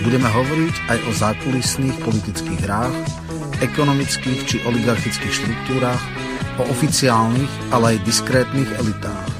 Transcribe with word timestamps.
Budeme 0.00 0.28
hovoriť 0.32 0.74
aj 0.88 0.98
o 1.04 1.10
zákulisných 1.12 1.96
politických 2.00 2.60
hrách, 2.64 2.96
ekonomických 3.60 4.40
či 4.48 4.56
oligarchických 4.64 5.32
štruktúrách, 5.32 6.02
o 6.60 6.68
oficiálnych, 6.72 7.52
ale 7.72 7.96
aj 7.96 8.04
diskrétnych 8.08 8.70
elitách. 8.80 9.39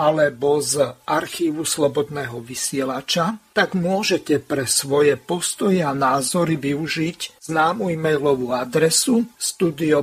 alebo 0.00 0.64
z 0.64 0.96
archívu 1.04 1.68
Slobodného 1.68 2.40
vysielača, 2.40 3.36
tak 3.52 3.76
môžete 3.76 4.40
pre 4.40 4.64
svoje 4.64 5.20
postoje 5.20 5.84
a 5.84 5.92
názory 5.92 6.56
využiť 6.56 7.44
známu 7.50 7.92
e-mailovú 7.92 8.56
adresu 8.56 9.26
studio.bb.ju 9.36 10.02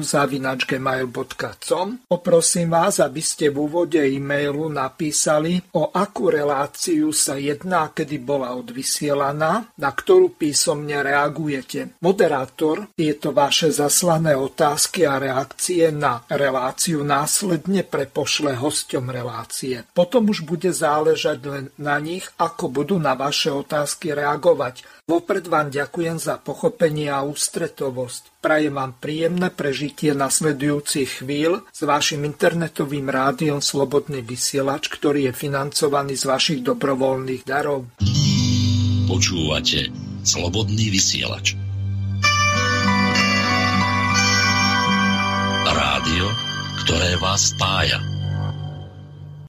zavinačgmail.com 0.00 1.88
Poprosím 2.06 2.70
vás, 2.70 3.02
aby 3.02 3.18
ste 3.18 3.50
v 3.50 3.66
úvode 3.66 3.98
e-mailu 3.98 4.70
napísali, 4.70 5.58
o 5.74 5.90
akú 5.90 6.30
reláciu 6.30 7.10
sa 7.10 7.34
jedná, 7.36 7.90
kedy 7.90 8.22
bola 8.22 8.54
odvysielaná, 8.56 9.74
na 9.76 9.90
ktorú 9.90 10.38
písomne 10.38 11.02
reagujete. 11.02 11.98
Moderátor 12.00 12.88
tieto 12.94 13.34
vaše 13.34 13.74
zaslané 13.74 14.38
otázky 14.38 15.02
a 15.04 15.18
reakcie 15.18 15.90
na 15.90 16.22
reláciu 16.30 17.02
následne 17.02 17.82
prepošle 18.22 18.54
hosťom 18.54 19.10
relácie. 19.10 19.82
Potom 19.98 20.30
už 20.30 20.46
bude 20.46 20.70
záležať 20.70 21.42
len 21.42 21.64
na 21.74 21.98
nich, 21.98 22.22
ako 22.38 22.70
budú 22.70 23.02
na 23.02 23.18
vaše 23.18 23.50
otázky 23.50 24.14
reagovať. 24.14 24.86
Vopred 25.10 25.42
vám 25.50 25.74
ďakujem 25.74 26.22
za 26.22 26.38
pochopenie 26.38 27.10
a 27.10 27.26
ústretovosť. 27.26 28.38
Prajem 28.38 28.78
vám 28.78 28.94
príjemné 28.94 29.50
prežitie 29.50 30.14
nasledujúcich 30.14 31.26
chvíľ 31.26 31.66
s 31.74 31.82
vašim 31.82 32.22
internetovým 32.22 33.10
rádiom 33.10 33.58
Slobodný 33.58 34.22
vysielač, 34.22 34.86
ktorý 34.86 35.26
je 35.26 35.32
financovaný 35.34 36.14
z 36.14 36.22
vašich 36.22 36.60
dobrovoľných 36.62 37.42
darov. 37.42 37.90
Počúvate 39.10 39.90
Slobodný 40.22 40.94
vysielač. 40.94 41.58
Rádio, 45.66 46.51
ktoré 46.82 47.14
vás 47.22 47.54
spája. 47.54 48.02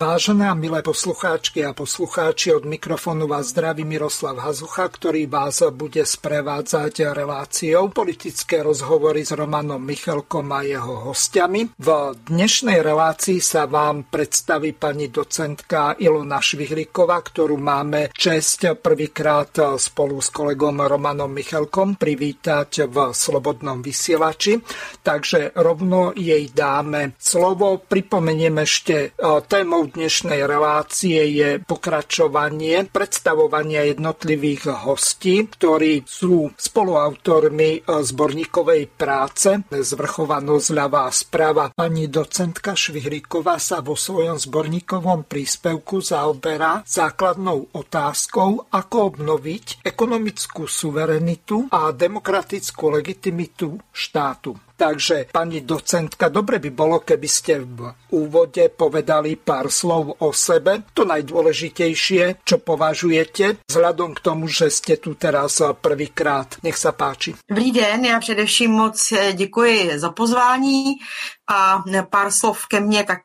Vážené 0.04 0.52
a 0.52 0.52
milé 0.52 0.84
poslucháčky 0.84 1.64
a 1.64 1.72
poslucháči, 1.72 2.52
od 2.52 2.68
mikrofónu 2.68 3.24
vás 3.24 3.56
zdraví 3.56 3.88
Miroslav 3.88 4.36
Hazucha, 4.36 4.92
ktorý 4.92 5.32
vás 5.32 5.64
bude 5.72 6.04
sprevádzať 6.04 7.16
reláciou 7.16 7.88
politické 7.88 8.60
rozhovory 8.68 9.24
s 9.24 9.32
Romanom 9.32 9.80
Michalkom 9.80 10.52
a 10.52 10.68
jeho 10.68 11.08
hostiami. 11.08 11.80
V 11.80 11.88
dnešnej 12.20 12.84
relácii 12.84 13.40
sa 13.40 13.64
vám 13.64 14.12
predstaví 14.12 14.76
pani 14.76 15.08
docentka 15.08 15.96
Ilona 15.96 16.44
Švihliková, 16.44 17.24
ktorú 17.24 17.56
máme 17.56 18.12
čest 18.12 18.68
prvýkrát 18.84 19.80
spolu 19.80 20.20
s 20.20 20.28
kolegom 20.36 20.84
Romanom 20.84 21.32
Michalkom 21.32 21.96
privítať 21.96 22.92
v 22.92 23.16
Slobodnom 23.16 23.80
vysielači. 23.80 24.60
Takže 25.00 25.56
rovno 25.56 26.12
jej 26.12 26.52
dáme 26.52 27.16
slovo. 27.16 27.80
Pripomeniem 27.80 28.60
ešte 28.60 29.16
témou 29.48 29.93
dnešnej 29.94 30.42
relácie 30.50 31.22
je 31.38 31.62
pokračovanie 31.62 32.90
predstavovania 32.90 33.86
jednotlivých 33.94 34.90
hostí, 34.90 35.46
ktorí 35.46 36.02
sú 36.02 36.50
spoluautormi 36.58 37.86
zborníkovej 37.86 38.90
práce 38.90 39.62
Zvrchovanosť 39.70 40.66
zľava 40.66 41.06
a 41.06 41.12
správa. 41.14 41.70
Pani 41.70 42.10
docentka 42.10 42.74
Švihríková 42.74 43.62
sa 43.62 43.86
vo 43.86 43.94
svojom 43.94 44.42
zborníkovom 44.42 45.30
príspevku 45.30 46.02
zaoberá 46.02 46.82
základnou 46.82 47.70
otázkou, 47.78 48.66
ako 48.74 48.96
obnoviť 49.14 49.86
ekonomickú 49.86 50.66
suverenitu 50.66 51.70
a 51.70 51.94
demokratickú 51.94 52.98
legitimitu 52.98 53.78
štátu. 53.94 54.58
Takže, 54.84 55.32
pani 55.32 55.64
docentka, 55.64 56.28
dobre 56.28 56.60
by 56.60 56.68
bolo, 56.76 57.00
keby 57.00 57.28
ste 57.32 57.64
v 57.64 57.96
úvode 58.12 58.68
povedali 58.68 59.40
pár 59.40 59.72
slov 59.72 60.20
o 60.20 60.36
sebe. 60.36 60.84
To 60.92 61.08
najdôležitejšie, 61.08 62.44
čo 62.44 62.60
považujete, 62.60 63.64
vzhľadom 63.64 64.12
k 64.12 64.20
tomu, 64.20 64.52
že 64.52 64.68
ste 64.68 65.00
tu 65.00 65.16
teraz 65.16 65.64
prvýkrát. 65.80 66.60
Nech 66.68 66.76
sa 66.76 66.92
páči. 66.92 67.32
Dobrý 67.48 67.72
den, 67.72 68.06
já 68.06 68.20
především 68.20 68.72
moc 68.72 69.14
děkuji 69.34 70.00
za 70.00 70.12
pozvání. 70.12 71.00
A 71.44 71.84
pár 72.10 72.32
slov 72.32 72.68
ke 72.68 72.80
mně, 72.80 73.04
tak 73.04 73.20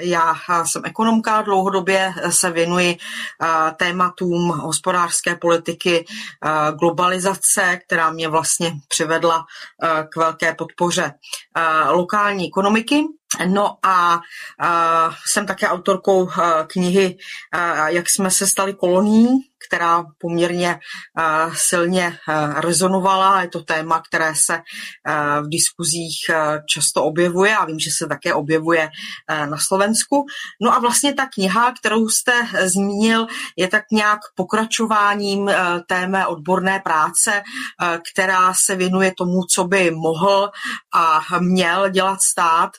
já 0.00 0.34
jsem 0.64 0.82
ekonomka, 0.84 1.42
dlouhodobě 1.42 2.14
se 2.30 2.50
věnuji 2.50 2.96
tématům 3.76 4.48
hospodářské 4.48 5.36
politiky, 5.36 6.04
globalizace, 6.78 7.80
která 7.86 8.10
mě 8.10 8.28
vlastně 8.28 8.72
přivedla 8.88 9.44
k 10.08 10.16
velké 10.16 10.54
podpoře 10.54 10.97
lokální 11.90 12.48
ekonomiky. 12.48 13.04
No 13.46 13.76
a 13.82 14.14
uh, 14.16 15.14
jsem 15.32 15.46
také 15.46 15.68
autorkou 15.68 16.28
knihy 16.66 17.16
Jak 17.86 18.04
jsme 18.08 18.30
se 18.30 18.46
stali 18.46 18.74
kolonií, 18.74 19.28
která 19.68 20.04
poměrně 20.18 20.78
silně 21.52 22.18
rezonovala. 22.56 23.42
Je 23.42 23.48
to 23.48 23.62
téma, 23.62 24.02
které 24.08 24.32
se 24.46 24.60
v 25.42 25.48
diskuzích 25.48 26.16
často 26.74 27.04
objevuje 27.04 27.56
a 27.56 27.64
vím, 27.64 27.78
že 27.78 27.90
se 27.98 28.06
také 28.06 28.34
objevuje 28.34 28.90
na 29.28 29.56
Slovensku. 29.68 30.26
No 30.62 30.74
a 30.74 30.78
vlastně 30.78 31.14
ta 31.14 31.26
kniha, 31.34 31.72
kterou 31.80 32.08
jste 32.08 32.32
zmínil, 32.68 33.26
je 33.56 33.68
tak 33.68 33.84
nějak 33.92 34.20
pokračováním 34.34 35.50
té 35.88 36.26
odborné 36.26 36.80
práce, 36.80 37.42
která 38.12 38.52
se 38.64 38.76
věnuje 38.76 39.12
tomu, 39.18 39.40
co 39.54 39.64
by 39.64 39.90
mohl 39.90 40.50
a 40.94 41.38
měl 41.38 41.88
dělat 41.88 42.18
stát 42.30 42.70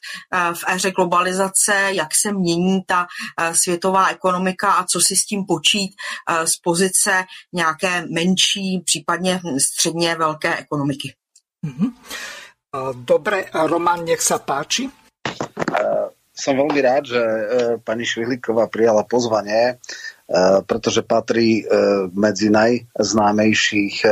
v 0.53 0.63
éře 0.67 0.91
globalizace, 0.91 1.89
jak 1.91 2.09
se 2.21 2.33
mění 2.33 2.81
ta 2.87 3.07
uh, 3.07 3.53
světová 3.53 4.07
ekonomika 4.07 4.71
a 4.71 4.85
co 4.85 4.99
si 5.07 5.15
s 5.15 5.25
tím 5.25 5.45
počít 5.45 5.91
uh, 5.95 6.45
z 6.45 6.57
pozice 6.63 7.23
nějaké 7.53 8.05
menší, 8.11 8.81
případně 8.85 9.41
středně 9.57 10.15
velké 10.15 10.57
ekonomiky. 10.57 11.13
Mm-hmm. 11.65 11.91
Dobre, 12.93 13.49
Roman, 13.49 14.05
nech 14.05 14.21
sa 14.21 14.37
páči. 14.37 14.93
Som 16.39 16.55
veľmi 16.55 16.79
rád, 16.79 17.03
že 17.03 17.19
e, 17.19 17.41
pani 17.83 18.07
Švihliková 18.07 18.71
prijala 18.71 19.03
pozvanie, 19.03 19.75
e, 19.75 19.75
pretože 20.63 21.03
patrí 21.03 21.59
e, 21.59 21.63
medzi 22.15 22.47
najznámejších 22.47 24.05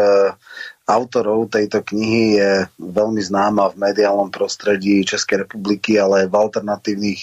autorov 0.88 1.52
tejto 1.52 1.84
knihy 1.84 2.40
je 2.40 2.52
veľmi 2.80 3.20
známa 3.20 3.76
v 3.76 3.92
mediálnom 3.92 4.32
prostredí 4.32 5.04
Českej 5.04 5.44
republiky, 5.44 6.00
ale 6.00 6.26
aj 6.26 6.28
v 6.32 6.40
alternatívnych 6.40 7.22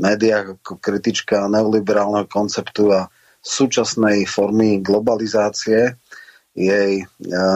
médiách 0.00 0.56
ako 0.58 0.80
kritička 0.80 1.44
neoliberálneho 1.44 2.24
konceptu 2.24 2.88
a 2.88 3.12
súčasnej 3.44 4.24
formy 4.24 4.80
globalizácie. 4.80 6.00
Jej 6.56 7.04
e, 7.04 7.06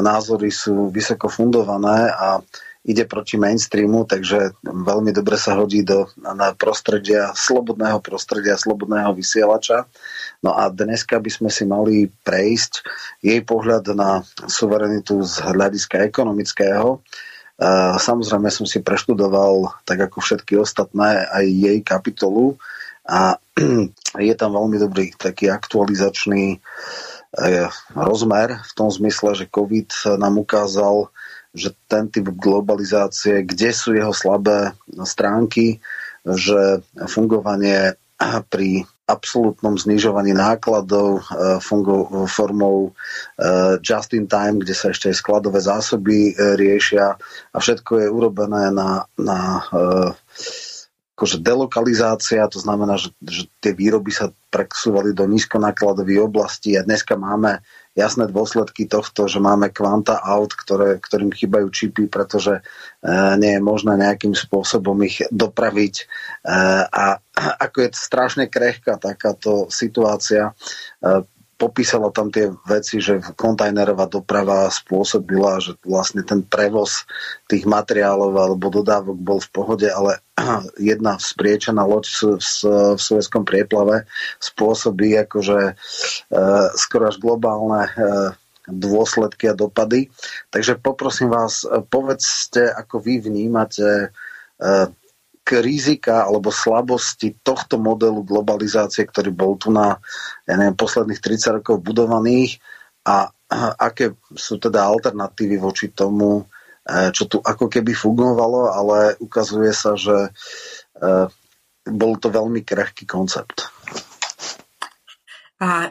názory 0.04 0.52
sú 0.52 0.92
vysoko 0.92 1.32
fundované 1.32 2.12
a 2.12 2.44
ide 2.86 3.02
proti 3.02 3.34
mainstreamu, 3.34 4.06
takže 4.06 4.54
veľmi 4.62 5.10
dobre 5.10 5.34
sa 5.34 5.58
hodí 5.58 5.82
do 5.82 6.06
na 6.22 6.54
prostredia, 6.54 7.34
slobodného 7.34 7.98
prostredia, 7.98 8.54
slobodného 8.54 9.10
vysielača. 9.10 9.90
No 10.38 10.54
a 10.54 10.70
dneska 10.70 11.18
by 11.18 11.26
sme 11.26 11.50
si 11.50 11.66
mali 11.66 12.06
prejsť 12.22 12.86
jej 13.26 13.42
pohľad 13.42 13.90
na 13.98 14.22
suverenitu 14.46 15.18
z 15.26 15.42
hľadiska 15.42 16.06
ekonomického. 16.06 17.02
Samozrejme 17.98 18.54
som 18.54 18.68
si 18.70 18.78
preštudoval, 18.78 19.82
tak 19.82 20.06
ako 20.06 20.22
všetky 20.22 20.54
ostatné, 20.54 21.26
aj 21.26 21.42
jej 21.42 21.78
kapitolu 21.82 22.54
a 23.02 23.42
je 24.30 24.34
tam 24.38 24.50
veľmi 24.54 24.78
dobrý 24.78 25.10
taký 25.14 25.50
aktualizačný 25.50 26.58
eh, 26.58 27.70
rozmer 27.94 28.60
v 28.62 28.72
tom 28.74 28.90
zmysle, 28.90 29.34
že 29.34 29.50
COVID 29.50 30.18
nám 30.18 30.38
ukázal, 30.42 31.10
že 31.56 31.72
ten 31.88 32.12
typ 32.12 32.28
globalizácie, 32.36 33.42
kde 33.48 33.72
sú 33.72 33.96
jeho 33.96 34.12
slabé 34.12 34.76
stránky, 35.08 35.80
že 36.22 36.84
fungovanie 37.08 37.96
pri 38.52 38.84
absolútnom 39.06 39.78
znižovaní 39.78 40.34
nákladov 40.34 41.22
eh, 41.22 41.62
formou 42.26 42.90
eh, 42.90 43.78
just 43.80 44.12
in 44.12 44.26
time, 44.26 44.60
kde 44.60 44.74
sa 44.74 44.90
ešte 44.90 45.08
aj 45.08 45.16
skladové 45.16 45.62
zásoby 45.62 46.34
riešia 46.36 47.14
a 47.52 47.56
všetko 47.56 48.02
je 48.02 48.08
urobené 48.10 48.74
na, 48.74 49.06
na 49.16 49.62
akože 51.16 51.40
delokalizácia, 51.40 52.44
to 52.52 52.60
znamená, 52.60 53.00
že, 53.00 53.08
že 53.24 53.48
tie 53.64 53.72
výroby 53.72 54.12
sa 54.12 54.28
presúvali 54.52 55.16
do 55.16 55.24
nízkonákladových 55.24 56.28
oblastí 56.28 56.76
a 56.76 56.84
dneska 56.84 57.16
máme 57.16 57.64
jasné 57.96 58.28
dôsledky 58.28 58.84
tohto, 58.84 59.24
že 59.24 59.40
máme 59.40 59.72
kvanta 59.72 60.20
aut, 60.20 60.52
ktoré, 60.52 61.00
ktorým 61.00 61.32
chýbajú 61.32 61.72
čipy, 61.72 62.12
pretože 62.12 62.60
e, 62.60 62.62
nie 63.40 63.56
je 63.56 63.62
možné 63.64 63.96
nejakým 63.96 64.36
spôsobom 64.36 65.00
ich 65.00 65.24
dopraviť. 65.32 65.94
E, 65.96 66.04
a 66.92 67.16
ako 67.56 67.76
je 67.88 67.88
strašne 67.96 68.44
krehká 68.52 69.00
takáto 69.00 69.72
situácia, 69.72 70.52
e, 71.00 71.24
popísala 71.56 72.12
tam 72.12 72.28
tie 72.28 72.52
veci, 72.68 73.00
že 73.00 73.20
kontajnerová 73.34 74.06
doprava 74.12 74.68
spôsobila, 74.68 75.56
že 75.60 75.72
vlastne 75.88 76.20
ten 76.20 76.44
prevoz 76.44 77.08
tých 77.48 77.64
materiálov 77.64 78.32
alebo 78.36 78.68
dodávok 78.68 79.16
bol 79.16 79.40
v 79.40 79.50
pohode, 79.50 79.88
ale 79.88 80.20
jedna 80.92 81.16
spriečená 81.16 81.80
loď 81.88 82.04
v, 82.12 82.44
Suezkom 83.00 83.48
prieplave 83.48 84.04
spôsobí 84.40 85.16
akože 85.24 85.72
e, 85.72 85.74
skoro 86.76 87.08
až 87.08 87.16
globálne 87.16 87.88
e, 87.88 87.92
dôsledky 88.68 89.48
a 89.48 89.56
dopady. 89.56 90.12
Takže 90.52 90.76
poprosím 90.76 91.32
vás, 91.32 91.64
povedzte, 91.88 92.68
ako 92.68 93.00
vy 93.00 93.24
vnímate 93.24 93.88
e, 93.88 94.08
rizika 95.62 96.26
alebo 96.26 96.50
slabosti 96.50 97.38
tohto 97.42 97.78
modelu 97.78 98.26
globalizácie, 98.26 99.06
ktorý 99.06 99.30
bol 99.30 99.54
tu 99.54 99.70
na 99.70 100.02
ja 100.46 100.54
neviem, 100.58 100.74
posledných 100.74 101.22
30 101.22 101.62
rokov 101.62 101.82
budovaných 101.86 102.58
a 103.06 103.30
aké 103.78 104.18
sú 104.34 104.58
teda 104.58 104.82
alternatívy 104.82 105.62
voči 105.62 105.94
tomu, 105.94 106.42
e, 106.82 107.14
čo 107.14 107.30
tu 107.30 107.38
ako 107.38 107.70
keby 107.70 107.94
fungovalo, 107.94 108.74
ale 108.74 109.14
ukazuje 109.22 109.70
sa, 109.70 109.94
že 109.94 110.16
e, 110.26 110.30
bol 111.86 112.12
to 112.18 112.28
veľmi 112.34 112.66
krehký 112.66 113.06
koncept. 113.06 113.70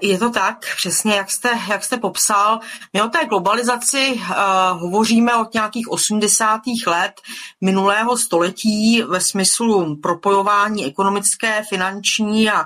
Je 0.01 0.17
to 0.17 0.29
tak, 0.29 0.75
přesně 0.77 1.15
jak 1.15 1.31
jste, 1.31 1.59
jak 1.69 1.83
jste 1.83 1.97
popsal. 1.97 2.59
My 2.93 3.01
o 3.01 3.07
té 3.07 3.25
globalizaci 3.25 4.13
uh, 4.13 4.81
hovoříme 4.81 5.35
od 5.35 5.53
nějakých 5.53 5.87
80. 5.91 6.61
let 6.87 7.21
minulého 7.61 8.17
století 8.17 9.01
ve 9.01 9.21
smyslu 9.21 9.95
propojování 10.01 10.85
ekonomické, 10.85 11.63
finanční 11.69 12.49
a 12.49 12.61
uh, 12.61 12.65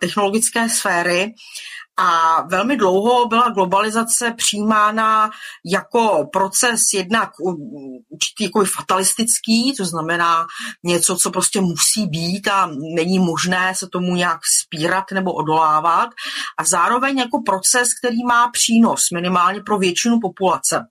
technologické 0.00 0.68
sféry. 0.68 1.34
A 2.00 2.42
velmi 2.42 2.76
dlouho 2.76 3.28
byla 3.28 3.50
globalizace 3.50 4.34
přijímána 4.36 5.30
jako 5.72 6.28
proces 6.32 6.80
jednak 6.94 7.30
určitý 8.10 8.44
jako 8.44 8.64
fatalistický, 8.76 9.74
to 9.78 9.84
znamená 9.84 10.46
něco, 10.84 11.16
co 11.22 11.30
prostě 11.30 11.60
musí 11.60 12.06
být 12.06 12.48
a 12.48 12.70
není 12.96 13.18
možné 13.18 13.74
se 13.74 13.86
tomu 13.92 14.14
nějak 14.14 14.40
spírat 14.62 15.04
nebo 15.12 15.32
odolávat. 15.32 16.08
A 16.58 16.64
zároveň 16.64 17.18
jako 17.18 17.42
proces, 17.46 17.88
který 18.00 18.24
má 18.24 18.48
přínos 18.48 19.00
minimálně 19.14 19.60
pro 19.60 19.78
většinu 19.78 20.18
populace. 20.22 20.86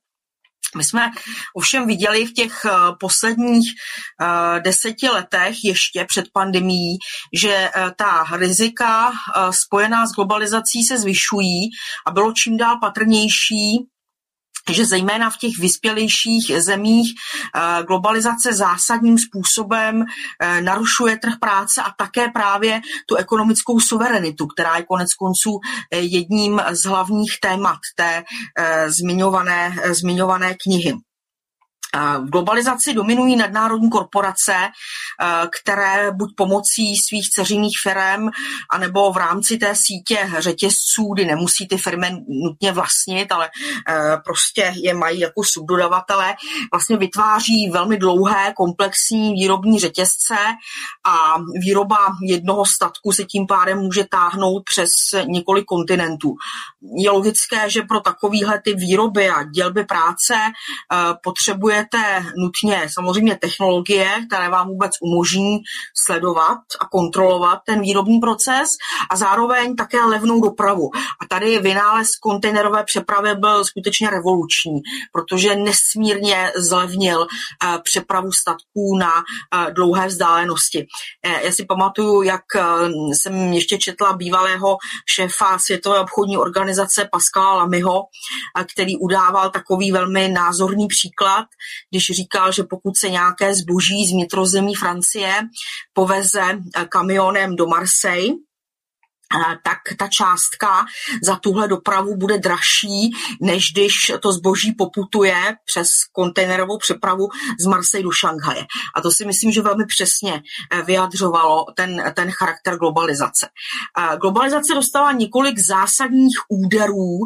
My 0.76 0.84
jsme 0.84 1.12
ovšem 1.56 1.88
viděli 1.88 2.26
v 2.26 2.34
těch 2.34 2.66
eh, 2.66 2.72
posledních 3.00 3.70
eh, 4.22 4.60
deseti 4.60 5.10
letech 5.10 5.56
ještě 5.64 6.06
před 6.06 6.26
pandemí, 6.34 6.98
že 7.34 7.54
eh, 7.54 7.92
ta 7.96 8.24
rizika 8.38 9.12
spojená 9.66 10.08
s 10.08 10.12
globalizací 10.12 10.84
se 10.88 10.98
zvyšují 10.98 11.70
a 12.08 12.12
bylo 12.12 12.34
čím 12.34 12.58
dál 12.58 12.78
patrnější, 12.82 13.88
že 14.70 14.86
zejména 14.86 15.30
v 15.30 15.38
těch 15.38 15.58
vyspělejších 15.60 16.52
zemích 16.64 17.14
eh, 17.56 17.84
globalizace 17.84 18.54
zásadním 18.54 19.18
způsobem 19.18 20.04
eh, 20.42 20.62
narušuje 20.62 21.18
trh 21.18 21.34
práce 21.40 21.82
a 21.82 21.92
také 21.98 22.30
právě 22.30 22.82
tu 23.08 23.16
ekonomickou 23.16 23.80
suverenitu, 23.80 24.48
která 24.48 24.78
je 24.78 24.84
konec 24.84 25.14
konců 25.14 25.60
eh, 25.92 26.00
jedním 26.00 26.62
z 26.72 26.86
hlavních 26.86 27.32
témat 27.42 27.80
té 27.96 28.24
zmiňované, 28.88 29.76
zmiňované 29.92 30.56
knihy. 30.64 30.94
V 31.96 32.30
globalizaci 32.30 32.94
dominují 32.94 33.36
nadnárodní 33.36 33.90
korporace, 33.90 34.56
eh, 34.56 35.48
které 35.62 36.12
buď 36.12 36.30
pomocí 36.38 36.96
svých 37.10 37.30
ceřinných 37.36 37.74
firm, 37.84 38.30
anebo 38.74 39.12
v 39.12 39.18
rámci 39.18 39.58
té 39.58 39.74
sítě 39.76 40.32
řetězců, 40.38 41.14
kdy 41.14 41.26
nemusí 41.26 41.68
ty 41.70 41.78
firmy 41.78 42.12
nutně 42.44 42.72
vlastnit, 42.72 43.32
ale 43.32 43.50
eh, 43.90 44.18
prostě 44.26 44.74
je 44.76 44.94
mají 44.94 45.20
jako 45.20 45.42
subdodavatele, 45.54 46.36
vlastně 46.72 46.98
vytváří 46.98 47.70
velmi 47.70 47.98
dlouhé 47.98 48.54
komplexní 48.58 49.34
výrobní 49.34 49.80
řetězce 49.80 50.38
a 51.06 51.36
výroba 51.62 51.98
jednoho 52.24 52.64
statku 52.76 53.12
se 53.12 53.24
tím 53.24 53.48
pádem 53.48 53.78
může 53.78 54.04
táhnout 54.12 54.64
přes 54.66 54.90
několik 55.26 55.66
kontinentů. 55.66 56.36
Je 56.98 57.10
logické, 57.10 57.70
že 57.70 57.82
pro 57.82 58.00
takovéhle 58.00 58.62
ty 58.64 58.76
výroby 58.76 59.30
a 59.30 59.44
dělby 59.44 59.86
práce 59.86 60.34
eh, 60.34 61.14
potřebuje 61.24 61.77
potřebujete 61.78 62.32
nutně 62.38 62.88
samozřejmě 62.94 63.38
technologie, 63.42 64.10
které 64.28 64.50
vám 64.50 64.68
vůbec 64.68 64.92
umožní 65.02 65.58
sledovat 66.06 66.58
a 66.80 66.86
kontrolovat 66.86 67.60
ten 67.66 67.82
výrobní 67.82 68.20
proces 68.20 68.70
a 69.12 69.16
zároveň 69.16 69.76
také 69.76 70.04
levnou 70.04 70.42
dopravu. 70.42 70.90
A 70.96 71.26
tady 71.30 71.60
vynález 71.60 72.08
kontejnerové 72.22 72.84
přepravy 72.84 73.36
byl 73.36 73.66
skutečně 73.66 74.10
revoluční, 74.10 74.82
protože 75.14 75.56
nesmírně 75.56 76.52
zlevnil 76.56 77.28
eh, 77.28 77.78
přepravu 77.84 78.32
statků 78.32 78.98
na 79.00 79.12
eh, 79.18 79.72
dlouhé 79.72 80.08
vzdálenosti. 80.08 80.86
Eh, 81.26 81.46
já 81.46 81.52
si 81.52 81.66
pamatuju, 81.66 82.22
jak 82.22 82.42
jsem 83.12 83.54
ještě 83.54 83.78
četla 83.78 84.14
bývalého 84.14 84.78
šéfa 85.16 85.58
Světové 85.66 86.00
obchodní 86.00 86.38
organizace 86.38 87.10
Pascala 87.12 87.56
Lamyho, 87.56 88.04
který 88.74 88.98
udával 88.98 89.50
takový 89.50 89.92
velmi 89.92 90.28
názorný 90.28 90.88
příklad, 90.88 91.46
když 91.90 92.06
říkal, 92.16 92.52
že 92.52 92.64
pokud 92.64 92.94
se 93.00 93.10
nějaké 93.10 93.56
zboží 93.56 94.06
z 94.06 94.14
vnitrozemí 94.14 94.76
Francie 94.76 95.34
poveze 95.94 96.42
eh, 96.42 96.86
kamionem 96.86 97.56
do 97.56 97.68
Marseille, 97.68 98.34
tak 99.64 99.78
ta 99.98 100.08
částka 100.08 100.86
za 101.24 101.36
tuhle 101.36 101.68
dopravu 101.68 102.18
bude 102.18 102.38
dražší, 102.38 103.12
než 103.42 103.64
když 103.74 103.94
to 104.20 104.32
zboží 104.32 104.72
poputuje 104.72 105.56
přes 105.66 105.88
kontejnerovou 106.12 106.78
přepravu 106.78 107.28
z 107.60 107.66
Marseille 107.66 108.04
do 108.04 108.12
Šanghaje. 108.12 108.66
A 108.96 109.02
to 109.02 109.12
si 109.12 109.26
myslím, 109.26 109.52
že 109.52 109.62
velmi 109.62 109.86
přesně 109.86 110.42
eh, 110.72 110.82
vyjadřovalo 110.82 111.66
ten, 111.76 112.04
ten 112.16 112.32
charakter 112.32 112.78
globalizace. 112.78 113.50
Globalizace 114.22 114.74
dostala 114.74 115.12
několik 115.12 115.60
zásadních 115.60 116.38
úderů 116.50 117.18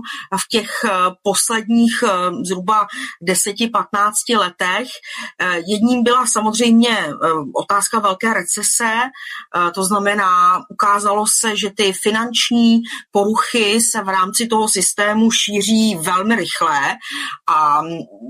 v 0.43 0.47
těch 0.49 0.71
eh, 0.85 0.89
posledních 1.23 2.03
eh, 2.03 2.09
zhruba 2.47 2.87
10-15 3.27 4.37
letech. 4.37 4.87
Jedním 5.67 6.03
byla 6.03 6.25
samozřejmě 6.27 7.13
otázka 7.55 7.99
velké 7.99 8.33
recese, 8.33 8.93
to 9.73 9.83
znamená, 9.83 10.61
ukázalo 10.69 11.25
se, 11.41 11.57
že 11.57 11.69
ty 11.77 11.90
finanční 12.03 12.81
poruchy 13.11 13.79
se 13.91 14.03
v 14.03 14.09
rámci 14.09 14.47
toho 14.47 14.69
systému 14.69 15.31
šíří 15.31 15.95
velmi 15.95 16.35
rychle 16.35 16.79
a 17.49 17.81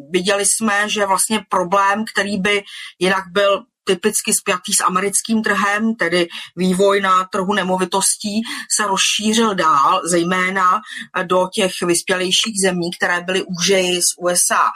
viděli 0.10 0.46
jsme, 0.46 0.90
že 0.90 1.06
vlastně 1.06 1.40
problém, 1.50 2.06
který 2.14 2.38
by 2.38 2.64
jinak 3.00 3.24
byl 3.32 3.64
typicky 3.84 4.34
spjatý 4.34 4.74
s 4.74 4.84
americkým 4.84 5.42
trhem, 5.42 5.96
tedy 5.96 6.28
vývoj 6.56 7.02
na 7.02 7.24
trhu 7.32 7.54
nemovitostí, 7.54 8.42
se 8.76 8.88
rozšířil 8.88 9.56
dál, 9.56 10.02
zejména 10.06 10.82
do 11.24 11.48
těch 11.54 11.72
vyspělejších 11.86 12.62
zemí, 12.66 12.90
které 12.98 13.22
byly 13.22 13.44
úžeji 13.44 14.02
z 14.02 14.10
USA 14.20 14.72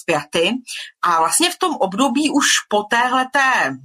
spjaty. 0.00 0.50
A 1.02 1.18
vlastně 1.18 1.50
v 1.50 1.58
tom 1.58 1.74
období 1.74 2.30
už 2.30 2.46
po 2.68 2.82
téhleté 2.82 3.76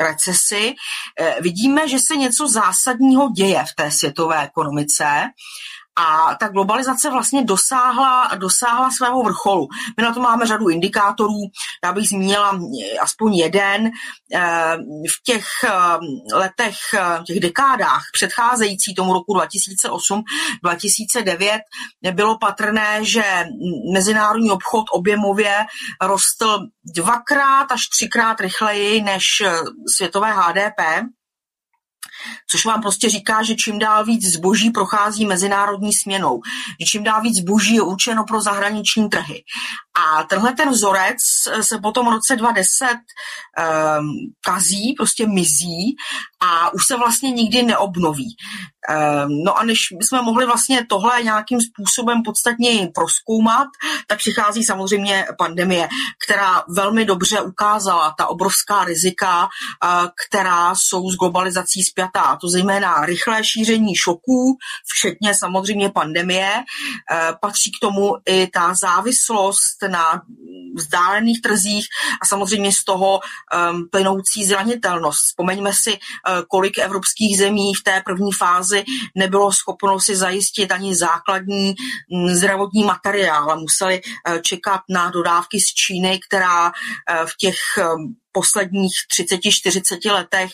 recesi 0.00 0.74
eh, 1.20 1.36
vidíme, 1.40 1.88
že 1.88 1.98
se 2.08 2.16
něco 2.16 2.48
zásadního 2.48 3.28
děje 3.28 3.64
v 3.64 3.74
té 3.74 3.90
světové 3.90 4.44
ekonomice 4.44 5.30
a 5.96 6.34
ta 6.34 6.48
globalizace 6.48 7.10
vlastně 7.10 7.44
dosáhla, 7.44 8.30
dosáhla 8.36 8.90
svého 8.90 9.22
vrcholu. 9.22 9.68
My 9.96 10.02
na 10.02 10.14
to 10.14 10.20
máme 10.20 10.46
řadu 10.46 10.68
indikátorů, 10.68 11.40
já 11.84 11.92
bych 11.92 12.08
zmínila 12.08 12.60
aspoň 13.00 13.34
jeden. 13.34 13.90
Eh, 14.34 14.76
v 15.08 15.22
těch 15.26 15.46
eh, 15.64 15.70
letech, 16.34 16.76
v 17.20 17.24
těch 17.24 17.40
dekádách 17.40 18.02
předcházející 18.12 18.94
tomu 18.94 19.12
roku 19.12 19.34
2008-2009 19.34 21.58
bylo 22.12 22.38
patrné, 22.38 23.04
že 23.04 23.44
mezinárodní 23.92 24.50
obchod 24.50 24.84
objemově 24.92 25.64
rostl 26.02 26.58
dvakrát 26.94 27.72
až 27.72 27.80
třikrát 27.96 28.40
rychleji 28.40 29.02
než 29.02 29.24
světové 29.96 30.32
HDP 30.32 30.80
což 32.50 32.64
vám 32.64 32.82
prostě 32.82 33.10
říká, 33.10 33.42
že 33.42 33.54
čím 33.54 33.78
dál 33.78 34.04
víc 34.04 34.22
zboží 34.36 34.70
prochází 34.70 35.26
mezinárodní 35.26 35.90
směnou, 36.02 36.40
že 36.80 36.86
čím 36.86 37.04
dál 37.04 37.22
víc 37.22 37.36
zboží 37.42 37.74
je 37.74 37.82
určeno 37.82 38.24
pro 38.24 38.40
zahraniční 38.40 39.08
trhy. 39.08 39.42
A 39.96 40.22
tenhle 40.24 40.52
ten 40.52 40.70
vzorec 40.70 41.16
se 41.60 41.78
potom 41.78 42.06
v 42.06 42.10
roce 42.10 42.36
2010 42.36 42.96
um, 42.96 44.08
kazí, 44.44 44.94
prostě 44.96 45.26
mizí 45.26 45.96
a 46.42 46.74
už 46.74 46.82
se 46.86 46.96
vlastně 46.96 47.30
nikdy 47.30 47.62
neobnoví. 47.62 48.36
Um, 48.88 49.44
no 49.44 49.58
a 49.58 49.64
než 49.64 49.78
jsme 50.08 50.22
mohli 50.22 50.46
vlastně 50.46 50.86
tohle 50.86 51.22
nějakým 51.22 51.58
způsobem 51.60 52.22
podstatně 52.22 52.88
proskoumat, 52.94 53.68
tak 54.06 54.18
přichází 54.18 54.64
samozřejmě 54.64 55.26
pandemie, 55.38 55.88
která 56.26 56.64
velmi 56.68 57.04
dobře 57.04 57.40
ukázala 57.40 58.14
ta 58.18 58.26
obrovská 58.26 58.84
rizika, 58.84 59.42
uh, 59.42 60.08
která 60.28 60.74
jsou 60.74 61.10
s 61.10 61.16
globalizací 61.16 61.82
zpětá. 61.90 62.20
A 62.20 62.36
to 62.36 62.48
zejména 62.48 63.06
rychlé 63.06 63.44
šíření 63.44 63.92
šoků, 64.04 64.56
včetně 64.94 65.34
samozřejmě 65.34 65.90
pandemie. 65.90 66.52
Uh, 66.56 67.36
patří 67.40 67.70
k 67.70 67.80
tomu 67.86 68.14
i 68.28 68.46
ta 68.46 68.74
závislost 68.82 69.85
na 69.88 70.22
vzdálených 70.76 71.42
trzích 71.42 71.84
a 72.22 72.26
samozřejmě 72.26 72.72
z 72.72 72.84
toho 72.84 73.20
um, 73.20 73.88
plynoucí 73.90 74.44
zranitelnost. 74.44 75.18
Vzpomeňme 75.30 75.72
si, 75.72 75.92
uh, 75.92 75.98
kolik 76.48 76.78
evropských 76.78 77.38
zemí 77.38 77.72
v 77.74 77.82
té 77.82 78.02
první 78.04 78.32
fázi 78.32 78.84
nebylo 79.14 79.52
schopno 79.52 80.00
si 80.00 80.16
zajistit 80.16 80.72
ani 80.72 80.96
základní 80.96 81.74
um, 82.10 82.28
zdravotní 82.28 82.84
materiál 82.84 83.50
a 83.50 83.56
museli 83.56 84.00
uh, 84.02 84.38
čekat 84.38 84.80
na 84.90 85.10
dodávky 85.10 85.60
z 85.60 85.74
Číny, 85.74 86.20
která 86.28 86.66
uh, 86.66 86.72
v 87.26 87.36
těch 87.40 87.56
um, 87.80 88.14
posledních 88.36 88.92
30-40 89.20 90.12
letech 90.12 90.50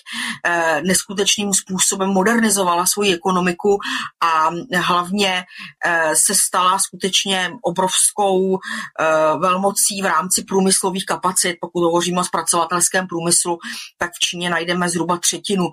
eh, 0.47 0.83
neskutečným 0.87 1.51
způsobem 1.55 2.09
modernizovala 2.09 2.87
svoji 2.87 3.15
ekonomiku 3.15 3.79
a 4.23 4.51
hlavně 4.79 5.45
eh, 5.85 6.13
se 6.27 6.35
stala 6.47 6.79
skutečně 6.79 7.51
obrovskou 7.63 8.59
eh, 8.59 9.05
velmocí 9.39 10.03
v 10.03 10.07
rámci 10.07 10.45
průmyslových 10.45 11.07
kapacit. 11.07 11.57
Pokud 11.61 11.83
hovoříme 11.85 12.21
o 12.21 12.25
zpracovatelském 12.25 13.07
průmyslu, 13.07 13.59
tak 13.99 14.11
v 14.15 14.19
Číně 14.19 14.51
najdeme 14.51 14.89
zhruba 14.89 15.19
třetinu 15.19 15.65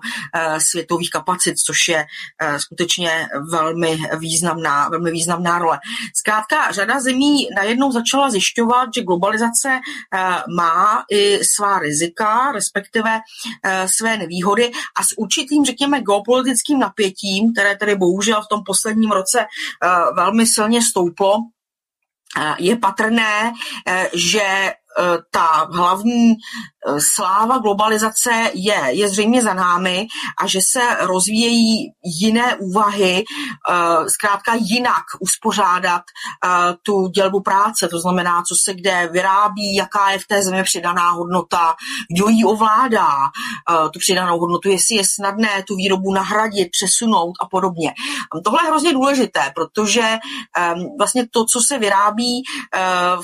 světových 0.70 1.10
kapacit, 1.10 1.54
což 1.66 1.78
je 1.88 2.06
skutečně 2.56 3.26
velmi 3.50 3.98
významná, 4.18 4.88
velmi 4.88 5.10
významná 5.10 5.58
role. 5.58 5.78
Zkrátka 6.20 6.72
řada 6.72 7.00
zemí 7.00 7.48
najednou 7.56 7.92
začala 7.92 8.30
zjišťovat, 8.30 8.88
že 8.94 9.02
globalizace 9.02 9.78
má 10.56 11.04
i 11.10 11.40
svá 11.56 11.78
rizika 11.78 11.99
rizika, 12.00 12.52
respektive 12.52 13.20
eh, 13.64 13.86
své 13.98 14.16
nevýhody 14.16 14.70
a 14.96 15.02
s 15.02 15.18
určitým, 15.18 15.64
řekněme, 15.64 16.00
geopolitickým 16.00 16.78
napětím, 16.78 17.52
které 17.52 17.76
tedy 17.76 17.96
bohužel 17.96 18.42
v 18.42 18.48
tom 18.50 18.60
posledním 18.66 19.10
roce 19.10 19.40
eh, 19.40 19.88
velmi 20.16 20.46
silně 20.46 20.80
stouplo, 20.82 21.34
eh, 22.40 22.54
je 22.58 22.76
patrné, 22.76 23.52
že 24.14 24.72
ta 25.30 25.68
hlavní 25.72 26.34
sláva 27.14 27.58
globalizace 27.58 28.50
je, 28.54 28.80
je 28.90 29.08
zřejmě 29.08 29.42
za 29.42 29.54
námi 29.54 30.06
a 30.42 30.46
že 30.46 30.58
se 30.72 30.96
rozvíjejí 31.00 31.92
jiné 32.20 32.56
úvahy, 32.56 33.24
eh, 33.24 33.74
zkrátka 34.08 34.54
jinak 34.54 35.04
uspořádat 35.20 36.02
eh, 36.02 36.48
tu 36.82 37.08
dělbu 37.08 37.40
práce, 37.40 37.88
to 37.88 38.00
znamená, 38.00 38.42
co 38.42 38.54
se 38.64 38.74
kde 38.74 39.08
vyrábí, 39.12 39.74
jaká 39.74 40.10
je 40.10 40.18
v 40.18 40.26
té 40.26 40.42
zemi 40.42 40.62
přidaná 40.62 41.10
hodnota, 41.10 41.74
kdo 42.16 42.28
ji 42.28 42.44
ovládá, 42.44 43.08
eh, 43.08 43.88
tu 43.88 43.98
přidanou 43.98 44.38
hodnotu, 44.38 44.68
jestli 44.68 44.96
je 44.96 45.02
snadné 45.14 45.62
tu 45.62 45.76
výrobu 45.76 46.12
nahradit, 46.14 46.68
přesunout 46.70 47.32
a 47.40 47.46
podobně. 47.50 47.94
Tohle 48.44 48.58
je 48.64 48.68
hrozně 48.68 48.92
důležité, 48.92 49.52
protože 49.54 50.18
vlastně 50.98 51.26
to, 51.30 51.44
co 51.44 51.60
se 51.68 51.78
vyrábí 51.78 52.42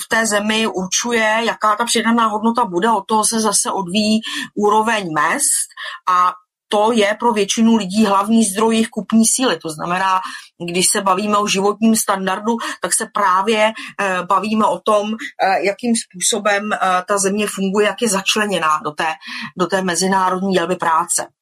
v 0.04 0.08
té 0.08 0.26
zemi, 0.26 0.66
určuje, 0.66 1.40
jaká 1.56 1.76
ta 1.76 1.84
přidaná 1.84 2.26
hodnota 2.26 2.64
bude, 2.64 2.90
o 2.90 3.00
toho 3.00 3.24
se 3.24 3.40
zase 3.40 3.70
odvíjí 3.70 4.20
úroveň 4.54 5.12
mest 5.12 5.68
a 6.10 6.32
to 6.68 6.92
je 6.92 7.16
pro 7.20 7.32
většinu 7.32 7.76
lidí 7.76 8.06
hlavní 8.06 8.44
zdroj 8.44 8.74
jejich 8.74 8.88
kupní 8.88 9.22
síly. 9.34 9.58
To 9.58 9.68
znamená, 9.68 10.20
když 10.70 10.84
se 10.92 11.00
bavíme 11.00 11.36
o 11.36 11.46
životním 11.46 11.96
standardu, 11.96 12.56
tak 12.82 12.94
se 12.94 13.06
právě 13.14 13.72
eh, 14.00 14.22
bavíme 14.28 14.64
o 14.64 14.78
tom, 14.78 15.14
eh, 15.14 15.66
jakým 15.66 15.94
způsobem 15.96 16.72
eh, 16.72 16.78
ta 17.08 17.18
země 17.18 17.46
funguje, 17.54 17.86
jak 17.86 18.02
je 18.02 18.08
začleněná 18.08 18.80
do 18.84 18.90
té, 18.90 19.06
do 19.58 19.66
té 19.66 19.82
mezinárodní 19.82 20.52
dělby 20.52 20.76
práce. 20.76 21.35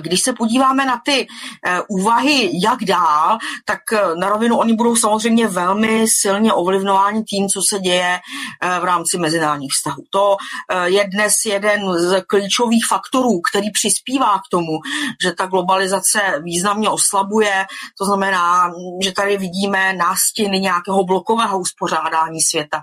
Když 0.00 0.20
se 0.20 0.32
podíváme 0.32 0.86
na 0.86 1.00
ty 1.04 1.26
eh, 1.66 1.80
úvahy, 1.88 2.50
jak 2.64 2.84
dál, 2.84 3.38
tak 3.64 3.78
eh, 3.92 4.16
na 4.16 4.28
rovinu 4.28 4.56
oni 4.56 4.74
budou 4.74 4.96
samozřejmě 4.96 5.48
velmi 5.48 6.04
silně 6.20 6.52
ovlivňováni 6.52 7.22
tím, 7.22 7.48
co 7.48 7.60
se 7.70 7.78
děje 7.78 8.18
eh, 8.62 8.80
v 8.80 8.84
rámci 8.84 9.18
mezinárodních 9.18 9.72
vztahů. 9.72 10.02
To 10.10 10.36
je 10.84 11.08
dnes 11.08 11.32
jeden 11.46 11.98
z 11.98 12.22
klíčových 12.26 12.86
faktorů, 12.88 13.40
který 13.50 13.70
přispívá 13.70 14.38
k 14.38 14.50
tomu, 14.50 14.78
že 15.22 15.32
ta 15.32 15.46
globalizace 15.46 16.20
významně 16.44 16.88
oslabuje. 16.88 17.66
To 17.98 18.04
znamená, 18.04 18.70
že 19.04 19.12
tady 19.12 19.36
vidíme 19.36 19.92
nástěny 19.92 20.60
nějakého 20.60 21.04
blokového 21.04 21.58
uspořádání 21.58 22.40
světa. 22.50 22.82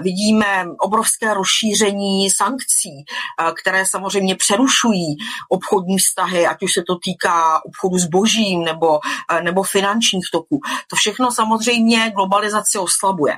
Vidíme 0.00 0.66
obrovské 0.80 1.34
rozšíření 1.34 2.30
sankcí, 2.30 3.04
které 3.60 3.84
samozřejmě 3.90 4.36
přerušují 4.36 5.16
obchodní 5.50 5.96
vztahy 5.98 6.13
vztahy, 6.14 6.46
ať 6.46 6.62
už 6.62 6.72
se 6.72 6.82
to 6.86 6.94
týká 7.04 7.64
obchodu 7.64 7.98
s 7.98 8.06
božím 8.06 8.64
nebo, 8.64 9.00
eh, 9.30 9.42
nebo 9.42 9.62
finančních 9.62 10.24
toků. 10.32 10.60
To 10.90 10.96
všechno 10.96 11.32
samozřejmě 11.32 12.12
globalizaci 12.14 12.78
oslabuje. 12.78 13.34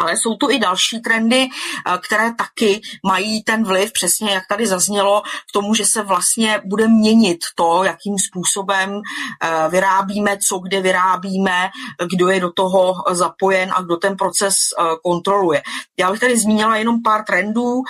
Ale 0.00 0.12
jsou 0.16 0.34
tu 0.34 0.50
i 0.50 0.58
další 0.58 1.00
trendy, 1.00 1.48
eh, 1.48 1.98
které 1.98 2.34
taky 2.34 2.80
mají 3.06 3.42
ten 3.42 3.64
vliv, 3.64 3.92
přesně 3.92 4.30
jak 4.30 4.44
tady 4.48 4.66
zaznělo, 4.66 5.22
k 5.22 5.52
tomu, 5.52 5.74
že 5.74 5.84
se 5.86 6.02
vlastně 6.02 6.60
bude 6.64 6.88
měnit 6.88 7.38
to, 7.54 7.84
jakým 7.84 8.14
způsobem 8.28 9.00
eh, 9.00 9.68
vyrábíme, 9.68 10.38
co 10.48 10.58
kde 10.58 10.80
vyrábíme, 10.80 11.68
kdo 12.14 12.28
je 12.28 12.40
do 12.40 12.52
toho 12.52 12.94
zapojen 13.10 13.72
a 13.76 13.82
kdo 13.82 13.96
ten 13.96 14.16
proces 14.16 14.54
eh, 14.54 14.82
kontroluje. 15.04 15.62
Já 15.98 16.10
bych 16.10 16.20
tady 16.20 16.38
zmínila 16.38 16.76
jenom 16.76 17.02
pár 17.02 17.24
trendů. 17.24 17.82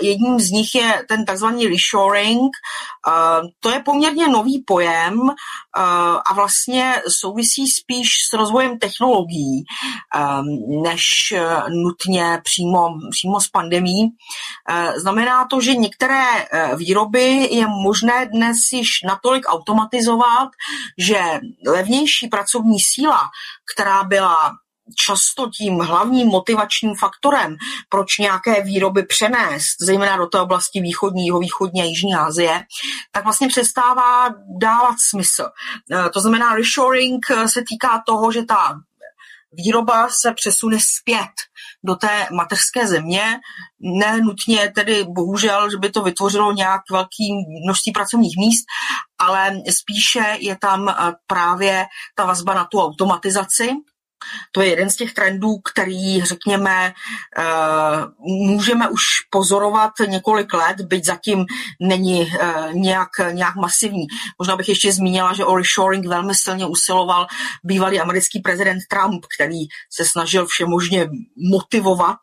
Jedním 0.00 0.40
z 0.40 0.50
nich 0.50 0.74
je 0.74 1.04
ten 1.08 1.24
takzvaný 1.24 1.66
reshoring. 1.66 2.50
To 3.60 3.70
je 3.70 3.82
poměrně 3.84 4.28
nový 4.28 4.64
pojem 4.66 5.20
a 6.26 6.34
vlastně 6.34 7.02
souvisí 7.20 7.64
spíš 7.80 8.08
s 8.30 8.32
rozvojem 8.32 8.78
technologií, 8.78 9.64
než 10.82 11.02
nutně 11.68 12.40
přímo, 12.44 12.88
přímo 13.10 13.40
s 13.40 13.48
pandemí. 13.48 14.08
Eh, 14.68 15.00
znamená 15.00 15.46
to, 15.50 15.60
že 15.60 15.74
některé 15.74 16.24
eh, 16.42 16.76
výroby 16.76 17.48
je 17.54 17.66
možné 17.66 18.26
dnes 18.26 18.56
již 18.72 18.88
natolik 19.06 19.44
automatizovat, 19.48 20.48
že 20.98 21.20
levnější 21.66 22.28
pracovní 22.28 22.76
síla, 22.94 23.20
která 23.74 24.02
byla 24.02 24.36
často 24.94 25.50
tím 25.58 25.78
hlavním 25.78 26.28
motivačním 26.28 26.94
faktorem, 26.94 27.56
proč 27.88 28.18
nějaké 28.18 28.62
výroby 28.62 29.02
přenést, 29.02 29.76
zejména 29.80 30.16
do 30.16 30.26
té 30.26 30.40
oblasti 30.40 30.80
východní, 30.80 31.30
východní 31.40 31.82
a 31.82 31.84
jižní 31.84 32.14
Asie, 32.14 32.64
tak 33.12 33.24
vlastně 33.24 33.48
přestává 33.48 34.28
dávat 34.60 34.94
smysl. 35.10 35.48
To 36.12 36.20
znamená, 36.20 36.54
reshoring 36.54 37.26
se 37.46 37.62
týká 37.68 38.02
toho, 38.06 38.32
že 38.32 38.42
ta 38.42 38.78
výroba 39.56 40.08
se 40.22 40.32
přesune 40.32 40.78
zpět 40.98 41.32
do 41.84 41.94
té 41.94 42.26
mateřské 42.32 42.88
země, 42.88 43.22
ne 43.80 44.20
nutně 44.20 44.72
tedy 44.74 45.04
bohužel, 45.04 45.70
že 45.70 45.76
by 45.76 45.90
to 45.90 46.02
vytvořilo 46.02 46.52
nějak 46.52 46.80
velký 46.90 47.32
množství 47.64 47.92
pracovních 47.92 48.36
míst, 48.38 48.64
ale 49.18 49.52
spíše 49.80 50.36
je 50.38 50.56
tam 50.60 50.94
právě 51.26 51.86
ta 52.14 52.24
vazba 52.24 52.54
na 52.54 52.64
tu 52.64 52.80
automatizaci, 52.80 53.70
to 54.52 54.60
je 54.60 54.68
jeden 54.68 54.90
z 54.90 54.96
těch 54.96 55.14
trendů, 55.14 55.58
který, 55.58 56.24
řekněme, 56.24 56.92
eh, 57.38 57.44
můžeme 58.20 58.88
už 58.88 59.02
pozorovat 59.30 59.92
několik 60.06 60.54
let, 60.54 60.80
byť 60.80 61.04
zatím 61.04 61.44
není 61.80 62.22
eh, 62.22 62.68
nějak, 62.72 63.08
nějak 63.32 63.56
masivní. 63.56 64.06
Možná 64.38 64.56
bych 64.56 64.68
ještě 64.68 64.92
zmínila, 64.92 65.34
že 65.34 65.44
o 65.44 65.56
reshoring 65.56 66.06
velmi 66.06 66.34
silně 66.34 66.66
usiloval 66.66 67.26
bývalý 67.64 68.00
americký 68.00 68.40
prezident 68.40 68.78
Trump, 68.90 69.24
který 69.36 69.58
se 69.92 70.04
snažil 70.04 70.46
všemožně 70.46 71.08
motivovat 71.50 72.18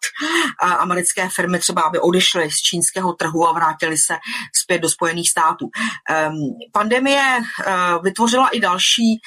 eh, 0.63 0.67
americké 0.67 1.29
firmy 1.29 1.59
třeba, 1.59 1.81
aby 1.81 1.99
odešly 1.99 2.49
z 2.51 2.61
čínského 2.69 3.13
trhu 3.13 3.47
a 3.47 3.53
vrátili 3.53 3.95
se 3.97 4.17
zpět 4.63 4.79
do 4.79 4.89
Spojených 4.89 5.29
států. 5.29 5.69
Ehm, 6.09 6.33
pandemie 6.71 7.39
vytvořila 8.03 8.49
i 8.49 8.59
další 8.59 9.21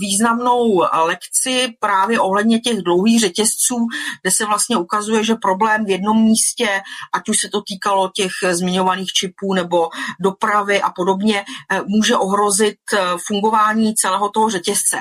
významnou 0.00 0.82
lekci 1.04 1.68
právě 1.88 2.20
ohledně 2.20 2.60
těch 2.60 2.82
dlouhých 2.82 3.20
řetězců, 3.20 3.76
kde 4.22 4.30
se 4.36 4.44
vlastně 4.44 4.76
ukazuje, 4.76 5.24
že 5.24 5.34
problém 5.34 5.84
v 5.84 5.90
jednom 5.90 6.22
místě, 6.22 6.68
ať 7.14 7.28
už 7.28 7.40
se 7.40 7.48
to 7.48 7.62
týkalo 7.62 8.10
těch 8.14 8.30
zmiňovaných 8.50 9.12
čipů 9.12 9.54
nebo 9.54 9.88
dopravy 10.20 10.82
a 10.82 10.90
podobně, 10.90 11.44
eh, 11.44 11.80
může 11.86 12.16
ohrozit 12.16 12.76
eh, 12.92 12.98
fungování 13.26 13.94
celého 13.94 14.28
toho 14.28 14.50
řetězce 14.50 14.96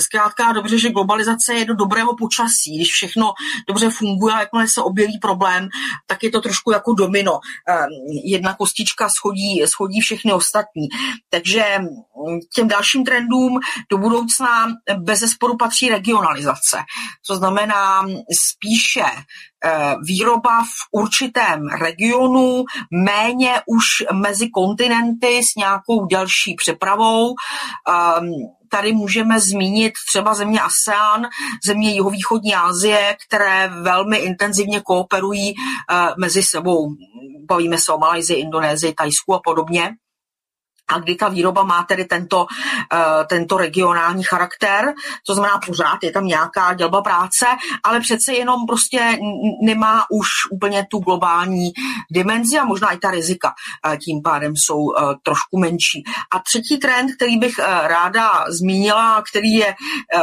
zkrátka 0.00 0.52
dobře, 0.52 0.78
že 0.78 0.90
globalizace 0.90 1.54
je 1.54 1.64
do 1.64 1.74
dobrého 1.74 2.16
počasí. 2.16 2.76
Když 2.76 2.88
všechno 2.88 3.32
dobře 3.68 3.90
funguje 3.90 4.34
a 4.34 4.40
jakmile 4.40 4.68
se 4.68 4.82
objeví 4.82 5.18
problém, 5.18 5.68
tak 6.06 6.22
je 6.22 6.30
to 6.30 6.40
trošku 6.40 6.72
jako 6.72 6.92
domino. 6.92 7.38
Ehm, 7.68 7.88
jedna 8.24 8.54
kostička 8.54 9.08
schodí, 9.08 9.62
schodí 9.66 10.00
všechny 10.00 10.32
ostatní. 10.32 10.88
Takže 11.30 11.64
mm, 11.78 12.40
těm 12.54 12.68
dalším 12.68 13.04
trendům 13.04 13.58
do 13.90 13.98
budoucna 13.98 14.66
bez 14.98 15.18
zesporu 15.18 15.56
patří 15.56 15.88
regionalizace. 15.88 16.78
To 17.26 17.36
znamená 17.36 18.06
spíše 18.48 19.04
eh, 19.64 19.94
výroba 20.06 20.64
v 20.64 20.88
určitém 20.92 21.66
regionu, 21.80 22.64
méně 23.04 23.60
už 23.66 23.84
mezi 24.12 24.50
kontinenty 24.50 25.40
s 25.42 25.56
nějakou 25.56 26.06
delší 26.06 26.54
přepravou. 26.54 27.34
Tady 28.72 28.92
můžeme 28.92 29.40
zmínit 29.40 29.92
třeba 30.08 30.34
země 30.34 30.60
ASEAN, 30.60 31.26
země 31.66 31.90
jihovýchodní 31.90 32.54
Asie, 32.54 33.16
které 33.26 33.68
velmi 33.68 34.16
intenzivně 34.16 34.80
kooperují 34.80 35.54
eh, 35.54 35.94
mezi 36.18 36.42
sebou. 36.42 36.88
Bavíme 37.48 37.78
se 37.78 37.92
o 37.92 37.98
Malajzii, 37.98 38.40
Indonésii, 38.40 38.94
Tajsku 38.94 39.34
a 39.34 39.40
podobně 39.44 39.90
a 40.92 40.98
kdy 40.98 41.14
ta 41.14 41.28
výroba 41.28 41.62
má 41.62 41.82
tedy 41.82 42.04
tento, 42.04 42.38
uh, 42.38 43.26
tento 43.26 43.56
regionální 43.56 44.22
charakter, 44.22 44.92
to 45.26 45.34
znamená 45.34 45.60
pořád 45.66 45.98
je 46.02 46.12
tam 46.12 46.26
nějaká 46.26 46.74
dělba 46.74 47.02
práce, 47.02 47.46
ale 47.84 48.00
přece 48.00 48.32
jenom 48.32 48.66
prostě 48.66 49.18
nemá 49.62 50.04
už 50.10 50.28
úplně 50.50 50.86
tu 50.90 50.98
globální 50.98 51.72
dimenzi 52.10 52.58
a 52.58 52.64
možná 52.64 52.90
i 52.90 52.98
ta 52.98 53.10
rizika 53.10 53.54
uh, 53.86 53.96
tím 53.96 54.22
pádem 54.22 54.52
jsou 54.56 54.76
uh, 54.76 55.14
trošku 55.22 55.58
menší. 55.58 56.04
A 56.30 56.38
třetí 56.38 56.78
trend, 56.78 57.16
který 57.16 57.36
bych 57.36 57.58
ráda 57.82 58.44
zmínila, 58.48 59.22
který 59.30 59.52
je, 59.52 59.74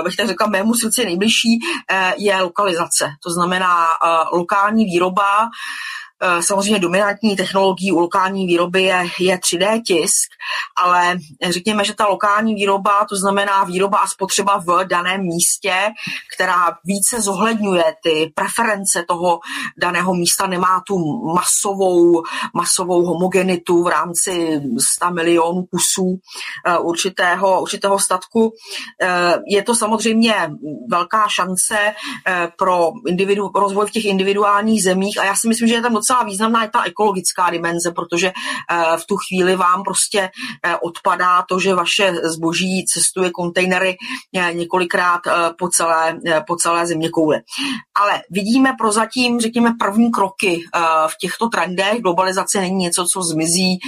bych 0.04 0.16
tak 0.16 0.28
řekla, 0.28 0.48
mému 0.48 0.74
srdci 0.74 1.06
nejbližší, 1.06 1.60
je 2.18 2.42
lokalizace. 2.42 3.12
To 3.24 3.30
znamená 3.30 3.88
lokální 4.32 4.86
výroba, 4.86 5.24
Eh, 5.30 6.09
samozřejmě 6.40 6.80
dominantní 6.80 7.36
technologií 7.36 7.92
u 7.92 8.00
lokální 8.00 8.48
výroby 8.48 8.84
je, 8.84 9.08
je 9.20 9.38
3D 9.38 9.82
tisk, 9.88 10.32
ale 10.78 11.18
řekněme, 11.50 11.84
že 11.84 11.94
ta 11.94 12.08
lokální 12.08 12.56
výroba, 12.56 13.06
to 13.10 13.16
znamená 13.16 13.64
výroba 13.64 13.98
a 13.98 14.08
spotřeba 14.08 14.64
v 14.68 14.86
daném 14.86 15.22
místě, 15.22 15.74
která 16.36 16.78
více 16.86 17.22
zohledňuje 17.22 17.84
ty 18.04 18.32
preference 18.36 19.06
toho 19.08 19.40
daného 19.78 20.14
místa, 20.14 20.48
nemá 20.48 20.84
tu 20.88 20.96
masovou, 21.36 22.24
masovou 22.54 23.06
homogenitu 23.06 23.84
v 23.84 23.88
rámci 23.88 24.62
100 24.96 25.12
milionů 25.12 25.64
kusů 25.64 26.20
eh, 26.66 26.78
určitého, 26.78 27.62
určitého 27.62 28.00
statku. 28.00 28.54
Eh, 29.02 29.34
je 29.48 29.64
to 29.64 29.76
samozřejmě 29.76 30.52
velká 30.90 31.28
šance 31.28 31.78
pro 32.58 32.92
individu, 33.08 33.50
rozvoj 33.56 33.86
v 33.88 33.92
těch 33.92 34.06
individuálních 34.06 34.84
zemích 34.84 35.20
a 35.20 35.24
já 35.24 35.36
si 35.36 35.48
myslím, 35.48 35.68
že 35.68 35.74
je 35.74 35.82
tam 35.82 35.94
docela 35.94 36.09
docela 36.10 36.24
významná 36.24 36.64
je 36.64 36.70
ta 36.70 36.84
ekologická 36.84 37.50
dimenze, 37.50 37.92
protože 37.92 38.28
eh, 38.28 38.98
v 38.98 39.06
tu 39.06 39.16
chvíli 39.18 39.56
vám 39.56 39.84
prostě 39.84 40.30
eh, 40.64 40.76
odpadá 40.76 41.46
to, 41.50 41.60
že 41.60 41.76
vaše 41.76 42.14
zboží 42.24 42.86
cestuje 42.86 43.30
kontejnery 43.30 43.98
eh, 44.36 44.54
několikrát 44.54 45.22
po 45.60 45.68
celé, 45.70 46.20
po 46.48 46.56
celé 46.56 46.88
země 46.88 47.10
kouli. 47.10 47.40
Ale 47.96 48.22
vidíme 48.32 48.74
prozatím, 48.78 49.40
řekněme, 49.40 49.74
první 49.80 50.12
kroky 50.12 50.64
v 51.08 51.18
těchto 51.22 51.48
trendech. 51.48 52.02
Globalizace 52.02 52.62
není 52.62 52.76
něco, 52.76 53.06
co 53.14 53.22
zmizí 53.24 53.80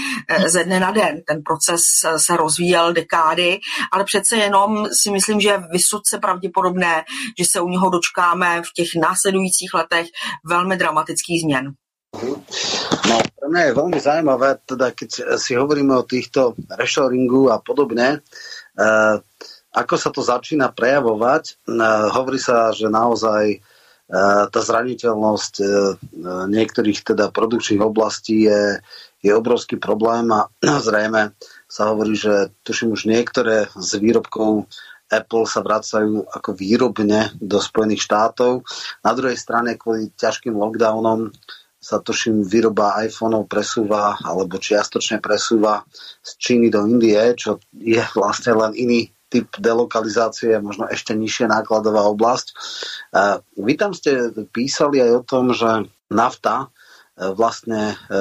ze 0.45 0.63
dne 0.63 0.79
na 0.79 0.91
den. 0.91 1.21
Ten 1.27 1.41
proces 1.45 1.81
se 2.17 2.38
rozvíjel 2.38 2.93
dekády, 2.93 3.60
ale 3.91 4.03
přece 4.03 4.36
jenom 4.36 4.86
si 5.03 5.12
myslím, 5.12 5.39
že 5.39 5.49
je 5.49 5.63
vysoce 5.71 6.17
pravděpodobné, 6.21 7.03
že 7.39 7.45
se 7.51 7.62
u 7.62 7.67
něho 7.67 7.89
dočkáme 7.89 8.62
v 8.62 8.73
těch 8.75 8.89
následujících 9.01 9.73
letech 9.73 10.07
velmi 10.45 10.77
dramatických 10.77 11.41
změn. 11.41 11.73
No, 12.12 13.15
pre 13.24 13.47
mňa 13.47 13.62
je 13.71 13.78
veľmi 13.80 14.00
zaujímavé, 14.04 14.60
teda 14.67 14.91
keď 14.91 15.39
si 15.39 15.56
hovoríme 15.56 15.95
o 15.95 16.04
týchto 16.04 16.60
reshoringu 16.76 17.47
a 17.47 17.63
podobne, 17.63 18.19
eh, 18.76 19.15
ako 19.71 19.95
sa 19.95 20.12
to 20.12 20.19
začína 20.19 20.76
prejavovať. 20.76 21.43
Eh, 21.47 21.80
hovorí 22.12 22.36
sa, 22.36 22.76
že 22.76 22.91
naozaj 22.91 23.43
eh, 23.56 24.43
tá 24.52 24.60
zraniteľnosť 24.60 25.54
eh, 25.63 25.69
niektorých 26.52 27.00
teda 27.08 27.32
produkčných 27.32 27.80
oblastí 27.80 28.52
je, 28.52 28.84
je 29.24 29.32
obrovský 29.32 29.80
problém 29.80 30.28
a 30.36 30.52
zrejme 30.88 31.32
sa 31.71 31.95
hovorí, 31.95 32.19
že 32.19 32.52
tuším 32.67 32.91
už 32.91 33.08
niektoré 33.08 33.71
z 33.71 33.91
výrobkov 34.04 34.67
Apple 35.12 35.43
sa 35.43 35.60
vracajú 35.60 36.24
ako 36.28 36.56
výrobne 36.56 37.36
do 37.39 37.60
Spojených 37.60 38.08
štátov. 38.08 38.63
Na 39.04 39.12
druhej 39.12 39.36
strane 39.36 39.76
kvôli 39.76 40.08
ťažkým 40.15 40.56
lockdownom 40.56 41.36
sa 41.81 41.97
tuším 41.97 42.45
výroba 42.45 43.01
iPhoneov 43.01 43.49
presúva 43.49 44.13
alebo 44.21 44.61
čiastočne 44.61 45.17
presúva 45.17 45.81
z 46.21 46.31
Číny 46.37 46.69
do 46.69 46.85
Indie, 46.85 47.17
čo 47.33 47.57
je 47.73 47.99
vlastne 48.13 48.53
len 48.53 48.77
iný 48.77 49.09
typ 49.31 49.49
delokalizácie, 49.57 50.61
možno 50.61 50.85
ešte 50.91 51.17
nižšia 51.17 51.49
nákladová 51.49 52.05
oblasť. 52.11 52.47
Vy 53.57 53.73
tam 53.79 53.97
ste 53.97 54.29
písali 54.51 55.01
aj 55.01 55.11
o 55.17 55.25
tom, 55.25 55.55
že 55.55 55.87
nafta 56.11 56.67
e, 56.67 57.31
vlastne 57.31 57.95
e, 57.95 58.19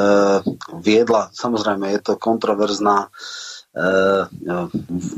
viedla, 0.78 1.34
samozrejme 1.34 1.90
je 1.98 2.00
to 2.06 2.14
kontroverzná 2.14 3.10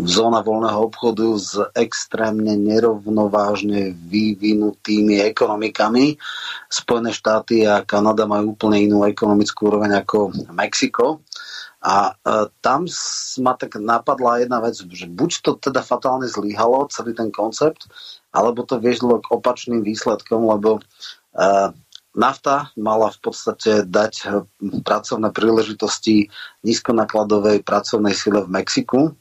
zóna 0.05 0.45
voľného 0.45 0.93
obchodu 0.93 1.41
s 1.41 1.57
extrémne 1.73 2.53
nerovnovážne 2.61 3.97
vyvinutými 3.97 5.25
ekonomikami. 5.25 6.21
Spojené 6.69 7.17
štáty 7.17 7.65
a 7.65 7.81
Kanada 7.81 8.29
majú 8.29 8.53
úplne 8.53 8.85
inú 8.85 9.09
ekonomickú 9.09 9.73
úroveň 9.73 10.05
ako 10.05 10.37
Mexiko. 10.53 11.25
A 11.83 12.15
e, 12.15 12.47
tam 12.63 12.87
ma 13.43 13.59
tak 13.59 13.75
napadla 13.75 14.39
jedna 14.39 14.63
vec, 14.63 14.79
že 14.79 15.11
buď 15.11 15.31
to 15.43 15.51
teda 15.59 15.83
fatálne 15.83 16.31
zlyhalo, 16.31 16.87
celý 16.87 17.11
ten 17.11 17.35
koncept, 17.35 17.91
alebo 18.31 18.63
to 18.63 18.79
viedlo 18.79 19.19
k 19.19 19.27
opačným 19.35 19.83
výsledkom, 19.83 20.47
lebo 20.47 20.79
e, 20.79 20.81
Nafta 22.13 22.69
mala 22.77 23.09
v 23.09 23.19
podstate 23.25 23.89
dať 23.89 24.15
eh, 24.29 24.31
pracovné 24.85 25.33
príležitosti 25.33 26.29
nízkonakladovej 26.61 27.65
pracovnej 27.65 28.13
sile 28.13 28.45
v 28.45 28.53
Mexiku 28.53 29.17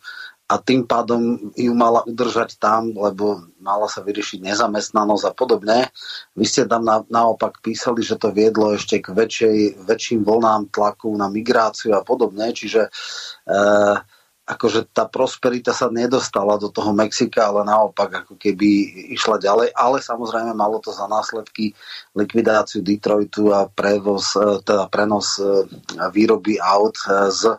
a 0.52 0.60
tým 0.60 0.84
pádom 0.84 1.40
ju 1.56 1.72
mala 1.72 2.04
udržať 2.04 2.60
tam, 2.60 2.92
lebo 2.92 3.48
mala 3.64 3.88
sa 3.88 4.04
vyriešiť 4.04 4.44
nezamestnanosť 4.44 5.24
a 5.24 5.32
podobne. 5.32 5.88
Vy 6.36 6.44
ste 6.44 6.68
tam 6.68 6.84
na, 6.84 7.08
naopak 7.08 7.64
písali, 7.64 8.04
že 8.04 8.20
to 8.20 8.36
viedlo 8.36 8.76
ešte 8.76 9.00
k 9.00 9.16
väčšej, 9.16 9.88
väčším 9.88 10.28
vlnám 10.28 10.68
tlaku 10.68 11.16
na 11.16 11.32
migráciu 11.32 11.96
a 11.96 12.04
podobne, 12.04 12.52
čiže 12.52 12.84
e, 12.84 12.90
akože 14.52 14.92
tá 14.92 15.08
prosperita 15.08 15.72
sa 15.72 15.88
nedostala 15.88 16.60
do 16.60 16.68
toho 16.68 16.92
Mexika, 16.92 17.48
ale 17.48 17.64
naopak 17.64 18.28
ako 18.28 18.36
keby 18.36 18.68
išla 19.16 19.40
ďalej, 19.40 19.72
ale 19.72 20.04
samozrejme 20.04 20.52
malo 20.52 20.84
to 20.84 20.92
za 20.92 21.08
následky 21.08 21.72
likvidáciu 22.12 22.84
Detroitu 22.84 23.56
a 23.56 23.72
prevoz, 23.72 24.36
e, 24.36 24.60
teda 24.60 24.92
prenos 24.92 25.40
e, 25.40 25.64
výroby 26.12 26.60
aut 26.60 27.00
e, 27.08 27.32
z 27.32 27.56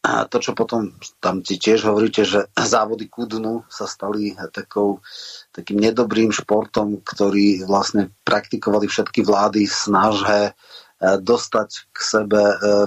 a 0.01 0.25
to, 0.25 0.41
čo 0.41 0.57
potom 0.57 0.97
tam 1.21 1.45
ti 1.45 1.61
tiež 1.61 1.85
hovoríte, 1.85 2.25
že 2.25 2.49
závody 2.57 3.13
kudnu 3.13 3.69
sa 3.69 3.85
stali 3.85 4.33
takou, 4.49 5.05
takým 5.51 5.83
nedobrým 5.83 6.31
športom, 6.31 7.03
ktorý 7.03 7.67
vlastne 7.67 8.15
praktikovali 8.23 8.87
všetky 8.87 9.27
vlády 9.27 9.67
snaže 9.67 10.55
Eh, 11.01 11.17
dostať 11.17 11.97
k 11.97 11.99
sebe 12.05 12.43
eh, 12.45 12.87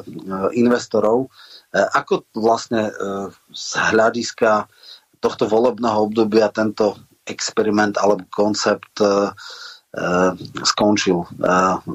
investorov. 0.54 1.34
Eh, 1.74 1.82
ako 1.82 2.30
vlastne 2.38 2.94
z 3.50 3.70
hľadiska 3.90 4.70
tohto 5.18 5.50
volebného 5.50 6.06
obdobia 6.06 6.54
tento 6.54 6.94
experiment 7.26 7.98
alebo 7.98 8.28
koncept 8.30 9.00
skončil. 10.68 11.24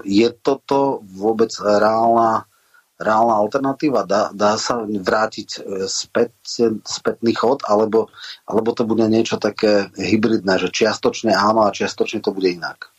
Je 0.07 0.29
toto 0.41 1.05
vôbec 1.05 1.53
reálna, 1.61 2.48
reálna 2.99 3.35
alternatíva? 3.39 4.03
Dá, 4.05 4.31
dá 4.35 4.59
sa 4.59 4.83
vrátiť 4.85 5.63
späť, 5.87 6.35
spätný 6.83 7.33
chod, 7.33 7.63
alebo, 7.65 8.11
alebo 8.45 8.75
to 8.75 8.85
bude 8.85 9.07
niečo 9.07 9.39
také 9.39 9.89
hybridné, 9.95 10.59
že 10.59 10.75
čiastočne 10.75 11.33
áno 11.33 11.65
a 11.65 11.75
čiastočne 11.75 12.21
to 12.21 12.35
bude 12.35 12.51
inak? 12.51 12.91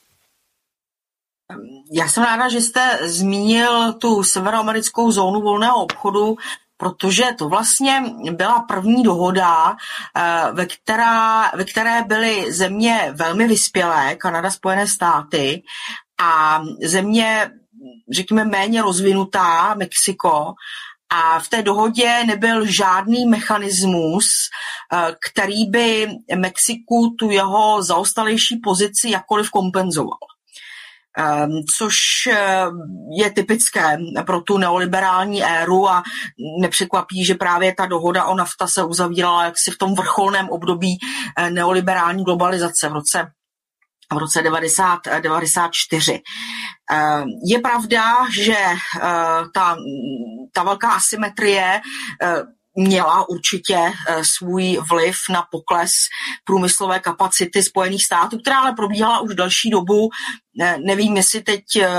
Já 1.91 2.07
jsem 2.07 2.23
ráda, 2.23 2.49
že 2.49 2.61
jste 2.61 2.99
zmínil 3.09 3.93
tu 3.93 4.23
severoamerickou 4.23 5.11
zónu 5.11 5.41
volného 5.41 5.75
obchodu, 5.81 6.37
protože 6.77 7.25
to 7.37 7.49
vlastně 7.49 8.03
byla 8.31 8.59
první 8.59 9.03
dohoda, 9.03 9.75
eh, 10.15 10.51
ve, 10.51 10.65
která, 10.65 11.51
ve 11.55 11.65
které 11.65 12.03
byly 12.03 12.53
země 12.53 13.13
velmi 13.15 13.47
vyspělé, 13.47 14.15
Kanada, 14.15 14.51
Spojené 14.51 14.87
státy, 14.87 15.63
a 16.21 16.61
země, 16.83 17.51
řekněme, 18.13 18.45
méně 18.45 18.81
rozvinutá, 18.81 19.73
Mexiko, 19.73 20.53
a 21.09 21.39
v 21.39 21.47
té 21.47 21.61
dohodě 21.61 22.23
nebyl 22.25 22.65
žádný 22.65 23.25
mechanismus, 23.25 24.25
eh, 24.93 25.15
který 25.29 25.65
by 25.65 26.07
Mexiku 26.35 27.15
tu 27.19 27.29
jeho 27.31 27.83
zaostalejší 27.83 28.59
pozici 28.63 29.09
jakkoliv 29.09 29.49
kompenzoval. 29.49 30.17
Ehm, 31.17 31.51
což 31.77 31.95
eh, 32.31 32.65
je 33.21 33.31
typické 33.31 33.97
pro 34.25 34.41
tu 34.41 34.57
neoliberální 34.57 35.43
éru 35.43 35.89
a 35.89 36.03
nepřekvapí, 36.61 37.25
že 37.25 37.35
právě 37.35 37.75
ta 37.75 37.85
dohoda 37.85 38.25
o 38.25 38.35
nafta 38.35 38.67
se 38.67 38.83
uzavírala 38.83 39.43
jaksi 39.43 39.71
v 39.71 39.77
tom 39.77 39.95
vrcholném 39.95 40.49
období 40.49 40.97
eh, 41.37 41.49
neoliberální 41.49 42.23
globalizace 42.23 42.89
v 42.89 42.93
roce 42.93 43.31
v 44.13 44.17
roce 44.17 44.41
90, 44.41 44.99
94. 45.21 46.21
Ehm, 46.91 47.25
je 47.45 47.59
pravda, 47.59 48.15
že 48.31 48.57
eh, 48.57 48.77
ta, 49.53 49.77
ta 50.53 50.63
velká 50.63 50.89
asymetrie 50.91 51.81
měla 52.79 53.29
určitě 53.29 53.77
eh, 53.77 54.21
svůj 54.37 54.79
vliv 54.91 55.15
na 55.29 55.43
pokles 55.51 55.89
průmyslové 56.43 56.99
kapacity 56.99 57.63
Spojených 57.63 58.05
států, 58.05 58.37
která 58.39 58.59
ale 58.59 58.73
probíhala 58.73 59.19
už 59.19 59.35
další 59.35 59.69
dobu. 59.69 60.09
Nevím, 60.85 61.17
jestli 61.17 61.41
teď 61.41 61.63
eh, 61.81 61.89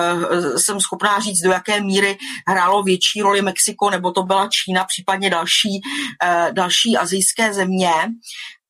jsem 0.59 0.81
schopná 0.81 1.21
říct, 1.21 1.41
do 1.45 1.51
jaké 1.51 1.81
míry 1.81 2.19
hrálo 2.49 2.83
větší 2.83 3.23
roli 3.23 3.43
Mexiko, 3.43 3.91
nebo 3.91 4.11
to 4.13 4.23
byla 4.23 4.49
Čína, 4.49 4.85
případně 4.85 5.31
další, 5.31 5.81
eh, 6.25 6.49
další 6.53 6.97
azijské 6.97 7.55
země 7.55 7.93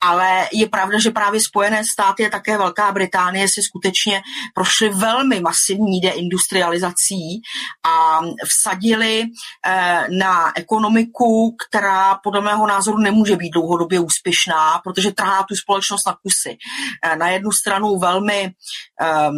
ale 0.00 0.48
je 0.52 0.68
pravda, 0.68 0.98
že 0.98 1.10
právě 1.10 1.40
Spojené 1.40 1.82
státy 1.92 2.26
a 2.26 2.30
také 2.30 2.58
Velká 2.58 2.92
Británie 2.92 3.46
si 3.48 3.62
skutečně 3.62 4.22
prošly 4.54 4.88
velmi 4.88 5.40
masivní 5.40 6.00
deindustrializací 6.00 7.40
a 7.86 8.20
vsadili 8.48 9.24
eh, 9.66 10.06
na 10.18 10.52
ekonomiku, 10.56 11.56
která 11.68 12.14
podle 12.14 12.40
mého 12.40 12.66
názoru 12.66 12.98
nemůže 12.98 13.36
být 13.36 13.50
dlouhodobě 13.50 14.00
úspěšná, 14.00 14.80
protože 14.84 15.12
trhá 15.12 15.42
tu 15.42 15.54
společnost 15.56 16.06
na 16.06 16.12
kusy. 16.12 16.56
Eh, 17.04 17.16
na 17.16 17.28
jednu 17.28 17.52
stranu 17.52 17.98
velmi 17.98 18.50
ehm, 19.00 19.32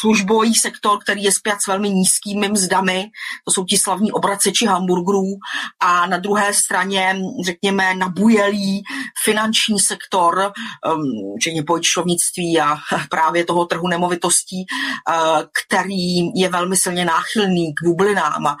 službový 0.00 0.54
sektor, 0.54 0.98
který 1.02 1.22
je 1.22 1.32
zpět 1.32 1.56
s 1.64 1.66
velmi 1.66 1.90
nízkými 1.90 2.48
mzdami, 2.48 3.04
to 3.44 3.52
jsou 3.52 3.64
ti 3.64 3.76
slavní 3.78 4.12
obraceči 4.12 4.66
hamburgerů, 4.66 5.36
a 5.80 6.06
na 6.06 6.18
druhé 6.18 6.54
straně, 6.54 7.20
řekněme, 7.44 7.94
nabujelý 7.94 8.82
finanční 9.24 9.78
sektor, 9.78 10.52
um, 10.94 11.02
včetně 11.40 11.62
pojišťovnictví 11.62 12.60
a 12.60 12.76
právě 13.10 13.44
toho 13.44 13.66
trhu 13.66 13.88
nemovitostí, 13.88 14.66
uh, 15.08 15.42
který 15.64 16.32
je 16.36 16.48
velmi 16.48 16.76
silně 16.76 17.04
náchylný 17.04 17.74
k 17.74 17.84
bublinám 17.84 18.46
a 18.46 18.56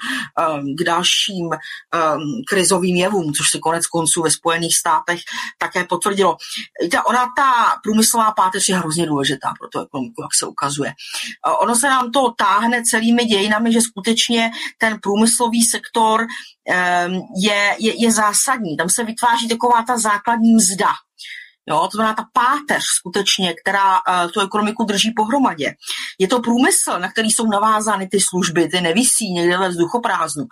um, 0.48 0.74
k 0.78 0.84
dalším 0.84 1.46
um, 1.46 1.58
krizovým 2.48 2.96
jevům, 2.96 3.32
což 3.32 3.50
se 3.50 3.58
konec 3.58 3.86
konců 3.86 4.22
ve 4.22 4.30
Spojených 4.30 4.76
státech 4.76 5.20
také 5.58 5.84
potvrdilo. 5.84 6.36
Ona 7.06 7.26
ta 7.36 7.52
průmyslová 7.82 8.32
páteř 8.32 8.68
je 8.68 8.78
hrozně 8.78 9.06
důležitá 9.06 9.54
pro 9.60 9.68
to 9.68 9.86
ekonomiku, 9.86 10.22
jak 10.22 10.34
se 10.38 10.46
ukazuje 10.46 10.87
funguje. 10.88 11.58
Ono 11.62 11.74
se 11.76 11.88
nám 11.88 12.10
to 12.10 12.32
táhne 12.38 12.82
celými 12.82 13.24
dějinami, 13.24 13.72
že 13.72 13.80
skutečně 13.80 14.50
ten 14.78 14.98
průmyslový 15.02 15.62
sektor 15.62 16.26
ehm, 16.68 17.20
je, 17.42 17.76
je, 17.78 18.02
je 18.02 18.12
zásadní. 18.12 18.76
Tam 18.76 18.88
se 18.88 19.04
vytváří 19.04 19.48
taková 19.48 19.82
ta 19.82 19.98
základní 19.98 20.54
mzda. 20.54 20.88
Jo, 21.68 21.88
to 21.90 21.96
znamená 21.96 22.14
ta 22.14 22.24
páteř 22.32 22.82
skutečně, 22.98 23.54
která 23.62 23.92
uh, 23.94 24.30
tu 24.30 24.40
ekonomiku 24.40 24.84
drží 24.84 25.12
pohromadě. 25.16 25.74
Je 26.18 26.28
to 26.28 26.40
průmysl, 26.40 26.98
na 26.98 27.12
který 27.12 27.28
jsou 27.30 27.46
navázány 27.46 28.08
ty 28.08 28.18
služby, 28.20 28.68
ty 28.68 28.80
nevisí 28.80 29.32
někde 29.34 29.58
ve 29.58 29.68
vzduchoprázdnu. 29.68 30.44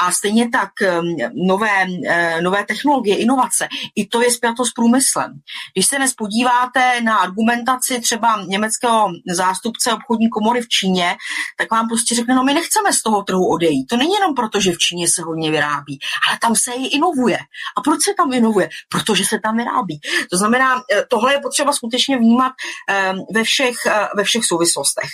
A 0.00 0.12
stejně 0.12 0.48
tak 0.48 0.70
um, 0.82 1.16
nové, 1.46 1.86
uh, 1.86 2.42
nové 2.42 2.64
technologie, 2.64 3.16
inovace, 3.16 3.68
i 3.96 4.06
to 4.06 4.22
je 4.22 4.30
spjato 4.30 4.64
s 4.64 4.72
průmyslem. 4.72 5.32
Když 5.74 5.86
se 5.86 5.98
nespodíváte 5.98 7.00
na 7.00 7.16
argumentaci 7.16 8.00
třeba 8.00 8.44
německého 8.46 9.08
zástupce 9.34 9.92
obchodní 9.92 10.28
komory 10.30 10.60
v 10.60 10.68
Číně, 10.68 11.16
tak 11.58 11.70
vám 11.70 11.88
prostě 11.88 12.14
řekne, 12.14 12.34
no 12.34 12.44
my 12.44 12.54
nechceme 12.54 12.92
z 12.92 13.02
toho 13.02 13.22
trhu 13.22 13.48
odejít. 13.50 13.86
To 13.86 13.96
není 13.96 14.14
jenom 14.14 14.34
proto, 14.34 14.60
že 14.60 14.72
v 14.72 14.78
Číně 14.78 15.06
se 15.14 15.22
hodně 15.22 15.50
vyrábí, 15.50 15.98
ale 16.28 16.38
tam 16.40 16.54
se 16.56 16.72
i 16.72 16.86
inovuje. 16.86 17.38
A 17.76 17.80
proč 17.84 17.98
se 18.04 18.14
tam 18.16 18.32
inovuje? 18.32 18.68
Protože 18.90 19.24
se 19.24 19.38
tam 19.42 19.56
vyrábí. 19.56 20.00
To 20.30 20.36
znamená, 20.36 20.63
znamená, 20.64 20.82
eh, 20.92 21.04
tohle 21.10 21.32
je 21.32 21.40
potřeba 21.40 21.72
skutečně 21.72 22.18
vnímat 22.18 22.52
eh, 22.90 23.12
ve 23.34 23.44
všech, 23.44 23.76
eh, 23.86 24.08
ve 24.16 24.24
všech 24.24 24.44
souvislostech. 24.44 25.10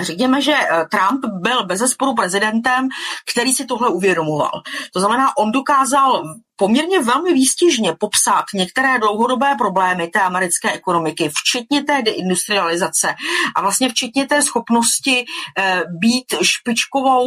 Řekněme, 0.00 0.40
že 0.40 0.54
Trump 0.90 1.24
byl 1.42 1.66
bez 1.66 1.78
zesporu 1.78 2.14
prezidentem, 2.14 2.88
který 3.32 3.52
si 3.52 3.64
tohle 3.64 3.88
uvědomoval. 3.88 4.50
To 4.92 5.00
znamená, 5.00 5.36
on 5.36 5.52
dokázal 5.52 6.22
poměrně 6.58 7.02
velmi 7.02 7.32
výstižně 7.32 7.92
popsat 8.00 8.44
některé 8.54 8.98
dlouhodobé 8.98 9.54
problémy 9.58 10.08
té 10.08 10.20
americké 10.20 10.72
ekonomiky, 10.72 11.30
včetně 11.34 11.84
té 11.84 12.02
deindustrializace 12.02 13.14
a 13.56 13.62
vlastně 13.62 13.88
včetně 13.88 14.26
té 14.26 14.42
schopnosti 14.42 15.24
eh, 15.58 15.82
být 16.00 16.34
špičkovou 16.42 17.24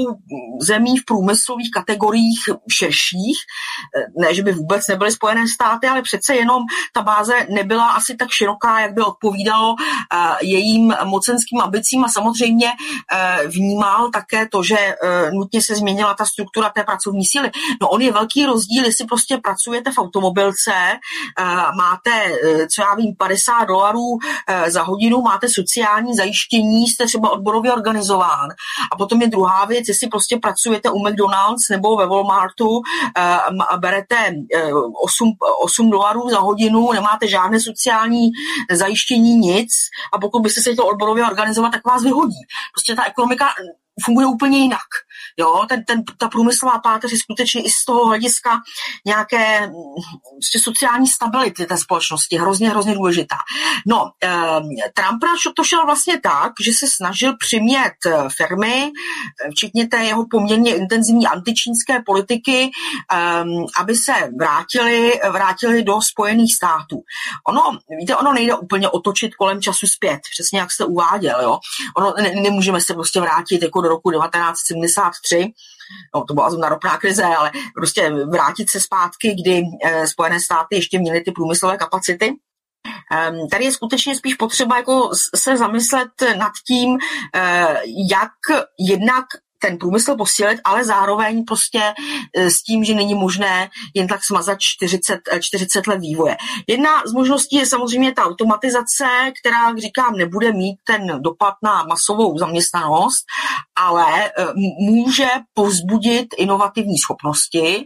zemí 0.62 0.98
v 0.98 1.06
průmyslových 1.06 1.72
kategoriích 1.74 2.40
širších. 2.78 3.38
Eh, 3.98 4.04
ne, 4.22 4.34
že 4.34 4.44
by 4.44 4.52
vůbec 4.52 4.88
nebyly 4.88 5.12
Spojené 5.12 5.48
státy, 5.48 5.88
ale 5.88 6.02
přece 6.02 6.36
jenom 6.36 6.64
ta 6.94 7.02
báze 7.02 7.48
nebyla 7.50 7.88
asi 7.90 8.16
tak 8.16 8.30
široká, 8.32 8.80
jak 8.80 8.94
by 8.94 9.02
odpovídalo 9.02 9.76
eh, 9.80 10.18
jejím 10.42 10.94
mocenským 11.04 11.62
ambicím 11.62 12.04
a 12.04 12.08
samozřejmě 12.08 12.72
vnímal 13.48 14.10
také 14.10 14.48
to, 14.48 14.64
že 14.64 14.96
nutně 15.32 15.62
se 15.62 15.76
změnila 15.76 16.14
ta 16.14 16.26
struktura 16.26 16.70
té 16.70 16.84
pracovní 16.84 17.26
síly. 17.26 17.52
No 17.82 17.90
on 17.90 18.02
je 18.02 18.12
velký 18.12 18.46
rozdíl, 18.46 18.86
jestli 18.86 19.06
prostě 19.06 19.21
prostě 19.22 19.38
pracujete 19.44 19.92
v 19.92 19.98
automobilce, 19.98 20.74
máte, 21.78 22.12
e, 22.12 22.68
co 22.68 22.82
já 22.82 22.96
vím, 22.96 23.16
50 23.16 23.66
dolarů 23.66 24.18
e, 24.48 24.72
za 24.72 24.84
hodinu, 24.84 25.22
máte 25.22 25.48
sociální 25.50 26.16
zajištění, 26.16 26.88
jste 26.88 27.06
třeba 27.06 27.32
odborově 27.32 27.74
organizován. 27.74 28.50
A 28.92 28.96
potom 28.98 29.22
je 29.22 29.28
druhá 29.28 29.66
věc, 29.66 29.88
jestli 29.88 30.08
prostě 30.08 30.38
pracujete 30.42 30.90
u 30.90 31.00
McDonald's 31.00 31.70
nebo 31.72 31.96
ve 31.96 32.08
Walmartu, 32.08 32.82
berete 33.78 34.18
8, 35.04 35.32
8 35.64 35.90
dolarů 35.90 36.30
za 36.30 36.40
hodinu, 36.40 36.92
nemáte 36.92 37.28
žádné 37.28 37.60
sociální 37.60 38.30
zajištění, 38.72 39.36
nic 39.36 39.70
a 40.14 40.20
pokud 40.20 40.40
byste 40.40 40.62
se 40.62 40.76
to 40.76 40.86
odborově 40.86 41.26
organizovat, 41.26 41.72
tak 41.72 41.86
vás 41.86 42.04
vyhodí. 42.04 42.42
Prostě 42.74 42.96
ta 42.96 43.06
ekonomika 43.06 43.46
funguje 44.06 44.28
úplně 44.28 44.58
jinak. 44.58 44.88
Jo, 45.40 45.66
ten, 45.70 45.84
ten, 45.84 46.04
ta 46.18 46.30
průmyslová 46.30 46.80
páteř 46.80 47.12
je 47.12 47.18
skutečně 47.18 47.62
i 47.62 47.70
z 47.70 47.86
toho 47.86 48.06
hlediska 48.06 48.60
nějaké 49.06 49.60
prostě 50.38 50.60
sociální 50.64 51.08
stability 51.08 51.66
té 51.66 51.78
společnosti 51.78 52.38
hrozně, 52.38 52.70
hrozně 52.70 52.94
důležitá. 52.94 53.38
No, 53.88 54.12
eh, 54.24 54.62
Trump 54.94 55.22
to 55.56 55.64
šel 55.64 55.86
vlastně 55.86 56.20
tak, 56.20 56.52
že 56.66 56.72
se 56.72 56.86
snažil 56.96 57.38
přimět 57.38 57.94
eh, 58.06 58.30
firmy, 58.38 58.92
eh, 58.92 59.52
včetně 59.52 59.88
té 59.88 59.98
jeho 60.04 60.26
poměrně 60.32 60.76
intenzivní 60.76 61.28
antičínské 61.28 62.02
politiky, 62.06 62.72
eh, 63.14 63.44
aby 63.80 63.96
se 63.96 64.14
vrátili, 64.40 65.20
vrátili 65.32 65.84
do 65.84 66.02
Spojených 66.02 66.56
států. 66.56 66.98
Ono, 67.48 67.62
víte, 68.00 68.16
ono 68.16 68.34
nejde 68.34 68.56
úplně 68.56 68.90
otočit 68.90 69.36
kolem 69.36 69.62
času 69.62 69.88
zpět, 69.88 70.20
přesně 70.34 70.60
jak 70.60 70.72
jste 70.72 70.86
uváděl, 70.86 71.40
jo. 71.42 71.60
Ono, 71.98 72.14
ne, 72.22 72.32
nemůžeme 72.42 72.82
se 72.82 72.94
prostě 72.94 73.20
vrátit 73.20 73.62
jako 73.62 73.81
do 73.82 73.90
roku 73.90 74.12
1973, 74.12 75.54
no 76.16 76.24
to 76.24 76.34
byla 76.34 76.50
zrovna 76.50 76.70
ropná 76.70 76.98
krize, 76.98 77.24
ale 77.24 77.52
prostě 77.76 78.12
vrátit 78.32 78.70
se 78.70 78.80
zpátky, 78.80 79.36
kdy 79.42 79.64
eh, 79.84 80.08
Spojené 80.08 80.40
státy 80.40 80.76
ještě 80.76 81.00
měly 81.00 81.22
ty 81.22 81.32
průmyslové 81.32 81.78
kapacity. 81.78 82.34
Ehm, 83.12 83.48
tady 83.52 83.66
je 83.66 83.72
skutečně 83.72 84.16
spíš 84.16 84.36
potřeba 84.36 84.78
jako 84.78 85.10
se 85.36 85.58
zamyslet 85.58 86.12
nad 86.38 86.52
tím, 86.68 86.98
eh, 87.36 87.78
jak 88.12 88.32
jednak 88.80 89.26
ten 89.62 89.78
průmysl 89.78 90.16
posílit, 90.16 90.60
ale 90.64 90.86
zároveň 90.86 91.46
prostě 91.46 91.82
eh, 92.38 92.52
s 92.52 92.64
tím, 92.64 92.84
že 92.84 92.96
není 92.96 93.16
možné 93.16 93.70
jen 93.94 94.08
tak 94.08 94.20
smazat 94.24 94.58
40, 94.60 95.20
40 95.40 95.80
eh, 95.88 95.90
let 95.92 96.00
vývoje. 96.00 96.38
Jedna 96.68 96.90
z 97.06 97.14
možností 97.14 97.56
je 97.56 97.66
samozřejmě 97.66 98.14
ta 98.14 98.24
automatizace, 98.24 99.06
která, 99.42 99.68
jak 99.68 99.78
říkám, 99.78 100.16
nebude 100.16 100.54
mít 100.54 100.78
ten 100.84 101.22
dopad 101.22 101.54
na 101.64 101.84
masovou 101.84 102.38
zaměstnanost, 102.38 103.26
ale 103.76 104.26
eh, 104.26 104.32
může 104.80 105.28
povzbudit 105.54 106.28
inovativní 106.38 106.98
schopnosti 106.98 107.86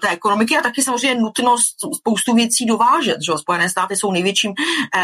té 0.00 0.08
ekonomiky 0.08 0.56
a 0.56 0.62
taky 0.62 0.82
samozřejmě 0.82 1.20
nutnost 1.20 1.76
spoustu 1.96 2.34
věcí 2.34 2.66
dovážet. 2.66 3.16
Že? 3.26 3.38
Spojené 3.38 3.68
státy 3.70 3.96
jsou 3.96 4.12
největším 4.12 4.52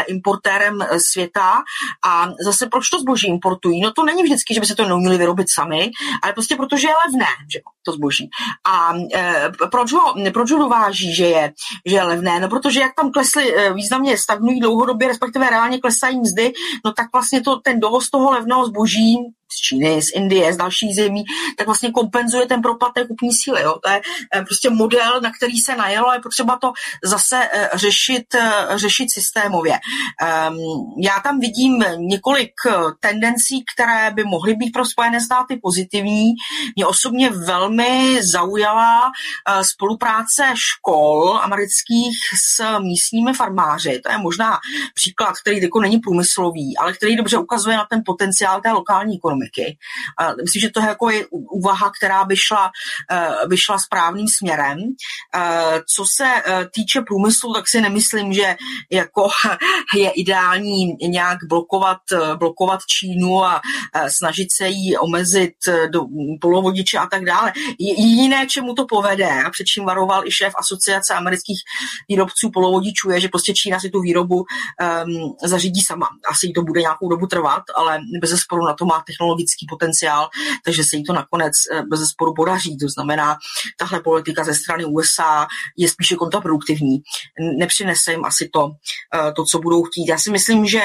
importérem 0.07 0.79
světa 1.11 1.63
a 2.05 2.29
zase 2.45 2.67
proč 2.71 2.89
to 2.89 2.99
zboží 2.99 3.27
importují? 3.27 3.81
No 3.81 3.91
to 3.91 4.05
není 4.05 4.23
vždycky, 4.23 4.53
že 4.53 4.59
by 4.59 4.65
se 4.65 4.75
to 4.75 4.87
neuměli 4.87 5.17
vyrobit 5.17 5.47
sami, 5.55 5.91
ale 6.21 6.33
prostě 6.33 6.55
protože 6.55 6.87
je 6.87 6.93
levné, 7.05 7.31
že 7.53 7.59
to 7.85 7.91
zboží. 7.91 8.29
A 8.67 8.93
e, 9.13 9.51
proč, 9.71 9.93
ho, 9.93 10.13
proč 10.33 10.51
ho 10.51 10.57
dováží, 10.57 11.15
že 11.15 11.25
je, 11.25 11.53
že 11.85 11.95
je 11.95 12.03
levné? 12.03 12.39
No 12.39 12.49
protože 12.49 12.79
jak 12.79 12.95
tam 12.95 13.11
klesly 13.11 13.55
e, 13.55 13.73
významně 13.73 14.17
stagnují 14.17 14.59
dlouhodobě, 14.59 15.07
respektive 15.07 15.49
reálně 15.49 15.79
klesají 15.79 16.19
mzdy, 16.19 16.53
no 16.85 16.93
tak 16.93 17.07
vlastně 17.13 17.41
to, 17.41 17.59
ten 17.59 17.79
dovoz 17.79 18.09
toho 18.09 18.31
levného 18.31 18.65
zboží 18.65 19.17
z 19.51 19.57
Číny, 19.57 20.01
z 20.01 20.15
Indie, 20.15 20.53
z 20.53 20.57
dalších 20.57 20.95
zemí, 20.95 21.23
tak 21.57 21.67
vlastně 21.67 21.91
kompenzuje 21.91 22.45
ten 22.45 22.61
propad 22.61 22.93
té 22.93 23.07
kupní 23.07 23.29
síly. 23.43 23.61
Jo? 23.61 23.75
To 23.83 23.89
je 23.89 24.01
eh, 24.35 24.41
prostě 24.41 24.69
model, 24.69 25.21
na 25.21 25.31
který 25.31 25.57
se 25.57 25.75
najelo, 25.75 26.13
je 26.13 26.19
potřeba 26.19 26.57
to 26.61 26.71
zase 27.03 27.49
eh, 27.53 27.69
řešit, 27.73 28.35
eh, 28.35 28.65
řešit 28.75 29.07
systémově. 29.13 29.79
Ehm, 30.21 30.57
já 31.03 31.19
tam 31.19 31.39
vidím 31.39 31.83
několik 31.97 32.51
tendencí, 32.99 33.63
které 33.75 34.11
by 34.11 34.23
mohly 34.23 34.55
být 34.55 34.71
pro 34.71 34.85
Spojené 34.85 35.21
státy 35.21 35.59
pozitivní. 35.63 36.33
Mě 36.75 36.85
osobně 36.85 37.29
velmi 37.29 38.19
zaujala 38.33 39.11
spolupráce 39.61 40.53
škol 40.55 41.39
amerických 41.43 42.17
s 42.43 42.79
místními 42.79 43.33
farmáři. 43.33 44.01
To 44.05 44.11
je 44.11 44.17
možná 44.17 44.57
příklad, 44.95 45.33
který 45.41 45.61
jako 45.61 45.81
není 45.81 45.97
průmyslový, 45.97 46.77
ale 46.77 46.93
který 46.93 47.15
dobře 47.15 47.37
ukazuje 47.37 47.77
na 47.77 47.85
ten 47.89 48.01
potenciál 48.05 48.61
té 48.61 48.71
lokální 48.71 49.15
ekonomiky 49.15 49.34
ekonomiky. 49.35 49.77
A 50.19 50.33
myslím, 50.43 50.61
že 50.61 50.69
to 50.69 50.79
je 50.79 50.87
jako 50.87 51.09
úvaha, 51.31 51.91
která 51.99 52.25
by 52.25 52.35
šla, 52.37 52.71
eh, 53.11 53.47
by 53.47 53.57
šla 53.57 53.77
správným 53.79 54.27
směrem. 54.37 54.77
Eh, 55.35 55.81
co 55.95 56.03
se 56.17 56.27
eh, 56.45 56.67
týče 56.73 57.01
průmyslu, 57.01 57.53
tak 57.53 57.63
si 57.67 57.81
nemyslím, 57.81 58.33
že 58.33 58.55
jako 58.91 59.27
je 59.95 60.09
ideální 60.09 60.95
nějak 61.01 61.37
blokovat, 61.49 61.97
blokovat 62.35 62.79
Čínu 62.85 63.43
a 63.43 63.61
snažit 64.17 64.47
se 64.57 64.67
jí 64.67 64.97
omezit 64.97 65.53
do 65.89 66.01
polovodiče 66.41 66.97
a 66.97 67.07
tak 67.07 67.25
dále. 67.25 67.53
Jiné, 67.97 68.47
čemu 68.47 68.73
to 68.73 68.85
povede, 68.85 69.43
a 69.43 69.49
před 69.49 69.63
čím 69.63 69.85
varoval 69.85 70.27
i 70.27 70.31
šéf 70.31 70.53
asociace 70.57 71.13
amerických 71.13 71.57
výrobců 72.09 72.51
polovodičů, 72.53 73.09
je, 73.09 73.19
že 73.19 73.27
prostě 73.27 73.53
Čína 73.53 73.79
si 73.79 73.89
tu 73.89 74.01
výrobu 74.01 74.35
um, 74.35 75.35
zařídí 75.43 75.81
sama. 75.87 76.07
Asi 76.31 76.47
jí 76.47 76.53
to 76.53 76.61
bude 76.61 76.81
nějakou 76.81 77.09
dobu 77.09 77.27
trvat, 77.27 77.63
ale 77.75 77.99
bez 78.21 78.29
zesporu 78.29 78.65
na 78.65 78.73
to 78.73 78.85
má 78.85 79.03
technologie 79.07 79.24
technologický 79.25 79.65
potenciál, 79.69 80.29
takže 80.65 80.83
se 80.83 80.95
jí 80.97 81.03
to 81.03 81.13
nakonec 81.13 81.53
eh, 81.71 81.81
bez 81.81 81.99
zesporu 81.99 82.33
podaří. 82.33 82.77
To 82.77 82.89
znamená, 82.89 83.37
tahle 83.77 83.99
politika 83.99 84.43
ze 84.43 84.53
strany 84.53 84.85
USA 84.85 85.47
je 85.77 85.89
spíše 85.89 86.15
kontraproduktivní. 86.15 86.97
Nepřinese 87.57 88.11
jim 88.11 88.25
asi 88.25 88.49
to, 88.53 88.71
eh, 89.15 89.31
to, 89.31 89.43
co 89.51 89.59
budou 89.59 89.83
chtít. 89.83 90.09
Já 90.09 90.17
si 90.17 90.31
myslím, 90.31 90.65
že 90.65 90.81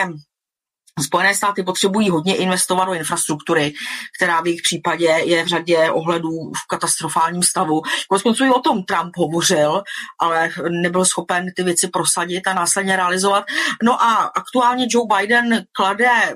Spojené 1.03 1.35
státy 1.35 1.63
potřebují 1.63 2.11
hodně 2.11 2.37
investovat 2.37 2.85
do 2.85 2.95
infrastruktury, 2.95 3.73
která 4.19 4.41
v 4.41 4.47
jejich 4.47 4.63
případě 4.63 5.05
je 5.05 5.45
v 5.45 5.47
řadě 5.47 5.91
ohledů 5.91 6.53
v 6.57 6.67
katastrofálním 6.69 7.43
stavu. 7.43 7.83
Konec 8.09 8.41
i 8.41 8.51
o 8.51 8.61
tom 8.61 8.83
Trump 8.83 9.17
hovořil, 9.17 9.83
ale 10.21 10.51
nebyl 10.83 11.05
schopen 11.05 11.47
ty 11.57 11.63
věci 11.63 11.89
prosadit 11.89 12.47
a 12.47 12.55
následně 12.55 12.97
realizovat. 12.97 13.45
No 13.83 14.03
a 14.03 14.31
aktuálně 14.37 14.87
Joe 14.91 15.07
Biden 15.17 15.65
klade 15.73 16.35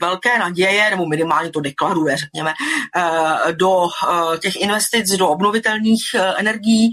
velké 0.00 0.38
naděje, 0.38 0.90
nebo 0.90 1.06
minimálně 1.06 1.50
to 1.50 1.60
deklaruje, 1.60 2.16
řekněme, 2.16 2.52
eh, 2.96 3.52
do 3.52 3.86
eh, 3.86 4.38
těch 4.38 4.60
investic 4.60 5.10
do 5.10 5.28
obnovitelných 5.28 6.02
eh, 6.14 6.34
energií. 6.38 6.90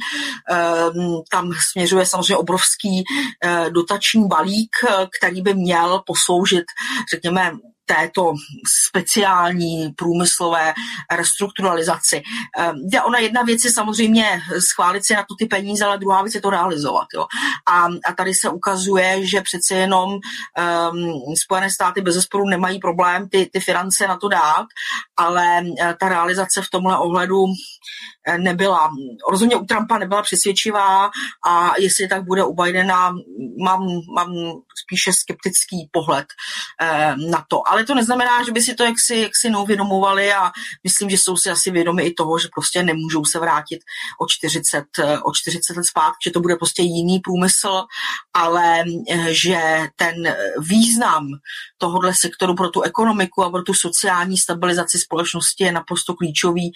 Tam 1.31 1.51
směřuje 1.71 2.05
samozřejmě 2.05 2.37
obrovský 2.37 3.03
dotační 3.69 4.27
balík, 4.27 4.75
který 5.19 5.41
by 5.41 5.53
měl 5.53 6.01
posloužit, 6.05 6.63
řekněme, 7.13 7.51
této 7.95 8.33
speciální 8.89 9.93
průmyslové 9.95 10.73
restrukturalizaci. 11.11 12.21
Ehm, 12.57 12.75
ona 13.05 13.19
jedna 13.19 13.41
věc 13.43 13.59
je 13.65 13.71
samozřejmě 13.71 14.41
schválit 14.71 15.05
si 15.05 15.13
na 15.13 15.21
to 15.21 15.35
ty 15.39 15.45
peníze, 15.45 15.85
ale 15.85 15.97
druhá 15.97 16.21
věc 16.21 16.35
je 16.35 16.41
to 16.41 16.49
realizovat. 16.49 17.07
Jo. 17.15 17.25
A, 17.67 17.85
a 17.85 18.13
tady 18.17 18.33
se 18.33 18.49
ukazuje, 18.49 19.25
že 19.25 19.41
přece 19.41 19.75
jenom 19.75 20.09
um, 20.09 21.35
Spojené 21.43 21.69
státy 21.71 22.01
bez 22.01 22.15
zesporu 22.15 22.45
nemají 22.49 22.79
problém 22.79 23.29
ty, 23.29 23.49
ty 23.53 23.59
finance 23.59 24.07
na 24.07 24.17
to 24.17 24.27
dát, 24.27 24.65
ale 25.17 25.61
uh, 25.61 25.93
ta 25.99 26.09
realizace 26.09 26.61
v 26.61 26.69
tomhle 26.69 26.97
ohledu 26.97 27.45
Eh, 28.18 28.18
nebyla, 28.37 28.89
rozhodně 29.31 29.55
u 29.55 29.65
Trumpa 29.65 29.97
nebyla 29.97 30.21
přesvědčivá 30.21 31.09
a 31.47 31.73
jestli 31.79 32.07
tak 32.07 32.25
bude 32.25 32.43
u 32.43 32.53
Bidena, 32.53 33.13
mám, 33.63 33.87
mám 34.15 34.33
spíše 34.83 35.11
skeptický 35.13 35.89
pohled 35.91 36.25
eh, 36.81 37.15
na 37.31 37.45
to. 37.47 37.67
Ale 37.67 37.85
to 37.85 37.95
neznamená, 37.95 38.43
že 38.43 38.51
by 38.51 38.61
si 38.61 38.73
to 38.73 38.83
jaksi, 38.83 39.15
jaksi 39.15 39.49
neuvědomovali 39.49 40.33
a 40.33 40.51
myslím, 40.83 41.09
že 41.09 41.17
jsou 41.17 41.37
si 41.37 41.49
asi 41.49 41.71
vědomi 41.71 42.03
i 42.03 42.13
toho, 42.13 42.39
že 42.39 42.47
prostě 42.53 42.83
nemůžou 42.83 43.25
se 43.25 43.39
vrátit 43.39 43.79
o 44.21 44.25
40, 44.29 44.83
eh, 44.99 45.19
o 45.19 45.31
40 45.33 45.77
let 45.77 45.85
zpátky, 45.89 46.17
že 46.25 46.31
to 46.31 46.39
bude 46.39 46.55
prostě 46.55 46.81
jiný 46.81 47.19
průmysl, 47.19 47.83
ale 48.33 48.83
že 49.29 49.59
ten 49.95 50.15
význam 50.59 51.27
tohohle 51.77 52.13
sektoru 52.21 52.55
pro 52.55 52.69
tu 52.69 52.81
ekonomiku 52.81 53.43
a 53.43 53.49
pro 53.49 53.63
tu 53.63 53.73
sociální 53.73 54.37
stabilizaci 54.37 54.97
společnosti 54.99 55.63
je 55.63 55.71
naprosto 55.71 56.13
klíčový. 56.13 56.71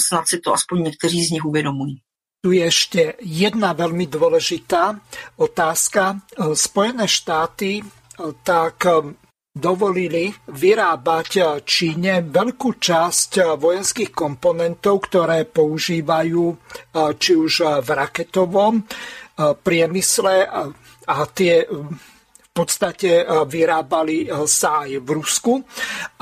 Snad 0.00 0.24
si 0.28 0.38
to 0.40 0.52
aspoň 0.52 0.82
někteří 0.82 1.24
z 1.24 1.30
nich 1.30 1.44
uvědomují. 1.44 2.00
Tu 2.40 2.56
je 2.56 2.64
ešte 2.72 3.20
jedna 3.20 3.76
veľmi 3.76 4.08
dôležitá 4.08 4.96
otázka. 5.36 6.24
Spojené 6.56 7.04
štáty 7.04 7.84
tak 8.40 8.80
dovolili 9.52 10.32
vyrábať 10.48 11.60
Číne 11.68 12.24
veľkú 12.24 12.80
časť 12.80 13.60
vojenských 13.60 14.16
komponentov, 14.16 15.04
ktoré 15.04 15.44
používajú 15.44 16.44
či 17.20 17.32
už 17.36 17.84
v 17.84 17.88
raketovom 17.92 18.88
priemysle 19.60 20.48
a 21.04 21.16
tie 21.36 21.68
v 21.68 22.50
podstate 22.56 23.28
vyrábali 23.44 24.32
sa 24.48 24.88
aj 24.88 24.96
v 24.96 25.08
Rusku. 25.12 25.60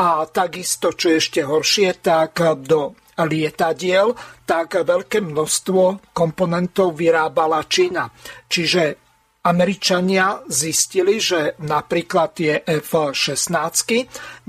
A 0.02 0.26
takisto, 0.26 0.90
čo 0.98 1.14
je 1.14 1.22
ešte 1.22 1.46
horšie, 1.46 2.02
tak 2.02 2.42
do 2.66 2.98
lietadiel, 3.24 4.14
tak 4.46 4.78
veľké 4.82 5.24
množstvo 5.24 6.14
komponentov 6.14 6.94
vyrábala 6.94 7.66
Čína. 7.66 8.06
Čiže 8.46 9.08
Američania 9.48 10.44
zistili, 10.50 11.16
že 11.22 11.56
napríklad 11.64 12.28
tie 12.36 12.52
F-16 12.68 13.88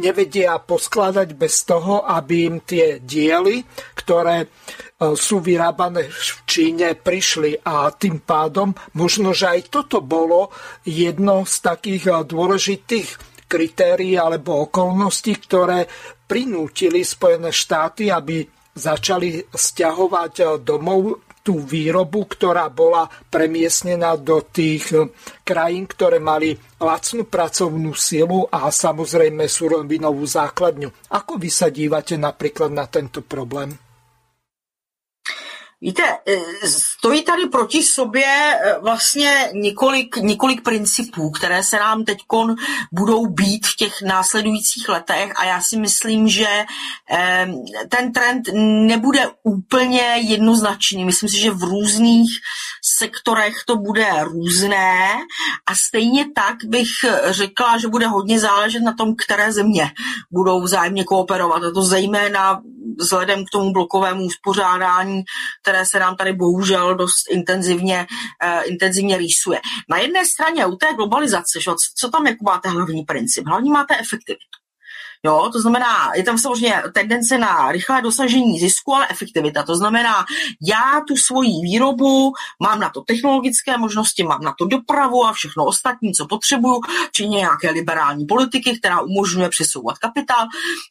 nevedia 0.01 0.59
poskladať 0.59 1.29
bez 1.39 1.63
toho, 1.63 2.03
aby 2.03 2.49
im 2.49 2.57
tie 2.65 2.99
diely, 2.99 3.63
ktoré 3.95 4.43
e, 4.43 4.47
sú 5.15 5.39
vyrábané 5.39 6.09
v 6.09 6.37
Číne, 6.43 6.99
prišli 6.99 7.63
a 7.63 7.93
tým 7.95 8.19
pádom 8.25 8.75
možno, 8.97 9.31
že 9.31 9.61
aj 9.61 9.61
toto 9.71 10.03
bolo 10.03 10.51
jedno 10.83 11.47
z 11.47 11.55
takých 11.63 12.03
e, 12.09 12.13
dôležitých 12.27 13.09
kritérií 13.47 14.19
alebo 14.19 14.67
okolností, 14.67 15.33
ktoré 15.37 15.87
prinútili 16.27 17.07
Spojené 17.07 17.55
štáty, 17.55 18.11
aby 18.11 18.58
začali 18.75 19.43
stiahovať 19.51 20.61
domov 20.61 21.29
tú 21.49 21.65
výrobu, 21.65 22.29
ktorá 22.29 22.69
bola 22.69 23.09
premiesnená 23.31 24.13
do 24.19 24.45
tých 24.45 24.93
eh, 24.93 25.09
krajín, 25.41 25.89
ktoré 25.89 26.21
mali 26.21 26.53
lacnú 26.77 27.25
pracovnú 27.25 27.97
silu 27.97 28.45
a 28.53 28.69
samozrejme 28.69 29.49
surovinovú 29.49 30.29
základňu. 30.29 31.09
Ako 31.09 31.41
vy 31.41 31.49
sa 31.49 31.73
dívate 31.73 32.21
napríklad 32.21 32.69
na 32.69 32.85
tento 32.85 33.25
problém? 33.25 33.88
Víte, 35.81 36.03
e, 36.03 36.67
stojí 36.67 37.23
tady 37.23 37.45
proti 37.45 37.83
sobě 37.83 38.25
e, 38.25 38.79
vlastně 38.79 39.49
několik, 39.53 40.17
několik 40.17 40.61
principů, 40.61 41.31
které 41.31 41.63
se 41.63 41.79
nám 41.79 42.05
teď 42.05 42.17
budou 42.91 43.25
být 43.25 43.67
v 43.67 43.75
těch 43.75 44.01
následujících 44.01 44.89
letech 44.89 45.33
a 45.35 45.45
já 45.45 45.61
si 45.61 45.77
myslím, 45.77 46.27
že 46.27 46.47
ten 47.89 48.11
trend 48.11 48.41
nebude 48.87 49.27
úplně 49.43 50.01
jednoznačný. 50.01 51.05
Myslím 51.05 51.29
si, 51.29 51.39
že 51.39 51.51
v 51.51 51.63
různých 51.63 52.29
sektorech 52.99 53.55
to 53.67 53.75
bude 53.75 54.23
různé 54.23 55.11
a 55.67 55.75
stejně 55.87 56.25
tak 56.35 56.55
bych 56.65 56.87
řekla, 57.29 57.77
že 57.77 57.87
bude 57.87 58.07
hodně 58.07 58.39
záležet 58.39 58.79
na 58.79 58.93
tom, 58.93 59.15
které 59.15 59.51
země 59.51 59.91
budou 60.31 60.61
vzájemně 60.61 61.03
kooperovat. 61.03 61.63
A 61.63 61.71
to 61.71 61.81
zejména 61.81 62.61
vzhledem 62.99 63.45
k 63.45 63.49
tomu 63.51 63.73
blokovému 63.73 64.25
uspořádání, 64.25 65.23
které 65.61 65.85
se 65.85 65.99
nám 65.99 66.15
tady 66.15 66.33
bohužel 66.33 66.95
dost 66.95 67.31
intenzivně, 67.31 68.07
uh, 68.43 68.61
intenzivně 68.65 69.17
rýsuje. 69.17 69.59
Na 69.89 69.97
jedné 69.97 70.25
straně 70.25 70.65
u 70.65 70.75
té 70.75 70.93
globalizace, 70.93 71.59
co 71.99 72.09
tam 72.09 72.27
jako 72.27 72.43
máte 72.43 72.69
hlavní 72.69 73.03
princip? 73.03 73.47
Hlavní 73.47 73.69
máte 73.69 73.97
efektivitu. 73.97 74.58
Jo, 75.25 75.49
to 75.53 75.61
znamená, 75.61 76.11
je 76.15 76.23
tam 76.23 76.37
samozřejmě 76.37 76.83
tendence 76.93 77.37
na 77.37 77.71
rychlé 77.71 78.01
dosažení 78.01 78.59
zisku, 78.59 78.95
ale 78.95 79.07
efektivita. 79.09 79.63
To 79.63 79.75
znamená, 79.75 80.25
já 80.67 81.01
tu 81.07 81.15
svoji 81.15 81.61
výrobu, 81.63 82.31
mám 82.63 82.79
na 82.79 82.89
to 82.89 83.01
technologické 83.01 83.77
možnosti, 83.77 84.23
mám 84.23 84.41
na 84.41 84.53
to 84.57 84.65
dopravu 84.65 85.25
a 85.25 85.33
všechno 85.33 85.65
ostatní, 85.65 86.13
co 86.13 86.27
potřebuju, 86.27 86.81
či 87.11 87.29
nějaké 87.29 87.71
liberální 87.71 88.25
politiky, 88.25 88.79
která 88.79 89.01
umožňuje 89.01 89.49
přesouvat 89.49 89.97
kapitál, 89.97 90.45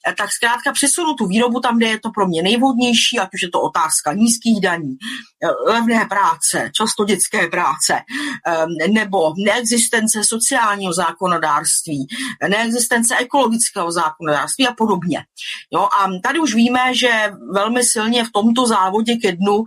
eh, 0.09 0.15
tak 0.19 0.33
zkrátka 0.33 0.73
přesunu 0.73 1.15
tu 1.15 1.27
výrobu 1.27 1.61
tam, 1.61 1.77
kde 1.77 1.87
je 1.87 2.01
to 2.01 2.11
pro 2.11 2.27
mě 2.27 2.43
nejvhodnější, 2.43 3.19
ať 3.19 3.29
už 3.35 3.43
je 3.43 3.51
to 3.51 3.61
otázka 3.61 4.13
nízkých 4.13 4.61
daní, 4.61 4.97
eh, 5.43 5.73
levné 5.73 6.05
práce, 6.05 6.71
často 6.73 7.05
dětské 7.05 7.47
práce, 7.47 8.01
eh, 8.47 8.89
nebo 8.89 9.35
neexistence 9.37 10.25
sociálního 10.25 10.93
zákonodárství, 10.93 12.07
neexistence 12.49 13.17
ekologického 13.17 13.93
zákonodárství, 13.93 14.18
zákonodárství 14.19 14.69
a 14.69 14.73
podobně. 14.73 15.25
Jo, 15.73 15.81
a 15.81 16.07
tady 16.23 16.39
už 16.39 16.55
víme, 16.55 16.95
že 16.95 17.33
velmi 17.53 17.81
silně 17.85 18.25
v 18.25 18.33
tomto 18.33 18.67
závodě 18.67 19.17
ke 19.17 19.33
dnu 19.33 19.57
uh, 19.57 19.65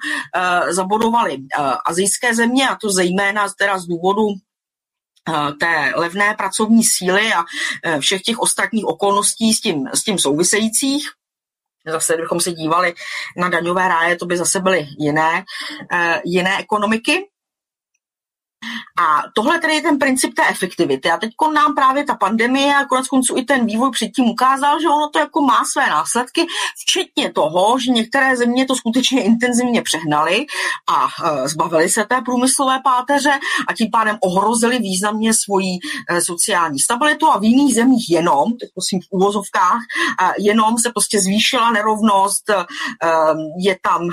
zabodovali 0.69 1.37
uh, 1.37 1.73
azijské 1.85 2.35
země, 2.35 2.69
a 2.69 2.75
to 2.75 2.89
zejména 2.89 3.47
teda 3.57 3.79
z 3.79 3.85
důvodu 3.85 4.27
eh, 5.29 5.53
té 5.53 5.93
levné 5.95 6.33
pracovní 6.33 6.81
síly 6.83 7.33
a 7.33 7.43
všech 7.99 8.21
těch 8.21 8.39
ostatních 8.39 8.85
okolností 8.85 9.53
s 9.53 9.61
tím, 9.61 9.87
s 9.93 10.03
tím 10.03 10.19
souvisejících. 10.19 11.09
Zase, 11.87 12.13
kdybychom 12.13 12.39
se 12.39 12.51
dívali 12.51 12.93
na 13.37 13.49
daňové 13.49 13.87
ráje, 13.87 14.15
to 14.15 14.25
by 14.25 14.37
zase 14.37 14.59
byly 14.59 14.87
jiné, 14.99 15.43
jiné 16.25 16.59
ekonomiky. 16.59 17.29
A 18.99 19.21
tohle 19.35 19.59
tedy 19.59 19.73
je 19.73 19.81
ten 19.81 19.97
princip 19.99 20.33
té 20.35 20.47
efektivity. 20.47 21.11
A 21.11 21.17
teď 21.17 21.31
nám 21.53 21.75
právě 21.75 22.03
ta 22.03 22.15
pandemie 22.15 22.75
a 22.75 22.85
konec 22.85 23.07
konců 23.07 23.37
i 23.37 23.43
ten 23.43 23.65
vývoj 23.65 23.91
předtím 23.91 24.25
ukázal, 24.25 24.81
že 24.81 24.87
ono 24.87 25.09
to 25.09 25.19
jako 25.19 25.41
má 25.41 25.63
své 25.71 25.89
následky, 25.89 26.47
včetně 26.81 27.33
toho, 27.33 27.79
že 27.79 27.91
některé 27.91 28.37
země 28.37 28.65
to 28.65 28.75
skutečně 28.75 29.23
intenzivně 29.23 29.81
přehnaly 29.81 30.45
a 30.89 31.07
e, 31.07 31.47
zbavili 31.47 31.89
se 31.89 32.05
té 32.05 32.21
průmyslové 32.25 32.79
páteře 32.83 33.39
a 33.67 33.73
tím 33.73 33.91
pádem 33.91 34.17
ohrozili 34.21 34.79
významně 34.79 35.31
svoji 35.43 35.79
e, 36.09 36.21
sociální 36.21 36.79
stabilitu 36.79 37.27
a 37.27 37.37
v 37.37 37.43
jiných 37.43 37.75
zemích 37.75 38.05
jenom, 38.09 38.43
teď 38.59 38.69
prosím 38.75 38.99
v 39.01 39.07
úvozovkách, 39.11 39.81
e, 40.21 40.33
jenom 40.39 40.77
se 40.77 40.89
prostě 40.89 41.21
zvýšila 41.21 41.71
nerovnost, 41.71 42.43
je 43.59 43.77
tam, 43.81 44.09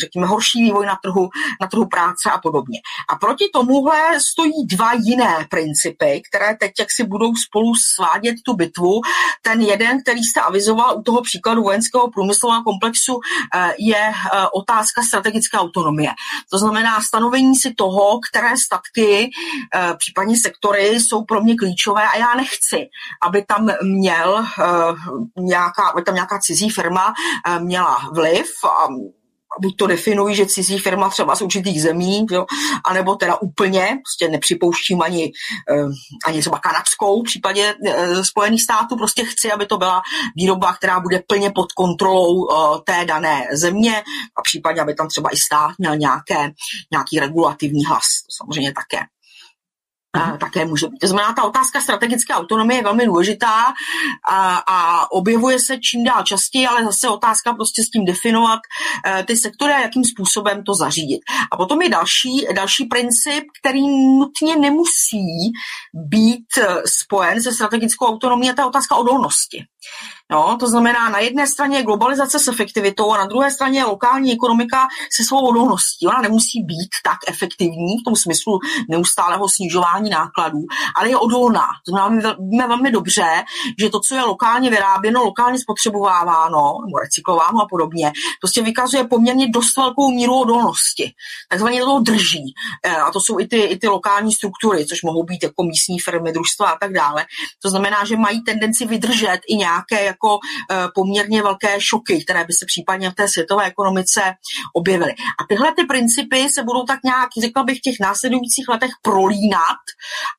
řekněme, 0.00 0.26
horší 0.26 0.62
vývoj 0.62 0.86
na 0.86 0.98
trhu, 1.02 1.28
na 1.60 1.66
trhu 1.66 1.86
práce 1.86 2.30
a 2.32 2.38
podobně. 2.38 2.78
A 3.12 3.16
proti 3.16 3.44
tomuhle 3.78 4.20
stojí 4.32 4.66
dva 4.66 4.92
jiné 4.92 5.46
principy, 5.50 6.22
které 6.28 6.56
teď 6.60 6.72
jak 6.78 6.88
si 6.96 7.04
budou 7.04 7.34
spolu 7.34 7.72
svádět 7.94 8.34
tu 8.44 8.54
bitvu. 8.54 9.00
Ten 9.42 9.60
jeden, 9.60 10.02
který 10.02 10.20
jste 10.20 10.40
avizoval 10.40 10.98
u 10.98 11.02
toho 11.02 11.22
příkladu 11.22 11.62
vojenského 11.62 12.10
průmyslového 12.10 12.62
komplexu, 12.62 13.20
eh, 13.54 13.74
je 13.78 13.96
eh, 14.10 14.46
otázka 14.54 15.02
strategické 15.02 15.58
autonomie. 15.58 16.10
To 16.50 16.58
znamená 16.58 17.00
stanovení 17.00 17.56
si 17.56 17.74
toho, 17.74 18.20
které 18.30 18.50
statky, 18.66 19.30
eh, 19.74 19.94
případně 19.98 20.34
sektory 20.42 20.86
jsou 20.88 21.24
pro 21.24 21.40
mě 21.40 21.56
klíčové 21.56 22.02
a 22.08 22.18
já 22.18 22.34
nechci, 22.34 22.88
aby 23.22 23.44
tam 23.44 23.68
měl 23.82 24.46
nějaká, 25.38 25.88
aby 25.88 26.02
tam 26.02 26.14
nějaká 26.14 26.38
cizí 26.42 26.70
firma 26.70 27.14
měla 27.58 27.96
vliv 28.12 28.46
a 28.64 28.88
buď 29.60 29.76
to 29.76 29.86
definují, 29.86 30.34
že 30.34 30.46
cizí 30.46 30.78
firma 30.78 31.10
třeba 31.10 31.36
z 31.36 31.42
určitých 31.42 31.82
zemí, 31.82 32.26
jo, 32.30 32.46
anebo 32.84 33.14
teda 33.14 33.36
úplně, 33.36 33.98
prostě 34.04 34.28
nepřipouštím 34.28 35.02
ani, 35.02 35.32
eh, 35.70 35.84
ani 36.26 36.40
třeba 36.40 36.58
kanadskou 36.58 37.20
v 37.22 37.24
případě 37.24 37.74
eh, 37.86 38.24
Spojených 38.24 38.62
států, 38.62 38.96
prostě 38.96 39.24
chci, 39.24 39.52
aby 39.52 39.66
to 39.66 39.78
byla 39.78 40.02
výroba, 40.36 40.72
která 40.72 41.00
bude 41.00 41.22
plně 41.26 41.50
pod 41.50 41.72
kontrolou 41.72 42.48
eh, 42.50 42.80
té 42.84 43.04
dané 43.04 43.46
země 43.52 44.02
a 44.38 44.42
případně, 44.42 44.82
aby 44.82 44.94
tam 44.94 45.08
třeba 45.08 45.30
i 45.32 45.36
stát 45.36 45.74
měl 45.78 45.96
nějaké, 45.96 46.52
nějaký 46.92 47.20
regulativní 47.20 47.84
hlas, 47.84 48.04
to 48.26 48.44
samozřejmě 48.44 48.72
také 48.72 48.98
také 50.40 50.64
může 50.64 50.86
být. 50.86 50.98
To 50.98 51.06
znamená, 51.06 51.32
ta 51.32 51.44
otázka 51.44 51.80
strategické 51.80 52.34
autonomie 52.34 52.78
je 52.78 52.82
velmi 52.82 53.06
důležitá 53.06 53.64
a, 54.30 54.56
a 54.68 55.10
objevuje 55.12 55.58
se 55.66 55.78
čím 55.78 56.04
dál 56.04 56.22
častěji, 56.24 56.66
ale 56.66 56.84
zase 56.84 57.08
otázka 57.08 57.52
prostě 57.52 57.82
s 57.82 57.90
tím 57.90 58.04
definovat 58.04 58.60
uh, 59.06 59.22
ty 59.22 59.36
sektory 59.36 59.72
a 59.72 59.80
jakým 59.80 60.04
způsobem 60.04 60.64
to 60.64 60.74
zařídit. 60.74 61.20
A 61.52 61.56
potom 61.56 61.82
je 61.82 61.88
další, 61.88 62.46
další 62.54 62.84
princip, 62.84 63.44
který 63.60 63.80
nutně 64.18 64.56
nemusí 64.56 65.52
být 65.94 66.46
eh, 66.58 66.82
spojen 67.02 67.42
se 67.42 67.52
strategickou 67.52 68.06
autonomií, 68.06 68.50
a 68.50 68.54
je 68.58 68.64
otázka 68.66 68.96
odolnosti. 68.96 69.64
No, 70.30 70.56
to 70.60 70.68
znamená, 70.68 71.08
na 71.08 71.18
jedné 71.18 71.46
straně 71.46 71.76
je 71.78 71.82
globalizace 71.82 72.38
s 72.38 72.48
efektivitou 72.48 73.12
a 73.12 73.18
na 73.18 73.26
druhé 73.26 73.50
straně 73.50 73.78
je 73.78 73.84
lokální 73.84 74.32
ekonomika 74.32 74.88
se 75.16 75.24
svou 75.24 75.48
odolností. 75.48 76.06
Ona 76.06 76.20
nemusí 76.20 76.62
být 76.64 76.90
tak 77.04 77.18
efektivní 77.28 77.96
v 78.00 78.04
tom 78.04 78.16
smyslu 78.16 78.58
neustálého 78.90 79.48
snižování 79.48 80.10
nákladů, 80.10 80.58
ale 80.96 81.08
je 81.08 81.16
odolná. 81.16 81.66
To 81.86 81.90
znamená, 81.90 82.36
víme 82.38 82.68
velmi 82.68 82.90
dobře, 82.90 83.44
že 83.80 83.90
to, 83.90 84.00
co 84.08 84.14
je 84.14 84.22
lokálně 84.22 84.70
vyráběno, 84.70 85.24
lokálně 85.24 85.58
spotřebováváno, 85.58 86.74
nebo 86.86 86.98
recyklováno 86.98 87.62
a 87.62 87.66
podobně, 87.70 88.12
prostě 88.40 88.62
vykazuje 88.62 89.04
poměrně 89.04 89.48
dost 89.48 89.76
velkou 89.76 90.10
míru 90.10 90.34
odolnosti. 90.40 91.12
Takzvaně 91.50 91.80
to 91.80 91.98
drží. 91.98 92.54
E, 92.84 92.96
a 92.96 93.10
to 93.10 93.20
jsou 93.20 93.40
i 93.40 93.46
ty, 93.46 93.56
i 93.60 93.78
ty 93.78 93.88
lokální 93.88 94.32
struktury, 94.32 94.86
což 94.86 95.02
mohou 95.02 95.24
být 95.24 95.42
jako 95.42 95.62
místní 95.62 95.98
firmy, 95.98 96.32
družstva 96.32 96.66
a 96.66 96.78
tak 96.78 96.92
dále. 96.92 97.26
To 97.62 97.70
znamená, 97.70 98.04
že 98.04 98.16
mají 98.16 98.44
tendenci 98.44 98.86
vydržet 98.86 99.40
i 99.48 99.56
nějaké 99.56 100.04
jako 100.18 100.38
eh, 100.70 100.88
poměrně 100.94 101.42
velké 101.42 101.80
šoky, 101.80 102.24
které 102.24 102.44
by 102.44 102.52
se 102.52 102.66
případně 102.66 103.10
v 103.10 103.14
té 103.14 103.28
světové 103.28 103.64
ekonomice 103.64 104.20
objevily. 104.74 105.12
A 105.12 105.44
tyhle 105.48 105.72
ty 105.76 105.84
principy 105.84 106.48
se 106.54 106.62
budou 106.62 106.84
tak 106.84 106.98
nějak, 107.04 107.28
řekla 107.40 107.62
bych, 107.62 107.78
v 107.78 107.80
těch 107.80 107.96
následujících 108.00 108.68
letech 108.68 108.90
prolínat 109.02 109.82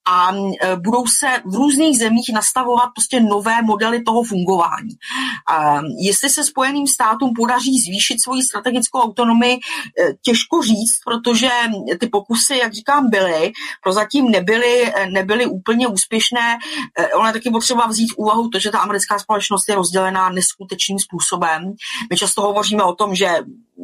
a 0.08 0.32
eh, 0.36 0.76
budou 0.76 1.04
se 1.20 1.28
v 1.46 1.56
různých 1.56 1.98
zemích 1.98 2.30
nastavovat 2.34 2.90
prostě 2.96 3.20
nové 3.20 3.62
modely 3.62 4.04
toho 4.04 4.24
fungování. 4.24 4.94
A 5.50 5.82
jestli 6.02 6.30
se 6.30 6.44
Spojeným 6.44 6.88
státům 6.88 7.32
podaří 7.36 7.72
zvýšit 7.88 8.18
svoji 8.24 8.42
strategickou 8.44 9.00
autonomii, 9.00 9.58
eh, 9.58 10.14
těžko 10.22 10.62
říct, 10.62 11.00
protože 11.06 11.50
ty 12.00 12.08
pokusy, 12.08 12.58
jak 12.58 12.74
říkám, 12.74 13.10
byly, 13.10 13.52
prozatím 13.84 14.32
nebyly, 14.32 14.94
nebyly 15.14 15.46
úplně 15.46 15.88
úspěšné. 15.88 16.58
Je 17.26 17.34
taky 17.34 17.50
potřeba 17.50 17.88
vzít 17.88 18.12
v 18.14 18.18
úvahu 18.18 18.50
to, 18.50 18.60
že 18.60 18.72
ta 18.72 18.80
americká 18.80 19.20
společnost 19.20 19.69
je 19.70 19.76
rozdělená 19.76 20.30
neskutečným 20.30 21.00
způsobem. 21.00 21.74
My 22.10 22.18
často 22.18 22.42
hovoříme 22.42 22.84
o 22.84 22.96
tom, 22.96 23.16
že 23.16 23.28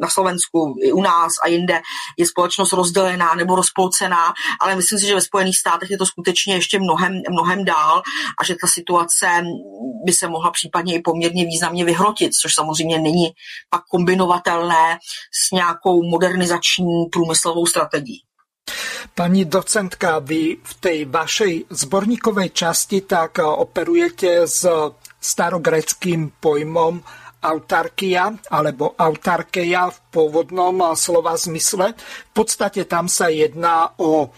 na 0.02 0.08
Slovensku, 0.08 0.76
i 0.82 0.92
u 0.92 1.02
nás 1.02 1.32
a 1.44 1.48
jinde 1.48 1.80
je 2.18 2.26
společnost 2.26 2.72
rozdělená 2.72 3.34
nebo 3.34 3.56
rozpolcená, 3.56 4.32
ale 4.60 4.76
myslím 4.76 4.98
si, 4.98 5.06
že 5.06 5.14
ve 5.14 5.20
Spojených 5.20 5.58
státech 5.58 5.90
je 5.90 5.98
to 5.98 6.06
skutečně 6.06 6.54
ještě 6.54 6.78
mnohem, 6.78 7.12
mnohem 7.30 7.64
dál 7.64 8.02
a 8.40 8.44
že 8.44 8.54
ta 8.60 8.66
situace 8.74 9.26
by 10.06 10.12
se 10.12 10.28
mohla 10.28 10.50
případně 10.50 10.94
i 10.94 11.02
poměrně 11.02 11.44
významně 11.44 11.84
vyhrotit, 11.84 12.30
což 12.42 12.54
samozřejmě 12.54 12.98
není 12.98 13.26
pak 13.70 13.82
kombinovatelné 13.90 14.98
s 15.46 15.52
nějakou 15.52 16.02
modernizační 16.10 17.06
průmyslovou 17.12 17.66
strategií. 17.66 18.22
Pani 19.14 19.44
docentka, 19.44 20.18
vy 20.18 20.56
v 20.62 20.74
tej 20.74 21.04
vašej 21.04 21.64
zborníkovej 21.70 22.50
časti 22.50 23.00
tak 23.00 23.38
operujete 23.38 24.46
s 24.46 24.66
starogreckým 25.20 26.38
pojmom 26.40 27.00
autarkia 27.46 28.34
alebo 28.50 28.96
autarkeia 28.98 29.92
v 29.92 29.98
pôvodnom 30.10 30.96
slova 30.98 31.38
zmysle. 31.38 31.94
V 31.96 32.32
podstate 32.32 32.88
tam 32.88 33.06
sa 33.06 33.30
jedná 33.30 33.94
o 34.00 34.32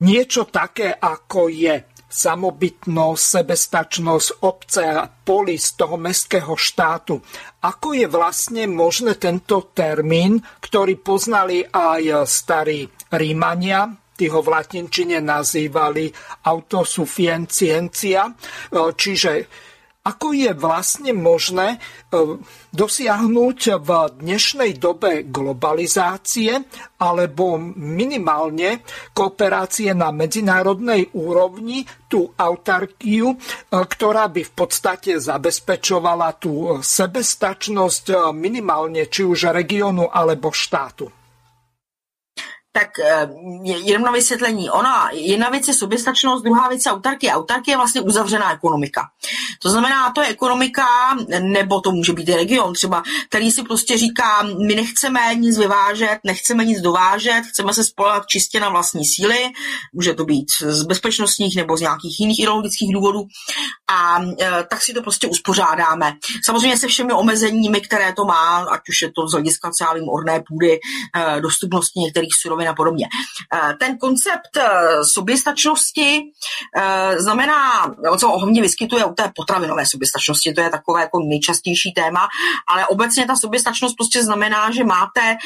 niečo 0.00 0.48
také, 0.48 0.94
ako 0.94 1.50
je 1.50 1.74
samobytnosť, 2.10 3.22
sebestačnosť 3.22 4.28
obce 4.42 4.82
a 4.82 5.06
poli 5.06 5.54
z 5.54 5.78
toho 5.78 5.94
mestského 5.94 6.58
štátu. 6.58 7.22
Ako 7.62 7.94
je 7.94 8.10
vlastne 8.10 8.66
možné 8.66 9.14
tento 9.14 9.70
termín, 9.70 10.42
ktorý 10.58 10.98
poznali 10.98 11.62
aj 11.62 12.26
starí 12.26 12.90
Rímania, 13.14 13.94
tí 14.20 14.28
ho 14.28 14.44
v 14.44 14.52
latinčine 14.52 15.24
nazývali 15.24 16.12
autosufienciencia, 16.44 18.28
čiže 18.92 19.32
ako 20.00 20.32
je 20.32 20.50
vlastne 20.56 21.12
možné 21.12 21.76
e, 21.76 21.78
dosiahnuť 22.72 23.60
v 23.84 23.90
dnešnej 24.16 24.80
dobe 24.80 25.28
globalizácie 25.28 26.56
alebo 26.96 27.60
minimálne 27.76 28.80
kooperácie 29.12 29.92
na 29.92 30.08
medzinárodnej 30.08 31.12
úrovni 31.12 31.84
tú 32.08 32.32
autarkiu, 32.32 33.36
e, 33.36 33.36
ktorá 33.68 34.32
by 34.32 34.40
v 34.40 34.52
podstate 34.56 35.20
zabezpečovala 35.20 36.32
tú 36.40 36.80
sebestačnosť 36.80 38.04
e, 38.08 38.14
minimálne 38.32 39.04
či 39.04 39.28
už 39.28 39.52
regionu 39.52 40.08
alebo 40.08 40.48
štátu? 40.48 41.19
Tak 42.72 42.98
eh, 42.98 43.28
jenom 43.64 44.02
na 44.02 44.12
vysvětlení. 44.12 44.70
Ona, 44.70 45.10
jedna 45.12 45.50
věc 45.50 45.68
je 45.68 45.74
soběstačnost, 45.74 46.44
druhá 46.44 46.68
věc 46.68 46.86
je 46.86 46.92
autarkie. 46.92 47.32
Autarkie 47.32 47.72
je 47.72 47.76
vlastně 47.76 48.00
uzavřená 48.00 48.52
ekonomika. 48.52 49.02
To 49.62 49.70
znamená, 49.70 50.10
to 50.10 50.22
je 50.22 50.28
ekonomika, 50.28 50.86
nebo 51.40 51.80
to 51.80 51.92
může 51.92 52.12
být 52.12 52.28
i 52.28 52.34
region 52.34 52.74
třeba, 52.74 53.02
který 53.28 53.50
si 53.50 53.62
prostě 53.62 53.96
říká, 53.96 54.42
my 54.42 54.74
nechceme 54.74 55.34
nic 55.34 55.58
vyvážet, 55.58 56.18
nechceme 56.24 56.64
nic 56.64 56.80
dovážet, 56.80 57.42
chceme 57.42 57.74
se 57.74 57.84
spolehat 57.84 58.26
čistě 58.26 58.60
na 58.60 58.68
vlastní 58.68 59.04
síly, 59.04 59.38
může 59.92 60.14
to 60.14 60.24
být 60.24 60.46
z 60.60 60.82
bezpečnostních 60.82 61.56
nebo 61.56 61.76
z 61.76 61.80
nějakých 61.80 62.20
jiných 62.20 62.38
ideologických 62.38 62.92
důvodů 62.94 63.20
a 63.90 64.22
e, 64.22 64.64
tak 64.70 64.82
si 64.82 64.92
to 64.92 65.02
prostě 65.02 65.26
uspořádáme. 65.26 66.12
Samozřejmě 66.44 66.78
se 66.78 66.86
všemi 66.86 67.12
omezeními, 67.12 67.80
které 67.80 68.12
to 68.12 68.24
má, 68.24 68.66
ať 68.70 68.80
už 68.88 69.02
je 69.02 69.12
to 69.12 69.28
z 69.28 69.32
hlediska 69.32 69.70
třeba 69.70 69.94
orné 70.12 70.42
půdy, 70.48 70.80
e, 71.16 71.40
dostupnosti 71.40 72.00
některých 72.00 72.34
surovin 72.42 72.68
a 72.68 72.74
podobně. 72.74 73.06
E, 73.54 73.74
ten 73.74 73.98
koncept 73.98 74.58
soběstačnosti 75.14 76.22
znamená, 77.18 77.94
co 78.18 78.28
hodně 78.28 78.62
vyskytuje 78.62 79.04
u 79.04 79.14
té 79.14 79.32
potravinové 79.36 79.84
soběstačnosti, 79.86 80.52
to 80.52 80.60
je 80.60 80.70
takové 80.70 81.00
jako 81.00 81.18
nejčastější 81.28 81.92
téma, 81.92 82.28
ale 82.72 82.86
obecně 82.86 83.26
ta 83.26 83.36
soběstačnost 83.36 83.96
prostě 83.96 84.24
znamená, 84.24 84.70
že 84.70 84.84
máte 84.84 85.36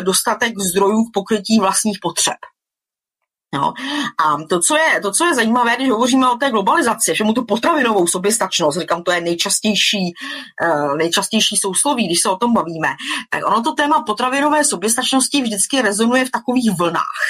dostatek 0.00 0.52
zdrojů 0.58 1.04
k 1.04 1.12
pokrytí 1.14 1.58
vlastních 1.60 1.98
potřeb. 2.02 2.36
Jo. 3.54 3.72
A 4.24 4.36
to 4.48 4.60
co, 4.60 4.76
je, 4.76 5.00
to, 5.00 5.12
co 5.12 5.24
je 5.24 5.34
zajímavé, 5.34 5.76
když 5.76 5.90
hovoříme 5.90 6.30
o 6.30 6.36
té 6.36 6.50
globalizaci, 6.50 7.14
že 7.14 7.24
mu 7.24 7.32
tu 7.32 7.44
potravinovou 7.44 8.06
soběstačnost, 8.06 8.78
říkám, 8.78 9.02
to 9.02 9.12
je 9.12 9.20
nejčastější, 9.20 10.14
uh, 10.64 10.96
nejčastější 10.96 11.56
sousloví, 11.56 12.06
když 12.06 12.18
se 12.22 12.28
o 12.28 12.36
tom 12.36 12.54
bavíme, 12.54 12.88
tak 13.30 13.46
ono 13.46 13.62
to 13.62 13.72
téma 13.72 14.02
potravinové 14.06 14.64
soběstačnosti 14.64 15.42
vždycky 15.42 15.82
rezonuje 15.82 16.24
v 16.24 16.30
takových 16.30 16.70
vlnách. 16.78 17.20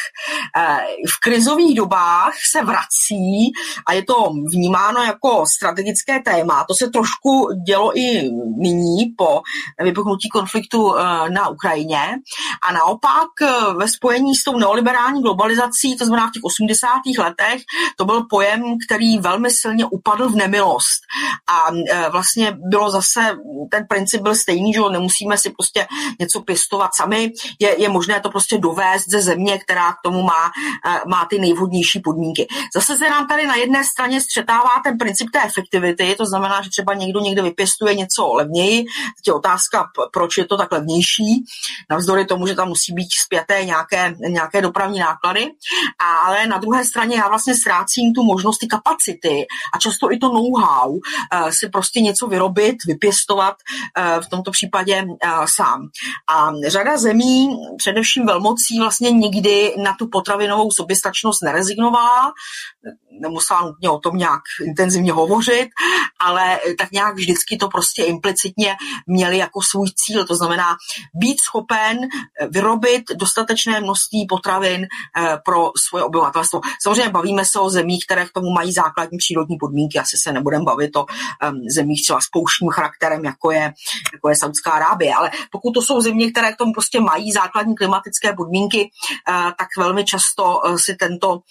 Uh, 0.57 0.77
v 1.17 1.21
krizových 1.23 1.77
dobách 1.77 2.33
se 2.53 2.65
vrací 2.65 3.53
a 3.87 3.93
je 3.93 4.05
to 4.05 4.33
vnímáno 4.53 5.03
jako 5.03 5.45
strategické 5.57 6.21
téma. 6.25 6.65
To 6.69 6.75
se 6.75 6.91
trošku 6.91 7.49
dělo 7.67 7.99
i 7.99 8.31
nyní 8.57 9.15
po 9.19 9.43
vypuknutí 9.83 10.29
konfliktu 10.29 10.85
uh, 10.85 10.95
na 11.29 11.49
Ukrajině. 11.49 12.15
A 12.69 12.73
naopak 12.73 13.29
ve 13.77 13.89
spojení 13.89 14.35
s 14.35 14.45
tou 14.45 14.59
neoliberální 14.59 15.23
globalizací, 15.23 15.97
to 15.99 16.12
znamená 16.13 16.29
v 16.29 16.33
těch 16.33 16.45
80. 16.45 16.89
letech, 17.19 17.63
to 17.97 18.05
byl 18.05 18.27
pojem, 18.31 18.63
který 18.87 19.19
velmi 19.19 19.51
silně 19.51 19.85
upadl 19.85 20.29
v 20.29 20.37
nemilost. 20.37 21.01
A 21.49 21.75
e, 21.75 22.11
vlastně 22.11 22.57
bylo 22.71 22.91
zase, 22.91 23.37
ten 23.71 23.87
princip 23.89 24.23
byl 24.23 24.35
stejný, 24.35 24.73
že 24.73 24.81
nemusíme 24.91 25.39
si 25.39 25.51
prostě 25.51 25.87
něco 26.21 26.41
pěstovat 26.41 26.91
sami, 26.97 27.33
je, 27.61 27.83
je 27.83 27.89
možné 27.89 28.21
to 28.21 28.31
prostě 28.31 28.59
dovést 28.59 29.09
ze 29.09 29.23
země, 29.23 29.59
která 29.59 29.93
k 29.93 30.03
tomu 30.05 30.23
má, 30.23 30.53
e, 30.87 31.01
má 31.09 31.27
ty 31.31 31.39
nejvhodnější 31.39 32.01
podmínky. 32.01 32.47
Zase 32.75 32.97
se 32.97 33.11
nám 33.11 33.27
tady 33.27 33.47
na 33.47 33.55
jedné 33.57 33.85
straně 33.85 34.21
střetává 34.21 34.71
ten 34.85 34.99
princip 34.99 35.31
té 35.33 35.43
efektivity, 35.43 36.15
to 36.19 36.27
znamená, 36.27 36.63
že 36.63 36.71
třeba 36.71 36.95
někdo 36.95 37.21
někde 37.21 37.43
vypěstuje 37.43 37.95
něco 37.95 38.33
levněji, 38.33 38.85
teď 39.17 39.27
je 39.27 39.33
otázka, 39.33 39.89
proč 40.13 40.39
je 40.39 40.45
to 40.45 40.57
tak 40.57 40.73
levnější, 40.73 41.45
navzdory 41.91 42.25
tomu, 42.25 42.47
že 42.47 42.55
tam 42.55 42.69
musí 42.69 42.93
být 42.93 43.09
zpěté 43.25 43.65
nějaké, 43.65 44.15
nějaké 44.29 44.63
dopravní 44.63 44.99
náklady 44.99 45.51
ale 46.03 46.47
na 46.47 46.59
druhé 46.59 46.85
straně 46.85 47.17
já 47.17 47.29
vlastně 47.29 47.55
ztrácím 47.55 48.13
tu 48.15 48.23
možnost, 48.23 48.59
ty 48.59 48.67
kapacity 48.67 49.47
a 49.75 49.79
často 49.79 50.13
i 50.13 50.19
to 50.19 50.29
know-how 50.29 50.99
eh, 50.99 51.53
si 51.53 51.69
prostě 51.69 52.01
něco 52.01 52.27
vyrobit, 52.27 52.77
vypěstovat, 52.87 53.55
eh, 53.99 54.21
v 54.21 54.29
tomto 54.29 54.51
případě 54.51 55.05
eh, 55.25 55.29
sám. 55.57 55.89
A 56.31 56.53
řada 56.67 56.99
zemí, 56.99 57.57
především 57.79 58.27
velmocí, 58.27 58.79
vlastně 58.81 59.11
nikdy 59.11 59.75
na 59.83 59.95
tu 59.99 60.09
potravinovou 60.13 60.71
soběstačnost 60.71 61.43
nerezignovala, 61.43 62.33
nemusela 63.21 63.63
nutně 63.63 63.91
o 63.91 63.99
tom 63.99 64.17
nějak 64.17 64.41
intenzivně 64.67 65.13
hovořit, 65.13 65.69
ale 66.21 66.61
tak 66.79 66.93
nějak 66.93 67.15
vždycky 67.15 67.57
to 67.57 67.69
prostě 67.69 68.05
implicitně 68.05 68.77
měli 69.07 69.39
jako 69.39 69.61
svůj 69.71 69.89
cíl, 69.97 70.25
to 70.25 70.35
znamená 70.35 70.77
být 71.15 71.37
schopen 71.41 71.99
vyrobit 72.51 73.03
dostatečné 73.17 73.81
množství 73.81 74.27
potravin 74.29 74.87
pro 75.45 75.71
svoje 75.93 76.05
obyvatelstvo. 76.05 76.61
Samozřejmě 76.83 77.13
bavíme 77.13 77.45
se 77.45 77.61
o 77.61 77.71
zemích, 77.71 78.05
které 78.09 78.25
k 78.25 78.33
tomu 78.33 78.51
mají 78.51 78.73
základní 78.73 79.19
přírodní 79.19 79.57
podmínky, 79.61 79.99
asi 79.99 80.17
se 80.17 80.33
nebudeme 80.33 80.65
bavit 80.65 80.97
o 80.97 81.05
um, 81.05 81.61
zemích 81.77 82.01
třeba 82.05 82.21
s 82.21 82.29
pouštním 82.33 82.71
charakterem, 82.71 83.25
jako 83.25 83.51
je, 83.51 83.73
jako 84.13 84.29
je 84.29 84.37
Saudská 84.37 84.71
Arábie, 84.71 85.15
ale 85.15 85.31
pokud 85.53 85.73
to 85.73 85.83
jsou 85.83 86.01
země, 86.01 86.31
které 86.31 86.53
k 86.53 86.57
tomu 86.57 86.73
prostě 86.73 87.01
mají 87.01 87.33
základní 87.33 87.75
klimatické 87.75 88.33
podmínky, 88.33 88.81
uh, 89.29 89.53
tak 89.59 89.69
velmi 89.79 90.05
často 90.05 90.45
uh, 90.65 90.77
si 90.77 90.97
tento 90.97 91.45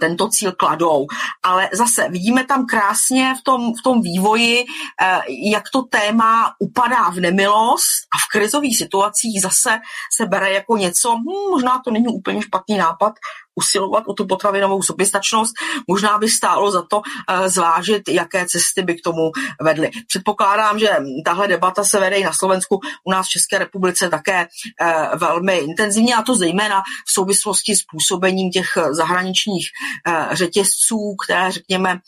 tento 0.00 0.28
cíl 0.28 0.52
kladou. 0.52 1.06
Ale 1.44 1.68
zase 1.72 2.08
vidíme 2.08 2.44
tam 2.46 2.66
krásně 2.66 3.34
v 3.40 3.44
tom, 3.44 3.72
v 3.74 3.82
tom 3.82 4.02
vývoji, 4.02 4.64
eh, 5.02 5.20
jak 5.52 5.64
to 5.72 5.82
téma 5.82 6.52
upadá 6.58 7.10
v 7.10 7.20
nemilost 7.20 7.98
a 8.14 8.16
v 8.18 8.28
krizových 8.32 8.78
situacích 8.78 9.42
zase 9.42 9.78
se 10.16 10.26
bere 10.26 10.52
jako 10.52 10.76
něco, 10.76 11.16
hm, 11.16 11.50
možná 11.50 11.80
to 11.84 11.90
není 11.90 12.06
úplně 12.06 12.42
špatný 12.42 12.76
nápad, 12.76 13.12
usilovat 13.58 14.04
o 14.06 14.12
tu 14.12 14.26
potravinovou 14.26 14.82
soběstačnost. 14.82 15.52
Možná 15.88 16.18
by 16.18 16.28
stálo 16.28 16.70
za 16.70 16.82
to 16.82 17.02
eh, 17.02 17.48
zvážit, 17.48 18.08
jaké 18.08 18.46
cesty 18.46 18.82
by 18.82 18.94
k 18.94 19.04
tomu 19.04 19.30
vedly. 19.60 19.90
Předpokládám, 20.08 20.78
že 20.78 20.88
tahle 21.24 21.48
debata 21.48 21.84
se 21.84 22.00
vede 22.00 22.16
i 22.16 22.24
na 22.24 22.32
Slovensku, 22.32 22.80
u 23.04 23.10
nás 23.10 23.26
v 23.26 23.30
České 23.30 23.58
republice 23.58 24.08
také 24.08 24.46
eh, 24.46 25.16
velmi 25.16 25.58
intenzivně 25.58 26.14
a 26.14 26.22
to 26.22 26.34
zejména 26.34 26.80
v 26.80 27.12
souvislosti 27.12 27.76
s 27.76 27.82
působením 27.90 28.50
těch 28.50 28.68
zahraničních 28.90 29.66
eh, 30.06 30.28
řetězců, 30.32 31.16
které, 31.24 31.52
řekněme, 31.52 31.98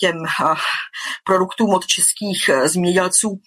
těm 0.00 0.16
produktům 1.24 1.70
od 1.74 1.86
českých 1.86 2.50
zemědělců 2.64 3.40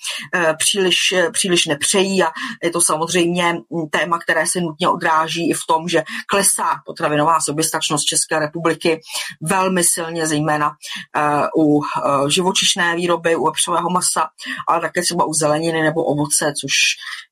příliš, 0.57 0.97
příliš 1.31 1.65
nepřejí 1.65 2.23
a 2.23 2.31
je 2.63 2.69
to 2.69 2.81
samozřejmě 2.81 3.55
téma, 3.91 4.19
které 4.19 4.47
se 4.47 4.61
nutně 4.61 4.89
odráží 4.89 5.49
i 5.49 5.53
v 5.53 5.65
tom, 5.67 5.87
že 5.87 6.03
klesá 6.27 6.81
potravinová 6.85 7.28
potravinová 7.29 7.39
soběstačnost 7.41 8.05
České 8.05 8.39
republiky 8.39 9.01
velmi 9.41 9.83
silně, 9.83 10.27
zejména 10.27 10.69
uh, 10.69 11.65
u 11.65 11.77
uh, 11.77 11.83
živočišné 12.29 12.95
výroby, 12.95 13.35
u 13.35 13.45
vepřového 13.45 13.89
masa, 13.89 14.29
ale 14.67 14.81
také 14.81 15.01
třeba 15.01 15.25
u 15.25 15.33
zeleniny 15.33 15.83
nebo 15.83 16.03
ovoce, 16.03 16.53
což 16.61 16.71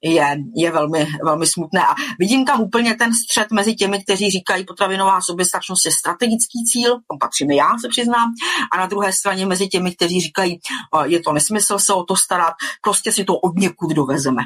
je, 0.03 0.37
je 0.55 0.71
velmi, 0.71 1.07
velmi 1.23 1.45
smutné. 1.47 1.81
A 1.81 1.95
vidím 2.19 2.45
tam 2.45 2.61
úplně 2.61 2.95
ten 2.95 3.11
střed 3.13 3.51
mezi 3.51 3.75
těmi, 3.75 4.03
kteří 4.03 4.29
říkají, 4.29 4.65
potravinová 4.65 5.21
soběstačnost 5.21 5.85
je 5.85 5.91
strategický 5.91 6.59
cíl, 6.71 6.91
tam 6.91 7.17
patřím 7.19 7.51
já, 7.51 7.69
se 7.81 7.89
přiznám, 7.89 8.29
a 8.73 8.77
na 8.77 8.85
druhé 8.85 9.13
straně 9.13 9.45
mezi 9.45 9.67
těmi, 9.67 9.95
kteří 9.95 10.21
říkají, 10.21 10.59
je 11.05 11.19
to 11.19 11.33
nesmysl 11.33 11.79
se 11.79 11.93
o 11.93 12.03
to 12.03 12.15
starat, 12.15 12.53
prostě 12.81 13.11
si 13.11 13.23
to 13.23 13.33
od 13.35 13.55
někud 13.55 13.91
dovezeme. 13.91 14.41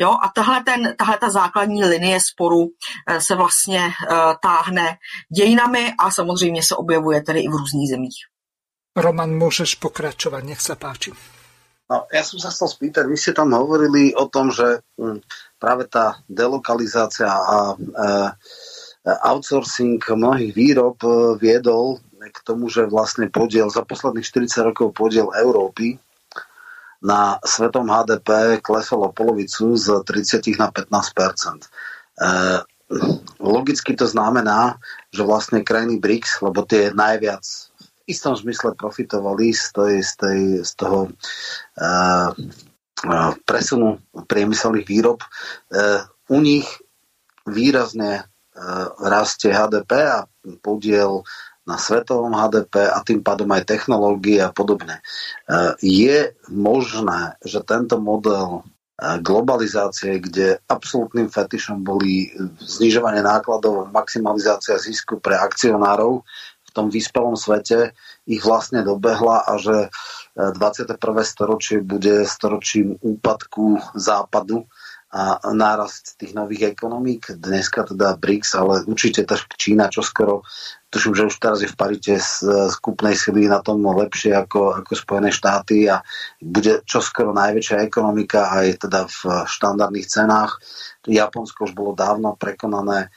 Jo? 0.00 0.10
A 0.10 0.30
tahle, 0.34 0.62
ten, 0.64 0.94
tahle 0.98 1.18
ta 1.18 1.30
základní 1.30 1.84
linie 1.84 2.18
sporu 2.20 2.66
se 3.18 3.34
vlastně 3.34 3.92
táhne 4.42 4.95
dějinami 5.36 5.92
a 5.98 6.10
samozřejmě 6.10 6.62
se 6.62 6.76
objevuje 6.76 7.22
tedy 7.22 7.40
i 7.40 7.48
v 7.48 7.52
různých 7.52 7.88
zemích. 7.90 8.18
Roman, 8.96 9.30
můžeš 9.30 9.74
pokračovat, 9.74 10.44
nech 10.44 10.60
se 10.60 10.76
páči. 10.76 11.12
No, 11.86 12.02
ja 12.10 12.26
som 12.26 12.42
sa 12.42 12.50
chcel 12.50 12.66
spýtať, 12.66 13.06
vy 13.06 13.14
ste 13.14 13.30
tam 13.30 13.54
hovorili 13.54 14.10
o 14.18 14.26
tom, 14.26 14.50
že 14.50 14.82
hm, 14.98 15.22
práve 15.62 15.86
tá 15.86 16.18
delokalizácia 16.26 17.30
a 17.30 17.78
e, 17.78 18.04
outsourcing 19.06 20.02
mnohých 20.02 20.50
výrob 20.50 20.98
viedol 21.38 22.02
k 22.26 22.38
tomu, 22.42 22.66
že 22.66 22.90
vlastne 22.90 23.30
podiel, 23.30 23.70
za 23.70 23.86
posledných 23.86 24.26
40 24.26 24.66
rokov 24.66 24.98
podiel 24.98 25.30
Európy 25.30 26.02
na 27.06 27.38
svetom 27.46 27.86
HDP 27.86 28.58
klesol 28.58 29.06
o 29.06 29.14
polovicu 29.14 29.78
z 29.78 30.02
30 30.02 30.58
na 30.58 30.74
15 30.74 30.90
e, 30.90 31.62
Logicky 33.42 33.98
to 33.98 34.06
znamená, 34.06 34.78
že 35.10 35.26
vlastne 35.26 35.66
krajiny 35.66 35.98
BRICS, 35.98 36.42
lebo 36.42 36.62
tie 36.62 36.94
najviac 36.94 37.42
v 37.42 38.14
istom 38.14 38.38
zmysle 38.38 38.78
profitovali 38.78 39.50
z, 39.50 39.64
tej, 39.74 39.94
z, 40.06 40.12
tej, 40.14 40.40
z 40.62 40.72
toho 40.78 41.10
e, 41.10 41.10
presunu 43.42 43.98
priemyselných 44.14 44.86
výrob, 44.86 45.18
e, 45.18 45.26
u 46.30 46.38
nich 46.38 46.66
výrazne 47.42 48.22
e, 48.22 48.24
rastie 49.02 49.50
HDP 49.50 49.90
a 50.06 50.18
podiel 50.62 51.26
na 51.66 51.82
svetovom 51.82 52.30
HDP 52.30 52.86
a 52.86 53.02
tým 53.02 53.26
pádom 53.26 53.50
aj 53.50 53.66
technológie 53.66 54.38
a 54.38 54.54
podobne. 54.54 55.02
E, 55.02 55.02
je 55.82 56.30
možné, 56.54 57.34
že 57.42 57.66
tento 57.66 57.98
model 57.98 58.62
globalizácie, 58.96 60.16
kde 60.24 60.56
absolútnym 60.72 61.28
fetišom 61.28 61.84
boli 61.84 62.32
znižovanie 62.64 63.20
nákladov, 63.20 63.92
maximalizácia 63.92 64.80
zisku 64.80 65.20
pre 65.20 65.36
akcionárov 65.36 66.24
v 66.64 66.70
tom 66.72 66.88
vyspelom 66.88 67.36
svete, 67.36 67.92
ich 68.24 68.40
vlastne 68.40 68.80
dobehla 68.80 69.44
a 69.44 69.60
že 69.60 69.92
21. 70.36 70.96
storočie 71.24 71.84
bude 71.84 72.24
storočím 72.24 72.96
úpadku 73.00 73.80
západu 73.96 74.64
a 75.06 75.38
nárast 75.54 76.18
tých 76.18 76.34
nových 76.34 76.74
ekonomík, 76.74 77.38
dneska 77.38 77.86
teda 77.86 78.18
BRICS, 78.18 78.50
ale 78.58 78.74
určite 78.90 79.22
tak 79.22 79.46
Čína, 79.54 79.86
čo 79.86 80.02
skoro, 80.02 80.42
tuším, 80.90 81.14
že 81.14 81.28
už 81.30 81.36
teraz 81.38 81.62
je 81.62 81.70
v 81.70 81.78
parite 81.78 82.18
z, 82.18 82.42
kúpnej 82.82 83.14
sily 83.14 83.46
na 83.46 83.62
tom 83.62 83.86
lepšie 83.86 84.34
ako, 84.34 84.82
ako 84.82 84.92
Spojené 84.98 85.30
štáty 85.30 85.86
a 85.86 86.02
bude 86.42 86.82
čoskoro 86.82 87.30
najväčšia 87.30 87.86
ekonomika 87.86 88.50
aj 88.50 88.66
teda 88.82 89.06
v 89.06 89.46
štandardných 89.46 90.10
cenách. 90.10 90.58
Japonsko 91.06 91.70
už 91.70 91.72
bolo 91.78 91.94
dávno 91.94 92.34
prekonané, 92.34 93.06
e, 93.06 93.08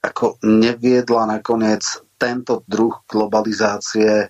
ako 0.00 0.40
neviedla 0.48 1.28
nakoniec 1.28 1.84
tento 2.16 2.64
druh 2.64 3.04
globalizácie 3.04 4.24
e, 4.24 4.28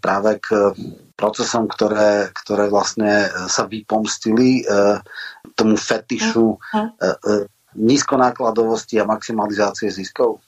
práve 0.00 0.40
k 0.40 0.72
procesom, 1.12 1.70
ktoré, 1.70 2.34
ktoré 2.34 2.66
vlastne 2.66 3.30
sa 3.46 3.68
vypomstili 3.68 4.64
e, 4.64 4.98
tomu 5.62 5.76
fetišu 5.78 6.58
uh-huh. 6.58 7.46
nízkonákladovosti 7.78 9.00
a 9.00 9.06
maximalizácie 9.06 9.90
ziskov? 9.90 10.42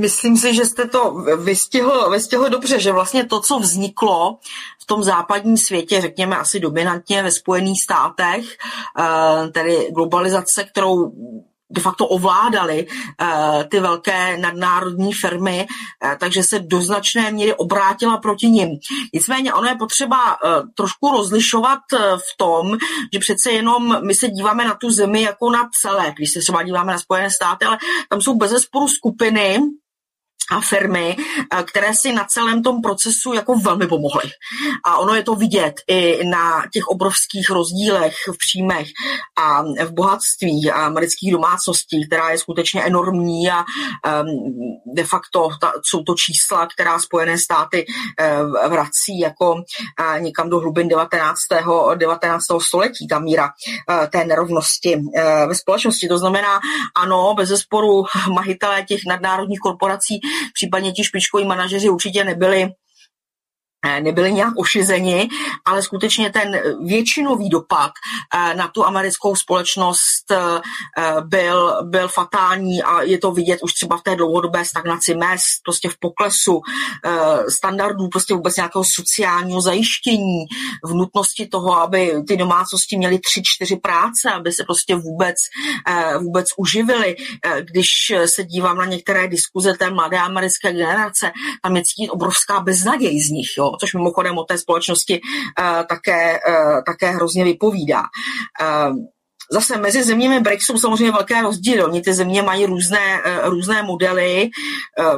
Myslím 0.00 0.36
si, 0.36 0.54
že 0.54 0.64
jste 0.64 0.88
to 0.88 1.14
vystihl, 1.44 2.10
vystihl 2.10 2.48
dobře, 2.48 2.80
že 2.80 2.92
vlastně 2.92 3.24
to, 3.24 3.40
co 3.40 3.58
vzniklo 3.58 4.38
v 4.82 4.86
tom 4.86 5.02
západním 5.02 5.56
světě, 5.56 6.00
řekněme 6.00 6.36
asi 6.36 6.60
dominantně 6.60 7.22
ve 7.22 7.30
Spojených 7.30 7.82
státech, 7.84 8.44
eh, 8.98 9.48
tedy 9.48 9.88
globalizace, 9.92 10.64
kterou 10.64 11.12
de 11.70 11.80
facto 11.80 12.06
ovládali 12.06 12.86
uh, 12.86 13.62
ty 13.68 13.80
velké 13.80 14.38
nadnárodní 14.38 15.12
firmy, 15.12 15.66
uh, 16.04 16.14
takže 16.18 16.42
se 16.42 16.58
do 16.58 16.80
značné 16.80 17.30
míry 17.30 17.54
obrátila 17.54 18.16
proti 18.16 18.46
nim. 18.46 18.68
Nicméně 19.14 19.54
ono 19.54 19.68
je 19.68 19.74
potřeba 19.74 20.16
uh, 20.16 20.50
trošku 20.74 21.10
rozlišovat 21.10 21.78
v 22.16 22.36
tom, 22.36 22.78
že 23.12 23.18
přece 23.18 23.50
jenom 23.50 24.06
my 24.06 24.14
se 24.14 24.28
díváme 24.28 24.64
na 24.64 24.74
tu 24.74 24.90
zemi 24.90 25.22
jako 25.22 25.50
na 25.50 25.68
celé, 25.82 26.12
když 26.16 26.32
se 26.32 26.40
třeba 26.40 26.62
díváme 26.62 26.92
na 26.92 26.98
Spojené 26.98 27.30
státy, 27.30 27.64
ale 27.64 27.78
tam 28.08 28.20
jsou 28.20 28.34
bez 28.34 28.52
skupiny, 28.86 29.60
a 30.50 30.60
firmy, 30.60 31.16
eh, 31.18 31.62
které 31.62 31.92
si 31.94 32.12
na 32.12 32.24
celém 32.24 32.62
tom 32.62 32.82
procesu 32.82 33.32
jako 33.34 33.58
velmi 33.58 33.86
pomohly. 33.86 34.30
A 34.84 34.98
ono 34.98 35.14
je 35.14 35.22
to 35.22 35.34
vidět 35.34 35.74
i 35.88 36.24
na 36.24 36.62
těch 36.72 36.86
obrovských 36.86 37.50
rozdílech 37.50 38.14
v 38.28 38.38
příjmech 38.38 38.86
a 39.38 39.62
v 39.62 39.92
bohatství 39.92 40.70
amerických 40.70 41.32
domácností, 41.32 42.06
která 42.06 42.30
je 42.30 42.38
skutečně 42.38 42.82
enormní 42.82 43.50
a 43.50 43.64
de 44.94 45.04
facto 45.04 45.48
ta, 45.60 45.72
jsou 45.84 46.02
to 46.02 46.14
čísla, 46.14 46.66
která 46.66 46.98
Spojené 46.98 47.38
státy 47.38 47.86
uh, 47.86 48.70
vrací 48.70 49.18
jako 49.20 49.52
uh, 49.52 50.20
někam 50.20 50.50
do 50.50 50.60
hlubin 50.60 50.88
19. 50.88 51.38
19. 51.94 52.44
století, 52.66 53.08
ta 53.08 53.18
míra 53.18 53.50
té 54.10 54.24
nerovnosti 54.24 55.02
ve 55.48 55.54
společnosti. 55.54 56.08
To 56.08 56.18
znamená, 56.18 56.60
ano, 56.96 57.34
bez 57.34 57.48
zesporu 57.48 58.04
majitelé 58.34 58.82
těch 58.82 59.00
nadnárodních 59.06 59.58
korporací 59.58 60.20
případně 60.54 60.92
ti 60.92 61.04
špičkoví 61.04 61.44
manažeři 61.44 61.88
určitě 61.88 62.24
nebyli 62.24 62.68
nebyli 64.00 64.32
nějak 64.32 64.54
ošizeni, 64.56 65.28
ale 65.64 65.82
skutečně 65.82 66.30
ten 66.30 66.60
většinový 66.86 67.48
dopad 67.48 67.90
eh, 68.34 68.54
na 68.54 68.68
tu 68.68 68.84
americkou 68.84 69.36
společnost 69.36 70.30
eh, 70.30 70.60
byl, 71.20 71.72
byl 71.82 72.08
fatální 72.08 72.82
a 72.82 73.02
je 73.02 73.18
to 73.18 73.32
vidět 73.32 73.62
už 73.62 73.72
třeba 73.72 73.96
v 73.96 74.02
té 74.02 74.16
dlouhodobé 74.16 74.64
stagnaci 74.64 75.14
mest, 75.14 75.62
prostě 75.64 75.88
v 75.88 75.98
poklesu 76.00 76.60
standardů, 77.48 78.08
prostě 78.08 78.34
vůbec 78.34 78.56
nějakého 78.56 78.84
sociálního 78.96 79.60
zajištění, 79.60 80.44
v 80.84 80.94
nutnosti 80.94 81.46
toho, 81.46 81.76
aby 81.76 82.12
ty 82.28 82.36
domácnosti 82.36 82.96
měly 82.96 83.18
tři, 83.18 83.42
čtyři 83.44 83.76
práce, 83.76 84.30
aby 84.34 84.52
se 84.52 84.64
prostě 84.64 84.94
vůbec, 84.94 85.34
vůbec 86.18 86.46
uživili. 86.56 87.16
Když 87.60 87.86
se 88.34 88.44
dívám 88.44 88.78
na 88.78 88.84
některé 88.84 89.28
diskuze 89.28 89.74
té 89.74 89.90
mladé 89.90 90.18
americké 90.18 90.72
generace, 90.72 91.32
tam 91.62 91.76
je 91.76 91.82
cítit 91.84 92.10
obrovská 92.10 92.60
beznaděj 92.60 93.20
z 93.20 93.30
nich, 93.30 93.48
jo 93.58 93.69
což 93.80 93.94
mimochodem 93.94 94.38
o 94.38 94.44
té 94.44 94.58
společnosti 94.58 95.20
uh, 95.20 95.82
také, 95.88 96.38
uh, 96.48 96.80
také 96.86 97.10
hrozně 97.10 97.44
vypovídá. 97.44 98.02
Uh, 98.60 98.96
Zase 99.52 99.78
mezi 99.78 100.02
zeměmi 100.02 100.40
BRICS 100.40 100.64
jsou 100.64 100.78
samozřejmě 100.78 101.12
velké 101.12 101.42
rozdíly. 101.42 101.84
Oni 101.84 102.00
ty 102.00 102.14
země 102.14 102.42
mají 102.42 102.66
různé, 102.66 103.22
různé 103.42 103.82
modely. 103.82 104.50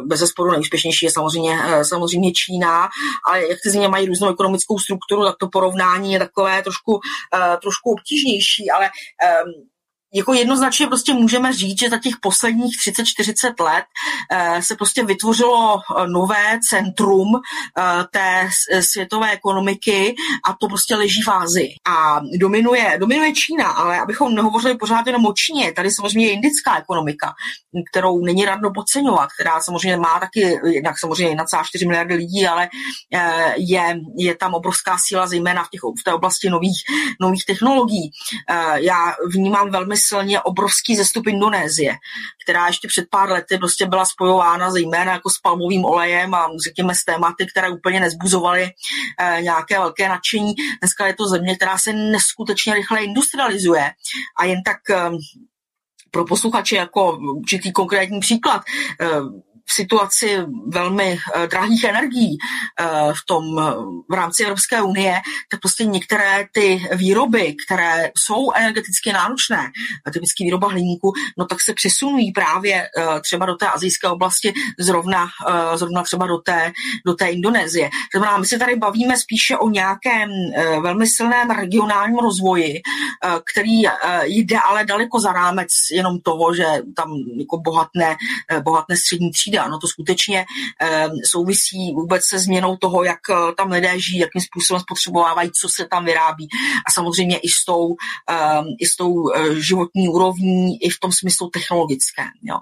Bez 0.07 0.21
zesporu 0.21 0.51
nejúspěšnější 0.51 1.07
je 1.07 1.11
samozřejmě, 1.11 1.59
samozřejmě 1.83 2.33
Čína, 2.33 2.89
ale 3.29 3.49
jak 3.49 3.59
ty 3.65 3.71
země 3.71 3.89
mají 3.89 4.07
různou 4.07 4.33
ekonomickou 4.33 4.79
strukturu, 4.79 5.25
tak 5.25 5.35
to 5.41 5.49
porovnání 5.53 6.13
je 6.13 6.19
takové 6.19 6.63
trošku, 6.63 7.01
trošku 7.63 7.91
obtížnější, 7.91 8.71
ale 8.77 8.91
jako 10.15 10.33
jednoznačně 10.33 10.87
prostě 10.87 11.15
můžeme 11.15 11.53
říct, 11.53 11.81
že 11.81 11.91
za 11.91 11.99
těch 11.99 12.15
posledních 12.23 12.77
30-40 12.89 13.65
let 13.65 13.85
eh, 14.31 14.63
se 14.63 14.77
prostě 14.77 15.05
vytvořilo 15.05 15.79
eh, 15.79 16.07
nové 16.07 16.59
centrum 16.71 17.29
eh, 17.35 17.83
té 18.13 18.51
světové 18.93 19.31
ekonomiky 19.33 20.15
a 20.49 20.53
to 20.61 20.69
prostě 20.69 20.97
leží 20.97 21.23
v 21.27 21.29
Ázii. 21.29 21.69
A 21.89 22.21
dominuje, 22.41 22.97
dominuje 23.01 23.33
Čína, 23.33 23.69
ale 23.69 24.01
abychom 24.01 24.35
nehovořili 24.35 24.77
pořád 24.77 25.07
jenom 25.07 25.27
o 25.27 25.33
Číně, 25.33 25.73
tady 25.73 25.91
samozřejmě 25.91 26.27
je 26.27 26.33
indická 26.33 26.79
ekonomika, 26.79 27.33
kterou 27.91 28.25
není 28.25 28.45
radno 28.45 28.71
podceňovat, 28.75 29.29
která 29.41 29.61
samozřejmě 29.61 29.97
má 29.97 30.21
taky, 30.21 30.59
jednak 30.65 30.95
samozřejmě 31.01 31.37
1,4 31.37 31.89
miliardy 31.89 32.15
lidí, 32.15 32.47
ale 32.47 32.69
je, 33.57 34.01
je 34.19 34.37
tam 34.37 34.55
obrovská 34.55 34.97
síla, 35.09 35.27
zejména 35.27 35.65
v, 35.65 35.69
těch, 35.69 35.81
v 36.01 36.05
té 36.05 36.13
oblasti 36.13 36.51
nových, 36.51 36.83
nových 37.21 37.45
technologií. 37.45 38.11
Já 38.75 39.15
vnímám 39.35 39.71
velmi 39.71 39.97
silně 40.09 40.41
obrovský 40.41 40.97
zestup 40.97 41.27
Indonésie, 41.27 41.97
která 42.45 42.67
ještě 42.67 42.89
před 42.89 43.05
pár 43.11 43.31
lety 43.31 43.59
prostě 43.59 43.87
byla 43.87 44.05
spojována 44.05 44.71
zejména 44.71 45.13
jako 45.13 45.31
s 45.31 45.41
palmovým 45.43 45.85
olejem 45.85 46.35
a 46.35 46.49
řekněme 46.65 46.95
s 46.95 47.05
tématy, 47.05 47.47
které 47.47 47.71
úplně 47.71 48.01
nezbuzovaly 48.01 48.71
eh, 49.21 49.43
nějaké 49.43 49.79
velké 49.79 50.09
nadšení. 50.09 50.55
Dneska 50.81 51.07
je 51.07 51.15
to 51.15 51.29
země, 51.29 51.57
která 51.57 51.79
se 51.79 51.93
neskutečně 51.93 52.75
rychle 52.75 53.05
industrializuje 53.05 53.91
a 54.39 54.45
jen 54.45 54.63
tak 54.63 54.91
eh, 54.91 55.11
pro 56.11 56.25
posluchače 56.25 56.77
jako 56.77 57.19
určitý 57.19 57.73
konkrétní 57.73 58.21
příklad. 58.21 58.63
Eh, 59.01 59.52
v 59.71 59.75
situaci 59.75 60.39
velmi 60.67 61.19
uh, 61.37 61.47
drahých 61.47 61.85
energií 61.85 62.39
uh, 62.39 63.13
v 63.13 63.21
tom 63.27 63.45
uh, 63.45 63.63
v 64.11 64.15
rámci 64.15 64.43
Evropské 64.43 64.83
unie, 64.83 65.21
tak 65.51 65.61
prostě 65.61 65.85
některé 65.85 66.47
ty 66.53 66.87
výroby, 66.95 67.55
které 67.67 68.11
jsou 68.19 68.53
energeticky 68.53 69.13
náročné, 69.13 69.71
typicky 70.13 70.45
výroba 70.45 70.69
hliníku, 70.69 71.13
no 71.39 71.47
tak 71.47 71.59
se 71.65 71.75
přesunují 71.75 72.33
právě 72.33 72.89
třeba 73.23 73.47
do 73.47 73.55
té 73.55 73.69
azijské 73.69 74.09
oblasti, 74.09 74.53
zrovna, 74.79 75.27
zrovna 75.75 76.03
třeba 76.03 76.27
do 76.27 76.39
té, 76.39 76.73
do 77.07 77.15
té 77.15 77.29
Indonésie. 77.29 77.91
Znamená, 78.15 78.39
my 78.39 78.47
se 78.47 78.59
tady 78.59 78.77
bavíme 78.77 79.17
spíše 79.17 79.57
o 79.57 79.69
nějakém 79.69 80.31
velmi 80.83 81.07
silném 81.07 81.51
regionálním 81.51 82.19
rozvoji, 82.19 82.81
který 83.53 83.83
jde 84.25 84.59
ale 84.69 84.85
daleko 84.85 85.21
za 85.21 85.33
rámec 85.33 85.69
jenom 85.93 86.21
toho, 86.21 86.55
že 86.55 86.65
tam 86.97 87.09
jako 87.39 87.59
bohatné, 87.59 88.17
bohatné 88.65 88.97
střední 88.97 89.31
třídy 89.31 89.52
přijde. 89.53 89.65
Ano, 89.65 89.79
to 89.79 89.89
skutečně 89.89 90.45
souvisí 91.31 91.93
vůbec 91.95 92.23
se 92.31 92.39
změnou 92.39 92.77
toho, 92.77 93.05
jak 93.05 93.19
tam 93.57 93.71
lidé 93.71 94.01
žijí, 94.01 94.19
jakým 94.19 94.43
způsobem 94.43 94.81
spotřebovávají, 94.81 95.51
co 95.61 95.69
se 95.77 95.89
tam 95.89 96.05
vyrábí 96.05 96.49
a 96.89 96.93
samozřejmě 96.93 97.37
i 97.37 97.49
s 97.49 97.65
tou, 97.67 97.95
i 98.81 98.87
s 98.87 98.97
tou 98.99 99.15
životní 99.59 100.09
úrovní, 100.09 100.83
i 100.83 100.91
v 100.91 101.01
tom 101.01 101.13
smyslu 101.13 101.51
technologické. 101.51 102.25
Jo. 102.43 102.57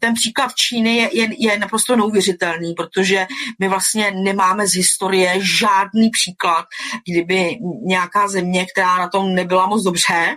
Ten 0.00 0.14
příklad 0.14 0.50
Číny 0.54 0.96
je, 0.96 1.10
je, 1.12 1.28
je 1.38 1.58
naprosto 1.58 1.96
neuvěřitelný, 1.96 2.74
protože 2.74 3.26
my 3.60 3.68
vlastně 3.68 4.10
nemáme 4.10 4.66
z 4.66 4.74
historie 4.74 5.40
žádný 5.60 6.10
příklad, 6.10 6.64
kdyby 7.08 7.58
nějaká 7.86 8.28
země, 8.28 8.66
která 8.72 8.98
na 8.98 9.08
tom 9.08 9.34
nebyla 9.34 9.66
moc 9.66 9.82
dobře, 9.84 10.36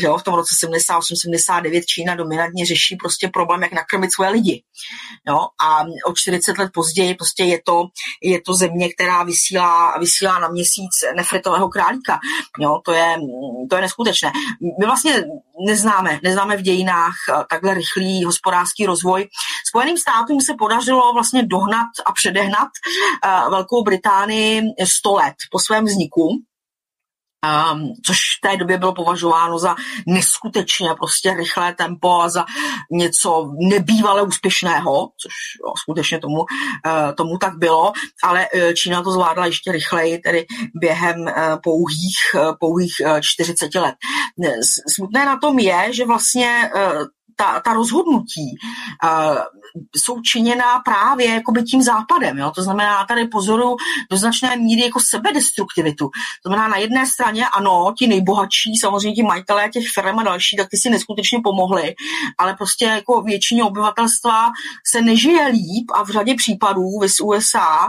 že 0.00 0.06
jo, 0.06 0.18
v 0.18 0.22
tom 0.22 0.34
roce 0.34 0.48
78-79 1.30 1.82
Čína 1.86 2.14
dominantně 2.14 2.66
řeší 2.66 2.96
prostě 3.00 3.28
problém, 3.28 3.62
jak 3.62 3.72
nakrmit 3.72 4.10
svoje 4.14 4.30
lidi. 4.30 4.62
Jo, 5.28 5.38
a 5.60 5.82
o 6.06 6.12
40 6.16 6.58
let 6.58 6.70
později 6.74 7.14
prostě 7.14 7.44
je 7.44 7.58
to, 7.64 7.84
je 8.22 8.40
to 8.40 8.54
země, 8.54 8.88
která 8.92 9.22
vysílá, 9.22 9.98
vysílá 9.98 10.38
na 10.38 10.48
měsíc 10.48 10.90
nefritového 11.16 11.68
králíka. 11.68 12.18
Jo, 12.58 12.80
to 12.84 12.92
je, 12.92 13.16
to 13.70 13.76
je 13.76 13.82
neskutečné. 13.82 14.32
My 14.80 14.86
vlastně 14.86 15.24
neznáme, 15.66 16.20
neznáme 16.22 16.56
v 16.56 16.62
dějinách 16.62 17.14
eh, 17.30 17.44
takhle 17.50 17.74
rychlý 17.74 18.24
hospodářský 18.24 18.86
rozvoj. 18.86 19.28
Spojeným 19.68 19.98
státům 19.98 20.40
se 20.40 20.54
podařilo 20.58 21.12
vlastně 21.12 21.42
dohnat 21.42 21.88
a 22.06 22.12
předehnat 22.12 22.68
uh, 22.68 23.50
Velkou 23.50 23.82
Británii 23.84 24.62
100 24.98 25.14
let 25.14 25.34
po 25.50 25.58
svém 25.58 25.84
vzniku 25.84 26.28
um, 27.72 27.92
což 28.06 28.16
v 28.16 28.48
té 28.48 28.56
době 28.56 28.78
bylo 28.78 28.94
považováno 28.94 29.58
za 29.58 29.74
neskutečně 30.06 30.88
prostě 30.98 31.34
rychlé 31.34 31.74
tempo 31.74 32.20
a 32.20 32.28
za 32.28 32.44
něco 32.92 33.50
nebývale 33.70 34.22
úspěšného, 34.22 35.08
což 35.22 35.32
jo, 35.64 35.72
skutečně 35.82 36.18
tomu, 36.18 36.38
uh, 36.38 36.44
tomu 37.16 37.38
tak 37.38 37.58
bylo, 37.58 37.92
ale 38.24 38.46
uh, 38.54 38.72
Čína 38.72 39.02
to 39.02 39.10
zvládla 39.10 39.46
ještě 39.46 39.72
rychleji, 39.72 40.18
tedy 40.18 40.46
během 40.80 41.20
uh, 41.20 41.28
pouhých, 41.62 42.18
uh, 42.34 42.54
pouhých 42.60 42.94
uh, 43.04 43.20
40 43.22 43.74
let. 43.74 43.94
Smutné 44.96 45.24
na 45.26 45.38
tom 45.38 45.58
je, 45.58 45.92
že 45.92 46.04
vlastně 46.04 46.70
uh, 46.74 47.06
ta, 47.36 47.60
ta 47.60 47.72
rozhodnutí 47.72 48.56
uh, 49.04 49.36
jsou 49.96 50.20
činěná 50.20 50.80
právě 50.84 51.26
jakoby 51.26 51.62
tím 51.62 51.82
západem. 51.82 52.38
Jo? 52.38 52.52
To 52.54 52.62
znamená, 52.62 53.04
tady 53.04 53.28
pozoru 53.28 53.76
do 54.10 54.16
značné 54.16 54.56
míry 54.56 54.82
jako 54.82 55.00
sebedestruktivitu. 55.10 56.08
To 56.42 56.48
znamená, 56.48 56.68
na 56.68 56.76
jedné 56.76 57.06
straně 57.06 57.46
ano, 57.48 57.94
ti 57.98 58.06
nejbohatší, 58.06 58.76
samozřejmě 58.80 59.14
ti 59.14 59.22
majitelé 59.22 59.68
těch 59.68 59.84
firm 59.94 60.18
a 60.18 60.22
další, 60.22 60.56
tak 60.56 60.68
ty 60.70 60.76
si 60.76 60.90
neskutečně 60.90 61.38
pomohli, 61.44 61.94
ale 62.38 62.54
prostě 62.54 62.84
jako 62.84 63.22
většině 63.22 63.64
obyvatelstva 63.64 64.50
se 64.92 65.02
nežije 65.02 65.46
líp 65.46 65.86
a 65.94 66.04
v 66.04 66.10
řadě 66.10 66.34
případů 66.34 66.82
v 66.82 67.24
USA 67.24 67.86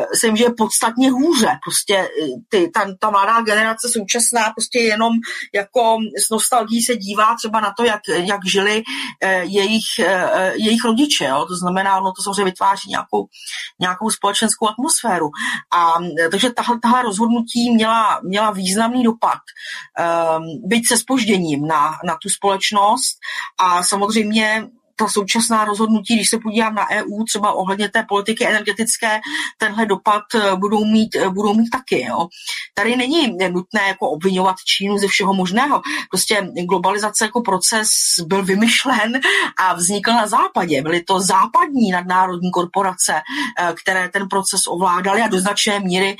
eh, 0.00 0.06
se 0.20 0.26
jim 0.26 0.36
žije 0.36 0.50
podstatně 0.56 1.10
hůře. 1.10 1.50
Prostě 1.64 1.96
eh, 1.96 2.08
ty, 2.48 2.70
ta, 2.74 2.86
ta 3.00 3.10
mladá 3.10 3.40
generace 3.40 3.88
současná 3.92 4.50
prostě 4.50 4.78
jenom 4.78 5.12
jako 5.54 5.96
s 6.26 6.30
nostalgií 6.30 6.82
se 6.82 6.96
dívá 6.96 7.34
třeba 7.34 7.60
na 7.60 7.72
to, 7.76 7.84
jak, 7.84 8.00
jak 8.08 8.40
žili 8.46 8.83
jejich, 9.42 9.98
eh, 9.98 10.52
jejich 10.56 10.84
rodiče. 10.84 11.24
Jo? 11.24 11.46
To 11.48 11.56
znamená, 11.56 11.96
ono 11.96 12.12
to 12.12 12.22
samozřejmě 12.22 12.44
vytváří 12.44 12.90
nějakou, 12.90 13.26
nějakou 13.80 14.10
společenskou 14.10 14.68
atmosféru. 14.68 15.30
A 15.72 15.92
eh, 16.20 16.28
takže 16.28 16.50
tahle, 16.50 16.78
tahle 16.82 17.02
rozhodnutí 17.02 17.70
měla, 17.70 18.20
měla 18.24 18.50
významný 18.50 19.02
dopad, 19.02 19.38
byť 20.66 20.88
se 20.88 20.96
spožděním 20.96 21.66
na, 21.66 21.98
na 22.04 22.16
tu 22.22 22.28
společnost 22.28 23.16
a 23.58 23.82
samozřejmě 23.82 24.66
ta 24.96 25.08
současná 25.08 25.64
rozhodnutí, 25.64 26.14
když 26.14 26.28
se 26.28 26.38
podívám 26.38 26.74
na 26.74 26.90
EU, 26.90 27.24
třeba 27.24 27.52
ohledně 27.52 27.88
té 27.88 28.04
politiky 28.08 28.46
energetické, 28.46 29.20
tenhle 29.58 29.86
dopad 29.86 30.22
eh, 30.34 30.56
budou 30.56 30.84
mít, 30.84 31.16
eh, 31.16 31.28
budou 31.28 31.54
mít 31.54 31.70
taky. 31.70 32.04
Jo. 32.04 32.28
Tady 32.74 32.96
není 32.96 33.36
nutné 33.52 33.88
jako 33.88 34.10
obvinovat 34.10 34.56
Čínu 34.66 34.98
ze 34.98 35.08
všeho 35.08 35.34
možného. 35.34 35.82
Prostě 36.10 36.48
globalizace 36.68 37.24
jako 37.24 37.40
proces 37.40 37.88
byl 38.26 38.44
vymyšlen 38.44 39.20
a 39.58 39.74
vznikl 39.74 40.12
na 40.12 40.26
západě. 40.26 40.82
Byly 40.82 41.02
to 41.02 41.20
západní 41.20 41.90
nadnárodní 41.90 42.50
korporace, 42.50 43.14
eh, 43.14 43.74
které 43.82 44.08
ten 44.08 44.28
proces 44.28 44.60
ovládaly 44.68 45.22
a 45.22 45.28
do 45.28 45.40
značné 45.40 45.80
míry 45.80 46.16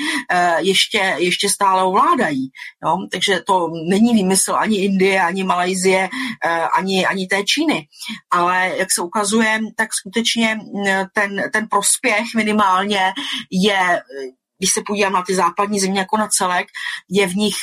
ještě, 0.59 1.15
ještě 1.19 1.49
stále 1.49 1.83
ovládají. 1.83 2.49
Jo. 2.85 2.97
Takže 3.13 3.41
to 3.47 3.69
není 3.89 4.15
výmysl 4.15 4.55
ani 4.55 4.77
Indie, 4.77 5.23
ani 5.23 5.45
Malajzie, 5.45 6.09
ani, 6.75 7.07
ani 7.07 7.27
té 7.27 7.45
Číny. 7.45 7.87
Ale 8.31 8.64
jak 8.69 8.89
se 8.95 9.03
ukazuje, 9.03 9.61
tak 9.77 9.89
skutečně 9.95 10.59
ten, 11.13 11.51
ten 11.53 11.69
prospěch 11.69 12.35
minimálně 12.37 13.13
je, 13.51 14.03
když 14.59 14.71
se 14.75 14.83
podívám 14.87 15.13
na 15.13 15.23
ty 15.23 15.35
západní 15.35 15.81
země 15.81 16.01
jako 16.01 16.17
na 16.17 16.29
celek, 16.39 16.67
je 17.11 17.27
v 17.27 17.35
nich 17.35 17.57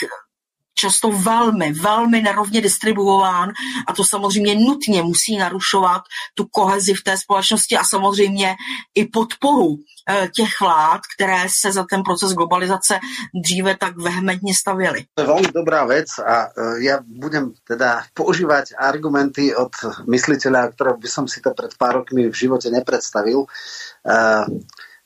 často 0.73 1.11
velmi, 1.11 1.73
velmi 1.73 2.21
nerovně 2.21 2.61
distribuován 2.61 3.49
a 3.87 3.93
to 3.93 4.03
samozřejmě 4.09 4.55
nutně 4.55 5.03
musí 5.03 5.37
narušovat 5.37 6.01
tu 6.33 6.45
kohezi 6.51 6.93
v 6.93 7.03
té 7.03 7.17
společnosti 7.17 7.77
a 7.77 7.83
samozřejmě 7.83 8.55
i 8.95 9.05
podporu 9.05 9.75
eh, 10.09 10.27
těch 10.35 10.61
vlád, 10.61 11.01
které 11.15 11.45
se 11.61 11.71
za 11.71 11.85
ten 11.89 12.03
proces 12.03 12.33
globalizace 12.33 12.99
dříve 13.45 13.77
tak 13.77 13.97
vehementně 13.97 14.53
stavěly. 14.61 15.05
To 15.13 15.21
je 15.21 15.27
velmi 15.27 15.47
dobrá 15.55 15.85
věc 15.85 16.07
a 16.19 16.45
eh, 16.45 16.83
já 16.83 16.99
budem 17.05 17.51
teda 17.67 18.03
používat 18.13 18.63
argumenty 18.77 19.55
od 19.55 19.71
mysliteľa, 20.07 20.71
které 20.71 20.93
by 20.97 21.07
som 21.07 21.27
si 21.27 21.41
to 21.41 21.53
před 21.53 21.77
pár 21.77 21.95
rokmi 21.95 22.29
v 22.29 22.35
životě 22.35 22.69
nepredstavil. 22.69 23.39
Uh, 23.39 24.45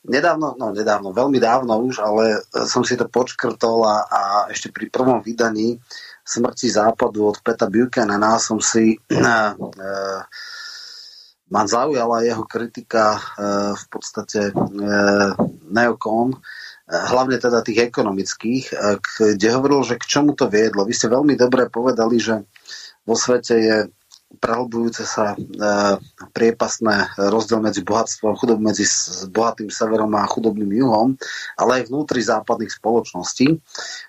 nedávno, 0.06 0.54
no 0.54 0.72
nedávno, 0.72 1.10
veľmi 1.12 1.38
dávno 1.42 1.82
už, 1.82 2.00
ale 2.00 2.40
som 2.66 2.86
si 2.86 2.94
to 2.94 3.10
počkrtol 3.10 3.84
a, 3.84 3.96
a 4.06 4.20
ešte 4.48 4.70
pri 4.70 4.88
prvom 4.88 5.20
vydaní 5.20 5.76
Smrti 6.26 6.66
západu 6.66 7.30
od 7.30 7.38
Peta 7.38 7.70
Buchanana 7.70 8.42
som 8.42 8.58
si 8.58 8.98
uh, 8.98 9.54
uh, 9.54 10.20
ma 11.46 11.62
zaujala 11.62 12.26
jeho 12.26 12.42
kritika 12.42 13.14
uh, 13.14 13.78
v 13.78 13.84
podstate 13.86 14.50
uh, 14.50 15.38
neokon, 15.70 16.34
hlavne 16.86 17.42
teda 17.42 17.66
tých 17.66 17.90
ekonomických, 17.90 18.70
kde 19.02 19.48
hovoril, 19.50 19.82
že 19.82 19.98
k 19.98 20.06
čomu 20.06 20.38
to 20.38 20.46
viedlo. 20.46 20.86
Vy 20.86 20.94
ste 20.94 21.10
veľmi 21.10 21.34
dobre 21.34 21.66
povedali, 21.66 22.22
že 22.22 22.46
vo 23.02 23.18
svete 23.18 23.54
je 23.58 23.76
prehlbujúce 24.42 25.06
sa 25.06 25.34
e, 25.34 25.36
priepasné 26.34 27.14
rozdiel 27.30 27.62
medzi 27.62 27.86
bohatstvom 27.86 28.34
a 28.34 28.38
chudobou 28.38 28.62
medzi 28.62 28.84
bohatým 29.30 29.70
severom 29.70 30.10
a 30.18 30.26
chudobným 30.26 30.70
juhom, 30.82 31.14
ale 31.54 31.82
aj 31.82 31.82
vnútri 31.88 32.20
západných 32.26 32.74
spoločností. 32.74 33.56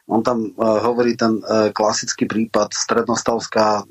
On 0.10 0.26
tam 0.26 0.50
e, 0.50 0.50
hovorí 0.58 1.14
ten 1.14 1.38
e, 1.38 1.70
klasický 1.70 2.26
prípad, 2.26 2.74
strednostavská 2.74 3.68
e, 3.82 3.84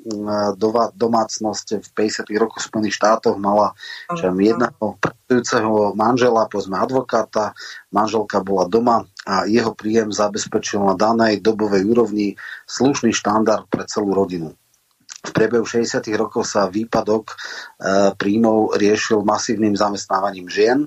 dova, 0.58 0.90
domácnosť 0.92 1.80
v 1.80 1.88
50. 1.94 2.42
rokoch 2.42 2.58
v 2.62 2.68
Spojených 2.74 2.98
štátoch 2.98 3.36
mala 3.38 3.78
čo 4.10 4.30
jedného 4.30 4.98
pracujúceho 4.98 5.94
manžela, 5.94 6.50
povedzme 6.50 6.78
advokáta, 6.78 7.54
manželka 7.94 8.42
bola 8.42 8.66
doma 8.66 9.06
a 9.26 9.46
jeho 9.46 9.74
príjem 9.74 10.10
zabezpečil 10.10 10.82
na 10.82 10.94
danej 10.94 11.42
dobovej 11.42 11.82
úrovni 11.86 12.38
slušný 12.66 13.14
štandard 13.14 13.66
pre 13.70 13.86
celú 13.86 14.14
rodinu 14.14 14.54
v 15.26 15.30
priebehu 15.34 15.66
60. 15.66 16.06
rokov 16.14 16.46
sa 16.46 16.70
výpadok 16.70 17.34
eh, 17.34 18.14
príjmov 18.14 18.78
riešil 18.78 19.26
masívnym 19.26 19.74
zamestnávaním 19.74 20.46
žien. 20.46 20.86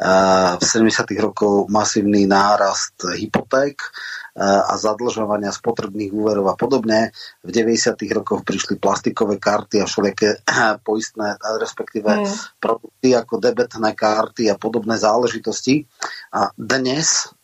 Eh, 0.00 0.52
v 0.56 0.62
70. 0.64 1.12
rokov 1.20 1.68
masívny 1.68 2.24
nárast 2.24 2.96
hypoték 3.14 3.78
eh, 3.78 4.42
a 4.42 4.74
zadlžovania 4.80 5.52
spotrebných 5.52 6.10
úverov 6.10 6.50
a 6.50 6.56
podobne. 6.56 7.12
V 7.44 7.50
90. 7.52 8.00
rokoch 8.16 8.42
prišli 8.42 8.80
plastikové 8.80 9.36
karty 9.36 9.84
a 9.84 9.86
všelijaké 9.86 10.40
poistné, 10.88 11.36
respektíve 11.60 12.10
mm. 12.24 12.58
produkty 12.58 13.14
ako 13.14 13.38
debetné 13.38 13.92
karty 13.92 14.48
a 14.48 14.56
podobné 14.56 14.96
záležitosti. 14.96 15.84
A 16.32 16.48
dnes 16.56 17.28
E, 17.28 17.39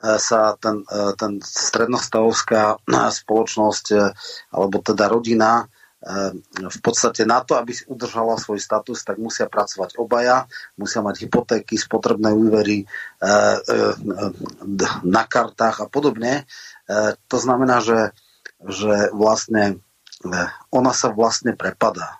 sa 0.00 0.54
ten, 0.60 0.84
e, 0.84 1.16
ten 1.16 1.40
strednostavovská 1.40 2.76
e, 2.76 2.96
spoločnosť 3.10 3.86
alebo 4.52 4.76
teda 4.84 5.08
rodina 5.08 5.66
v 6.54 6.78
podstate 6.86 7.26
na 7.26 7.42
to, 7.42 7.58
aby 7.58 7.74
si 7.74 7.82
udržala 7.90 8.38
svoj 8.38 8.62
status, 8.62 9.02
tak 9.02 9.18
musia 9.18 9.50
pracovať 9.50 9.98
obaja, 9.98 10.46
musia 10.78 11.02
mať 11.02 11.26
hypotéky, 11.26 11.74
spotrebné 11.74 12.30
úvery 12.30 12.86
na 15.02 15.22
kartách 15.26 15.82
a 15.82 15.86
podobne. 15.90 16.46
To 17.26 17.38
znamená, 17.42 17.82
že, 17.82 18.14
že 18.62 19.10
vlastne 19.10 19.82
ona 20.72 20.92
sa 20.96 21.12
vlastne 21.12 21.52
prepadá. 21.52 22.18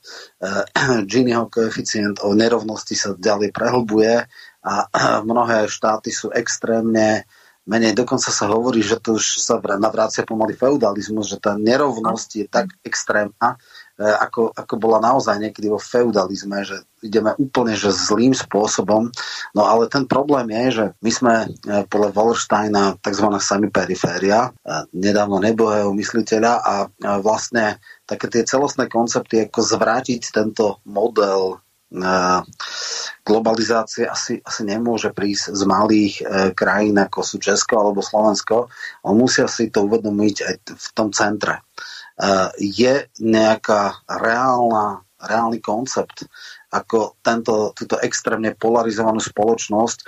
Giniho 1.11 1.49
koeficient 1.49 2.21
o 2.21 2.37
nerovnosti 2.37 2.93
sa 2.99 3.17
ďalej 3.17 3.55
prehlbuje 3.57 4.27
a 4.67 4.75
mnohé 5.23 5.71
štáty 5.71 6.11
sú 6.11 6.29
extrémne 6.35 7.25
menej. 7.67 7.99
Dokonca 7.99 8.31
sa 8.31 8.47
hovorí, 8.47 8.81
že 8.81 9.03
to 9.03 9.19
už 9.19 9.43
sa 9.43 9.59
navrácia 9.59 10.23
pomaly 10.23 10.55
feudalizmus, 10.55 11.35
že 11.35 11.43
tá 11.43 11.59
nerovnosť 11.59 12.29
je 12.39 12.47
tak 12.47 12.71
extrémna, 12.87 13.59
ako, 13.97 14.53
ako 14.53 14.75
bola 14.77 15.01
naozaj 15.01 15.41
niekedy 15.41 15.73
vo 15.73 15.81
feudalizme, 15.81 16.63
že 16.69 16.85
ideme 17.01 17.33
úplne 17.41 17.73
že 17.73 17.91
zlým 17.91 18.37
spôsobom. 18.37 19.09
No 19.57 19.63
ale 19.65 19.89
ten 19.89 20.05
problém 20.05 20.53
je, 20.53 20.65
že 20.71 20.87
my 21.01 21.11
sme 21.11 21.35
podľa 21.89 22.13
Wallersteina 22.13 23.01
tzv. 23.01 23.27
sami 23.41 23.73
periféria, 23.73 24.53
nedávno 24.93 25.41
nebohého 25.41 25.97
mysliteľa 25.97 26.53
a 26.61 26.75
vlastne 27.25 27.81
také 28.05 28.29
tie 28.29 28.45
celostné 28.45 28.87
koncepty, 28.87 29.49
ako 29.49 29.65
zvrátiť 29.65 30.29
tento 30.29 30.79
model 30.85 31.65
globalizácie 33.23 34.11
asi, 34.11 34.43
asi 34.43 34.63
nemôže 34.67 35.15
prísť 35.15 35.55
z 35.55 35.63
malých 35.67 36.15
e, 36.19 36.23
krajín 36.51 36.99
ako 36.99 37.23
sú 37.23 37.39
Česko 37.39 37.79
alebo 37.79 38.03
Slovensko, 38.03 38.67
ale 39.07 39.15
musia 39.15 39.47
si 39.47 39.71
to 39.71 39.87
uvedomiť 39.87 40.37
aj 40.43 40.55
v 40.67 40.89
tom 40.99 41.15
centre. 41.15 41.59
E, 41.59 41.63
je 42.59 43.07
nejaká 43.23 44.03
reálna, 44.11 45.07
reálny 45.23 45.63
koncept, 45.63 46.27
ako 46.75 47.23
tento, 47.23 47.71
túto 47.73 48.03
extrémne 48.03 48.59
polarizovanú 48.59 49.23
spoločnosť 49.23 49.99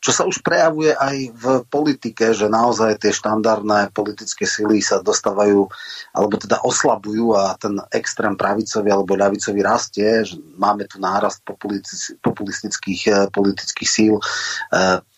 čo 0.00 0.10
sa 0.12 0.22
už 0.28 0.44
prejavuje 0.44 0.92
aj 0.92 1.16
v 1.34 1.44
politike, 1.66 2.30
že 2.30 2.46
naozaj 2.46 3.00
tie 3.00 3.12
štandardné 3.12 3.90
politické 3.90 4.46
sily 4.46 4.78
sa 4.84 5.02
dostávajú, 5.02 5.66
alebo 6.14 6.34
teda 6.38 6.62
oslabujú 6.62 7.34
a 7.34 7.56
ten 7.58 7.80
extrém 7.90 8.36
pravicový 8.38 8.88
alebo 8.92 9.18
ľavicový 9.18 9.60
rastie, 9.64 10.22
že 10.22 10.36
máme 10.56 10.86
tu 10.86 11.02
nárast 11.02 11.42
populistických 12.22 13.02
eh, 13.08 13.14
politických 13.32 13.88
síl. 13.88 14.14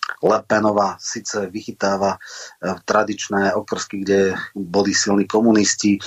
Eh, 0.09 0.27
Lepenová 0.29 0.97
síce 1.01 1.47
vychytáva 1.47 2.17
eh, 2.17 2.75
tradičné 2.85 3.55
okrsky, 3.55 4.01
kde 4.03 4.35
boli 4.55 4.95
silní 4.95 5.27
komunisti, 5.27 5.99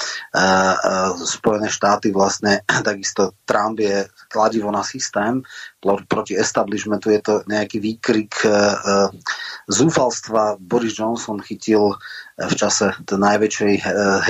Spojené 1.26 1.70
štáty 1.70 2.12
vlastne, 2.12 2.62
takisto 2.88 3.38
Trump 3.46 3.80
je 3.80 4.08
kladivo 4.32 4.72
na 4.72 4.84
systém, 4.84 5.42
proti 6.08 6.38
establishmentu 6.38 7.10
je 7.10 7.22
to 7.22 7.34
nejaký 7.50 7.82
výkrik 7.82 8.46
zúfalstva. 9.66 10.62
Boris 10.62 10.94
Johnson 10.94 11.42
chytil 11.42 11.98
v 12.38 12.54
čase 12.54 12.94
najväčšej 13.02 13.74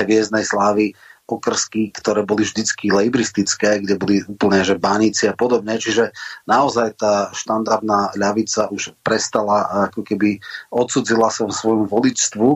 hviezdnej 0.00 0.44
slávy 0.48 0.96
okrsky, 1.26 1.94
ktoré 1.94 2.26
boli 2.26 2.42
vždycky 2.44 2.90
lejbristické, 2.90 3.80
kde 3.80 3.94
boli 3.96 4.16
úplne 4.26 4.60
že 4.66 4.76
baníci 4.76 5.30
a 5.30 5.34
podobne. 5.34 5.78
Čiže 5.78 6.12
naozaj 6.44 6.98
tá 6.98 7.30
štandardná 7.32 8.14
ľavica 8.18 8.68
už 8.68 8.92
prestala, 9.00 9.88
ako 9.90 10.02
keby 10.02 10.42
odsudzila 10.74 11.30
sa 11.30 11.46
svojmu 11.48 11.86
voličstvu 11.88 12.48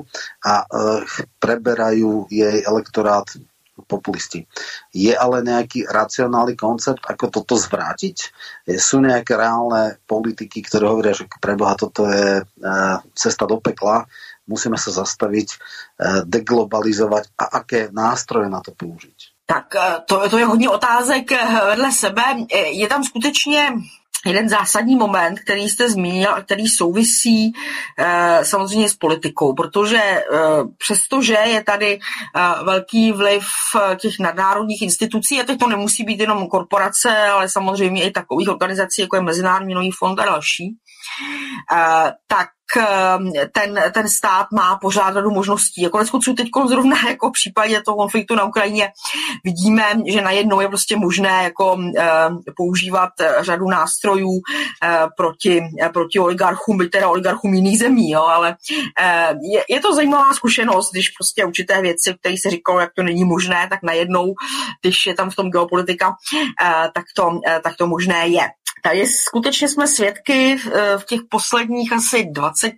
a 0.45 0.55
e, 0.63 0.67
preberajú 1.39 2.27
jej 2.29 2.63
elektorát 2.67 3.27
populisti. 3.85 4.49
Je 4.97 5.13
ale 5.13 5.45
nejaký 5.45 5.85
racionálny 5.85 6.57
koncept, 6.57 7.05
ako 7.05 7.29
toto 7.29 7.61
zvrátiť? 7.61 8.33
Sú 8.81 9.05
nejaké 9.05 9.37
reálne 9.37 10.01
politiky, 10.09 10.65
ktoré 10.65 10.89
hovoria, 10.89 11.13
že 11.13 11.29
preboha 11.45 11.77
toto 11.77 12.09
je 12.09 12.41
e, 12.41 12.45
cesta 13.13 13.45
do 13.45 13.61
pekla, 13.61 14.09
musíme 14.47 14.79
sa 14.79 14.91
zastaviť, 14.91 15.49
e, 15.51 15.57
deglobalizovať 16.25 17.35
a 17.39 17.45
aké 17.63 17.91
nástroje 17.93 18.49
na 18.49 18.63
to 18.63 18.73
použiť? 18.73 19.47
Tak 19.47 19.67
e, 19.75 19.87
to, 20.07 20.29
to 20.31 20.39
je 20.39 20.47
hodně 20.47 20.71
otázek 20.71 21.31
vedle 21.67 21.93
sebe. 21.93 22.23
Je 22.71 22.87
tam 22.89 23.05
skutečně 23.05 23.73
jeden 24.27 24.49
zásadní 24.49 24.97
moment, 24.97 25.41
který 25.41 25.69
jste 25.69 25.91
zmínil 25.91 26.31
a 26.31 26.43
který 26.43 26.65
souvisí 26.67 27.53
e, 27.99 28.45
samozřejmě 28.45 28.89
s 28.89 28.95
politikou, 28.95 29.55
protože 29.55 29.99
e, 29.99 30.25
přestože 30.79 31.35
je 31.35 31.65
tady 31.65 31.93
e, 31.95 32.01
velký 32.65 33.13
vliv 33.13 33.45
těch 33.97 34.19
nadnárodních 34.19 34.83
institucí, 34.83 35.41
a 35.41 35.45
teď 35.45 35.59
to 35.59 35.69
nemusí 35.69 36.05
být 36.05 36.21
jenom 36.21 36.49
korporace, 36.49 37.17
ale 37.17 37.49
samozřejmě 37.49 38.05
i 38.05 38.11
takových 38.11 38.49
organizací, 38.49 39.01
jako 39.01 39.17
je 39.17 39.23
Mezinárodní 39.23 39.75
nový 39.75 39.91
fond 39.91 40.21
a 40.21 40.25
další, 40.25 40.77
tak 42.27 42.49
Ehm, 42.77 43.33
ten, 43.53 43.81
ten 43.93 44.09
stát 44.09 44.47
má 44.53 44.77
pořád 44.77 45.15
řadu 45.15 45.31
možností. 45.31 45.87
A 45.87 45.89
konec 45.89 46.11
teď 46.37 46.49
zrovna 46.69 46.97
jako 47.09 47.29
v 47.29 47.33
případě 47.33 47.83
toho 47.83 47.97
konfliktu 47.97 48.35
na 48.35 48.45
Ukrajině 48.45 48.89
vidíme, 49.45 49.85
že 50.07 50.21
najednou 50.21 50.61
je 50.61 50.69
prostě 50.69 50.97
možné 50.97 51.45
jako 51.45 51.79
ehm, 51.97 52.39
používat 52.57 53.11
řadu 53.41 53.69
nástrojů 53.69 54.41
eh, 54.85 55.07
proti, 55.17 55.61
eh, 55.83 55.89
proti 55.89 56.19
oligarchům, 56.19 56.79
byť 56.79 56.91
teda 56.91 57.09
oligarchům 57.09 57.55
jiných 57.55 57.79
zemí, 57.79 58.11
jo, 58.11 58.23
ale 58.23 58.57
eh, 59.01 59.35
je, 59.53 59.65
je, 59.69 59.81
to 59.81 59.95
zajímavá 59.95 60.35
zkušenost, 60.35 60.93
když 60.93 61.11
prostě 61.11 61.45
určité 61.45 61.83
věci, 61.83 62.15
které 62.21 62.35
se 62.43 62.51
říkalo, 62.51 62.81
jak 62.81 62.91
to 62.97 63.03
není 63.03 63.25
možné, 63.25 63.67
tak 63.71 63.81
najednou, 63.83 64.35
když 64.83 65.07
je 65.07 65.15
tam 65.15 65.31
v 65.31 65.37
tom 65.37 65.51
geopolitika, 65.51 66.15
tak 66.95 67.05
to, 67.17 67.41
tak 67.63 67.77
to 67.77 67.87
možné 67.87 68.29
je. 68.29 68.49
Tady 68.83 69.07
skutečně 69.07 69.69
jsme 69.69 69.87
svědky 69.89 70.57
v 70.99 71.05
těch 71.05 71.21
posledních 71.31 71.93
asi 71.93 72.25
20, 72.33 72.73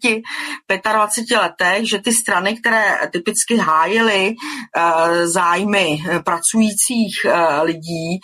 25 0.93 1.39
letech, 1.39 1.89
že 1.89 1.99
ty 1.99 2.13
strany, 2.13 2.57
které 2.57 2.99
typicky 3.13 3.57
hájily 3.57 4.35
eh, 4.35 5.27
zájmy 5.27 5.99
pracujících 6.25 7.15
eh, 7.25 7.63
lidí, 7.63 8.21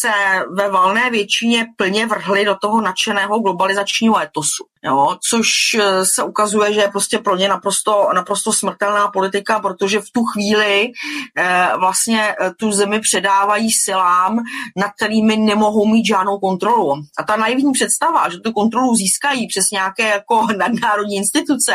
se 0.00 0.12
ve 0.56 0.68
valné 0.70 1.10
většině 1.10 1.66
plně 1.76 2.06
vrhly 2.06 2.44
do 2.44 2.54
toho 2.62 2.80
nadšeného 2.80 3.38
globalizačního 3.38 4.20
etosu 4.20 4.71
jo, 4.84 5.16
což 5.30 5.48
eh, 5.78 6.04
se 6.14 6.22
ukazuje, 6.22 6.72
že 6.72 6.80
je 6.80 6.88
prostě 6.88 7.18
pro 7.18 7.36
ně 7.36 7.48
naprosto, 7.48 8.08
naprosto 8.14 8.52
smrtelná 8.52 9.08
politika, 9.08 9.60
protože 9.60 10.00
v 10.00 10.10
tu 10.12 10.24
chvíli 10.24 10.92
eh, 11.36 11.68
vlastně 11.78 12.34
eh, 12.40 12.50
tu 12.56 12.72
zemi 12.72 13.00
předávají 13.00 13.68
silám, 13.84 14.38
nad 14.76 14.88
kterými 14.96 15.36
nemohou 15.36 15.86
mít 15.86 16.06
žádnou 16.06 16.38
kontrolu. 16.38 16.94
A 17.18 17.22
ta 17.22 17.36
naivní 17.36 17.72
představa, 17.72 18.28
že 18.28 18.38
tu 18.38 18.52
kontrolu 18.52 18.94
získají 18.94 19.48
přes 19.48 19.64
nějaké 19.72 20.08
jako 20.08 20.46
nadnárodní 20.56 21.16
instituce, 21.16 21.72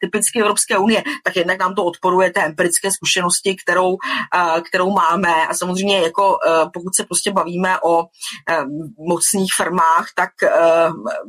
typicky 0.00 0.40
Evropské 0.40 0.78
unie, 0.78 1.02
tak 1.24 1.36
jednak 1.36 1.58
nám 1.58 1.74
to 1.74 1.84
odporuje 1.84 2.30
té 2.30 2.44
empirické 2.44 2.90
zkušenosti, 2.92 3.56
kterou, 3.64 3.96
kterou 4.68 4.90
máme. 4.90 5.46
A 5.46 5.54
samozřejmě 5.54 6.00
jako 6.00 6.38
pokud 6.72 6.96
se 6.96 7.04
prostě 7.04 7.32
bavíme 7.32 7.80
o 7.80 8.04
mocných 8.98 9.50
firmách, 9.56 10.06
tak 10.16 10.30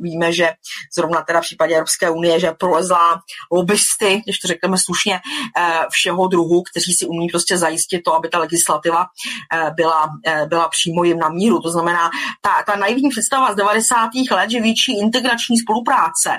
víme, 0.00 0.32
že 0.32 0.52
zrovna 0.96 1.21
teda 1.26 1.40
v 1.40 1.42
případě 1.42 1.74
Evropské 1.74 2.10
unie, 2.10 2.40
že 2.40 2.52
prolezla 2.52 3.20
lobbysty, 3.52 4.20
když 4.24 4.38
to 4.38 4.48
řekneme 4.48 4.76
slušně, 4.78 5.20
eh, 5.58 5.80
všeho 5.90 6.26
druhu, 6.28 6.62
kteří 6.70 6.92
si 6.98 7.06
umí 7.06 7.28
prostě 7.28 7.58
zajistit 7.58 8.02
to, 8.04 8.14
aby 8.14 8.28
ta 8.28 8.38
legislativa 8.38 9.06
eh, 9.54 9.70
byla, 9.70 10.08
eh, 10.26 10.46
byla 10.46 10.68
přímo 10.68 11.04
jim 11.04 11.18
na 11.18 11.28
míru. 11.28 11.60
To 11.60 11.70
znamená, 11.70 12.10
ta, 12.40 12.72
ta 12.72 12.78
naivní 12.78 13.08
představa 13.08 13.52
z 13.52 13.56
90. 13.56 14.10
let, 14.30 14.50
že 14.50 14.60
větší 14.60 14.98
integrační 14.98 15.58
spolupráce 15.58 16.30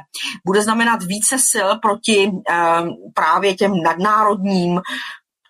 bude 0.45 0.61
znamenat 0.61 1.03
více 1.03 1.37
sil 1.51 1.69
proti 1.81 2.31
právě 3.13 3.55
těm 3.55 3.73
nadnárodním 3.83 4.81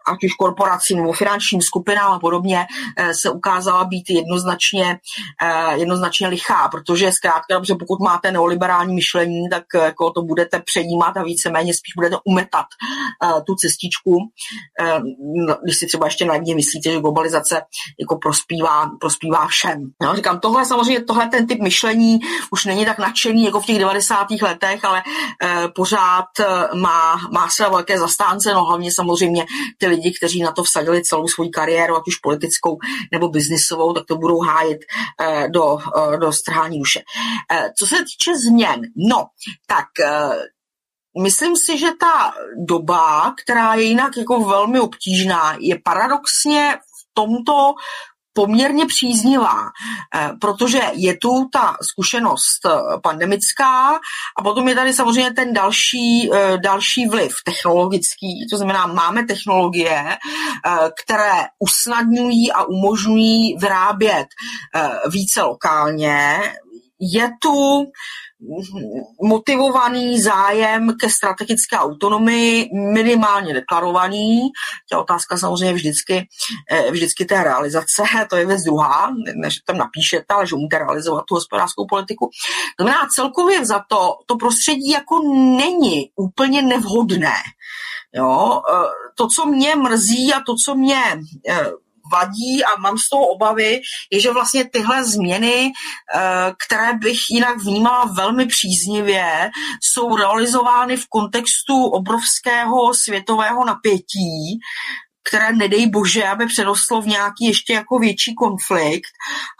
ať 0.07 0.23
už 0.23 0.33
korporacím 0.33 0.97
nebo 0.97 1.13
finančním 1.13 1.61
skupinám 1.61 2.13
a 2.13 2.19
podobně, 2.19 2.65
eh, 2.97 3.13
se 3.13 3.29
ukázala 3.29 3.83
být 3.83 4.09
jednoznačně, 4.09 4.99
eh, 5.43 5.77
jednoznačně 5.77 6.27
lichá, 6.27 6.67
protože 6.67 7.11
zkrátka 7.11 7.53
dobře, 7.53 7.75
pokud 7.79 7.99
máte 7.99 8.31
neoliberální 8.31 8.95
myšlení, 8.95 9.49
tak 9.49 9.63
jako 9.83 10.11
to 10.11 10.21
budete 10.21 10.61
přejímat 10.65 11.17
a 11.17 11.23
víceméně 11.23 11.73
spíš 11.73 11.93
budete 11.95 12.15
umetat 12.25 12.65
tu 13.47 13.55
cestičku, 13.55 14.17
no, 15.47 15.55
když 15.63 15.77
si 15.79 15.85
třeba 15.87 16.05
ještě 16.05 16.25
naivně 16.25 16.55
myslíte, 16.55 16.91
že 16.91 16.99
globalizace 16.99 17.61
jako 17.99 18.17
prospívá, 18.17 18.91
prospívá 18.99 19.47
všem. 19.47 19.79
No, 20.01 20.15
říkám, 20.15 20.39
tohle 20.39 20.65
samozřejmě, 20.65 21.03
tohle 21.03 21.27
ten 21.27 21.47
typ 21.47 21.61
myšlení 21.61 22.19
už 22.51 22.65
není 22.65 22.85
tak 22.85 22.99
nadšený 22.99 23.45
jako 23.45 23.59
v 23.61 23.65
těch 23.65 23.79
90. 23.79 24.27
letech, 24.41 24.85
ale 24.85 25.03
pořád 25.75 26.25
má, 26.73 27.15
má 27.31 27.49
své 27.49 27.69
velké 27.69 27.99
zastánce, 27.99 28.53
no 28.53 28.65
hlavně 28.65 28.91
samozřejmě 28.91 29.45
ty 29.77 29.87
lidi, 29.93 30.13
kteří 30.17 30.41
na 30.41 30.51
to 30.51 30.63
vsadili 30.63 31.03
celou 31.03 31.27
svou 31.27 31.49
kariéru, 31.49 31.95
ať 31.95 32.03
už 32.07 32.15
politickou 32.15 32.77
nebo 33.11 33.29
biznisovou, 33.29 33.93
tak 33.93 34.05
to 34.07 34.15
budou 34.15 34.39
hájit 34.39 34.79
eh, 35.21 35.47
do, 35.49 35.77
eh, 35.77 36.17
do 36.17 36.31
strhání 36.31 36.79
duše. 36.79 37.01
Eh, 37.51 37.69
co 37.79 37.85
se 37.87 37.95
týče 37.95 38.31
změn, 38.47 38.81
no, 39.11 39.25
tak 39.67 39.87
Myslím 41.21 41.53
si, 41.55 41.77
že 41.77 41.91
ta 41.99 42.33
doba, 42.57 43.35
která 43.43 43.75
je 43.75 43.83
jinak 43.83 44.17
jako 44.17 44.39
velmi 44.39 44.79
obtížná, 44.79 45.57
je 45.59 45.79
paradoxně 45.83 46.77
v 46.77 47.13
tomto 47.13 47.73
poměrně 48.33 48.85
příznivá, 48.85 49.69
eh, 50.15 50.29
protože 50.41 50.81
je 50.93 51.17
tu 51.17 51.49
ta 51.53 51.77
zkušenost 51.91 52.65
eh, 52.65 52.99
pandemická 53.03 53.99
a 54.37 54.43
potom 54.43 54.67
je 54.67 54.75
tady 54.75 54.93
samozřejmě 54.93 55.33
ten 55.33 55.53
další, 55.53 56.29
eh, 56.33 56.57
další 56.57 57.07
vliv 57.07 57.31
technologický, 57.45 58.47
to 58.51 58.57
znamená, 58.57 58.87
máme 58.87 59.23
technologie, 59.23 60.17
které 61.03 61.45
usnadňují 61.59 62.51
a 62.51 62.63
umožňují 62.63 63.57
vyrábět 63.57 64.27
více 65.09 65.41
lokálně. 65.41 66.39
Je 66.99 67.29
tu 67.41 67.85
motivovaný 69.23 70.21
zájem 70.21 70.93
ke 71.01 71.09
strategické 71.09 71.77
autonomii, 71.77 72.69
minimálně 72.93 73.53
deklarovaný. 73.53 74.39
Je 74.91 74.97
otázka 74.97 75.37
samozřejmě 75.37 75.73
vždycky, 75.73 76.27
eh, 76.71 76.91
vždycky 76.91 77.25
té 77.25 77.43
realizace, 77.43 78.03
to 78.29 78.35
je 78.35 78.45
věc 78.45 78.63
druhá, 78.63 79.13
než 79.35 79.55
tam 79.65 79.77
napíšete, 79.77 80.33
ale 80.33 80.47
že 80.47 80.55
umíte 80.55 80.77
realizovat 80.77 81.25
tu 81.27 81.35
hospodářskou 81.35 81.85
politiku. 81.89 82.29
Znamená, 82.79 83.07
celkově 83.15 83.65
za 83.65 83.83
to, 83.89 84.15
to 84.25 84.35
prostředí 84.35 84.89
jako 84.89 85.19
není 85.57 86.09
úplně 86.15 86.61
nevhodné. 86.61 87.33
Jo, 88.15 88.61
eh, 88.73 88.87
to, 89.17 89.27
co 89.27 89.45
mě 89.45 89.75
mrzí 89.75 90.33
a 90.33 90.39
to, 90.45 90.55
co 90.65 90.75
mě 90.75 91.01
vadí 92.13 92.63
a 92.63 92.79
mám 92.79 92.97
z 92.97 93.09
toho 93.09 93.25
obavy, 93.25 93.81
je, 94.11 94.19
že 94.19 94.31
vlastně 94.31 94.69
tyhle 94.69 95.05
změny, 95.05 95.71
eh, 95.71 96.53
které 96.65 96.93
bych 96.93 97.19
jinak 97.29 97.57
vnímala 97.57 98.05
velmi 98.05 98.45
příznivě, 98.45 99.49
jsou 99.81 100.15
realizovány 100.15 100.97
v 100.97 101.07
kontextu 101.09 101.85
obrovského 101.85 102.93
světového 102.93 103.65
napětí, 103.65 104.59
které 105.29 105.53
nedej 105.53 105.89
bože, 105.89 106.23
aby 106.23 106.45
přerostlo 106.45 107.01
v 107.01 107.07
nějaký 107.07 107.45
ještě 107.45 107.73
jako 107.73 107.99
větší 107.99 108.35
konflikt 108.35 109.09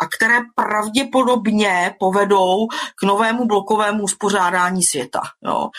a 0.01 0.05
které 0.18 0.39
pravděpodobně 0.55 1.95
povedou 1.99 2.68
k 2.99 3.03
novému 3.03 3.45
blokovému 3.45 4.03
uspořádání 4.03 4.84
světa. 4.84 5.22
Jo. 5.45 5.70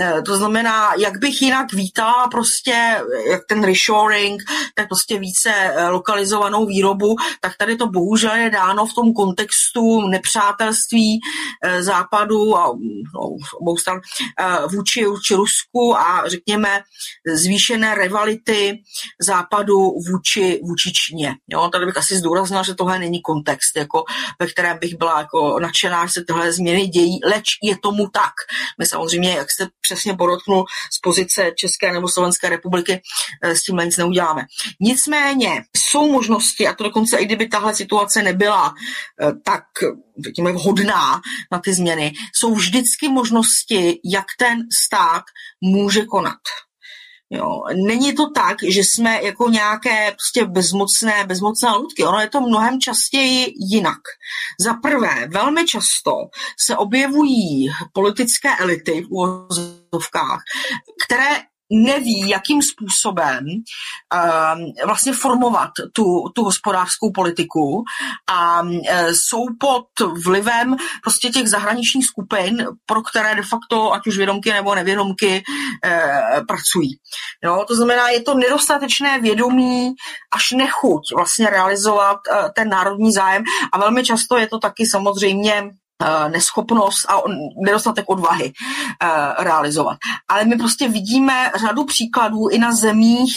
E, 0.00 0.22
to 0.22 0.36
znamená, 0.36 0.94
jak 0.98 1.18
bych 1.18 1.42
jinak 1.42 1.72
vítala 1.72 2.28
prostě, 2.28 3.02
jak 3.30 3.40
ten 3.48 3.64
reshoring, 3.64 4.42
tak 4.74 4.88
prostě 4.88 5.18
více 5.18 5.50
e, 5.50 5.88
lokalizovanou 5.88 6.66
výrobu, 6.66 7.16
tak 7.40 7.56
tady 7.56 7.76
to 7.76 7.86
bohužel 7.86 8.34
je 8.34 8.50
dáno 8.50 8.86
v 8.86 8.94
tom 8.94 9.12
kontextu 9.12 10.08
nepřátelství 10.08 11.20
e, 11.64 11.82
západu 11.82 12.56
a 12.56 12.66
no, 13.14 13.20
obou 13.60 13.76
stran 13.76 14.00
vůči, 14.72 15.06
vůči 15.06 15.34
Rusku 15.34 15.96
a 15.96 16.22
řekněme 16.26 16.80
zvýšené 17.34 17.94
rivality 17.94 18.78
za 19.20 19.33
západu 19.34 19.76
vůči, 20.08 20.60
vůči 20.64 20.92
Číně. 20.92 21.34
Jo? 21.48 21.68
Tady 21.68 21.86
bych 21.86 21.96
asi 21.96 22.16
zdůraznila, 22.16 22.62
že 22.62 22.74
tohle 22.74 22.98
není 22.98 23.22
kontext, 23.22 23.76
jako, 23.76 24.04
ve 24.40 24.46
kterém 24.46 24.78
bych 24.78 24.94
byla 24.94 25.18
jako 25.18 25.60
nadšená, 25.60 26.06
že 26.06 26.12
se 26.12 26.24
tyhle 26.24 26.52
změny 26.52 26.86
dějí, 26.86 27.20
leč 27.24 27.44
je 27.62 27.76
tomu 27.82 28.08
tak. 28.08 28.32
My 28.78 28.86
samozřejmě, 28.86 29.30
jak 29.30 29.50
jste 29.50 29.66
přesně 29.80 30.14
podotknul, 30.14 30.64
z 30.96 31.00
pozice 31.02 31.50
České 31.56 31.92
nebo 31.92 32.08
Slovenské 32.08 32.48
republiky 32.48 33.00
eh, 33.42 33.56
s 33.56 33.62
tím 33.62 33.76
nic 33.76 33.96
neuděláme. 33.96 34.42
Nicméně 34.80 35.62
jsou 35.76 36.12
možnosti, 36.12 36.68
a 36.68 36.74
to 36.74 36.84
dokonce 36.84 37.18
i 37.18 37.24
kdyby 37.24 37.48
tahle 37.48 37.74
situace 37.74 38.22
nebyla 38.22 38.74
eh, 39.22 39.32
tak 39.44 39.64
řekněme, 40.24 40.52
vhodná 40.52 41.20
na 41.52 41.58
ty 41.58 41.74
změny, 41.74 42.12
jsou 42.34 42.54
vždycky 42.54 43.08
možnosti, 43.08 44.00
jak 44.04 44.24
ten 44.38 44.58
stát 44.86 45.22
může 45.60 46.04
konat. 46.04 46.40
Jo. 47.34 47.62
Není 47.88 48.14
to 48.14 48.30
tak, 48.30 48.56
že 48.68 48.80
jsme 48.80 49.22
jako 49.22 49.48
nějaké 49.50 50.10
prostě 50.10 50.44
bezmocné, 50.44 51.24
bezmocné 51.26 51.70
ludky. 51.76 52.04
Ono 52.04 52.20
je 52.20 52.28
to 52.28 52.40
mnohem 52.40 52.80
častěji 52.80 53.52
jinak. 53.70 54.00
Za 54.60 54.74
prvé, 54.74 55.26
velmi 55.28 55.66
často 55.66 56.12
se 56.66 56.76
objevují 56.76 57.68
politické 57.92 58.48
elity 58.60 59.02
v 59.02 59.10
úvozovkách, 59.10 60.40
které 61.06 61.53
neví, 61.70 62.28
jakým 62.28 62.60
způsobem 62.62 63.44
uh, 64.14 64.86
vlastně 64.86 65.12
formovat 65.12 65.70
tu, 65.92 66.04
tu 66.34 66.44
hospodářskou 66.44 67.12
politiku 67.14 67.84
a 68.30 68.62
uh, 68.62 68.78
jsou 69.10 69.44
pod 69.60 69.86
vlivem 70.24 70.76
prostě 71.02 71.28
těch 71.28 71.48
zahraničních 71.48 72.06
skupin, 72.06 72.66
pro 72.86 73.02
které 73.02 73.34
de 73.34 73.42
facto, 73.42 73.92
ať 73.92 74.06
už 74.06 74.16
vědomky 74.16 74.52
nebo 74.52 74.74
nevědomky, 74.74 75.42
uh, 75.86 76.46
pracují. 76.46 76.90
Jo, 77.44 77.64
to 77.68 77.76
znamená, 77.76 78.08
je 78.08 78.22
to 78.22 78.34
nedostatečné 78.34 79.20
vědomí 79.20 79.94
až 80.34 80.50
nechuť 80.50 81.02
vlastně 81.16 81.50
realizovat 81.50 82.18
uh, 82.30 82.48
ten 82.56 82.68
národní 82.68 83.12
zájem 83.12 83.42
a 83.72 83.78
velmi 83.78 84.04
často 84.04 84.38
je 84.38 84.46
to 84.46 84.58
taky 84.58 84.86
samozřejmě 84.86 85.70
neschopnost 86.28 87.10
a 87.10 87.22
nedostatek 87.64 88.04
odvahy 88.08 88.52
eh, 88.52 89.44
realizovat. 89.44 89.96
Ale 90.28 90.44
my 90.44 90.56
prostě 90.56 90.88
vidíme 90.88 91.50
řadu 91.60 91.84
příkladů 91.84 92.48
i 92.48 92.58
na 92.58 92.74
zemích, 92.74 93.34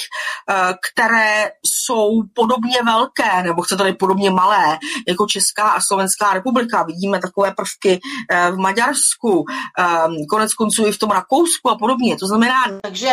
eh, 0.50 0.74
které 0.92 1.52
jsou 1.66 2.22
podobně 2.36 2.78
velké, 2.86 3.44
nebo 3.44 3.62
chcete 3.62 3.78
tady 3.78 3.94
podobně 3.94 4.32
malé, 4.32 4.78
jako 5.08 5.26
Česká 5.26 5.70
a 5.70 5.80
Slovenská 5.88 6.34
republika. 6.34 6.84
Vidíme 6.84 7.20
takové 7.20 7.52
prvky 7.52 8.00
v 8.52 8.58
Maďarsku, 8.58 9.46
konec 10.30 10.54
konců 10.54 10.86
i 10.86 10.92
v 10.92 10.98
tom 10.98 11.12
Rakousku 11.12 11.70
a 11.70 11.78
podobně. 11.78 12.18
To 12.18 12.28
znamená... 12.28 12.54
Takže 12.82 13.10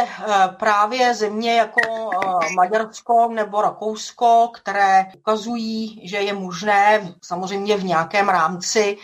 právě 0.59 1.15
země 1.15 1.55
jako 1.55 2.11
Maďarsko 2.57 3.29
nebo 3.35 3.63
Rakousko, 3.63 4.51
které 4.55 5.07
ukazují, 5.17 6.09
že 6.09 6.17
je 6.17 6.35
možné 6.35 7.15
samozřejmě 7.25 7.77
v 7.77 7.85
nějakém 7.85 8.29
rámci 8.29 8.99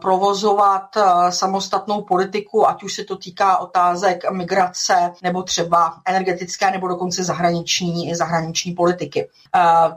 provozovat 0.00 0.96
samostatnou 1.30 2.02
politiku, 2.02 2.68
ať 2.68 2.82
už 2.82 2.94
se 2.94 3.04
to 3.04 3.16
týká 3.16 3.56
otázek 3.58 4.30
migrace 4.30 5.12
nebo 5.22 5.42
třeba 5.42 5.94
energetické 6.04 6.70
nebo 6.70 6.88
dokonce 6.88 7.24
zahraniční, 7.24 8.14
zahraniční 8.14 8.72
politiky. 8.72 9.28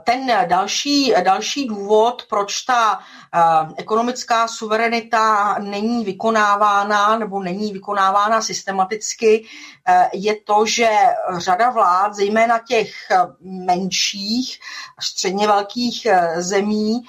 Ten 0.04 0.32
další, 0.48 1.14
další 1.24 1.66
důvod, 1.66 2.22
proč 2.28 2.62
ta 2.62 2.98
ekonomická 3.76 4.48
suverenita 4.48 5.56
není 5.58 6.04
vykonávána 6.04 7.18
nebo 7.18 7.42
není 7.42 7.72
vykonávána 7.72 8.40
systematicky, 8.42 9.44
je 10.12 10.34
to, 10.44 10.66
že 10.66 10.88
řada 11.38 11.70
vlád, 11.70 12.14
zejména 12.14 12.58
těch 12.58 12.92
menších, 13.40 14.58
středně 15.00 15.46
velkých 15.46 16.06
zemí, 16.36 17.02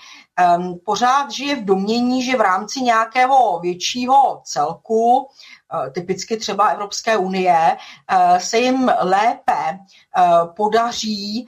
pořád 0.86 1.32
žije 1.32 1.56
v 1.56 1.66
domění, 1.66 2.24
že 2.24 2.38
v 2.38 2.42
rámci 2.42 2.82
nějakého 2.82 3.60
většího 3.60 4.42
celku, 4.44 5.18
uh, 5.18 5.90
typicky 5.94 6.38
třeba 6.38 6.68
Evropské 6.68 7.18
unie, 7.18 7.78
uh, 8.12 8.38
se 8.38 8.60
jim 8.60 8.92
lépe 9.00 9.80
uh, 10.18 10.54
podaří 10.54 11.48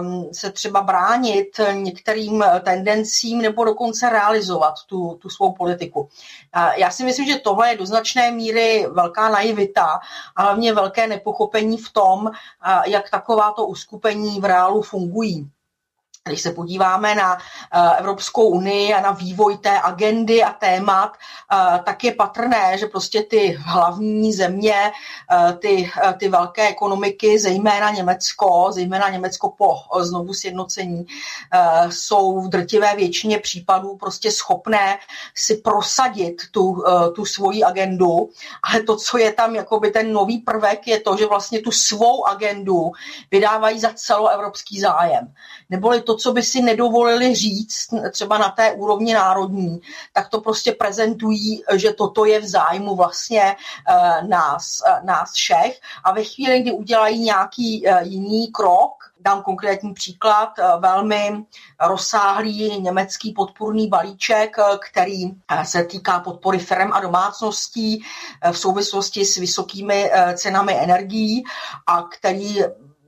um, 0.00 0.28
se 0.32 0.52
třeba 0.52 0.80
bránit 0.80 1.60
některým 1.72 2.44
tendencím 2.62 3.42
nebo 3.42 3.64
dokonce 3.64 4.10
realizovat 4.10 4.74
tu, 4.86 5.18
tu 5.22 5.28
svou 5.28 5.52
politiku. 5.52 6.08
Já 6.76 6.90
si 6.90 7.04
myslím, 7.04 7.26
že 7.26 7.38
tohle 7.38 7.70
je 7.70 7.76
do 7.76 7.86
značné 7.86 8.30
míry 8.30 8.86
velká 8.92 9.28
naivita 9.28 10.00
a 10.36 10.42
hlavně 10.42 10.74
velké 10.74 11.06
nepochopení 11.06 11.78
v 11.78 11.92
tom, 11.92 12.30
jak 12.86 13.10
takováto 13.10 13.66
uskupení 13.66 14.40
v 14.40 14.44
reálu 14.44 14.82
fungují. 14.82 15.50
Když 16.28 16.42
se 16.42 16.52
podíváme 16.52 17.14
na 17.14 17.38
eh, 17.38 17.98
Evropskou 17.98 18.48
unii 18.48 18.94
a 18.94 19.00
na 19.00 19.10
vývoj 19.10 19.58
té 19.58 19.80
agendy 19.80 20.42
a 20.42 20.52
témat, 20.52 21.12
eh, 21.52 21.78
tak 21.84 22.04
je 22.04 22.12
patrné, 22.12 22.78
že 22.78 22.86
prostě 22.86 23.22
ty 23.22 23.58
hlavní 23.60 24.32
země, 24.32 24.92
eh, 25.32 25.52
ty, 25.52 25.90
ty 26.18 26.28
velké 26.28 26.68
ekonomiky, 26.68 27.38
zejména 27.38 27.90
Německo, 27.90 28.66
zejména 28.70 29.08
Německo 29.08 29.50
po 29.58 29.74
znovu 30.00 30.34
sjednocení, 30.34 31.06
jsou 31.88 32.40
v 32.40 32.48
drtivé 32.48 32.96
většině 32.96 33.38
případů 33.38 33.96
prostě 33.96 34.32
schopné 34.32 34.98
si 35.34 35.56
prosadit 35.56 36.42
tu, 36.50 36.84
tu 37.14 37.24
svoji 37.24 37.64
agendu, 37.64 38.30
ale 38.62 38.82
to, 38.82 38.96
co 38.96 39.18
je 39.18 39.32
tam 39.32 39.54
jakoby 39.54 39.90
ten 39.90 40.12
nový 40.12 40.38
prvek, 40.38 40.86
je 40.86 41.00
to, 41.00 41.16
že 41.16 41.26
vlastně 41.26 41.60
tu 41.60 41.70
svou 41.70 42.26
agendu 42.26 42.92
vydávají 43.30 43.80
za 43.80 43.90
celoevropský 43.94 44.80
zájem. 44.80 45.34
Neboli 45.70 46.02
to, 46.02 46.14
co 46.18 46.32
by 46.32 46.42
si 46.42 46.62
nedovolili 46.62 47.34
říct 47.34 47.94
třeba 48.10 48.38
na 48.38 48.48
té 48.50 48.72
úrovni 48.72 49.14
národní, 49.14 49.80
tak 50.12 50.28
to 50.28 50.40
prostě 50.40 50.72
prezentují, 50.72 51.62
že 51.74 51.92
toto 51.92 52.24
je 52.24 52.40
v 52.40 52.48
zájmu 52.48 52.96
vlastně 52.96 53.56
eh, 53.88 54.26
nás, 54.26 54.82
eh, 54.86 55.00
nás 55.04 55.32
všech. 55.32 55.80
A 56.04 56.12
ve 56.12 56.24
chvíli, 56.24 56.60
kdy 56.60 56.72
udělají 56.72 57.18
nějaký 57.18 57.88
eh, 57.88 58.04
jiný 58.04 58.48
krok, 58.48 58.92
dám 59.20 59.42
konkrétní 59.42 59.94
příklad, 59.94 60.50
velmi 60.78 61.44
rozsáhlý 61.80 62.80
německý 62.80 63.32
podpůrný 63.32 63.88
balíček, 63.88 64.56
který 64.90 65.24
se 65.62 65.84
týká 65.84 66.20
podpory 66.20 66.58
firm 66.58 66.92
a 66.92 67.00
domácností 67.00 68.02
v 68.52 68.58
souvislosti 68.58 69.24
s 69.24 69.36
vysokými 69.36 70.10
cenami 70.34 70.78
energií 70.78 71.44
a 71.86 72.02
který 72.02 72.58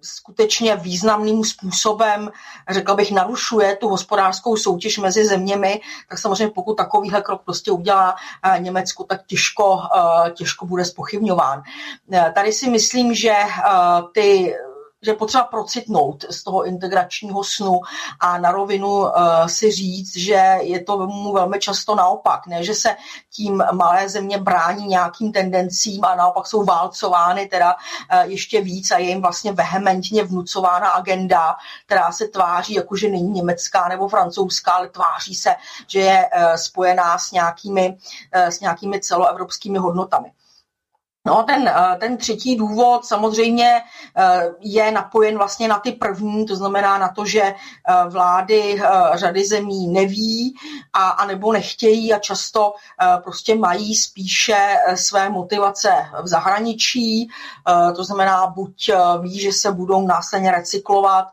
skutečně 0.03 0.77
významným 0.77 1.45
způsobem, 1.45 2.31
řekla 2.71 2.95
bych, 2.95 3.13
narušuje 3.13 3.77
tu 3.77 3.89
hospodářskou 3.89 4.57
soutěž 4.57 4.99
mezi 4.99 5.25
zeměmi, 5.27 5.81
tak 6.09 6.19
samozřejmě 6.19 6.53
pokud 6.55 6.75
takovýhle 6.75 7.23
krok 7.23 7.43
prostě 7.45 7.71
udělá 7.71 8.17
eh, 8.43 8.59
Německo, 8.61 9.05
tak 9.05 9.27
těžko, 9.27 9.81
eh, 9.97 10.31
těžko 10.31 10.67
bude 10.67 10.85
spochybňován. 10.85 11.63
Eh, 12.13 12.33
tady 12.35 12.53
si 12.53 12.71
myslím, 12.71 13.15
že 13.15 13.35
ty 14.15 14.55
že 15.03 15.15
potřeba 15.15 15.45
procitnout 15.45 16.25
z 16.31 16.45
toho 16.45 16.65
integračního 16.65 17.45
snu 17.45 17.81
a 18.21 18.39
na 18.39 18.53
rovinu 18.53 18.89
uh, 18.89 19.09
si 19.47 19.71
říct, 19.71 20.17
že 20.17 20.59
je 20.61 20.85
to 20.85 21.07
mu 21.07 21.33
velmi 21.33 21.61
často 21.61 21.95
naopak, 21.95 22.47
ne, 22.47 22.65
že 22.65 22.75
se 22.75 22.97
tím 23.31 23.65
malé 23.73 24.09
země 24.09 24.39
brání 24.39 24.87
nějakým 24.87 25.33
tendencím 25.33 26.05
a 26.05 26.15
naopak 26.15 26.47
jsou 26.47 26.65
válcovány 26.65 27.47
teda 27.47 27.75
uh, 27.75 28.21
ještě 28.31 28.61
víc 28.61 28.91
a 28.91 28.99
je 28.99 29.09
jim 29.09 29.23
vlastně 29.23 29.53
vehementně 29.53 30.25
vnucována 30.25 30.89
agenda, 30.89 31.57
která 31.87 32.13
se 32.13 32.29
tváří 32.29 32.75
jako, 32.75 32.97
že 32.97 33.09
není 33.09 33.31
německá 33.31 33.89
nebo 33.89 34.09
francouzská, 34.09 34.73
ale 34.73 34.89
tváří 34.89 35.35
se, 35.35 35.55
že 35.87 36.01
je 36.01 36.31
uh, 36.37 36.55
spojená 36.55 37.19
s 37.19 37.33
nějakými, 37.33 37.99
uh, 38.37 38.43
s 38.43 38.61
nějakými 38.61 39.01
celoevropskými 39.01 39.79
hodnotami. 39.79 40.33
No, 41.27 41.43
ten, 41.43 41.69
eh, 41.69 41.97
ten 42.01 42.17
třetí 42.17 42.57
důvod 42.57 43.05
samozřejmě 43.05 43.83
eh, 44.17 44.43
je 44.61 44.91
napojen 44.91 45.39
vlastně 45.39 45.69
na 45.69 45.79
ty 45.79 45.93
první, 45.93 46.47
to 46.47 46.57
znamená 46.57 46.99
na 46.99 47.09
to, 47.09 47.27
že 47.27 47.43
eh, 47.43 47.55
vlády 48.09 48.83
řady 49.15 49.45
zemí 49.47 49.89
neví 49.89 50.55
a, 50.93 51.09
a 51.09 51.27
nebo 51.27 51.53
nechtějí 51.53 52.13
a 52.13 52.19
často 52.19 52.75
prostě 53.25 53.55
mají 53.55 53.95
spíše 53.95 54.77
své 54.95 55.31
motivace 55.31 55.91
v 56.23 56.29
zahraničí, 56.29 57.31
to 57.97 58.05
znamená 58.05 58.47
buď 58.47 58.91
ví, 59.21 59.41
že 59.41 59.53
se 59.53 59.73
budou 59.73 60.07
následně 60.07 60.51
recyklovat 60.51 61.29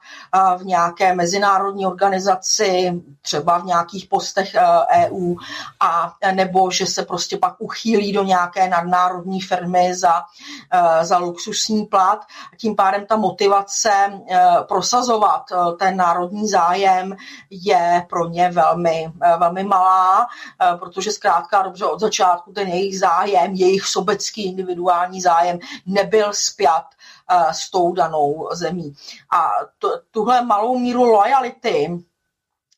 v 0.57 0.65
nějaké 0.65 1.15
mezinárodní 1.15 1.85
organizaci, 1.85 3.01
třeba 3.21 3.57
v 3.57 3.65
nějakých 3.65 4.05
postech 4.05 4.55
EU, 4.89 5.33
e 5.33 5.35
a 5.79 6.13
nebo 6.31 6.71
že 6.71 6.85
se 6.85 7.05
prostě 7.05 7.37
pak 7.37 7.55
uchýlí 7.59 8.13
do 8.13 8.23
nějaké 8.23 8.69
nadnárodní 8.69 9.41
firmy, 9.41 9.76
firmy 9.77 9.95
za, 9.95 10.23
eh, 10.71 11.05
za 11.05 11.17
luxusní 11.17 11.85
plat. 11.85 12.25
Tím 12.57 12.75
pádem 12.75 13.05
ta 13.05 13.15
motivace 13.15 13.91
eh, 14.29 14.39
prosazovat 14.67 15.51
eh, 15.51 15.75
ten 15.79 15.97
národní 15.97 16.47
zájem 16.47 17.15
je 17.49 18.05
pro 18.09 18.29
ně 18.29 18.49
velmi, 18.51 19.11
velmi 19.37 19.63
malá, 19.63 20.27
protože 20.79 21.11
zkrátka 21.11 21.61
dobře 21.61 21.85
od 21.85 21.99
začátku 21.99 22.53
ten 22.53 22.67
jejich 22.67 22.99
zájem, 22.99 23.53
jejich 23.53 23.85
sobecký 23.85 24.45
individuální 24.45 25.21
zájem 25.21 25.59
nebyl 25.85 26.33
spjat 26.33 26.85
s 27.51 27.71
tou 27.71 27.93
danou 27.93 28.49
zemí. 28.51 28.93
A 29.31 29.49
tuhle 30.11 30.45
malou 30.45 30.77
míru 30.77 31.03
lojality 31.03 32.03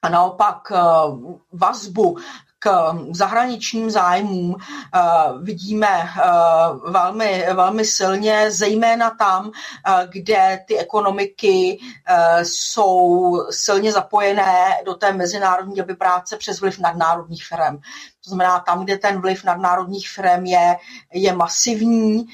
a 0.02 0.10
naopak 0.10 0.72
vazbu 1.52 2.18
k 2.60 2.94
zahraničním 3.12 3.90
zájmům 3.92 4.56
eh, 4.60 5.00
vidíme 5.42 5.88
eh, 5.88 6.22
velmi, 6.92 7.46
velmi 7.54 7.86
silně, 7.86 8.52
zejména 8.52 9.10
tam, 9.10 9.52
eh, 9.88 10.08
kde 10.12 10.64
ty 10.68 10.78
ekonomiky 10.78 11.80
jsou 12.44 13.38
silně 13.50 13.92
zapojené 13.92 14.82
do 14.86 14.94
té 14.94 15.14
mezinárodní 15.14 15.76
doby 15.76 15.96
práce 15.96 16.38
přes 16.38 16.62
vliv 16.62 16.80
nadnárodních 16.80 17.46
firm. 17.46 17.78
To 18.24 18.30
znamená, 18.30 18.60
tam, 18.60 18.84
kde 18.84 18.98
ten 18.98 19.22
vliv 19.22 19.44
nadnárodních 19.44 20.10
firm 20.10 20.46
je, 20.46 20.78
je 21.14 21.34
masivní, 21.34 22.26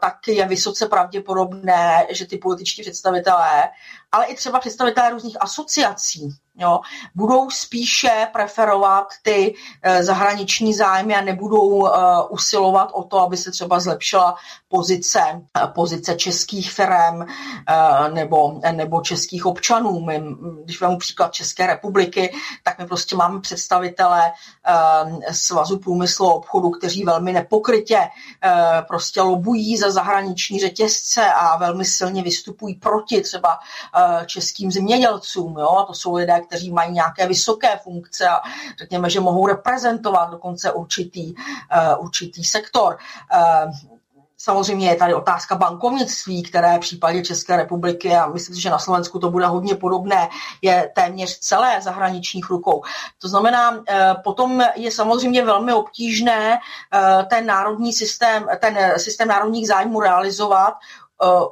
tak 0.00 0.28
je 0.28 0.48
vysoce 0.48 0.86
pravděpodobné, 0.86 2.06
že 2.10 2.26
ty 2.26 2.38
političtí 2.38 2.82
představitelé, 2.82 3.68
ale 4.12 4.26
i 4.26 4.34
třeba 4.34 4.60
představitelé 4.60 5.10
různých 5.10 5.36
asociací, 5.40 6.28
jo, 6.58 6.80
budou 7.14 7.50
spíše 7.50 8.28
preferovat 8.32 9.06
ty 9.22 9.54
eh, 9.82 10.04
zahraniční 10.04 10.74
zájmy 10.74 11.16
a 11.16 11.20
nebudou 11.20 11.86
eh, 11.86 11.90
usilovat 12.28 12.90
o 12.92 13.02
to, 13.02 13.20
aby 13.20 13.36
se 13.36 13.50
třeba 13.50 13.80
zlepšila 13.80 14.34
pozice, 14.68 15.20
eh, 15.20 15.66
pozice 15.66 16.14
českých 16.14 16.72
firm 16.72 17.26
nebo, 18.12 18.60
nebo 18.72 19.00
českých 19.00 19.46
občanů. 19.46 20.00
My, 20.00 20.22
když 20.64 20.80
vezmu 20.80 20.98
příklad 20.98 21.32
České 21.32 21.66
republiky, 21.66 22.34
tak 22.64 22.78
my 22.78 22.86
prostě 22.86 23.16
máme 23.16 23.40
představitele 23.40 24.32
Svazu 25.32 25.78
průmyslu 25.78 26.30
a 26.30 26.34
obchodu, 26.34 26.70
kteří 26.70 27.04
velmi 27.04 27.32
nepokrytě 27.32 28.00
prostě 28.88 29.22
lobují 29.22 29.76
za 29.76 29.90
zahraniční 29.90 30.60
řetězce 30.60 31.32
a 31.32 31.56
velmi 31.56 31.84
silně 31.84 32.22
vystupují 32.22 32.74
proti 32.74 33.20
třeba 33.20 33.58
českým 34.26 34.70
zemědělcům. 34.72 35.56
Jo? 35.58 35.68
A 35.68 35.84
to 35.84 35.94
jsou 35.94 36.14
lidé, 36.14 36.40
kteří 36.48 36.72
mají 36.72 36.92
nějaké 36.92 37.26
vysoké 37.26 37.76
funkce 37.82 38.28
a 38.28 38.40
řekněme, 38.78 39.10
že 39.10 39.20
mohou 39.20 39.46
reprezentovat 39.46 40.30
dokonce 40.30 40.72
určitý, 40.72 41.34
uh, 41.34 42.04
určitý 42.04 42.44
sektor. 42.44 42.98
Uh, 43.34 43.72
Samozřejmě 44.40 44.88
je 44.88 44.96
tady 44.96 45.14
otázka 45.14 45.54
bankovnictví, 45.54 46.42
které 46.42 46.76
v 46.76 46.80
případě 46.80 47.22
České 47.22 47.56
republiky, 47.56 48.16
a 48.16 48.26
myslím 48.26 48.56
si, 48.56 48.62
že 48.62 48.70
na 48.70 48.78
Slovensku 48.78 49.18
to 49.18 49.30
bude 49.30 49.46
hodně 49.46 49.74
podobné, 49.74 50.28
je 50.62 50.90
téměř 50.94 51.38
celé 51.38 51.80
zahraničních 51.82 52.50
rukou. 52.50 52.82
To 53.18 53.28
znamená, 53.28 53.82
eh, 53.88 54.14
potom 54.24 54.64
je 54.74 54.90
samozřejmě 54.90 55.44
velmi 55.44 55.72
obtížné 55.72 56.58
ten 57.30 57.46
národní 57.46 57.92
systém, 57.92 58.46
ten 58.60 58.78
systém 58.96 59.28
národních 59.28 59.68
zájmů 59.68 60.00
realizovat 60.00 60.74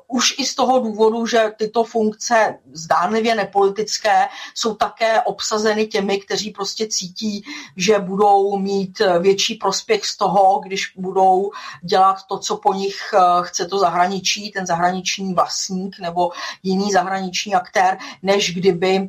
už 0.08 0.34
i 0.38 0.44
z 0.44 0.54
toho 0.54 0.78
důvodu, 0.78 1.26
že 1.26 1.52
tyto 1.56 1.84
funkce 1.84 2.58
zdánlivě 2.72 3.34
nepolitické 3.34 4.28
jsou 4.54 4.74
také 4.74 5.22
obsazeny 5.22 5.86
těmi, 5.86 6.18
kteří 6.18 6.50
prostě 6.50 6.86
cítí, 6.86 7.44
že 7.76 7.98
budou 7.98 8.58
mít 8.58 9.02
větší 9.20 9.54
prospěch 9.54 10.06
z 10.06 10.16
toho, 10.16 10.60
když 10.64 10.92
budou 10.96 11.50
dělat 11.82 12.16
to, 12.28 12.38
co 12.38 12.56
po 12.56 12.74
nich 12.74 13.14
uh, 13.14 13.44
chce 13.44 13.66
to 13.66 13.78
zahraničí, 13.78 14.50
ten 14.50 14.66
zahraniční 14.66 15.34
vlastník 15.34 15.98
nebo 15.98 16.30
jiný 16.62 16.92
zahraniční 16.92 17.54
aktér, 17.54 17.98
než 18.22 18.54
kdyby 18.54 19.08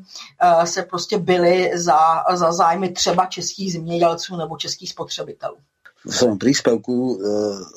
se 0.63 0.83
prostě 0.83 1.17
byli 1.17 1.71
za, 1.73 2.23
za 2.33 2.51
zájmy 2.51 2.89
třeba 2.89 3.25
českých 3.25 3.73
zemědělců 3.73 4.35
nebo 4.35 4.57
českých 4.57 4.89
spotřebitelů 4.89 5.57
v 6.07 6.13
svojom 6.15 6.39
príspevku 6.39 6.95
e, 6.95 7.13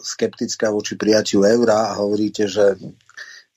skeptická 0.07 0.71
voči 0.71 0.95
prijatiu 0.95 1.43
eura 1.43 1.91
a 1.91 1.99
hovoríte, 1.99 2.47
že 2.47 2.79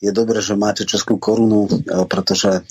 je 0.02 0.12
dobré, 0.12 0.42
že 0.42 0.58
máte 0.58 0.84
českú 0.84 1.22
korunu, 1.22 1.70
e, 1.70 1.72
pretože 2.10 2.66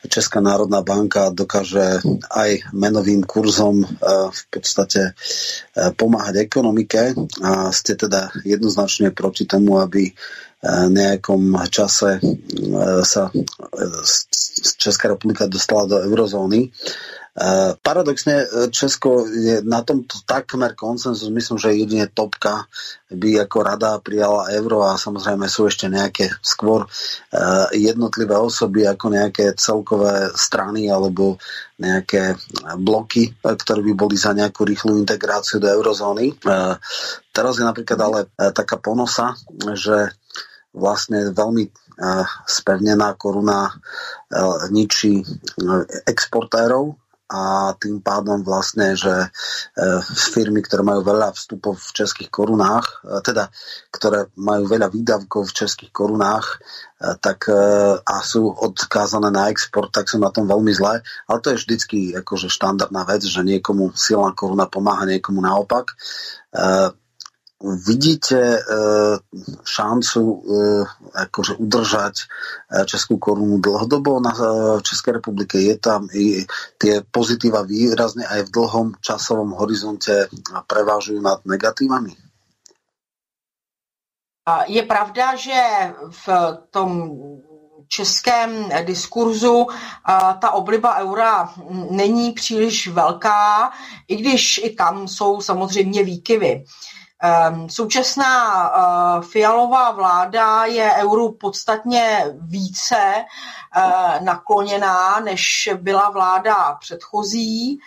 Česká 0.00 0.40
národná 0.40 0.80
banka 0.80 1.28
dokáže 1.28 2.00
aj 2.32 2.72
menovým 2.72 3.20
kurzom 3.26 3.84
e, 3.84 3.86
v 4.30 4.42
podstate 4.48 5.12
pomáhať 5.98 6.40
ekonomike 6.40 7.12
a 7.44 7.68
ste 7.74 7.98
teda 7.98 8.32
jednoznačne 8.46 9.12
proti 9.12 9.44
tomu, 9.44 9.76
aby 9.82 10.14
nejakom 10.92 11.56
čase 11.72 12.20
sa 13.00 13.32
Česká 14.76 15.08
republika 15.08 15.48
dostala 15.48 15.88
do 15.88 15.96
eurozóny. 16.04 16.68
Eh, 17.40 17.72
paradoxne 17.80 18.44
eh, 18.44 18.68
Česko 18.68 19.24
je 19.24 19.64
na 19.64 19.80
tomto 19.80 20.20
takmer 20.28 20.76
konsenzus, 20.76 21.32
myslím, 21.32 21.56
že 21.56 21.72
jedine 21.72 22.04
topka 22.12 22.68
by 23.08 23.48
ako 23.48 23.58
rada 23.64 23.96
prijala 23.96 24.52
euro 24.52 24.84
a 24.84 25.00
samozrejme 25.00 25.48
sú 25.48 25.64
ešte 25.64 25.88
nejaké 25.88 26.28
skôr 26.44 26.84
eh, 26.84 27.66
jednotlivé 27.80 28.36
osoby 28.36 28.84
ako 28.84 29.06
nejaké 29.16 29.56
celkové 29.56 30.36
strany 30.36 30.92
alebo 30.92 31.40
nejaké 31.80 32.36
bloky, 32.76 33.32
ktoré 33.40 33.80
by 33.88 33.92
boli 33.96 34.20
za 34.20 34.36
nejakú 34.36 34.68
rýchlu 34.68 35.00
integráciu 35.00 35.56
do 35.56 35.72
eurozóny. 35.72 36.36
Teraz 37.32 37.56
je 37.56 37.64
napríklad 37.64 37.96
ale 38.04 38.18
taká 38.52 38.76
ponosa, 38.76 39.32
že 39.72 40.12
vlastne 40.76 41.32
veľmi 41.32 41.72
spevnená 42.44 43.16
koruna 43.16 43.72
ničí 44.68 45.24
exportérov 46.04 46.99
a 47.30 47.72
tým 47.78 48.02
pádom 48.02 48.42
vlastne, 48.42 48.98
že 48.98 49.10
e, 49.14 49.28
firmy, 50.34 50.66
ktoré 50.66 50.82
majú 50.82 51.06
veľa 51.06 51.30
vstupov 51.30 51.78
v 51.78 51.90
českých 52.02 52.26
korunách, 52.26 53.06
e, 53.06 53.22
teda 53.22 53.54
ktoré 53.94 54.26
majú 54.34 54.66
veľa 54.66 54.90
výdavkov 54.90 55.46
v 55.46 55.56
českých 55.62 55.94
korunách, 55.94 56.58
e, 56.98 57.14
tak 57.22 57.46
a 58.02 58.16
sú 58.26 58.50
odkázané 58.50 59.30
na 59.30 59.46
export, 59.48 59.94
tak 59.94 60.10
sú 60.10 60.18
na 60.18 60.34
tom 60.34 60.50
veľmi 60.50 60.74
zlé. 60.74 61.06
Ale 61.30 61.38
to 61.38 61.54
je 61.54 61.60
vždycky 61.62 61.98
akože 62.18 62.50
štandardná 62.50 63.06
vec, 63.06 63.22
že 63.22 63.46
niekomu 63.46 63.94
silná 63.94 64.34
koruna 64.34 64.66
pomáha, 64.66 65.06
niekomu 65.06 65.38
naopak. 65.38 65.94
Vidíte 67.60 68.40
e, 68.40 68.60
šancu 69.64 70.20
e, 70.24 70.36
akože 71.12 71.60
udržať 71.60 72.14
e, 72.16 72.24
Českú 72.88 73.20
korunu 73.20 73.60
dlhodobo 73.60 74.16
na 74.16 74.32
Českej 74.80 75.20
republike? 75.20 75.60
Je 75.60 75.76
tam 75.76 76.08
i 76.08 76.48
tie 76.80 77.04
pozitíva 77.04 77.60
výrazne 77.60 78.24
aj 78.24 78.48
v 78.48 78.52
dlhom 78.56 78.86
časovom 79.04 79.52
horizonte 79.60 80.32
prevážujú 80.64 81.20
nad 81.20 81.44
negatívami? 81.44 82.16
Je 84.66 84.82
pravda, 84.82 85.36
že 85.36 85.60
v 86.10 86.26
tom 86.72 87.12
českém 87.88 88.72
diskurzu 88.84 89.66
ta 90.40 90.50
obliba 90.50 90.96
eura 90.96 91.54
není 91.90 92.32
příliš 92.32 92.88
velká, 92.88 93.70
i 94.08 94.16
když 94.16 94.60
i 94.64 94.70
tam 94.70 95.08
jsou 95.08 95.40
samozřejmě 95.40 96.04
výkyvy. 96.04 96.64
Současná 97.66 98.72
fialová 99.22 99.90
vláda 99.90 100.64
je 100.64 100.92
euru 100.94 101.32
podstatně 101.32 102.24
více 102.40 103.24
nakloněná, 104.20 105.20
než 105.20 105.68
byla 105.74 106.10
vláda 106.10 106.76
předchozí. 106.80 107.80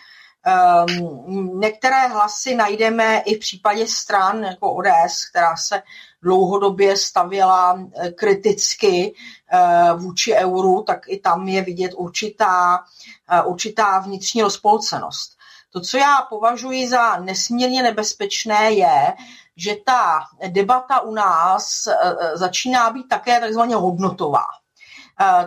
Některé 1.54 2.08
hlasy 2.08 2.56
najdeme 2.56 3.20
i 3.20 3.36
v 3.36 3.40
případě 3.40 3.88
stran 3.88 4.44
jako 4.44 4.74
ODS, 4.74 5.30
která 5.30 5.56
se 5.56 5.82
dlouhodobě 6.24 6.98
stavěla 6.98 7.80
eh, 7.96 8.12
kriticky 8.12 9.16
eh, 9.54 9.94
vůči 9.98 10.34
euru, 10.34 10.84
tak 10.84 11.00
i 11.08 11.20
tam 11.20 11.48
je 11.48 11.62
vidět 11.62 11.92
určitá, 11.96 12.84
eh, 13.30 13.42
určitá 13.42 14.00
vnitřní 14.00 14.42
rozpolcenost. 14.42 15.33
To, 15.74 15.82
co 15.82 15.98
já 15.98 16.22
považuji 16.30 16.90
za 16.90 17.18
nesmírně 17.18 17.84
nebezpečné, 17.84 18.72
je, 18.72 19.14
že 19.56 19.76
ta 19.86 20.20
debata 20.48 21.00
u 21.00 21.14
nás 21.14 21.84
začíná 22.34 22.90
být 22.90 23.08
také 23.10 23.40
takzvaně 23.40 23.76
hodnotová. 23.76 24.46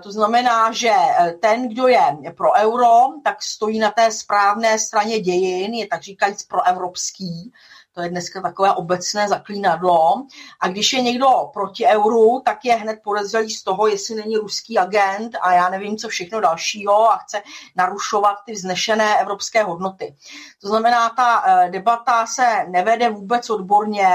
To 0.03 0.13
znamená, 0.13 0.73
že 0.73 0.93
ten, 1.41 1.69
kdo 1.69 1.89
je 1.89 2.17
pro 2.37 2.53
euro, 2.53 3.01
tak 3.25 3.43
stojí 3.43 3.79
na 3.79 3.91
té 3.91 4.11
správné 4.11 4.79
straně 4.79 5.21
dějin, 5.21 5.75
je 5.75 5.87
tak 5.87 6.03
říkajíc 6.03 6.43
proevropský, 6.43 7.53
to 7.97 8.03
je 8.03 8.09
dneska 8.09 8.41
takové 8.43 8.73
obecné 8.73 9.29
zaklínadlo. 9.29 10.27
A 10.61 10.69
když 10.69 10.93
je 10.93 11.03
někdo 11.03 11.29
proti 11.53 11.87
euru, 11.87 12.43
tak 12.45 12.65
je 12.65 12.75
hned 12.75 12.99
podezřelý 13.05 13.51
z 13.51 13.65
toho, 13.65 13.87
jestli 13.87 14.15
není 14.15 14.37
ruský 14.37 14.79
agent 14.79 15.37
a 15.41 15.53
já 15.53 15.69
nevím, 15.69 15.97
co 15.97 16.09
všechno 16.09 16.41
dalšího 16.41 17.13
a 17.13 17.17
chce 17.17 17.43
narušovat 17.77 18.37
ty 18.47 18.53
vznešené 18.53 19.21
evropské 19.21 19.63
hodnoty. 19.63 20.17
To 20.61 20.69
znamená, 20.69 21.11
ta 21.11 21.45
eh, 21.47 21.71
debata 21.71 22.27
se 22.27 22.67
nevede 22.69 23.11
vůbec 23.11 23.51
odborně, 23.51 24.09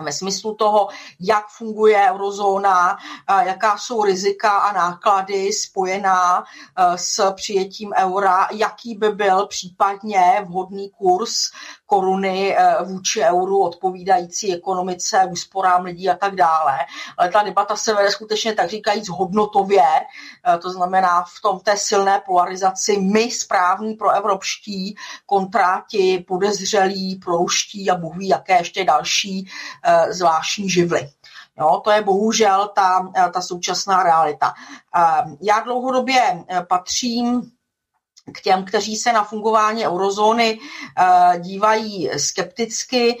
ve 0.00 0.12
smyslu 0.12 0.54
toho, 0.54 0.88
jak 1.20 1.48
funguje 1.48 2.10
eurozóna, 2.10 2.98
jaká 3.40 3.78
jsou 3.78 4.04
rizika 4.04 4.58
a 4.58 4.72
náklady 4.72 5.52
spojená 5.52 6.44
e, 6.44 6.98
s 6.98 7.32
přijetím 7.32 7.92
eura, 7.96 8.48
jaký 8.52 8.94
by 8.94 9.08
byl 9.08 9.46
případně 9.46 10.44
vhodný 10.44 10.90
kurz 10.90 11.50
koruny 11.86 12.56
e, 12.56 12.84
vůči 12.84 13.20
euru 13.20 13.62
odpovídající 13.62 14.54
ekonomice, 14.54 15.28
úsporám 15.30 15.84
lidí 15.84 16.10
a 16.10 16.16
tak 16.16 16.34
dále. 16.34 16.78
Ale 17.18 17.28
ta 17.28 17.42
debata 17.42 17.76
se 17.76 17.94
vede 17.94 18.10
skutečně 18.10 18.54
tak 18.54 18.70
říkajíc 18.70 19.08
hodnotově, 19.08 19.82
e, 19.84 20.58
to 20.58 20.70
znamená 20.70 21.22
v 21.22 21.40
tom 21.42 21.60
té 21.60 21.76
silné 21.76 22.22
polarizaci 22.26 22.96
my 22.96 23.30
správní 23.30 23.94
pro 23.94 24.10
evropští 24.10 24.96
kontráti 25.26 26.24
podezřelí, 26.28 27.16
proruští 27.16 27.90
a 27.90 27.94
ví, 27.94 28.28
jaké 28.28 28.58
ještě 28.58 28.84
další 28.84 29.48
Eh, 29.86 30.12
zvláštní 30.12 30.70
živly. 30.70 31.08
Jo, 31.58 31.80
to 31.84 31.90
je 31.90 32.02
bohužel 32.02 32.70
ta, 32.74 33.12
eh, 33.16 33.30
ta 33.30 33.40
současná 33.40 34.02
realita. 34.02 34.54
Eh, 34.96 35.24
já 35.40 35.60
dlouhodobě 35.60 36.44
patřím 36.68 37.42
k 38.32 38.40
těm, 38.40 38.64
kteří 38.64 38.96
se 38.96 39.12
na 39.12 39.24
fungování 39.24 39.86
eurozóny 39.86 40.58
dívají 41.38 42.10
skepticky. 42.16 43.18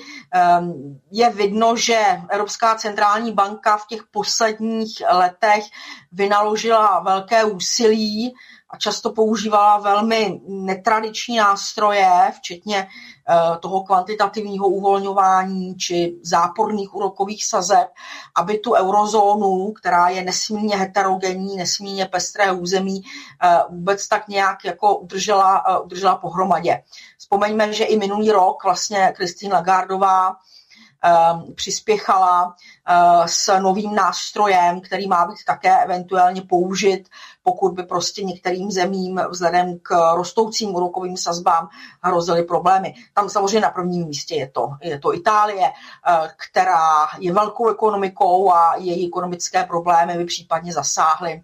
Je 1.10 1.30
vidno, 1.30 1.76
že 1.76 2.00
Evropská 2.30 2.74
centrální 2.74 3.32
banka 3.32 3.76
v 3.76 3.86
těch 3.86 4.02
posledních 4.10 5.02
letech 5.12 5.64
vynaložila 6.12 7.00
velké 7.00 7.44
úsilí 7.44 8.34
a 8.70 8.76
často 8.76 9.10
používala 9.12 9.78
velmi 9.78 10.40
netradiční 10.48 11.36
nástroje, 11.36 12.32
včetně 12.36 12.78
eh, 12.78 12.88
toho 13.60 13.82
kvantitativního 13.82 14.68
uvolňování 14.68 15.76
či 15.76 16.16
záporných 16.22 16.94
úrokových 16.94 17.46
sazeb, 17.46 17.88
aby 18.34 18.58
tu 18.58 18.72
eurozónu, 18.74 19.72
která 19.72 20.08
je 20.08 20.24
nesmírně 20.24 20.76
heterogenní, 20.76 21.56
nesmírně 21.56 22.06
pestré 22.06 22.52
území, 22.52 23.02
eh, 23.42 23.58
vůbec 23.68 24.08
tak 24.08 24.28
nějak 24.28 24.64
jako 24.64 24.96
udržela, 24.96 25.64
eh, 25.68 25.78
udržela 25.78 26.16
pohromadě. 26.16 26.82
Vzpomeňme, 27.18 27.72
že 27.72 27.84
i 27.84 27.98
minulý 27.98 28.30
rok 28.30 28.64
vlastně 28.64 29.12
Kristýn 29.16 29.52
Lagardová 29.52 30.36
přispěchala 31.54 32.54
eh, 32.88 33.28
s 33.28 33.58
novým 33.60 33.94
nástrojem, 33.94 34.80
který 34.80 35.06
má 35.08 35.26
být 35.26 35.44
také 35.46 35.84
eventuálně 35.84 36.42
použit, 36.42 37.08
pokud 37.44 37.72
by 37.72 37.82
prostě 37.82 38.24
některým 38.24 38.70
zemím 38.70 39.20
vzhledem 39.30 39.78
k 39.78 40.14
rostoucím 40.14 40.74
úrokovým 40.74 41.16
sazbám 41.16 41.68
hrozily 42.02 42.42
problémy. 42.42 42.94
Tam 43.14 43.28
samozřejmě 43.28 43.60
na 43.60 43.70
prvním 43.70 44.06
místě 44.06 44.34
je 44.34 44.48
to, 44.48 44.70
je 44.82 44.98
to 44.98 45.14
Itálie, 45.14 45.66
eh, 45.66 46.30
která 46.48 47.06
je 47.18 47.32
velkou 47.32 47.68
ekonomikou 47.68 48.52
a 48.52 48.76
její 48.76 49.08
ekonomické 49.08 49.64
problémy 49.64 50.16
by 50.16 50.24
případně 50.24 50.72
zasáhly 50.72 51.42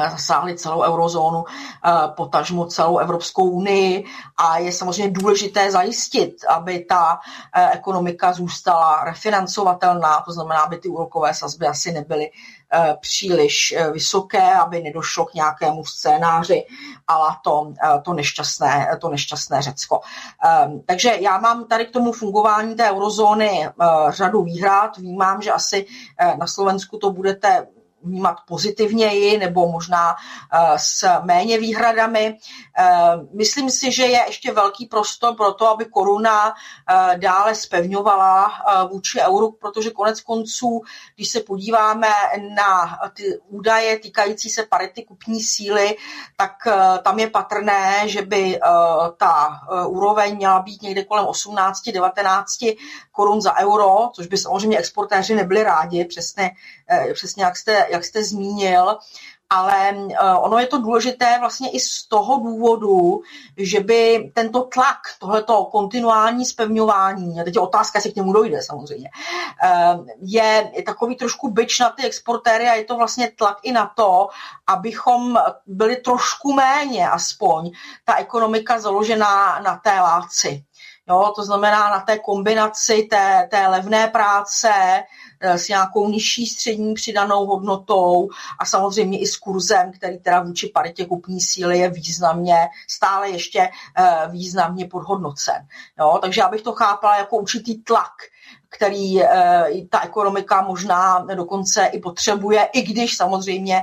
zasáhli 0.00 0.56
celou 0.56 0.82
eurozónu, 0.82 1.44
eh, 1.44 1.90
potažmo 2.16 2.66
celou 2.66 2.98
Evropskou 2.98 3.44
unii 3.50 4.04
a 4.36 4.58
je 4.58 4.72
samozřejmě 4.72 5.12
důležité 5.12 5.70
zajistit, 5.70 6.36
aby 6.48 6.84
ta 6.84 7.18
eh, 7.56 7.70
ekonomika 7.70 8.32
zůstala 8.32 9.04
refinancovatelná, 9.04 10.20
to 10.20 10.32
znamená, 10.32 10.60
aby 10.60 10.78
ty 10.78 10.88
úrokové 10.88 11.34
sazby 11.34 11.66
asi 11.66 11.92
nebyly 11.92 12.30
eh, 12.72 12.96
příliš 13.00 13.74
vysoké, 13.92 14.54
aby 14.54 14.82
nedošlo 14.82 15.24
k 15.24 15.34
nějakému 15.34 15.84
scénáři, 15.84 16.66
ale 17.06 17.28
to, 17.44 17.72
to, 18.02 18.12
nešťastné, 18.12 18.98
to 19.00 19.08
nešťastné 19.08 19.62
Řecko. 19.62 20.00
Takže 20.86 21.16
já 21.20 21.38
mám 21.38 21.64
tady 21.64 21.86
k 21.86 21.90
tomu 21.90 22.12
fungování 22.12 22.74
té 22.74 22.90
eurozóny 22.90 23.68
řadu 24.08 24.42
výhrad. 24.42 24.96
Vnímám, 24.96 25.42
že 25.42 25.52
asi 25.52 25.86
na 26.38 26.46
Slovensku 26.46 26.98
to 26.98 27.10
budete 27.10 27.66
vnímat 28.04 28.36
pozitivněji 28.46 29.38
nebo 29.38 29.72
možná 29.72 30.16
eh, 30.52 30.78
s 30.78 31.08
méně 31.22 31.58
výhradami. 31.58 32.38
Eh, 32.78 32.86
myslím 33.32 33.70
si, 33.70 33.92
že 33.92 34.02
je 34.06 34.24
ještě 34.26 34.52
velký 34.52 34.86
prostor 34.86 35.34
pro 35.36 35.52
to, 35.52 35.68
aby 35.68 35.84
koruna 35.84 36.54
eh, 36.54 37.18
dále 37.18 37.54
spevňovala 37.54 38.52
vůči 38.90 39.20
euru, 39.20 39.52
protože 39.52 39.90
konec 39.90 40.20
konců, 40.20 40.82
když 41.14 41.30
se 41.30 41.40
podíváme 41.40 42.08
na 42.54 42.98
ty 43.14 43.40
údaje 43.48 43.98
týkající 43.98 44.50
se 44.50 44.66
parity 44.66 45.02
kupní 45.04 45.42
síly, 45.42 45.96
tak 46.36 46.52
tam 47.02 47.18
je 47.18 47.30
patrné, 47.30 48.08
že 48.08 48.22
by 48.22 48.60
ta 49.16 49.60
úroveň 49.86 50.36
měla 50.36 50.62
být 50.62 50.82
někde 50.82 51.04
kolem 51.04 51.24
18-19 51.24 52.76
korun 53.12 53.40
za 53.40 53.56
euro, 53.58 54.10
což 54.14 54.26
by 54.26 54.38
samozřejmě 54.38 54.78
exportéři 54.78 55.34
nebyli 55.34 55.62
rádi, 55.62 56.04
přesně, 56.04 56.50
přesně 57.14 57.44
jak 57.44 57.56
jste, 57.56 57.86
jak 57.94 58.04
jste 58.04 58.24
zmínil, 58.24 58.98
ale 59.50 59.88
eh, 59.88 60.34
ono 60.34 60.58
je 60.58 60.66
to 60.66 60.78
důležité 60.78 61.36
vlastně 61.40 61.70
i 61.70 61.80
z 61.80 62.06
toho 62.08 62.36
důvodu, 62.36 63.20
že 63.56 63.80
by 63.80 64.30
tento 64.34 64.62
tlak, 64.62 64.98
tohleto 65.18 65.64
kontinuální 65.64 66.46
spevňování, 66.46 67.40
a 67.40 67.44
teď 67.44 67.54
je 67.54 67.60
otázka, 67.60 67.98
jestli 67.98 68.12
k 68.12 68.16
němu 68.16 68.32
dojde 68.32 68.62
samozřejmě, 68.62 69.10
eh, 69.64 69.98
je 70.20 70.72
takový 70.86 71.16
trošku 71.16 71.50
byč 71.50 71.78
na 71.78 71.90
ty 71.90 72.02
exportéry 72.02 72.68
a 72.68 72.74
je 72.74 72.84
to 72.84 72.96
vlastně 72.96 73.30
tlak 73.36 73.58
i 73.62 73.72
na 73.72 73.92
to, 73.96 74.28
abychom 74.66 75.38
byli 75.66 75.96
trošku 75.96 76.52
méně 76.52 77.08
aspoň 77.08 77.70
ta 78.04 78.16
ekonomika 78.16 78.80
založená 78.80 79.60
na 79.60 79.76
té 79.84 80.00
láci. 80.00 80.64
Jo, 81.08 81.32
to 81.36 81.44
znamená 81.44 81.90
na 81.90 82.00
té 82.00 82.18
kombinaci 82.18 83.02
té, 83.10 83.48
té 83.50 83.66
levné 83.66 84.08
práce 84.08 84.72
s 85.44 85.68
nějakou 85.68 86.08
nižší 86.08 86.46
střední 86.46 86.94
přidanou 86.94 87.46
hodnotou 87.46 88.28
a 88.58 88.64
samozřejmě 88.64 89.20
i 89.20 89.26
s 89.26 89.36
kurzem, 89.36 89.92
který 89.92 90.18
teda 90.18 90.40
vůči 90.40 90.70
paritě 90.74 91.04
kupní 91.06 91.40
síly 91.40 91.78
je 91.78 91.90
významně, 91.90 92.56
stále 92.88 93.30
ještě 93.30 93.60
eh, 93.98 94.28
významně 94.28 94.86
podhodnocen. 94.86 95.66
Jo, 95.98 96.18
takže 96.22 96.40
já 96.40 96.48
bych 96.48 96.62
to 96.62 96.72
chápala 96.72 97.18
jako 97.18 97.36
určitý 97.36 97.82
tlak, 97.82 98.12
který 98.68 99.22
eh, 99.22 99.64
ta 99.90 100.00
ekonomika 100.00 100.62
možná 100.62 101.26
dokonce 101.34 101.86
i 101.86 102.00
potřebuje, 102.00 102.68
i 102.72 102.82
když 102.82 103.16
samozřejmě 103.16 103.82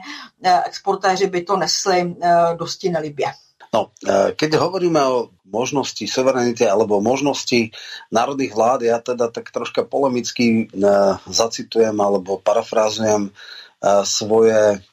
exportéři 0.65 1.27
by 1.27 1.41
to 1.41 1.57
nesli 1.57 2.15
dosti 2.57 2.89
nelibě. 2.89 3.27
No, 3.71 3.87
keď 4.35 4.59
hovoríme 4.59 4.99
o 4.99 5.31
možnosti 5.47 6.03
suverenity 6.03 6.67
alebo 6.67 6.99
možnosti 6.99 7.71
národných 8.11 8.51
vlád, 8.51 8.79
ja 8.83 8.99
teda 8.99 9.31
tak 9.31 9.47
troška 9.47 9.87
polemicky 9.87 10.67
zacitujem 11.27 11.95
alebo 11.95 12.35
parafrázujem 12.35 13.31
svoje 14.03 14.83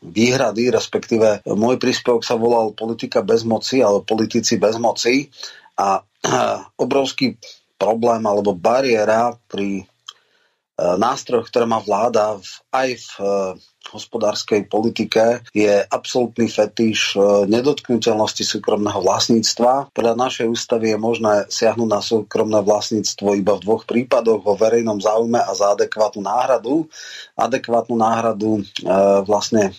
výhrady, 0.00 0.72
respektíve 0.72 1.44
môj 1.44 1.76
príspevok 1.76 2.24
sa 2.24 2.40
volal 2.40 2.72
politika 2.72 3.20
bez 3.20 3.44
moci 3.44 3.84
alebo 3.84 4.08
politici 4.08 4.56
bez 4.56 4.80
moci. 4.80 5.28
A 5.76 6.00
obrovský 6.80 7.36
problém 7.76 8.24
alebo 8.24 8.56
bariéra 8.56 9.36
pri 9.52 9.84
nástrojoch, 10.76 11.48
ktoré 11.52 11.68
má 11.68 11.80
vláda 11.80 12.40
v, 12.40 12.50
aj 12.72 12.88
v 12.96 13.08
hospodárskej 13.96 14.68
politike 14.68 15.40
je 15.56 15.80
absolútny 15.88 16.46
fetiš 16.46 17.16
nedotknutelnosti 17.48 18.44
súkromného 18.44 19.00
vlastníctva. 19.00 19.90
Podľa 19.96 20.14
našej 20.14 20.46
ústavy 20.52 20.92
je 20.92 20.98
možné 21.00 21.34
siahnuť 21.48 21.88
na 21.88 22.04
súkromné 22.04 22.60
vlastníctvo 22.60 23.40
iba 23.40 23.56
v 23.56 23.64
dvoch 23.64 23.88
prípadoch, 23.88 24.44
vo 24.44 24.54
verejnom 24.54 25.00
záujme 25.00 25.40
a 25.40 25.50
za 25.56 25.72
adekvátnu 25.72 26.20
náhradu. 26.20 26.86
Adekvátnu 27.34 27.96
náhradu 27.96 28.60
vlastne 29.24 29.72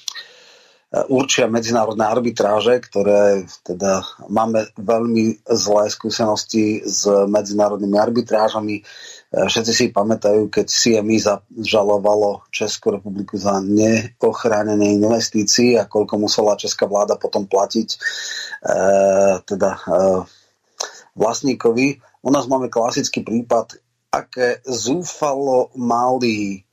určia 1.11 1.52
medzinárodné 1.52 2.07
arbitráže, 2.07 2.80
ktoré 2.80 3.44
teda 3.68 4.07
máme 4.31 4.72
veľmi 4.80 5.44
zlé 5.52 5.91
skúsenosti 5.91 6.80
s 6.88 7.03
medzinárodnými 7.06 7.99
arbitrážami. 7.99 8.88
Všetci 9.28 9.74
si 9.76 9.86
pamätajú, 9.91 10.48
keď 10.48 10.72
CMI 10.72 11.18
zažalovalo 11.20 12.48
Českú 12.48 12.95
republiku 12.95 13.36
za 13.36 13.60
neochránené 13.60 14.95
investícií 14.95 15.76
a 15.76 15.84
koľko 15.84 16.16
musela 16.16 16.56
česká 16.56 16.88
vláda 16.88 17.20
potom 17.20 17.44
platiť 17.44 17.90
e, 17.91 17.98
teda 19.44 19.72
e, 19.76 19.82
vlastníkovi. 21.20 21.99
U 22.24 22.30
nás 22.32 22.48
máme 22.48 22.72
klasický 22.72 23.20
prípad, 23.20 23.76
aké 24.16 24.64
zúfalo 24.64 25.76
malý 25.76 26.66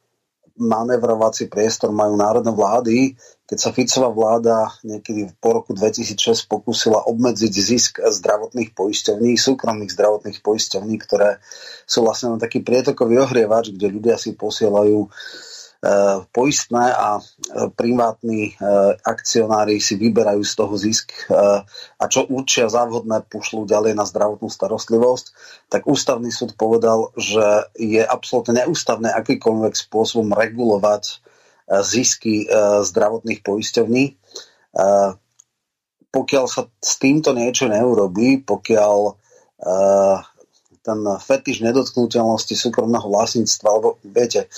manevrovací 0.54 1.50
priestor 1.50 1.90
majú 1.90 2.14
národné 2.14 2.54
vlády, 2.54 2.96
keď 3.44 3.58
sa 3.58 3.74
Ficová 3.74 4.08
vláda 4.08 4.56
niekedy 4.86 5.28
po 5.36 5.60
roku 5.60 5.76
2006 5.76 6.48
pokúsila 6.48 7.04
obmedziť 7.04 7.52
zisk 7.52 7.92
zdravotných 8.00 8.72
poisťovní, 8.72 9.36
súkromných 9.36 9.92
zdravotných 9.92 10.38
poisťovní, 10.40 10.96
ktoré 11.02 11.42
sú 11.84 12.06
vlastne 12.06 12.34
len 12.34 12.40
taký 12.40 12.64
prietokový 12.64 13.20
ohrievač, 13.20 13.74
kde 13.74 13.92
ľudia 13.92 14.16
si 14.16 14.32
posielajú 14.32 15.10
Eh, 15.10 15.53
poistné 16.32 16.86
a 16.94 17.20
eh, 17.20 17.68
privátni 17.76 18.52
eh, 18.52 18.96
akcionári 19.04 19.82
si 19.82 20.00
vyberajú 20.00 20.40
z 20.40 20.54
toho 20.56 20.74
zisk 20.80 21.06
a 21.98 22.04
čo 22.08 22.24
určia 22.28 22.68
závhodné 22.68 23.26
pušľú 23.28 23.68
ďalej 23.68 23.92
na 23.96 24.04
zdravotnú 24.04 24.48
starostlivosť, 24.48 25.26
tak 25.68 25.88
ústavný 25.88 26.28
súd 26.32 26.56
povedal, 26.56 27.12
že 27.16 27.68
je 27.76 28.02
absolútne 28.04 28.64
neústavné 28.64 29.12
akýkoľvek 29.12 29.74
spôsobom 29.74 30.32
regulovať 30.32 31.24
zisky 31.80 32.44
zdravotných 32.84 33.40
poisťovní. 33.40 34.04
Pokiaľ 36.12 36.44
sa 36.44 36.68
s 36.68 36.92
týmto 37.00 37.32
niečo 37.32 37.72
neurobí, 37.72 38.44
pokiaľ 38.44 38.98
ten 40.84 40.98
fetiš 41.24 41.64
nedotknutelnosti 41.64 42.52
súkromného 42.52 43.08
vlastníctva, 43.08 43.66
alebo 43.72 43.96
viete, 44.04 44.52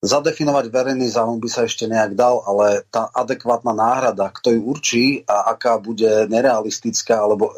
Zadefinovať 0.00 0.72
verejný 0.72 1.12
záujm 1.12 1.36
by 1.44 1.48
sa 1.52 1.68
ešte 1.68 1.84
nejak 1.84 2.16
dal, 2.16 2.40
ale 2.48 2.88
tá 2.88 3.12
adekvátna 3.12 3.76
náhrada, 3.76 4.32
kto 4.32 4.56
ju 4.56 4.60
určí 4.64 5.04
a 5.28 5.52
aká 5.52 5.76
bude 5.76 6.24
nerealistická 6.24 7.20
alebo 7.20 7.52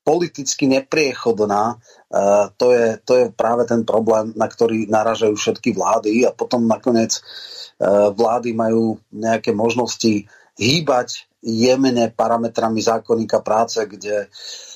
politicky 0.00 0.64
nepriechodná, 0.64 1.76
eh, 1.76 2.46
to 2.56 2.72
je, 2.72 2.86
to 3.04 3.12
je 3.12 3.26
práve 3.28 3.68
ten 3.68 3.84
problém, 3.84 4.32
na 4.32 4.48
ktorý 4.48 4.88
naražajú 4.88 5.36
všetky 5.36 5.76
vlády 5.76 6.24
a 6.24 6.32
potom 6.32 6.64
nakoniec 6.64 7.20
eh, 7.20 8.08
vlády 8.08 8.56
majú 8.56 8.96
nejaké 9.12 9.52
možnosti 9.52 10.24
hýbať 10.56 11.28
jemene 11.44 12.08
parametrami 12.08 12.80
zákonníka 12.84 13.40
práce, 13.40 13.80
kde 13.80 14.28
uh, 14.28 14.69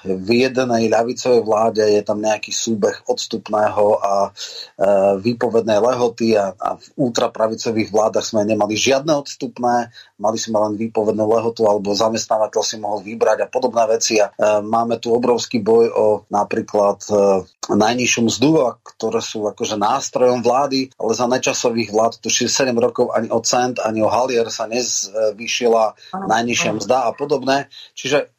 V 0.00 0.28
jednej 0.32 0.88
ľavicovej 0.88 1.44
vláde 1.44 1.84
je 1.84 2.00
tam 2.00 2.24
nejaký 2.24 2.48
súbeh 2.56 3.04
odstupného 3.04 4.00
a 4.00 4.32
eh, 4.32 5.20
výpovednej 5.20 5.76
lehoty 5.76 6.40
a, 6.40 6.56
a 6.56 6.80
v 6.80 6.86
ultrapravicových 6.96 7.92
vládach 7.92 8.24
sme 8.24 8.48
nemali 8.48 8.72
žiadne 8.72 9.12
odstupné, 9.12 9.92
mali 10.16 10.38
sme 10.40 10.56
len 10.56 10.80
výpovednú 10.80 11.28
lehotu 11.28 11.68
alebo 11.68 11.92
zamestnávateľ 11.92 12.62
si 12.64 12.80
mohol 12.80 13.04
vybrať 13.04 13.44
a 13.44 13.50
podobné 13.52 13.84
veci 13.92 14.16
a 14.16 14.32
eh, 14.32 14.64
máme 14.64 14.96
tu 15.04 15.12
obrovský 15.12 15.60
boj 15.60 15.92
o 15.92 16.06
napríklad 16.32 17.04
najnižšiu 17.66 18.20
mzdu, 18.30 18.50
ktoré 18.80 19.18
sú 19.18 19.50
akože 19.50 19.74
nástrojom 19.74 20.40
vlády, 20.40 20.94
ale 20.94 21.12
za 21.18 21.26
nečasových 21.26 21.90
vlád 21.90 22.22
tu 22.22 22.30
7 22.30 22.70
rokov 22.78 23.10
ani 23.10 23.26
o 23.28 23.42
cent, 23.42 23.82
ani 23.82 24.06
o 24.06 24.08
halier 24.08 24.46
sa 24.54 24.70
nezvýšila 24.70 25.98
najnižšia 26.14 26.70
mzda 26.78 26.98
a 27.04 27.10
podobné. 27.10 27.66
Čiže 27.98 28.35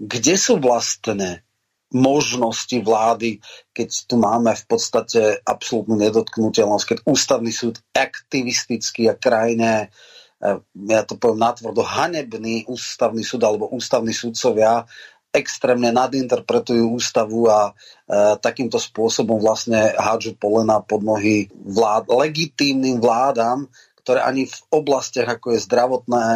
kde 0.00 0.34
sú 0.40 0.56
vlastné 0.56 1.44
možnosti 1.90 2.78
vlády, 2.80 3.42
keď 3.74 3.88
tu 4.06 4.14
máme 4.16 4.54
v 4.54 4.64
podstate 4.64 5.42
absolútnu 5.42 5.98
nedotknutelnosť, 5.98 6.84
keď 6.86 6.98
ústavný 7.04 7.50
súd 7.50 7.82
aktivistický 7.92 9.10
a 9.10 9.18
krajné, 9.18 9.90
eh, 10.40 10.58
ja 10.86 11.02
to 11.02 11.18
poviem 11.18 11.42
natvrdo, 11.42 11.82
hanebný 11.82 12.70
ústavný 12.70 13.26
súd 13.26 13.42
alebo 13.42 13.68
ústavní 13.74 14.14
súdcovia 14.14 14.86
extrémne 15.30 15.94
nadinterpretujú 15.94 16.90
ústavu 16.98 17.46
a 17.46 17.70
e, 17.70 17.72
takýmto 18.42 18.82
spôsobom 18.82 19.38
vlastne 19.38 19.94
hádžu 19.94 20.34
polena 20.34 20.82
pod 20.82 21.06
nohy 21.06 21.46
vlád, 21.54 22.10
legitímnym 22.10 22.98
vládam, 22.98 23.70
ktoré 24.02 24.26
ani 24.26 24.50
v 24.50 24.56
oblastiach 24.74 25.38
ako 25.38 25.54
je 25.54 25.64
zdravotné 25.70 26.26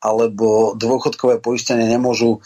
alebo 0.00 0.72
dôchodkové 0.80 1.44
poistenie 1.44 1.84
nemôžu 1.84 2.36
e, 2.36 2.38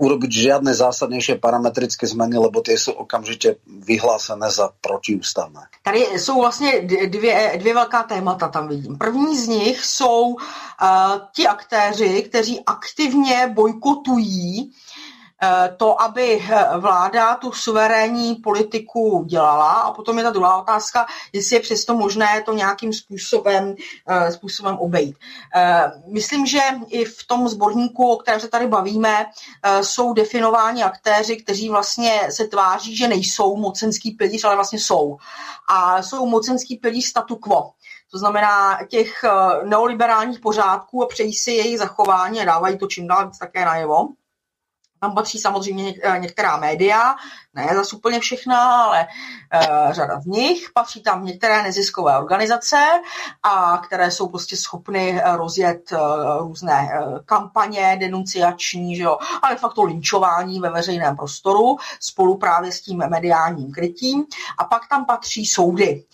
urobiť 0.00 0.32
žiadne 0.32 0.72
zásadnější 0.72 1.36
parametrické 1.36 2.08
změny, 2.08 2.40
lebo 2.40 2.64
tie 2.64 2.78
jsou 2.78 2.92
okamžitě 2.92 3.56
vyhlásené 3.66 4.50
za 4.50 4.72
protiústavné. 4.80 5.60
Tady 5.82 6.00
jsou 6.16 6.40
vlastně 6.40 6.80
dvě, 7.06 7.56
dvě 7.56 7.74
velká 7.74 8.02
témata, 8.02 8.48
tam 8.48 8.68
vidím. 8.68 8.98
První 8.98 9.38
z 9.38 9.48
nich 9.48 9.84
jsou 9.84 10.20
uh, 10.28 10.36
ti 11.36 11.46
aktéři, 11.46 12.22
kteří 12.22 12.60
aktivně 12.66 13.52
bojkotují 13.54 14.72
to, 15.76 16.02
aby 16.02 16.40
eh, 16.40 16.78
vláda 16.78 17.34
tu 17.34 17.52
suverénní 17.52 18.34
politiku 18.34 19.24
dělala. 19.26 19.72
A 19.72 19.92
potom 19.92 20.18
je 20.18 20.24
ta 20.24 20.30
druhá 20.30 20.62
otázka, 20.62 21.06
jestli 21.32 21.56
je 21.56 21.60
přesto 21.60 21.94
možné 21.94 22.42
to 22.42 22.52
nějakým 22.52 22.92
způsobem, 22.92 23.74
eh, 24.08 24.32
způsobem 24.32 24.76
obejít. 24.78 25.16
Myslím, 26.06 26.46
že 26.46 26.60
i 26.88 27.04
v 27.04 27.26
tom 27.26 27.48
sborníku, 27.48 28.12
o 28.12 28.16
kterém 28.16 28.40
se 28.40 28.48
tady 28.48 28.66
bavíme, 28.66 29.26
jsou 29.80 30.12
definováni 30.12 30.82
aktéři, 30.82 31.36
kteří 31.36 31.68
vlastně 31.68 32.20
se 32.30 32.46
tváří, 32.46 32.96
že 32.96 33.08
nejsou 33.08 33.56
mocenský 33.56 34.10
pilíř, 34.10 34.44
ale 34.44 34.54
vlastně 34.54 34.78
jsou. 34.78 35.16
A 35.68 36.02
jsou 36.02 36.26
mocenský 36.26 36.76
pilíř 36.76 37.06
statu 37.06 37.36
quo. 37.36 37.70
To 38.10 38.18
znamená 38.18 38.78
těch 38.88 39.24
neoliberálních 39.64 40.40
pořádků 40.40 41.02
a 41.02 41.06
přejí 41.06 41.34
si 41.34 41.50
jejich 41.50 41.78
zachování 41.78 42.40
a 42.40 42.44
dávají 42.44 42.78
to 42.78 42.86
čím 42.86 43.06
dál 43.06 43.30
také 43.38 43.64
najevo. 43.64 44.08
Tam 45.00 45.14
patří 45.14 45.38
samozřejmě 45.38 45.94
eh, 46.02 46.18
některá 46.18 46.56
média, 46.56 47.14
ne 47.54 47.68
zase 47.74 47.96
úplně 47.96 48.20
všechna, 48.20 48.82
ale 48.82 49.06
uh, 49.54 49.92
řada 49.92 50.20
z 50.20 50.26
nich. 50.26 50.70
Patří 50.74 51.02
tam 51.02 51.24
některé 51.24 51.62
neziskové 51.62 52.18
organizace, 52.18 52.86
a 53.42 53.78
které 53.78 54.10
jsou 54.10 54.28
prostě 54.28 54.56
schopny 54.56 55.20
eh, 55.22 55.36
rozjet 55.36 55.92
uh, 55.92 55.98
různé 56.38 57.00
uh, 57.06 57.18
kampaně 57.24 57.96
denunciační, 58.00 58.96
že 58.96 59.02
jo, 59.02 59.18
ale 59.42 59.56
fakt 59.56 59.74
to 59.74 59.82
linčování 59.82 60.60
ve 60.60 60.70
veřejném 60.70 61.16
prostoru 61.16 61.76
spolu 62.00 62.38
právě 62.38 62.72
s 62.72 62.80
tím 62.80 62.98
mediálním 63.08 63.72
krytím. 63.72 64.24
A 64.58 64.64
pak 64.64 64.88
tam 64.88 65.04
patří 65.04 65.46
soudy. 65.46 66.04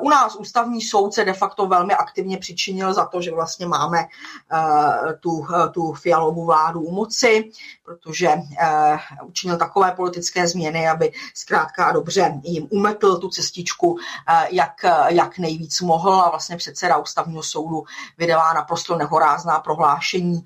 U 0.00 0.08
nás 0.08 0.36
ústavní 0.36 0.82
soud 0.82 1.14
se 1.14 1.24
de 1.24 1.32
facto 1.32 1.66
velmi 1.66 1.94
aktivně 1.94 2.38
přičinil 2.38 2.94
za 2.94 3.06
to, 3.06 3.22
že 3.22 3.30
vlastně 3.30 3.66
máme 3.66 3.98
eh, 3.98 5.14
tu, 5.20 5.46
eh, 5.54 5.68
tu 5.68 5.92
fialovou 5.92 6.46
vládu 6.46 6.80
u 6.80 6.94
moci, 6.94 7.50
protože 7.84 8.34
učinil 9.22 9.56
takové 9.56 9.92
politické 9.92 10.48
změny, 10.48 10.88
aby 10.88 11.12
zkrátka 11.34 11.84
a 11.84 11.92
dobře 11.92 12.40
jim 12.42 12.68
umetl 12.70 13.18
tu 13.18 13.28
cestičku, 13.28 13.98
jak, 14.50 14.84
jak 15.08 15.38
nejvíc 15.38 15.80
mohl 15.80 16.12
a 16.12 16.30
vlastně 16.30 16.56
předseda 16.56 16.96
ústavního 16.96 17.42
soudu 17.42 17.84
vydává 18.18 18.52
naprosto 18.52 18.96
nehorázná 18.96 19.58
prohlášení, 19.58 20.44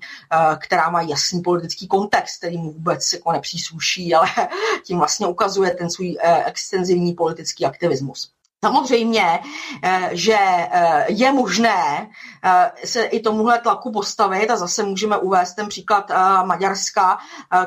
která 0.57 0.89
má 0.89 1.01
jasný 1.01 1.41
politický 1.41 1.87
kontext, 1.87 2.37
který 2.37 2.57
mu 2.57 2.71
vůbec 2.71 3.13
jako 3.13 3.31
nepřísluší, 3.31 4.15
ale 4.15 4.27
tím 4.83 4.97
vlastně 4.97 5.27
ukazuje 5.27 5.71
ten 5.71 5.89
svůj 5.89 6.17
extenzivní 6.45 7.13
politický 7.13 7.65
aktivismus. 7.65 8.31
Samozřejmě, 8.65 9.39
eh, 9.83 10.09
že 10.11 10.37
eh, 10.39 11.05
je 11.07 11.31
možné 11.31 12.09
eh, 12.43 12.71
se 12.85 13.03
i 13.03 13.19
tomuhle 13.19 13.59
tlaku 13.59 13.91
postavit 13.91 14.49
a 14.49 14.57
zase 14.57 14.83
můžeme 14.83 15.17
uvést 15.17 15.53
ten 15.53 15.67
příklad 15.67 16.11
Maďarska, 16.45 17.17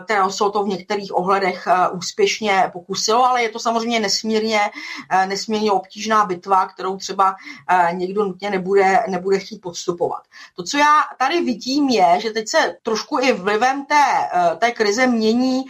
kterého 0.04 0.30
se 0.30 0.44
to 0.52 0.64
v 0.64 0.68
některých 0.68 1.16
ohledech 1.16 1.68
úspěšně 1.92 2.70
pokusilo, 2.72 3.26
ale 3.26 3.42
je 3.42 3.48
to 3.48 3.58
samozřejmě 3.58 4.00
nesmírně, 4.00 4.60
nesmírně 5.26 5.72
obtížná 5.72 6.24
bitva, 6.24 6.66
kterou 6.66 6.96
třeba 6.96 7.36
někdo 7.92 8.24
nutně 8.24 8.50
nebude, 8.50 9.04
nebude 9.08 9.38
chtít 9.38 9.60
podstupovat. 9.60 10.22
To, 10.56 10.62
co 10.62 10.78
já 10.78 11.00
tady 11.18 11.40
vidím, 11.40 11.88
je, 11.88 12.20
že 12.20 12.30
teď 12.30 12.48
se 12.48 12.76
trošku 12.82 13.18
i 13.20 13.32
vlivem 13.32 13.84
té, 13.84 14.04
té 14.58 14.70
krize 14.70 15.06
mění, 15.06 15.64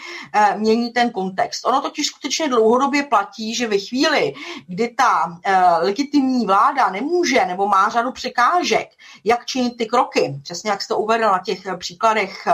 mění 0.56 0.90
ten 0.90 1.10
kontext. 1.10 1.66
Ono 1.66 1.80
totiž 1.80 2.06
skutečně 2.06 2.48
dlouhodobě 2.48 3.02
platí, 3.02 3.54
že 3.54 3.68
ve 3.68 3.78
chvíli, 3.78 4.34
kdy 4.68 4.88
ta 4.88 5.11
ta 5.12 5.38
legitimní 5.80 6.46
vláda 6.46 6.90
nemůže 6.90 7.46
nebo 7.46 7.68
má 7.68 7.88
řadu 7.88 8.12
překážek, 8.12 8.88
jak 9.24 9.46
činit 9.46 9.76
ty 9.76 9.86
kroky, 9.86 10.40
přesně 10.42 10.70
jak 10.70 10.82
jste 10.82 10.94
uvedl 10.94 11.24
na 11.24 11.38
těch 11.38 11.60
příkladech 11.78 12.48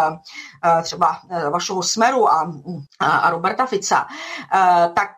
třeba 0.83 1.21
vašeho 1.51 1.83
Smeru 1.83 2.33
a, 2.33 2.53
a 3.01 3.31
Roberta 3.31 3.67
Fica, 3.67 4.07
tak 4.95 5.11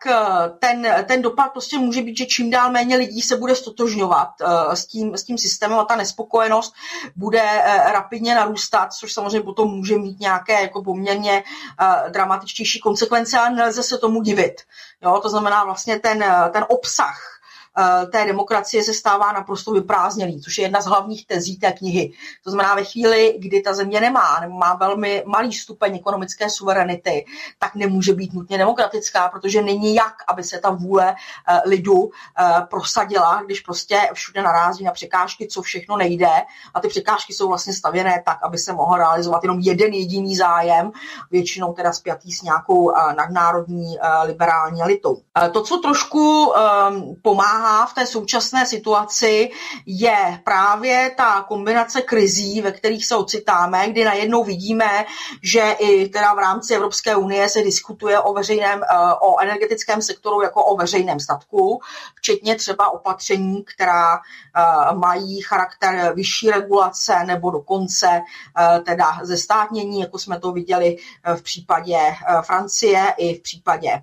ten, 0.59 0.87
ten 1.07 1.21
dopad 1.21 1.51
prostě 1.51 1.77
může 1.77 2.01
být, 2.01 2.17
že 2.17 2.25
čím 2.25 2.49
dál 2.49 2.71
méně 2.71 2.97
lidí 2.97 3.21
se 3.21 3.35
bude 3.35 3.55
stotožňovat 3.55 4.29
s 4.73 4.85
tím, 4.85 5.17
s 5.17 5.23
tím 5.23 5.37
systémem 5.37 5.79
a 5.79 5.85
ta 5.85 5.95
nespokojenost 5.95 6.73
bude 7.15 7.43
rapidně 7.91 8.35
narůstat, 8.35 8.93
což 8.93 9.13
samozřejmě 9.13 9.41
potom 9.41 9.71
může 9.71 9.97
mít 9.97 10.19
nějaké 10.19 10.61
jako 10.61 10.83
poměrně 10.83 11.43
dramatičtější 12.09 12.79
konsekvence, 12.79 13.39
ale 13.39 13.49
nelze 13.49 13.83
se 13.83 13.97
tomu 13.97 14.21
divit. 14.21 14.61
Jo, 15.01 15.19
to 15.23 15.29
znamená 15.29 15.63
vlastně 15.63 15.99
ten, 15.99 16.25
ten 16.51 16.65
obsah 16.69 17.30
Eh, 17.30 17.30
té 18.11 18.25
demokracie 18.25 18.83
se 18.83 18.93
stává 18.93 19.31
naprosto 19.31 19.71
vyprázdnělý, 19.71 20.41
což 20.41 20.57
je 20.57 20.65
jedna 20.65 20.81
z 20.81 20.85
hlavních 20.85 21.27
tezí 21.27 21.57
té 21.57 21.71
knihy. 21.71 22.11
To 22.43 22.51
znamená, 22.51 22.75
ve 22.75 22.83
chvíli, 22.83 23.35
kdy 23.39 23.61
ta 23.61 23.73
země 23.73 24.01
nemá 24.01 24.39
nebo 24.41 24.53
má 24.53 24.73
velmi 24.73 25.23
malý 25.25 25.53
stupeň 25.53 25.95
ekonomické 25.95 26.49
suverenity, 26.49 27.25
tak 27.59 27.75
nemůže 27.75 28.13
být 28.13 28.33
nutně 28.33 28.57
demokratická, 28.57 29.29
protože 29.29 29.61
není 29.61 29.95
jak, 29.95 30.13
aby 30.27 30.43
se 30.43 30.59
ta 30.59 30.69
vůle 30.69 31.15
eh, 31.15 31.69
lidu 31.69 32.09
eh, 32.39 32.61
prosadila, 32.69 33.41
když 33.45 33.59
prostě 33.59 34.09
všude 34.13 34.41
narazí 34.41 34.83
na 34.83 34.91
překážky, 34.91 35.47
co 35.47 35.61
všechno 35.61 35.97
nejde. 35.97 36.31
A 36.73 36.79
ty 36.81 36.87
překážky 36.87 37.33
jsou 37.33 37.47
vlastně 37.47 37.73
stavěné 37.73 38.23
tak, 38.25 38.37
aby 38.43 38.57
se 38.57 38.73
mohl 38.73 38.95
realizovat 38.95 39.43
jenom 39.43 39.59
jeden 39.59 39.93
jediný 39.93 40.35
zájem, 40.35 40.91
většinou 41.31 41.73
teda 41.73 41.93
spjatý 41.93 42.31
s 42.31 42.41
nějakou 42.41 42.91
nadnárodní 43.15 43.97
liberální 44.23 44.81
elitou. 44.81 45.21
To, 45.51 45.63
co 45.63 45.77
trošku 45.77 46.53
pomáhá 47.21 47.60
pomáhá 47.61 47.85
v 47.85 47.93
té 47.93 48.05
současné 48.05 48.65
situaci, 48.65 49.49
je 49.85 50.41
právě 50.43 51.11
ta 51.17 51.41
kombinace 51.47 52.01
krizí, 52.01 52.61
ve 52.61 52.71
kterých 52.71 53.05
se 53.05 53.15
ocitáme, 53.15 53.89
kdy 53.89 54.03
najednou 54.05 54.43
vidíme, 54.43 55.05
že 55.43 55.75
i 55.79 56.09
teda 56.09 56.33
v 56.33 56.39
rámci 56.39 56.73
Evropské 56.75 57.15
unie 57.15 57.49
se 57.49 57.61
diskutuje 57.61 58.19
o 58.19 58.33
veřejném, 58.33 58.81
eh, 58.83 58.97
o 59.21 59.39
energetickém 59.39 60.01
sektoru 60.01 60.41
jako 60.41 60.65
o 60.65 60.77
veřejném 60.77 61.19
statku, 61.19 61.81
včetně 62.15 62.55
třeba 62.55 62.89
opatření, 62.89 63.63
která 63.63 64.15
eh, 64.15 64.95
mají 64.95 65.41
charakter 65.41 66.13
vyšší 66.15 66.51
regulace 66.51 67.23
nebo 67.25 67.51
dokonce 67.51 68.07
eh, 68.57 68.79
teda 68.79 69.19
zestátnění, 69.23 69.99
jako 69.99 70.19
jsme 70.19 70.39
to 70.39 70.51
viděli 70.51 70.97
v 71.35 71.41
případě 71.41 71.97
Francie 72.41 73.13
i 73.17 73.35
v 73.35 73.41
případě 73.41 74.01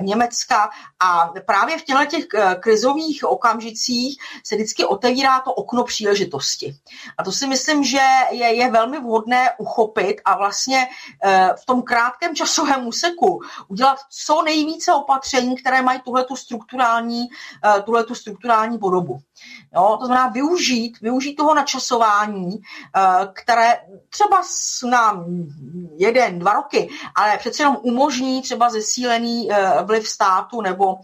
Německa. 0.00 0.70
A 1.00 1.32
právě 1.46 1.78
v 1.78 1.82
těchto 1.82 2.04
těch 2.04 2.26
krizových 2.60 3.24
okamžicích 3.24 4.22
se 4.44 4.54
vždycky 4.54 4.84
otevírá 4.84 5.40
to 5.40 5.52
okno 5.52 5.84
příležitosti. 5.84 6.74
A 7.18 7.24
to 7.24 7.32
si 7.32 7.46
myslím, 7.46 7.84
že 7.84 8.00
je, 8.30 8.54
je 8.54 8.70
velmi 8.70 9.00
vhodné 9.00 9.50
uchopit 9.58 10.20
a 10.24 10.36
vlastně 10.36 10.88
eh, 11.24 11.50
v 11.62 11.66
tom 11.66 11.82
krátkém 11.82 12.34
časovém 12.34 12.86
úseku 12.86 13.40
udělat 13.68 13.98
co 14.10 14.42
nejvíce 14.42 14.94
opatření, 14.94 15.56
které 15.56 15.82
mají 15.82 16.00
tuhletu 16.00 16.36
strukturální, 16.36 17.26
eh, 17.64 17.82
tuhletu 17.82 18.14
strukturální 18.14 18.78
podobu. 18.78 19.20
Jo, 19.74 19.96
to 20.00 20.06
znamená 20.06 20.28
využít, 20.28 21.00
využít 21.00 21.34
toho 21.34 21.54
načasování, 21.54 22.60
eh, 22.96 23.00
které 23.32 23.80
třeba 24.08 24.42
na 24.90 25.24
jeden, 25.96 26.38
dva 26.38 26.52
roky, 26.52 26.90
ale 27.14 27.38
přece 27.38 27.62
jenom 27.62 27.76
umožní 27.82 28.42
třeba 28.42 28.70
zesílený 28.70 29.48
vliv 29.82 30.08
státu 30.08 30.60
nebo 30.60 30.96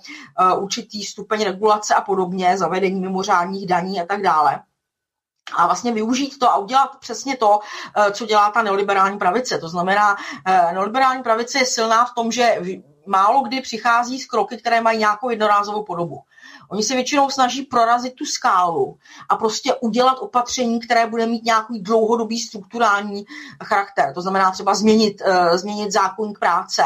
určitý 0.58 1.04
stupeň 1.04 1.44
regulace 1.44 1.94
a 1.94 2.00
podobně, 2.00 2.58
zavedení 2.58 3.00
mimořádných 3.00 3.66
daní 3.66 4.00
a 4.00 4.06
tak 4.06 4.22
dále 4.22 4.62
a 5.52 5.66
vlastně 5.66 5.92
využít 5.92 6.38
to 6.38 6.50
a 6.50 6.56
udělat 6.56 6.96
přesně 7.00 7.36
to, 7.36 7.60
eh, 7.96 8.12
co 8.12 8.26
dělá 8.26 8.50
ta 8.50 8.62
neoliberální 8.62 9.18
pravice. 9.18 9.58
To 9.58 9.68
znamená, 9.68 10.16
eh, 10.46 10.72
neoliberální 10.72 11.22
pravice 11.22 11.58
je 11.58 11.66
silná 11.66 12.04
v 12.04 12.14
tom, 12.14 12.32
že 12.32 12.58
málo 13.06 13.40
kdy 13.40 13.60
přichází 13.60 14.20
s 14.20 14.26
kroky, 14.26 14.56
které 14.56 14.80
mají 14.80 14.98
nějakou 14.98 15.30
jednorázovou 15.30 15.82
podobu. 15.82 16.20
Oni 16.68 16.82
se 16.82 16.94
většinou 16.94 17.30
snaží 17.30 17.62
prorazit 17.62 18.14
tu 18.14 18.24
skálu 18.24 18.98
a 19.28 19.36
prostě 19.36 19.74
udělat 19.74 20.18
opatření, 20.20 20.80
které 20.80 21.06
bude 21.06 21.26
mít 21.26 21.44
nějaký 21.44 21.80
dlouhodobý 21.80 22.38
strukturální 22.38 23.24
charakter. 23.64 24.14
To 24.14 24.22
znamená 24.22 24.50
třeba 24.50 24.74
změnit, 24.74 25.22
uh, 25.26 25.56
změnit 25.56 25.92
zákonník 25.92 26.38
práce 26.38 26.82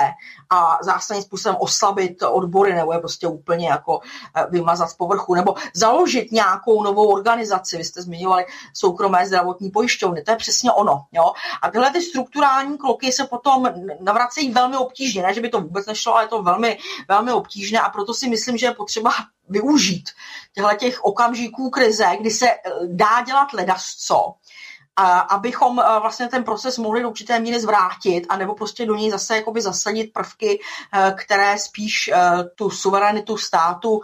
a 0.51 0.79
zásadním 0.83 1.23
způsobem 1.23 1.57
oslabit 1.61 2.23
odbory 2.23 2.75
nebo 2.75 2.93
je 2.93 2.99
prostě 2.99 3.27
úplně 3.27 3.69
jako 3.69 3.99
uh, 3.99 4.03
vymazat 4.51 4.91
z 4.91 4.95
povrchu 4.95 5.35
nebo 5.35 5.55
založit 5.75 6.33
nějakou 6.33 6.83
novou 6.83 7.13
organizaci. 7.13 7.77
Vy 7.77 7.85
jste 7.85 8.03
zmiňovali 8.03 8.45
soukromé 8.75 9.27
zdravotní 9.27 9.71
pojišťovny. 9.71 10.23
To 10.23 10.31
je 10.31 10.37
přesně 10.37 10.73
ono. 10.73 11.05
Jo? 11.13 11.33
A 11.63 11.71
tyhle 11.71 11.91
ty 11.91 12.03
strukturální 12.03 12.79
kroky 12.79 13.13
se 13.13 13.25
potom 13.25 13.69
navracejí 14.01 14.51
velmi 14.51 14.77
obtížně. 14.77 15.23
Ne, 15.23 15.35
že 15.35 15.41
by 15.41 15.49
to 15.49 15.61
vůbec 15.61 15.87
nešlo, 15.87 16.15
ale 16.15 16.25
je 16.25 16.29
to 16.29 16.43
velmi, 16.43 16.79
velmi 17.09 17.33
obtížné 17.33 17.81
a 17.81 17.89
proto 17.89 18.15
si 18.15 18.29
myslím, 18.29 18.57
že 18.57 18.67
je 18.67 18.75
potřeba 18.75 19.11
využít 19.51 20.11
těchto 20.55 20.77
těch 20.77 21.05
okamžiků 21.05 21.71
krize, 21.71 22.07
kdy 22.21 22.31
se 22.31 22.47
eh, 22.47 22.59
dá 22.87 23.23
dělat 23.27 23.53
ledasco, 23.53 24.35
abychom 25.29 25.81
eh, 25.81 26.01
vlastně 26.01 26.29
ten 26.29 26.45
proces 26.45 26.79
mohli 26.79 27.03
do 27.03 27.09
určité 27.09 27.41
míry 27.41 27.61
zvrátit, 27.61 28.27
anebo 28.29 28.55
prostě 28.55 28.87
do 28.87 28.95
něj 28.95 29.11
zase 29.11 29.37
jakoby 29.37 29.61
zasadit 29.61 30.13
prvky, 30.13 30.61
eh, 30.61 31.15
které 31.17 31.59
spíš 31.59 32.11
tu 32.55 32.71
suverenitu 32.71 33.37
státu 33.37 34.01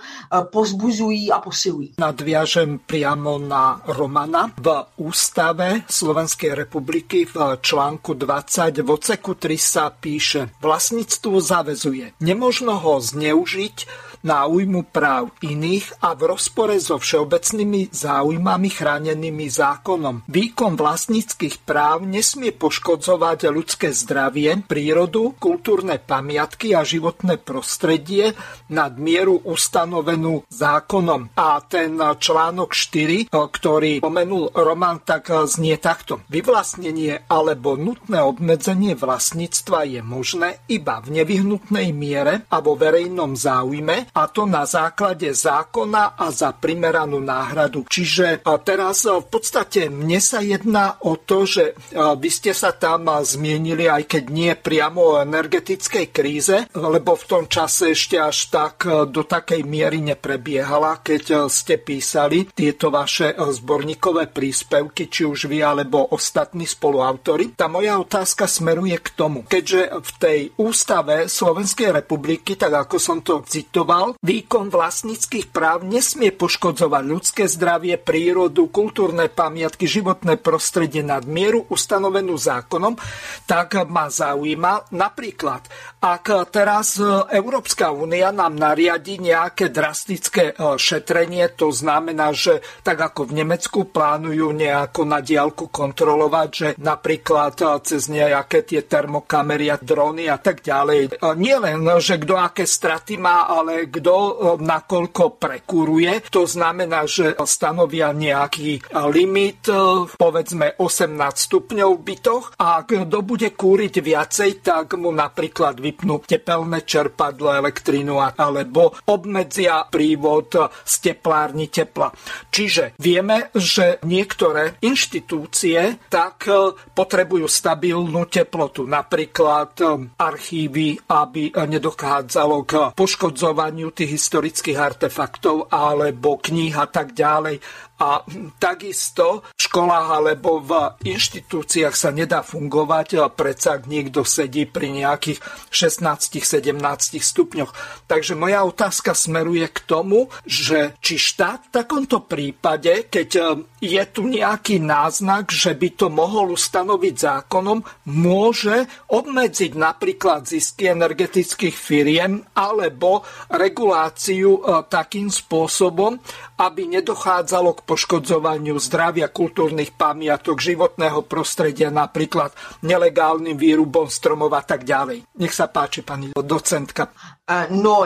pozbuzují 0.52 1.32
a 1.32 1.40
posilují. 1.40 1.94
Nadviažem 1.98 2.78
priamo 2.86 3.38
na 3.38 3.82
Romana. 3.86 4.50
V 4.56 4.86
ústave 4.96 5.82
Slovenskej 5.90 6.54
republiky 6.54 7.24
v 7.24 7.58
článku 7.60 8.14
20 8.14 8.78
v 8.78 8.90
oceku 8.90 9.34
3 9.34 9.58
sa 9.58 9.90
píše 9.90 10.48
Vlastníctvo 10.60 11.40
zavezuje. 11.40 12.12
Nemožno 12.20 12.78
ho 12.78 13.00
zneužiť 13.00 13.76
na 14.26 14.50
újmu 14.50 14.90
práv 14.90 15.30
iných 15.38 16.02
a 16.02 16.18
v 16.18 16.34
rozpore 16.34 16.74
so 16.82 16.98
všeobecnými 16.98 17.94
záujmami 17.94 18.68
chránenými 18.74 19.46
zákonom. 19.46 20.26
Výkon 20.26 20.74
vlastníckých 20.74 21.62
práv 21.62 22.02
nesmie 22.02 22.50
poškodzovať 22.50 23.54
ľudské 23.54 23.94
zdravie, 23.94 24.66
prírodu, 24.66 25.38
kultúrne 25.38 26.02
pamiatky 26.02 26.74
a 26.74 26.82
životné 26.82 27.38
prostredie 27.38 28.34
nad 28.66 28.98
mieru 28.98 29.38
ustanovenú 29.46 30.42
zákonom. 30.50 31.38
A 31.38 31.62
ten 31.62 31.94
článok 31.94 32.74
4, 32.74 33.30
ktorý 33.30 34.02
pomenul 34.02 34.50
Roman, 34.50 34.98
tak 35.06 35.30
znie 35.46 35.78
takto. 35.78 36.26
Vyvlastnenie 36.26 37.30
alebo 37.30 37.78
nutné 37.78 38.18
obmedzenie 38.18 38.98
vlastníctva 38.98 39.86
je 39.86 40.00
možné 40.02 40.58
iba 40.66 40.98
v 40.98 41.22
nevyhnutnej 41.22 41.94
miere 41.94 42.42
a 42.50 42.58
vo 42.58 42.74
verejnom 42.74 43.38
záujme 43.38 44.15
a 44.16 44.32
to 44.32 44.48
na 44.48 44.64
základe 44.64 45.28
zákona 45.28 46.16
a 46.16 46.32
za 46.32 46.56
primeranú 46.56 47.20
náhradu. 47.20 47.84
Čiže 47.84 48.40
teraz 48.64 49.04
v 49.04 49.28
podstate 49.28 49.92
mne 49.92 50.16
sa 50.24 50.40
jedná 50.40 50.96
o 51.04 51.20
to, 51.20 51.44
že 51.44 51.76
vy 51.92 52.30
ste 52.32 52.56
sa 52.56 52.72
tam 52.72 53.12
zmienili, 53.20 53.92
aj 53.92 54.08
keď 54.08 54.24
nie 54.32 54.52
priamo 54.56 55.00
o 55.04 55.20
energetickej 55.20 56.06
kríze, 56.16 56.64
lebo 56.72 57.12
v 57.12 57.24
tom 57.28 57.44
čase 57.44 57.92
ešte 57.92 58.16
až 58.16 58.48
tak 58.48 58.88
do 58.88 59.20
takej 59.20 59.68
miery 59.68 60.00
neprebiehala, 60.00 61.04
keď 61.04 61.52
ste 61.52 61.76
písali 61.76 62.48
tieto 62.56 62.88
vaše 62.88 63.36
zborníkové 63.36 64.32
príspevky, 64.32 65.12
či 65.12 65.28
už 65.28 65.52
vy 65.52 65.60
alebo 65.60 66.08
ostatní 66.16 66.64
spoluautori. 66.64 67.52
Tá 67.52 67.68
moja 67.68 68.00
otázka 68.00 68.48
smeruje 68.48 68.96
k 68.96 69.08
tomu, 69.12 69.44
keďže 69.44 69.92
v 70.00 70.10
tej 70.16 70.40
ústave 70.56 71.28
Slovenskej 71.28 71.90
republiky, 71.92 72.56
tak 72.56 72.72
ako 72.86 72.96
som 72.96 73.18
to 73.20 73.42
citoval, 73.44 73.95
povedal, 73.96 74.20
výkon 74.20 74.68
vlastníckých 74.68 75.48
práv 75.48 75.88
nesmie 75.88 76.28
poškodzovať 76.34 77.02
ľudské 77.06 77.44
zdravie, 77.48 77.96
prírodu, 77.96 78.68
kultúrne 78.68 79.32
pamiatky, 79.32 79.88
životné 79.88 80.36
prostredie 80.36 81.00
nad 81.00 81.24
mieru 81.24 81.64
ustanovenú 81.72 82.36
zákonom, 82.36 83.00
tak 83.48 83.88
ma 83.88 84.12
zaujíma 84.12 84.92
napríklad, 84.92 85.64
ak 86.06 86.52
teraz 86.52 87.00
Európska 87.32 87.90
únia 87.90 88.30
nám 88.30 88.54
nariadi 88.54 89.18
nejaké 89.18 89.72
drastické 89.72 90.52
e, 90.52 90.78
šetrenie, 90.78 91.50
to 91.56 91.72
znamená, 91.72 92.30
že 92.30 92.62
tak 92.84 93.00
ako 93.00 93.32
v 93.32 93.42
Nemecku 93.42 93.90
plánujú 93.90 94.54
nejako 94.54 95.02
na 95.08 95.18
diálku 95.24 95.66
kontrolovať, 95.72 96.48
že 96.52 96.68
napríklad 96.78 97.58
e, 97.58 97.64
cez 97.82 98.06
nejaké 98.06 98.62
tie 98.62 98.86
termokamery 98.86 99.72
a 99.72 99.80
drony 99.80 100.30
a 100.30 100.38
tak 100.38 100.62
ďalej. 100.62 101.16
E, 101.16 101.32
nie 101.40 101.56
len, 101.58 101.82
že 101.98 102.22
kto 102.22 102.38
aké 102.38 102.68
straty 102.68 103.18
má, 103.18 103.50
ale 103.50 103.85
ale 103.86 103.94
kto 104.02 104.16
nakoľko 104.58 105.38
prekuruje, 105.38 106.26
to 106.26 106.42
znamená, 106.42 107.06
že 107.06 107.38
stanovia 107.46 108.10
nejaký 108.10 108.82
limit, 109.14 109.70
povedzme 110.18 110.74
18 110.74 111.14
stupňov 111.14 111.90
v 111.94 112.02
bytoch 112.02 112.58
a 112.58 112.82
kto 112.82 113.18
bude 113.22 113.54
kúriť 113.54 113.94
viacej, 114.02 114.50
tak 114.66 114.98
mu 114.98 115.14
napríklad 115.14 115.78
vypnú 115.78 116.26
tepelné 116.26 116.82
čerpadlo, 116.82 117.54
elektrínu 117.54 118.18
alebo 118.18 118.90
obmedzia 119.06 119.86
prívod 119.86 120.50
z 120.82 120.94
teplárny 120.98 121.70
tepla. 121.70 122.10
Čiže 122.50 122.98
vieme, 122.98 123.54
že 123.54 124.02
niektoré 124.02 124.82
inštitúcie 124.82 126.10
tak 126.10 126.50
potrebujú 126.90 127.46
stabilnú 127.46 128.26
teplotu, 128.26 128.82
napríklad 128.82 129.78
archívy, 130.18 130.98
aby 131.06 131.54
nedochádzalo 131.54 132.56
k 132.66 132.72
poškodzovaniu 132.96 133.75
tých 133.92 134.10
historických 134.16 134.78
artefaktov 134.80 135.68
alebo 135.68 136.40
kníh 136.40 136.72
a 136.72 136.88
tak 136.88 137.12
ďalej. 137.12 137.60
A 137.96 138.20
takisto 138.60 139.40
v 139.56 139.60
školách 139.60 140.08
alebo 140.20 140.60
v 140.60 140.72
inštitúciách 141.08 141.96
sa 141.96 142.12
nedá 142.12 142.44
fungovať, 142.44 143.24
predsa 143.32 143.80
ak 143.80 143.88
niekto 143.88 144.20
sedí 144.20 144.68
pri 144.68 144.92
nejakých 144.92 145.40
16-17 145.72 146.76
stupňoch. 147.16 147.72
Takže 148.04 148.36
moja 148.36 148.68
otázka 148.68 149.16
smeruje 149.16 149.64
k 149.72 149.78
tomu, 149.88 150.28
že 150.44 150.92
či 151.00 151.16
štát 151.16 151.68
v 151.68 151.72
takomto 151.72 152.20
prípade, 152.24 153.08
keď 153.08 153.56
je 153.80 154.02
tu 154.12 154.28
nejaký 154.28 154.76
náznak, 154.82 155.48
že 155.48 155.72
by 155.72 155.88
to 155.96 156.06
mohol 156.12 156.52
ustanoviť 156.52 157.14
zákonom, 157.16 157.80
môže 158.12 158.84
obmedziť 159.08 159.72
napríklad 159.72 160.44
zisky 160.44 160.92
energetických 160.92 161.76
firiem 161.76 162.42
alebo 162.52 163.22
reguláciu 163.52 164.58
e, 164.58 164.60
takým 164.90 165.30
spôsobom, 165.30 166.18
aby 166.56 166.88
nedochádzalo 166.88 167.76
k 167.76 167.85
poškodzovaniu 167.86 168.74
zdravia 168.82 169.30
kultúrnych 169.30 169.94
pamiatok, 169.94 170.58
životného 170.58 171.22
prostredia, 171.22 171.94
napríklad 171.94 172.50
nelegálnym 172.82 173.54
výrubom 173.54 174.10
stromov 174.10 174.50
a 174.58 174.62
tak 174.66 174.82
ďalej. 174.82 175.22
Nech 175.38 175.54
sa 175.54 175.70
páči, 175.70 176.02
pani 176.02 176.34
docentka. 176.34 177.14
Eh, 177.50 177.66
no, 177.70 178.02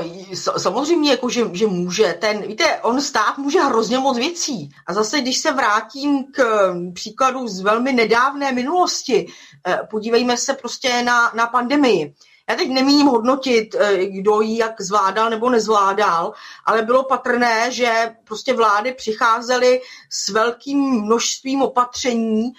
samozřejmě, 0.56 1.10
jako, 1.10 1.28
že, 1.28 1.42
že 1.52 1.66
může. 1.66 2.12
Ten, 2.20 2.42
víte, 2.42 2.80
on 2.82 3.00
stát 3.00 3.38
může 3.38 3.60
hrozně 3.60 3.98
moc 3.98 4.18
věcí. 4.18 4.70
A 4.86 4.94
zase, 4.94 5.20
když 5.20 5.38
se 5.38 5.52
vrátím 5.52 6.24
k 6.32 6.38
hm, 6.72 6.92
příkladu 6.92 7.48
z 7.48 7.60
velmi 7.60 7.92
nedávné 7.92 8.52
minulosti, 8.52 9.26
eh, 9.66 9.80
podívejme 9.90 10.36
se 10.36 10.54
prostě 10.54 11.02
na, 11.02 11.32
na 11.34 11.46
pandemii. 11.46 12.14
Já 12.50 12.56
teď 12.56 12.68
nemíním 12.68 13.06
hodnotit, 13.06 13.74
eh, 13.78 14.06
kdo 14.06 14.40
ji 14.40 14.58
jak 14.58 14.80
zvládal 14.80 15.30
nebo 15.30 15.50
nezvládal, 15.50 16.32
ale 16.66 16.82
bylo 16.82 17.04
patrné, 17.04 17.70
že 17.70 18.14
prostě 18.24 18.54
vlády 18.54 18.92
přicházely 18.92 19.80
s 20.10 20.28
velkým 20.28 20.78
množstvím 21.02 21.62
opatření, 21.62 22.52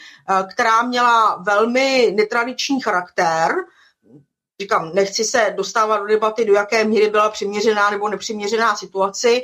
která 0.54 0.82
měla 0.82 1.36
velmi 1.36 2.14
netradiční 2.16 2.82
charakter, 2.82 3.56
říkám, 4.62 4.92
nechci 4.94 5.24
se 5.24 5.54
dostávat 5.58 5.98
do 5.98 6.06
debaty, 6.06 6.46
do 6.46 6.54
jaké 6.54 6.84
míry 6.84 7.10
byla 7.10 7.30
přiměřená 7.30 7.90
nebo 7.90 8.10
nepřiměřená 8.10 8.76
situaci. 8.76 9.44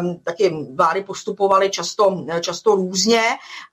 Um, 0.00 0.20
taky 0.24 0.66
vlády 0.74 1.04
postupovaly 1.04 1.70
často, 1.70 2.24
často 2.40 2.74
různě, 2.74 3.22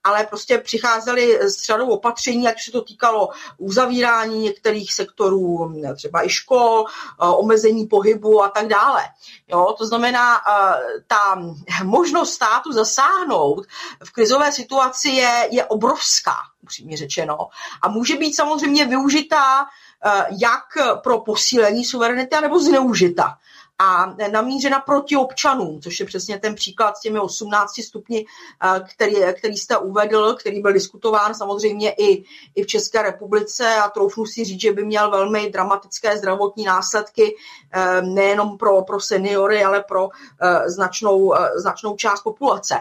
ale 0.04 0.26
prostě 0.26 0.58
přicházely 0.58 1.38
s 1.40 1.64
řadou 1.64 1.88
opatření, 1.88 2.48
ať 2.48 2.62
se 2.64 2.70
to 2.70 2.82
týkalo 2.82 3.28
uzavírání 3.58 4.38
některých 4.38 4.92
sektorů, 4.92 5.74
třeba 5.96 6.26
i 6.26 6.28
škol, 6.28 6.84
omezení 7.18 7.86
pohybu 7.86 8.42
a 8.42 8.48
tak 8.48 8.68
dále. 8.68 9.02
Jo, 9.48 9.74
to 9.78 9.86
znamená, 9.86 10.40
ta 11.06 11.42
možnost 11.84 12.32
státu 12.32 12.72
zasáhnout 12.72 13.66
v 14.04 14.12
krizové 14.12 14.52
situaci 14.52 15.08
je, 15.08 15.48
je 15.50 15.64
obrovská, 15.64 16.36
upřímně 16.62 16.96
řečeno. 16.96 17.38
A 17.82 17.88
může 17.88 18.16
být 18.16 18.36
samozřejmě 18.36 18.86
využitá 18.86 19.66
Eh, 19.66 19.91
jak 20.30 20.64
pro 21.02 21.20
posílení 21.20 21.84
suverenity, 21.84 22.36
nebo 22.42 22.60
zneužita 22.60 23.38
a 23.78 24.14
namířena 24.32 24.80
proti 24.80 25.16
občanům, 25.16 25.80
což 25.80 26.00
je 26.00 26.06
přesně 26.06 26.38
ten 26.38 26.54
příklad 26.54 26.96
s 26.96 27.00
těmi 27.00 27.20
18 27.20 27.82
stupni, 27.82 28.26
eh, 28.64 28.80
který, 28.94 29.16
který 29.38 29.56
jste 29.56 29.78
uvedl, 29.78 30.34
který 30.34 30.62
byl 30.62 30.72
diskutován 30.72 31.34
samozřejmě 31.34 31.90
i, 31.90 32.24
i 32.54 32.62
v 32.62 32.66
České 32.66 33.02
republice 33.02 33.76
a 33.76 33.88
troufnu 33.88 34.26
si 34.26 34.44
říct, 34.44 34.60
že 34.60 34.72
by 34.72 34.84
měl 34.84 35.10
velmi 35.10 35.50
dramatické 35.50 36.18
zdravotní 36.18 36.64
následky 36.64 37.36
eh, 37.72 38.02
nejenom 38.02 38.58
pro, 38.58 38.82
pro 38.82 39.00
seniory, 39.00 39.64
ale 39.64 39.84
pro 39.88 40.08
značnou, 40.66 41.34
značnou 41.56 41.96
část 41.96 42.22
populace. 42.22 42.74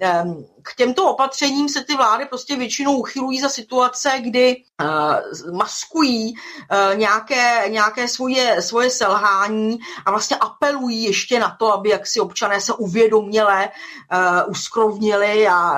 Ehm, 0.00 0.44
k 0.62 0.74
těmto 0.74 1.10
opatřením 1.10 1.68
se 1.68 1.84
ty 1.84 1.96
vlády 1.96 2.24
prostě 2.26 2.56
většinou 2.56 2.96
uchylují 2.96 3.40
za 3.40 3.48
situace, 3.48 4.12
kdy 4.20 4.56
uh, 4.82 5.54
maskují 5.54 6.34
uh, 6.34 6.98
nějaké, 6.98 7.68
nějaké 7.68 8.08
svoje, 8.08 8.62
svoje 8.62 8.90
selhání 8.90 9.78
a 10.06 10.10
vlastně 10.10 10.36
apelují 10.36 11.02
ještě 11.02 11.40
na 11.40 11.56
to, 11.58 11.72
aby 11.72 11.88
jaksi 11.88 12.20
občané 12.20 12.60
se 12.60 12.72
uvědoměle 12.72 13.68
uh, 13.68 14.50
uskrovnili 14.50 15.48
a 15.48 15.76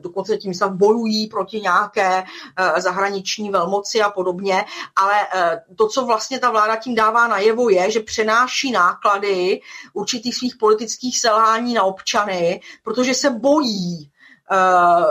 dokonce 0.00 0.36
tím 0.36 0.54
se 0.54 0.68
bojují 0.68 1.26
proti 1.26 1.60
nějaké 1.60 2.24
zahraniční 2.76 3.50
velmoci 3.50 4.02
a 4.02 4.10
podobně. 4.10 4.64
Ale 4.96 5.14
to, 5.76 5.88
co 5.88 6.04
vlastně 6.04 6.38
ta 6.38 6.50
vláda 6.50 6.76
tím 6.76 6.94
dává 6.94 7.28
najevo, 7.28 7.70
je, 7.70 7.90
že 7.90 8.00
přenáší 8.00 8.72
náklady 8.72 9.60
určitých 9.92 10.36
svých 10.36 10.56
politických 10.56 11.20
selhání 11.20 11.74
na 11.74 11.82
občany, 11.82 12.60
protože 12.82 13.14
se 13.14 13.30
bojí 13.30 13.61
bojí, 13.62 14.10
eh, 14.52 15.04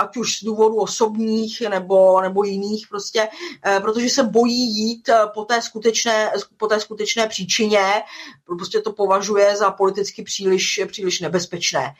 ať 0.00 0.16
už 0.16 0.38
z 0.38 0.44
důvodu 0.44 0.76
osobních 0.76 1.60
nebo, 1.60 2.20
nebo 2.20 2.44
jiných, 2.44 2.86
prostě, 2.90 3.28
eh, 3.64 3.80
protože 3.80 4.10
se 4.10 4.22
bojí 4.22 4.76
jít 4.76 5.08
eh, 5.08 5.18
po 5.34 5.44
té 5.44 5.62
skutečné, 5.62 6.32
po 6.56 6.66
té 6.66 6.80
skutečné 6.80 7.28
příčině, 7.28 8.02
prostě 8.44 8.80
to 8.80 8.92
považuje 8.92 9.56
za 9.56 9.70
politicky 9.70 10.22
příliš, 10.22 10.80
příliš 10.86 11.20
nebezpečné. 11.20 11.94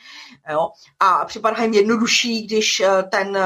Jo? 0.51 0.69
A 0.99 1.25
připadá 1.25 1.63
jim 1.63 1.73
jednodušší, 1.73 2.47
když 2.47 2.81
ten 3.11 3.37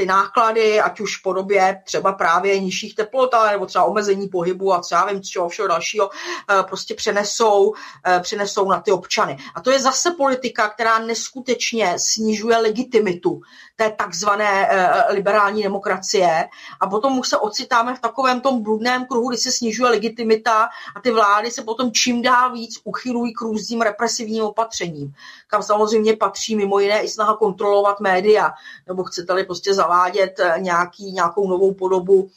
ty 0.00 0.06
náklady, 0.06 0.80
ať 0.80 1.00
už 1.00 1.16
v 1.18 1.22
podobě 1.22 1.82
třeba 1.84 2.12
právě 2.12 2.60
nižších 2.60 2.94
teplot, 2.94 3.34
ale 3.34 3.50
nebo 3.50 3.66
třeba 3.66 3.84
omezení 3.84 4.28
pohybu 4.28 4.72
a 4.72 4.80
třeba 4.80 5.06
vím, 5.06 5.22
čeho 5.22 5.48
všeho 5.48 5.68
dalšího, 5.68 6.10
eh, 6.50 6.62
prostě 6.62 6.94
přenesou, 6.94 7.74
eh, 8.06 8.20
přenesou 8.20 8.68
na 8.68 8.80
ty 8.80 8.92
občany. 8.92 9.36
A 9.54 9.60
to 9.60 9.70
je 9.70 9.80
zase 9.80 10.10
politika, 10.10 10.68
která 10.68 10.98
neskutečně 10.98 11.94
snižuje 11.98 12.56
legitimitu 12.56 13.40
té 13.80 13.90
takzvané 13.90 14.68
eh, 14.70 15.12
liberální 15.12 15.62
demokracie. 15.62 16.48
A 16.80 16.86
potom 16.86 17.18
už 17.18 17.28
se 17.28 17.36
ocitáme 17.36 17.94
v 17.94 18.00
takovém 18.00 18.40
tom 18.40 18.62
bludném 18.62 19.06
kruhu, 19.06 19.28
kdy 19.28 19.38
se 19.38 19.52
snižuje 19.52 19.90
legitimita 19.90 20.68
a 20.96 21.00
ty 21.00 21.10
vlády 21.10 21.50
se 21.50 21.62
potom 21.62 21.92
čím 21.92 22.22
dál 22.22 22.52
víc 22.52 22.80
uchylují 22.84 23.32
k 23.34 23.40
různým 23.40 23.80
represivním 23.80 24.44
opatřením, 24.44 25.14
kam 25.46 25.62
samozřejmě 25.62 26.16
patří 26.16 26.56
mimo 26.56 26.78
jiné 26.78 27.02
i 27.02 27.08
snaha 27.08 27.36
kontrolovat 27.36 28.00
média, 28.00 28.52
nebo 28.86 29.04
chcete-li 29.04 29.44
prostě 29.44 29.74
zavádět 29.74 30.40
eh, 30.40 30.54
nějaký, 30.58 31.12
nějakou 31.12 31.48
novou 31.48 31.74
podobu 31.74 32.30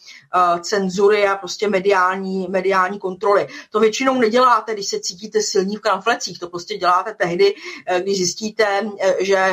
cenzury 0.62 1.28
a 1.28 1.36
prostě 1.36 1.68
mediální, 1.68 2.48
mediální 2.50 3.00
kontroly. 3.00 3.48
To 3.70 3.80
většinou 3.80 4.20
neděláte, 4.20 4.74
když 4.74 4.88
se 4.88 5.00
cítíte 5.00 5.42
silní 5.42 5.76
v 5.76 5.82
kramflecích, 5.82 6.40
to 6.40 6.48
prostě 6.48 6.78
děláte 6.78 7.14
tehdy, 7.14 7.56
když 8.00 8.18
zjistíte, 8.18 8.90
že 9.20 9.52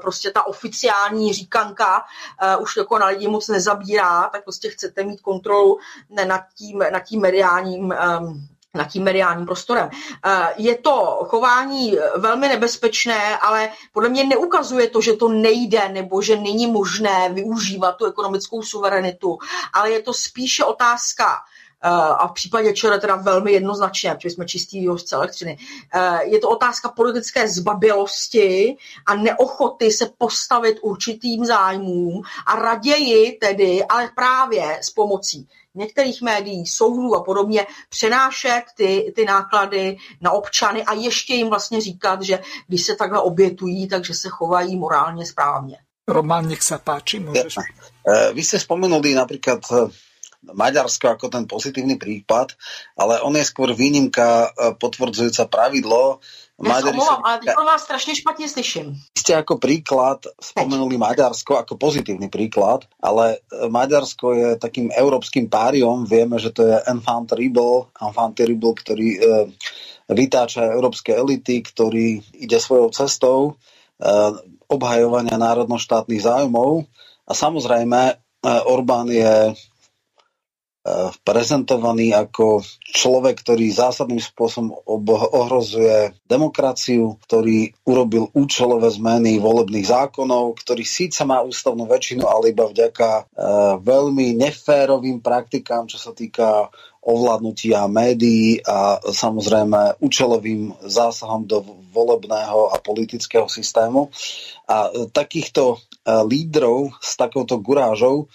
prostě 0.00 0.30
ta 0.30 0.46
oficiální 0.46 1.29
říkanka 1.32 2.04
uh, 2.56 2.62
už 2.62 2.76
jako 2.76 2.98
na 2.98 3.06
lidi 3.06 3.28
moc 3.28 3.48
nezabírá, 3.48 4.28
tak 4.32 4.44
prostě 4.44 4.70
chcete 4.70 5.04
mít 5.04 5.20
kontrolu 5.20 5.78
nad 6.26 6.40
tím, 6.54 6.78
nad 6.92 7.00
tím 7.00 7.20
mediálním 7.20 7.94
um, 8.20 8.48
nad 8.74 8.84
tím 8.84 9.02
mediálním 9.02 9.46
prostorem. 9.46 9.90
Eh, 10.24 10.48
je 10.56 10.78
to 10.78 11.26
chování 11.28 11.98
velmi 12.16 12.48
nebezpečné, 12.48 13.38
ale 13.38 13.70
podle 13.92 14.08
mě 14.08 14.24
neukazuje 14.24 14.88
to, 14.88 15.00
že 15.00 15.12
to 15.12 15.28
nejde 15.28 15.88
nebo 15.88 16.22
že 16.22 16.36
není 16.36 16.66
možné 16.66 17.28
využívat 17.32 17.96
tu 17.96 18.06
ekonomickou 18.06 18.62
suverenitu, 18.62 19.38
ale 19.72 19.90
je 19.90 20.02
to 20.02 20.14
spíše 20.14 20.64
otázka 20.64 21.36
a 21.88 22.28
v 22.28 22.32
případě 22.32 22.72
ČR 22.72 23.00
teda 23.00 23.16
velmi 23.16 23.52
jednoznačně, 23.52 24.14
protože 24.14 24.30
jsme 24.30 24.46
čistý 24.46 24.80
vývozce 24.80 25.16
elektřiny. 25.16 25.58
Eh, 25.94 26.24
je 26.24 26.38
to 26.38 26.48
otázka 26.48 26.88
politické 26.88 27.48
zbabilosti 27.48 28.76
a 29.06 29.14
neochoty 29.14 29.90
se 29.90 30.10
postavit 30.18 30.78
určitým 30.82 31.44
zájmům 31.44 32.22
a 32.46 32.56
raději 32.56 33.32
tedy, 33.32 33.84
ale 33.84 34.10
právě 34.14 34.78
s 34.82 34.90
pomocí 34.90 35.48
některých 35.74 36.22
médií, 36.22 36.66
soudů 36.66 37.14
a 37.14 37.22
podobně, 37.22 37.66
přenášet 37.88 38.62
ty, 38.76 39.12
ty 39.16 39.24
náklady 39.24 39.96
na 40.20 40.30
občany 40.30 40.84
a 40.84 40.94
ještě 40.94 41.34
jim 41.34 41.48
vlastně 41.48 41.80
říkat, 41.80 42.22
že 42.22 42.38
když 42.68 42.82
se 42.82 42.96
takhle 42.96 43.20
obětují, 43.20 43.88
takže 43.88 44.14
se 44.14 44.28
chovají 44.28 44.76
morálně 44.76 45.26
správně. 45.26 45.78
Roman, 46.10 46.50
nech 46.50 46.58
sa 46.58 46.82
páči, 46.82 47.22
môžeš. 47.22 47.54
Eh, 48.02 48.34
vy 48.34 48.42
ste 48.42 48.58
spomenuli 48.58 49.14
napríklad 49.14 49.62
Maďarsko 50.40 51.20
ako 51.20 51.26
ten 51.28 51.44
pozitívny 51.44 52.00
prípad, 52.00 52.56
ale 52.96 53.20
on 53.20 53.36
je 53.36 53.44
skôr 53.44 53.76
výnimka 53.76 54.48
potvrdzujúca 54.80 55.52
pravidlo, 55.52 56.24
Maďari 56.60 56.92
omlouvám, 56.92 57.24
ale 57.24 57.36
teď 57.40 57.56
vás 57.56 57.80
strašne 57.88 58.12
špatne 58.12 58.44
slyším. 58.44 58.86
Ste 59.16 59.32
ako 59.32 59.56
príklad 59.56 60.28
spomenuli 60.36 61.00
Maďarsko 61.00 61.56
ako 61.56 61.80
pozitívny 61.80 62.28
príklad, 62.28 62.84
ale 63.00 63.40
e, 63.48 63.64
Maďarsko 63.72 64.26
je 64.36 64.48
takým 64.60 64.92
európskym 64.92 65.48
páriom. 65.48 66.04
Vieme, 66.04 66.36
že 66.36 66.52
to 66.52 66.68
je 66.68 66.76
enfant 66.84 67.32
terrible, 67.32 67.88
enfant 67.96 68.36
terrible 68.36 68.76
ktorý 68.76 69.08
e, 69.16 69.18
vytáča 70.12 70.68
európske 70.68 71.16
elity, 71.16 71.64
ktorý 71.64 72.20
ide 72.36 72.60
svojou 72.60 72.92
cestou 72.92 73.38
e, 73.48 73.52
obhajovania 74.68 75.40
národnoštátnych 75.40 76.20
záujmov. 76.20 76.84
A 77.24 77.32
samozrejme, 77.32 78.20
Orbán 78.68 79.08
je 79.12 79.52
Eh, 79.52 79.69
prezentovaný 81.28 82.16
ako 82.16 82.64
človek, 82.80 83.44
ktorý 83.44 83.68
zásadným 83.68 84.20
spôsobom 84.20 84.72
ohrozuje 85.12 86.16
demokraciu, 86.24 87.20
ktorý 87.28 87.76
urobil 87.84 88.32
účelové 88.32 88.88
zmeny 88.88 89.36
volebných 89.36 89.84
zákonov, 89.84 90.56
ktorý 90.64 90.80
síce 90.80 91.20
má 91.28 91.44
ústavnú 91.44 91.84
väčšinu, 91.84 92.24
ale 92.24 92.56
iba 92.56 92.64
vďaka 92.64 93.08
e, 93.12 93.22
veľmi 93.84 94.40
neférovým 94.40 95.20
praktikám, 95.20 95.84
čo 95.84 96.00
sa 96.00 96.16
týka 96.16 96.72
ovládnutia 97.00 97.88
médií 97.88 98.60
a 98.60 99.00
samozrejme 99.00 100.00
účelovým 100.04 100.84
zásahom 100.84 101.48
do 101.48 101.64
volebného 101.96 102.72
a 102.72 102.76
politického 102.76 103.48
systému. 103.48 104.12
A 104.68 104.92
takýchto 105.08 105.76
eh, 105.76 106.20
lídrov 106.28 106.92
s 107.00 107.16
takouto 107.16 107.56
gurážou 107.58 108.28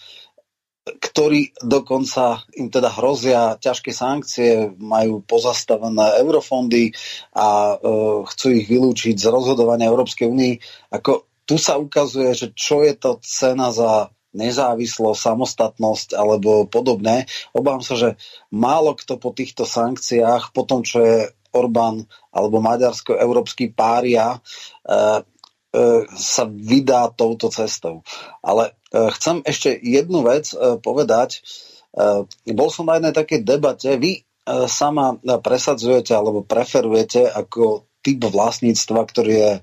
ktorí 0.86 1.58
dokonca 1.66 2.46
im 2.54 2.70
teda 2.70 2.94
hrozia 2.94 3.58
ťažké 3.58 3.90
sankcie, 3.90 4.70
majú 4.78 5.26
pozastavené 5.26 6.22
eurofondy 6.22 6.94
a 7.34 7.74
e, 7.74 7.76
chcú 8.30 8.48
ich 8.54 8.70
vylúčiť 8.70 9.18
z 9.18 9.26
rozhodovania 9.34 9.90
Európskej 9.90 10.30
únie. 10.30 10.62
Ako 10.94 11.26
tu 11.50 11.58
sa 11.58 11.82
ukazuje, 11.82 12.38
že 12.38 12.54
čo 12.54 12.86
je 12.86 12.94
to 12.94 13.18
cena 13.26 13.74
za 13.74 14.14
nezávislosť, 14.36 15.26
samostatnosť 15.26 16.10
alebo 16.14 16.68
podobné. 16.70 17.26
Obávam 17.56 17.82
sa, 17.82 17.96
že 17.96 18.20
málo 18.52 18.94
kto 18.94 19.18
po 19.18 19.32
týchto 19.32 19.64
sankciách, 19.64 20.52
po 20.52 20.68
tom, 20.68 20.84
čo 20.84 21.02
je 21.02 21.18
Orbán 21.56 22.04
alebo 22.36 22.60
Maďarsko-európsky 22.60 23.72
pária, 23.72 24.44
E, 24.86 24.94
sa 26.16 26.44
vydá 26.48 27.12
touto 27.12 27.52
cestou. 27.52 28.02
Ale 28.40 28.72
e, 28.90 29.12
chcem 29.16 29.44
ešte 29.44 29.76
jednu 29.76 30.24
vec 30.24 30.52
e, 30.52 30.80
povedať. 30.80 31.44
Bol 32.44 32.70
som 32.76 32.92
na 32.92 33.00
jednej 33.00 33.16
takej 33.16 33.48
debate. 33.48 33.96
Vy 33.96 34.28
sama 34.68 35.16
presadzujete 35.24 36.12
alebo 36.12 36.44
preferujete 36.44 37.24
ako 37.24 37.88
typ 38.04 38.20
vlastníctva, 38.20 39.00
ktorý 39.08 39.32
je 39.32 39.54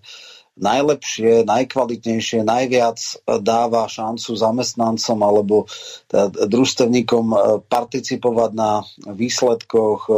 najlepšie, 0.56 1.44
najkvalitnejšie, 1.44 2.40
najviac 2.40 2.96
dáva 3.44 3.84
šancu 3.84 4.32
zamestnancom 4.32 5.18
alebo 5.20 5.68
družstevníkom 6.48 7.36
participovať 7.68 8.50
na 8.56 8.80
výsledkoch 9.12 10.08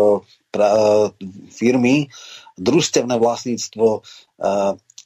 firmy. 1.51 2.15
Družstevné 2.55 3.19
vlastníctvo 3.19 4.07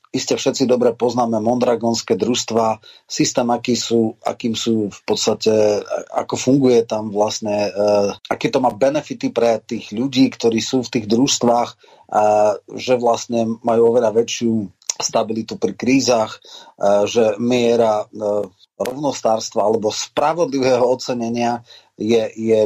Iste 0.09 0.41
všetci 0.41 0.65
dobre 0.65 0.97
poznáme 0.97 1.37
mondragonské 1.37 2.17
družstva, 2.17 2.81
systém, 3.05 3.45
aký 3.53 3.77
sú, 3.77 4.17
akým 4.25 4.57
sú 4.57 4.89
v 4.89 5.01
podstate, 5.05 5.85
ako 6.09 6.35
funguje 6.41 6.81
tam 6.89 7.13
vlastne, 7.13 7.69
uh, 7.69 8.17
aké 8.25 8.49
to 8.49 8.65
má 8.65 8.73
benefity 8.73 9.29
pre 9.29 9.61
tých 9.61 9.93
ľudí, 9.93 10.33
ktorí 10.33 10.65
sú 10.65 10.81
v 10.81 10.93
tých 10.97 11.07
družstvách, 11.13 11.71
uh, 11.77 12.57
že 12.73 12.97
vlastne 12.97 13.61
majú 13.61 13.93
oveľa 13.93 14.17
väčšiu 14.17 14.73
stabilitu 14.97 15.61
pri 15.61 15.77
krízach, 15.77 16.41
uh, 16.41 17.05
že 17.05 17.37
miera 17.37 18.09
uh, 18.09 18.49
rovnostárstva 18.81 19.69
alebo 19.69 19.93
spravodlivého 19.93 20.89
ocenenia 20.89 21.61
je, 21.99 22.23
je, 22.31 22.61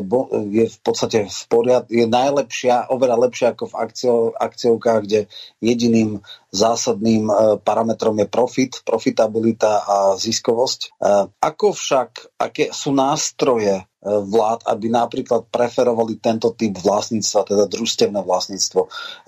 je 0.52 0.64
v 0.68 0.78
podstate 0.84 1.24
v 1.24 1.42
poriad, 1.48 1.88
je 1.88 2.04
najlepšia, 2.04 2.92
oveľa 2.92 3.16
lepšia 3.26 3.56
ako 3.56 3.64
v 3.72 3.74
akcio, 3.80 4.14
akciovkách, 4.36 5.00
kde 5.08 5.20
jediným 5.64 6.20
zásadným 6.52 7.32
e, 7.32 7.34
parametrom 7.64 8.12
je 8.20 8.28
profit, 8.28 8.84
profitabilita 8.84 9.88
a 9.88 9.96
ziskovosť. 10.20 10.80
E, 10.84 10.88
ako 11.40 11.72
však, 11.72 12.36
aké 12.36 12.76
sú 12.76 12.92
nástroje 12.92 13.80
e, 13.80 13.84
vlád, 14.04 14.68
aby 14.68 14.92
napríklad 14.92 15.48
preferovali 15.48 16.20
tento 16.20 16.52
typ 16.52 16.76
vlastníctva, 16.76 17.48
teda 17.48 17.64
družstevné 17.72 18.20
vlastníctvo. 18.20 18.80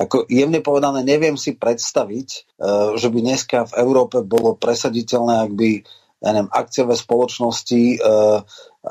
Ako 0.05 0.29
jemne 0.29 0.61
povedané, 0.61 1.01
neviem 1.01 1.41
si 1.41 1.57
predstaviť, 1.57 2.29
že 2.95 3.09
by 3.09 3.19
dneska 3.25 3.59
v 3.73 3.77
Európe 3.81 4.21
bolo 4.21 4.53
presaditeľné, 4.53 5.49
ak 5.49 5.53
by 5.57 5.71
ja 6.25 6.33
neviem, 6.33 6.49
akciové 6.49 6.97
spoločnosti 6.97 7.83
e, 7.95 7.97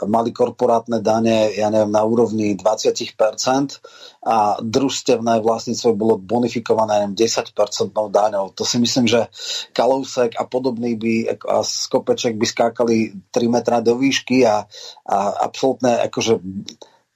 mali 0.05 0.29
korporátne 0.29 1.01
dane, 1.01 1.49
ja 1.57 1.73
neviem, 1.73 1.89
na 1.89 2.05
úrovni 2.05 2.53
20% 2.53 3.81
a 4.21 4.61
družstevné 4.61 5.41
vlastníctvo 5.41 5.89
bolo 5.97 6.21
bonifikované 6.21 7.01
neviem, 7.01 7.25
10% 7.25 7.89
daňou. 7.89 8.53
To 8.53 8.61
si 8.61 8.77
myslím, 8.77 9.09
že 9.09 9.33
Kalousek 9.73 10.37
a 10.37 10.45
podobný 10.45 10.93
by 10.93 11.13
a 11.49 11.65
Skopeček 11.65 12.37
by 12.37 12.45
skákali 12.45 12.95
3 13.33 13.49
metra 13.49 13.81
do 13.81 13.97
výšky 13.97 14.45
a, 14.45 14.69
a 15.09 15.17
absolútne 15.49 16.05
akože 16.05 16.37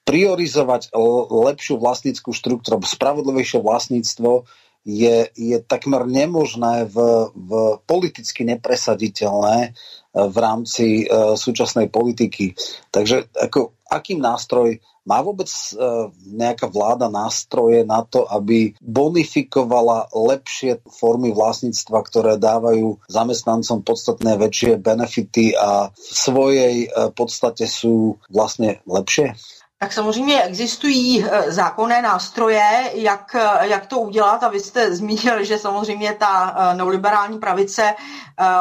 priorizovať 0.07 0.95
lepšiu 1.29 1.77
vlastníckú 1.77 2.31
štruktúru, 2.31 2.79
spravodlivejšie 2.79 3.59
vlastníctvo 3.59 4.47
je, 4.87 5.27
je 5.35 5.57
takmer 5.59 6.07
nemožné 6.07 6.87
v, 6.87 6.97
v 7.35 7.51
politicky 7.83 8.47
nepresaditeľné 8.47 9.75
v 10.17 10.37
rámci 10.39 11.05
uh, 11.05 11.35
súčasnej 11.35 11.91
politiky. 11.91 12.55
Takže 12.89 13.29
ako, 13.35 13.75
akým 13.85 14.17
nástroj 14.17 14.79
má 15.05 15.19
vôbec 15.21 15.51
uh, 15.51 16.09
nejaká 16.25 16.71
vláda 16.71 17.11
nástroje 17.11 17.83
na 17.83 18.01
to, 18.01 18.23
aby 18.25 18.73
bonifikovala 18.79 20.09
lepšie 20.15 20.81
formy 20.87 21.35
vlastníctva, 21.35 21.99
ktoré 22.07 22.33
dávajú 22.39 23.03
zamestnancom 23.11 23.83
podstatné 23.83 24.39
väčšie 24.39 24.79
benefity 24.79 25.53
a 25.53 25.91
v 25.91 26.11
svojej 26.15 26.75
uh, 26.87 27.11
podstate 27.11 27.67
sú 27.67 28.17
vlastne 28.31 28.79
lepšie? 28.87 29.35
Tak 29.79 29.93
samozřejmě 29.93 30.43
existují 30.43 31.25
eh, 31.25 31.51
zákonné 31.51 32.01
nástroje, 32.01 32.91
jak, 32.93 33.35
eh, 33.35 33.67
jak 33.67 33.85
to 33.85 33.99
udělat 33.99 34.43
a 34.43 34.47
vy 34.47 34.59
jste 34.59 34.95
zmínil, 34.95 35.43
že 35.43 35.59
samozřejmě 35.59 36.13
ta 36.13 36.55
eh, 36.57 36.75
neoliberální 36.75 37.39
pravice 37.39 37.93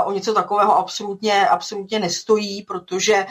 o 0.04 0.12
něco 0.12 0.34
takového 0.34 0.76
absolutně, 0.76 1.48
absolutně 1.48 1.98
nestojí, 1.98 2.62
protože 2.62 3.26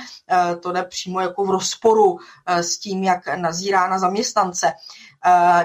to 0.60 0.72
jde 0.72 0.84
přímo 0.84 1.20
jako 1.20 1.45
v 1.45 1.49
rozporu 1.49 2.20
s 2.48 2.78
tím, 2.78 3.03
jak 3.03 3.28
nazírá 3.36 3.88
na 3.88 3.99
zaměstnance. 3.99 4.74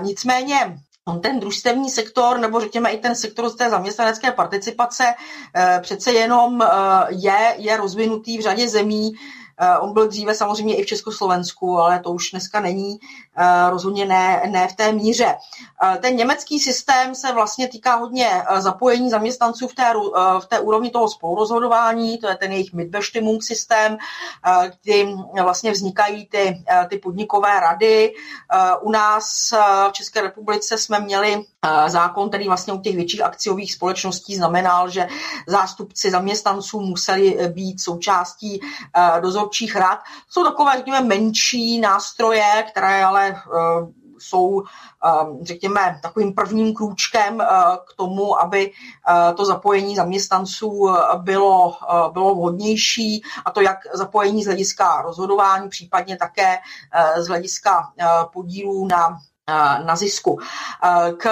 Nicméně 0.01 0.79
ten 1.23 1.41
družstevní 1.41 1.91
sektor, 1.91 2.39
nebo 2.39 2.61
řekněme 2.61 2.91
i 2.91 2.99
ten 2.99 3.15
sektor 3.15 3.49
z 3.49 3.57
té 3.57 3.71
zaměstnanecké 3.71 4.33
participace, 4.33 5.05
přece 5.81 6.13
jenom 6.13 6.61
je, 7.09 7.55
je 7.57 7.77
rozvinutý 7.77 8.39
v 8.39 8.43
řadě 8.43 8.69
zemí, 8.69 9.13
on 9.81 9.93
byl 9.93 10.09
dříve 10.09 10.35
samozřejmě 10.35 10.77
i 10.77 10.83
v 10.83 10.87
Československu, 10.87 11.79
ale 11.79 12.01
to 12.01 12.11
už 12.11 12.31
dneska 12.31 12.61
není 12.61 13.01
eh, 13.37 13.71
rozhodně 13.71 14.07
ne, 14.07 14.43
ne 14.51 14.69
v 14.69 14.77
té 14.77 14.93
míře. 14.93 15.37
Eh, 15.85 15.99
ten 15.99 16.17
německý 16.17 16.61
systém 16.61 17.15
se 17.15 17.33
vlastně 17.33 17.69
týká 17.69 17.95
hodně 17.95 18.43
zapojení 18.59 19.11
zaměstnanců 19.11 19.69
v 19.69 19.75
té, 19.75 19.93
v 20.41 20.47
té 20.47 20.61
úrovni 20.61 20.91
toho 20.91 21.09
spolurozhodování, 21.09 22.19
to 22.19 22.29
je 22.29 22.37
ten 22.37 22.53
jejich 22.53 22.73
Mitbestimmung 22.73 23.43
systém, 23.43 23.99
kdy 24.83 25.15
vlastně 25.43 25.71
vznikají 25.71 26.27
ty, 26.27 26.65
ty 26.89 26.99
podnikové 26.99 27.61
rady. 27.61 28.15
U 28.81 28.91
nás 28.91 29.55
v 29.89 29.93
České 29.93 30.21
republice 30.21 30.79
jsme 30.79 31.01
měli 31.01 31.45
zákon, 31.87 32.29
který 32.29 32.47
vlastně 32.47 32.73
u 32.73 32.79
těch 32.79 32.97
větších 32.97 33.23
akciových 33.23 33.73
společností 33.73 34.37
znamenal, 34.37 34.91
že 34.91 35.09
zástupci 35.47 36.11
zaměstnanců 36.11 36.81
museli 36.81 37.39
být 37.53 37.81
součástí 37.81 38.61
dozorčích 39.51 39.77
rad. 39.77 39.99
Jsou 40.29 40.45
takové, 40.45 40.73
řekněme, 40.77 41.01
menší 41.01 41.81
nástroje, 41.81 42.65
které 42.73 43.05
ale 43.05 43.43
jsou, 44.19 44.63
řekněme, 45.43 46.01
takovým 46.03 46.35
prvním 46.35 46.75
krůčkem 46.75 47.39
k 47.87 47.97
tomu, 47.97 48.41
aby 48.41 48.73
to 49.37 49.45
zapojení 49.45 49.97
zaměstnanců 49.97 50.89
bylo, 51.17 51.77
bylo 52.13 52.35
vhodnější, 52.35 53.23
a 53.45 53.51
to 53.51 53.61
jak 53.61 53.79
zapojení 53.95 54.43
z 54.43 54.47
hlediska 54.47 55.03
rozhodování, 55.03 55.69
případně 55.69 56.17
také 56.17 56.59
z 57.17 57.27
hlediska 57.29 57.93
podílů 58.33 58.87
na 58.87 59.19
na 59.85 59.97
zisku. 59.97 60.39
K 61.19 61.29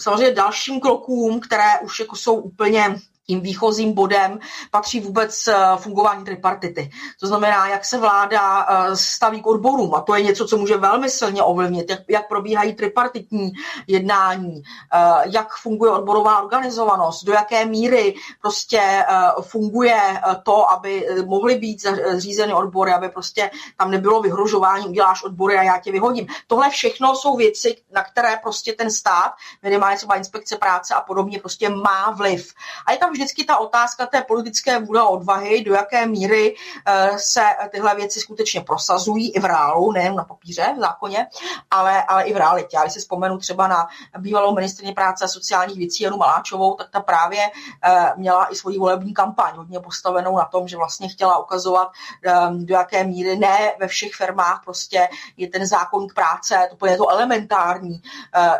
samozřejmě 0.00 0.34
dalším 0.34 0.80
krokům, 0.80 1.40
které 1.40 1.80
už 1.80 2.00
jako 2.00 2.16
jsou 2.16 2.34
úplně 2.34 2.96
tím 3.26 3.40
výchozím 3.40 3.92
bodem 3.92 4.38
patří 4.70 5.00
vůbec 5.00 5.48
eh, 5.48 5.54
fungování 5.76 6.24
tripartity. 6.24 6.90
To 7.20 7.26
znamená, 7.26 7.68
jak 7.68 7.84
se 7.84 7.98
vláda 7.98 8.66
eh, 8.68 8.96
staví 8.96 9.42
k 9.42 9.46
odborům, 9.46 9.94
a 9.94 10.00
to 10.00 10.14
je 10.14 10.22
něco, 10.22 10.46
co 10.46 10.56
může 10.56 10.76
velmi 10.76 11.10
silně 11.10 11.42
ovlivnit, 11.42 11.90
jak, 11.90 12.00
jak 12.08 12.28
probíhají 12.28 12.74
tripartitní 12.74 13.52
jednání, 13.86 14.62
eh, 14.94 14.98
jak 15.24 15.54
funguje 15.56 15.92
odborová 15.92 16.42
organizovanost, 16.42 17.24
do 17.24 17.32
jaké 17.32 17.64
míry 17.66 18.14
prostě 18.40 19.04
funguje 19.40 20.00
to, 20.42 20.70
aby 20.70 21.06
mohly 21.26 21.54
být 21.54 21.86
zřízeny 22.12 22.54
odbory, 22.54 22.92
aby 22.92 23.08
prostě 23.08 23.50
tam 23.78 23.90
nebylo 23.90 24.22
vyhrožování, 24.22 24.86
uděláš 24.86 25.24
odbory 25.24 25.58
a 25.58 25.62
já 25.62 25.78
tě 25.78 25.92
vyhodím. 25.92 26.26
Tohle 26.46 26.70
všechno 26.70 27.16
jsou 27.16 27.36
věci, 27.36 27.76
na 27.94 28.04
které 28.04 28.36
prostě 28.42 28.72
ten 28.72 28.90
stát, 28.90 29.32
minimálně 29.62 29.96
třeba 29.96 30.16
inspekce 30.16 30.56
práce 30.56 30.94
a 30.94 31.00
podobně, 31.00 31.38
prostě 31.38 31.68
má 31.68 32.10
vliv. 32.10 32.52
A 32.86 32.92
je 32.92 32.98
tam 32.98 33.11
vždycky 33.12 33.44
ta 33.44 33.56
otázka 33.56 34.06
té 34.06 34.22
politické 34.22 34.78
vůle 34.78 35.02
odvahy, 35.02 35.64
do 35.64 35.74
jaké 35.74 36.06
míry 36.06 36.56
eh, 36.86 37.10
se 37.16 37.42
tyhle 37.70 37.94
věci 37.94 38.20
skutečně 38.20 38.60
prosazují 38.60 39.34
i 39.34 39.40
v 39.40 39.44
reálu, 39.44 39.92
nejen 39.92 40.14
na 40.14 40.24
papíře, 40.24 40.74
v 40.76 40.80
zákoně, 40.80 41.26
ale, 41.70 42.02
ale 42.02 42.22
i 42.24 42.34
v 42.34 42.36
realitě. 42.36 42.76
Já 42.76 42.82
když 42.82 42.92
si 42.92 43.00
vzpomenu 43.00 43.38
třeba 43.38 43.68
na 43.68 43.88
bývalou 44.18 44.54
ministrině 44.54 44.92
práce 44.92 45.24
a 45.24 45.28
sociálních 45.28 45.78
věcí 45.78 46.02
Janu 46.02 46.16
Maláčovou, 46.16 46.74
tak 46.74 46.90
ta 46.90 47.00
právě 47.00 47.50
eh, 47.84 48.12
měla 48.16 48.52
i 48.52 48.54
svoji 48.54 48.78
volební 48.78 49.14
kampaň 49.14 49.56
hodně 49.56 49.80
postavenou 49.80 50.36
na 50.36 50.44
tom, 50.44 50.68
že 50.68 50.76
vlastně 50.76 51.08
chtěla 51.08 51.38
ukazovat, 51.38 51.88
eh, 52.26 52.32
do 52.52 52.74
jaké 52.74 53.04
míry 53.04 53.36
ne 53.36 53.72
ve 53.80 53.88
všech 53.88 54.14
firmách 54.14 54.60
prostě 54.64 55.08
je 55.36 55.48
ten 55.48 55.66
zákon 55.66 56.08
k 56.08 56.14
práce, 56.14 56.68
to 56.78 56.86
je 56.86 56.96
to 56.96 57.10
elementární, 57.10 58.02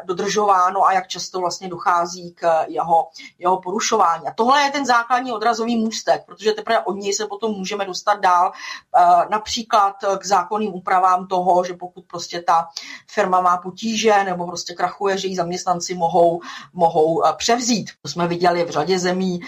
dodržováno 0.05 0.85
a 0.87 0.93
jak 0.93 1.09
často 1.09 1.41
vlastně 1.41 1.69
dochází 1.69 2.33
k 2.33 2.65
jeho, 2.66 3.09
jeho 3.39 3.61
porušování. 3.61 4.27
A 4.27 4.35
tohle 4.43 4.62
je 4.62 4.70
ten 4.70 4.86
základní 4.86 5.32
odrazový 5.32 5.77
můstek, 5.77 6.23
protože 6.27 6.52
teprve 6.52 6.81
od 6.81 6.93
něj 6.93 7.14
se 7.14 7.27
potom 7.27 7.52
můžeme 7.52 7.85
dostat 7.85 8.20
dál, 8.20 8.52
eh, 8.52 9.01
například 9.31 9.94
k 10.19 10.27
zákonným 10.27 10.74
úpravám 10.74 11.27
toho, 11.27 11.64
že 11.64 11.74
pokud 11.74 12.05
prostě 12.05 12.43
ta 12.43 12.69
firma 13.10 13.40
má 13.40 13.56
potíže 13.56 14.24
nebo 14.24 14.47
prostě 14.47 14.74
krachuje, 14.74 15.19
že 15.19 15.28
ji 15.28 15.36
zaměstnanci 15.36 15.94
mohou, 15.94 16.40
mohou 16.73 17.27
eh, 17.27 17.32
převzít. 17.36 17.90
To 18.02 18.09
jsme 18.09 18.27
viděli 18.28 18.64
v 18.64 18.70
řadě 18.70 18.98
zemí, 18.98 19.40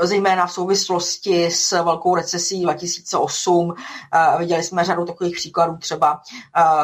zejména 0.00 0.46
v 0.46 0.52
souvislosti 0.52 1.46
s 1.50 1.82
velkou 1.82 2.14
recesí 2.14 2.62
2008. 2.62 3.74
Eh, 4.12 4.38
viděli 4.38 4.62
jsme 4.62 4.84
řadu 4.84 5.04
takových 5.04 5.36
příkladů 5.36 5.76
třeba, 5.76 6.20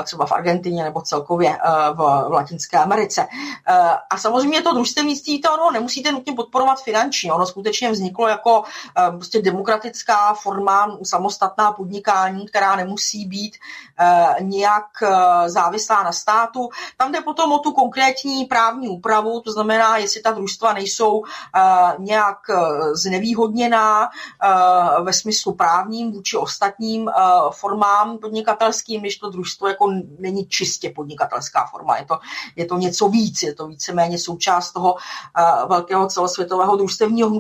třeba 0.04 0.26
v 0.26 0.32
Argentině 0.32 0.84
nebo 0.84 1.02
celkově 1.02 1.58
v, 1.92 1.96
v 2.28 2.32
Latinské 2.32 2.78
Americe. 2.78 3.26
A 4.10 4.18
samozřejmě 4.18 4.62
to 4.62 4.72
družstevnictví, 4.72 5.40
to 5.40 5.54
ono 5.54 5.70
nemusíte 5.70 6.12
nutně 6.12 6.32
podporovat 6.32 6.82
finančně, 6.82 7.32
ono 7.32 7.46
skutečně 7.50 7.90
vzniklo 7.90 8.28
jako 8.28 8.62
eh, 8.98 9.10
prostě 9.10 9.42
demokratická 9.42 10.34
forma, 10.34 10.98
samostatná 11.04 11.72
podnikání, 11.72 12.46
která 12.46 12.76
nemusí 12.76 13.26
být 13.26 13.56
eh, 13.98 14.36
nějak 14.40 14.86
eh, 15.02 15.50
závislá 15.50 16.02
na 16.02 16.12
státu. 16.12 16.68
Tam 16.96 17.12
jde 17.12 17.20
potom 17.20 17.52
o 17.52 17.58
tu 17.58 17.72
konkrétní 17.72 18.44
právní 18.44 18.88
úpravu, 18.88 19.40
to 19.40 19.52
znamená, 19.52 19.96
jestli 19.96 20.20
ta 20.20 20.30
družstva 20.32 20.72
nejsou 20.72 21.24
nějak 21.98 22.38
znevýhodněná 22.92 24.08
ve 25.02 25.12
smyslu 25.12 25.54
právním 25.54 26.12
vůči 26.12 26.36
ostatním 26.36 27.10
formám 27.50 28.18
podnikatelským, 28.18 29.00
když 29.00 29.16
to 29.16 29.30
družstvo 29.30 29.68
jako 29.68 29.90
není 30.18 30.46
čistě 30.46 30.92
podnikatelská 30.96 31.66
forma. 31.66 31.96
Je 31.96 32.04
to, 32.04 32.18
je 32.56 32.66
to 32.66 32.76
něco 32.76 33.08
víc, 33.08 33.42
je 33.42 33.54
to 33.54 33.66
víceméně 33.66 34.18
součást 34.18 34.72
toho 34.72 34.94
velkého 35.68 36.06
celosvětového 36.06 36.76
družstevního. 36.76 37.30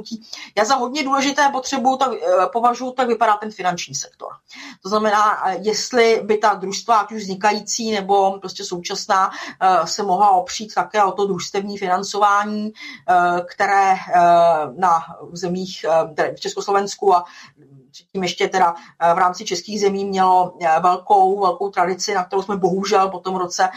Já 0.56 0.64
za 0.64 0.74
hodně 0.74 1.04
důležité 1.04 1.48
potřebu 1.52 1.96
tak, 1.96 2.10
eh, 2.12 2.46
považuji, 2.52 2.92
tak 2.92 3.08
vypadá 3.08 3.36
ten 3.36 3.50
finanční 3.50 3.94
sektor. 3.94 4.28
To 4.82 4.88
znamená, 4.88 5.48
eh, 5.48 5.56
jestli 5.60 6.20
by 6.24 6.38
ta 6.38 6.54
družstva, 6.54 6.98
ať 6.98 7.12
už 7.12 7.22
vznikající 7.22 7.90
nebo 7.92 8.38
prostě 8.38 8.64
současná, 8.64 9.30
eh, 9.60 9.86
se 9.86 10.02
mohla 10.02 10.30
opřít 10.30 10.74
také 10.74 11.04
o 11.04 11.12
to 11.12 11.26
družstevní 11.26 11.78
financování, 11.78 12.72
které 13.48 13.94
na 14.76 15.00
zemích 15.32 15.84
v 16.36 16.40
Československu 16.40 17.14
a 17.14 17.24
předtím 17.90 18.22
ještě 18.22 18.48
teda 18.48 18.74
v 19.14 19.18
rámci 19.18 19.44
českých 19.44 19.80
zemí 19.80 20.04
mělo 20.04 20.54
velkou, 20.80 21.40
velkou 21.40 21.70
tradici, 21.70 22.14
na 22.14 22.24
kterou 22.24 22.42
jsme 22.42 22.56
bohužel 22.56 23.08
po 23.08 23.18
tom 23.18 23.36
roce 23.36 23.68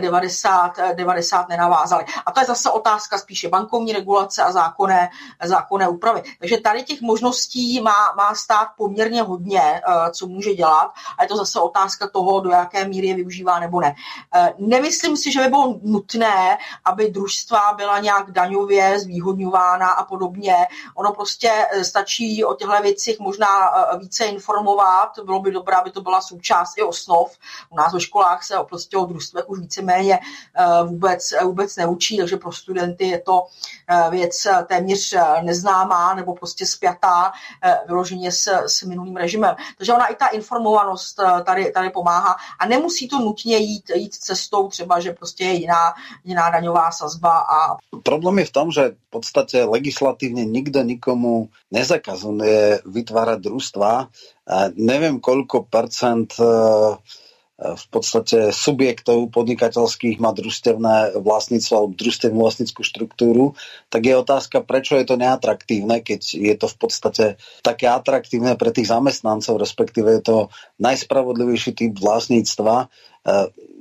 90, 0.00 0.72
90 0.94 1.48
nenavázali. 1.48 2.04
A 2.26 2.32
to 2.32 2.40
je 2.40 2.46
zase 2.46 2.70
otázka 2.70 3.18
spíše 3.18 3.48
bankovní 3.48 3.92
regulace 3.92 4.42
a 4.42 4.52
zákonné, 4.52 5.10
zákonné 5.42 5.88
úpravy. 5.88 6.22
Takže 6.38 6.60
tady 6.60 6.82
těch 6.82 7.00
možností 7.00 7.80
má, 7.80 8.12
má 8.16 8.34
stát 8.34 8.68
poměrně 8.76 9.22
hodně, 9.22 9.62
eh, 9.62 10.10
co 10.10 10.26
může 10.26 10.54
dělat 10.54 10.92
a 11.18 11.22
je 11.22 11.28
to 11.28 11.36
zase 11.36 11.60
otázka 11.60 12.08
toho, 12.08 12.40
do 12.40 12.50
jaké 12.50 12.84
míry 12.84 13.06
je 13.06 13.14
využívá 13.14 13.60
nebo 13.60 13.80
ne. 13.80 13.94
Eh, 14.34 14.54
nemyslím 14.58 15.16
si, 15.16 15.32
že 15.32 15.40
by 15.40 15.48
bylo 15.48 15.78
nutné, 15.82 16.58
aby 16.84 17.10
družstva 17.10 17.72
byla 17.76 17.98
nějak 17.98 18.30
daňově 18.30 18.98
zvýhodňována 18.98 19.88
a 19.90 20.04
podobně. 20.04 20.56
Ono 20.94 21.12
prostě 21.12 21.50
eh, 21.70 21.84
stačí 21.84 22.44
o 22.44 22.54
těchto 22.54 22.82
věcech 22.82 23.18
možná 23.18 23.41
více 23.98 24.24
informovat. 24.24 25.18
Bylo 25.24 25.40
by 25.40 25.50
dobré, 25.50 25.76
aby 25.76 25.90
to 25.90 26.00
byla 26.00 26.20
součást 26.20 26.78
i 26.78 26.82
osnov. 26.82 27.38
U 27.70 27.76
nás 27.76 27.92
ve 27.92 28.00
školách 28.00 28.44
se 28.44 28.54
prostě 28.68 28.96
o 28.96 29.04
družstvech 29.04 29.48
už 29.48 29.58
víceméně 29.58 30.18
vůbec, 30.84 31.28
vůbec 31.42 31.76
neučí, 31.76 32.18
takže 32.18 32.36
pro 32.36 32.52
studenty 32.52 33.08
je 33.08 33.20
to 33.20 33.46
věc 34.10 34.46
téměř 34.66 35.14
neznámá 35.42 36.14
nebo 36.14 36.34
prostě 36.34 36.66
spjatá 36.66 37.32
eh, 37.62 37.78
vyloženě 37.86 38.32
s, 38.32 38.46
s 38.66 38.82
minulým 38.82 39.16
režimem. 39.16 39.54
Takže 39.78 39.92
ona 39.92 40.06
i 40.06 40.16
ta 40.16 40.26
informovanost 40.26 41.20
eh, 41.20 41.42
tady, 41.42 41.72
tady 41.72 41.90
pomáhá 41.90 42.36
a 42.58 42.66
nemusí 42.66 43.08
to 43.08 43.18
nutně 43.18 43.56
jít, 43.56 43.90
jít 43.94 44.14
cestou 44.14 44.68
třeba, 44.68 45.00
že 45.00 45.12
prostě 45.12 45.44
je 45.44 45.52
jiná, 45.52 45.94
jiná 46.24 46.50
daňová 46.50 46.90
sazba. 46.90 47.38
A... 47.38 47.76
Problém 48.02 48.38
je 48.38 48.44
v 48.44 48.52
tom, 48.52 48.70
že 48.70 48.88
v 48.88 49.10
podstatě 49.10 49.64
legislativně 49.64 50.44
nikdo 50.44 50.82
nikomu 50.82 51.48
nezakazuje 51.70 52.80
vytvárat 52.86 53.31
družstva. 53.38 54.10
Nevím, 54.74 55.22
koľko 55.22 55.64
percent 55.70 56.34
uh, 56.42 56.98
v 57.62 57.84
podstate 57.94 58.50
subjektov 58.50 59.30
podnikateľských 59.30 60.18
má 60.18 60.34
družstevné 60.34 61.14
vlastníctvo 61.22 61.72
alebo 61.78 61.94
družstevnú 61.94 62.38
vlastnickú 62.42 62.82
štruktúru, 62.82 63.54
tak 63.86 64.08
je 64.10 64.18
otázka, 64.18 64.66
prečo 64.66 64.98
je 64.98 65.06
to 65.06 65.14
neatraktívne, 65.14 66.02
keď 66.02 66.20
je 66.26 66.54
to 66.58 66.66
v 66.66 66.76
podstate 66.76 67.24
také 67.62 67.86
atraktívne 67.86 68.58
pre 68.58 68.74
tých 68.74 68.90
zamestnancov, 68.90 69.62
respektíve 69.62 70.10
je 70.10 70.22
to 70.26 70.36
najspravodlivejší 70.82 71.78
typ 71.78 71.94
vlastníctva, 72.02 72.90
Eh, 72.90 73.11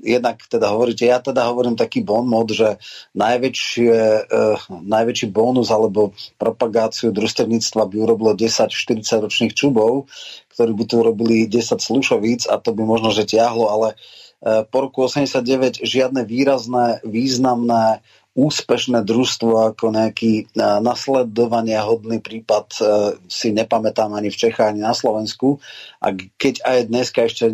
jednak 0.01 0.41
teda 0.49 0.73
hovoríte, 0.73 1.05
ja 1.05 1.21
teda 1.21 1.45
hovorím 1.49 1.77
taký 1.77 2.01
bon 2.01 2.25
mod, 2.25 2.53
že 2.53 2.81
najväčšie, 3.13 3.97
uh, 4.27 4.57
najväčší 4.69 5.27
bonus 5.29 5.69
alebo 5.69 6.13
propagáciu 6.41 7.13
družstevníctva 7.13 7.85
by 7.85 7.95
urobilo 8.01 8.33
10-40 8.33 9.01
ročných 9.01 9.53
čubov, 9.53 10.09
ktorí 10.57 10.71
by 10.73 10.83
tu 10.89 10.95
urobili 11.01 11.45
10 11.45 11.77
slušovíc 11.77 12.49
a 12.49 12.57
to 12.57 12.73
by 12.73 12.81
možno, 12.85 13.13
že 13.13 13.29
tiahlo, 13.29 13.69
ale 13.69 13.87
uh, 13.93 14.65
po 14.65 14.77
roku 14.89 15.05
89 15.05 15.85
žiadne 15.85 16.25
výrazné, 16.25 17.01
významné 17.05 18.01
úspešné 18.31 19.03
družstvo 19.03 19.75
ako 19.75 19.91
nejaký 19.91 20.47
e, 20.47 20.63
nasledovania 20.79 21.83
hodný 21.83 22.23
prípad 22.23 22.67
e, 22.71 22.81
si 23.27 23.51
nepamätám 23.51 24.07
ani 24.15 24.31
v 24.31 24.39
Čechách, 24.39 24.71
ani 24.71 24.87
na 24.87 24.95
Slovensku. 24.95 25.59
A 25.99 26.15
keď 26.15 26.63
aj 26.63 26.77
dneska 26.87 27.27
ešte 27.27 27.51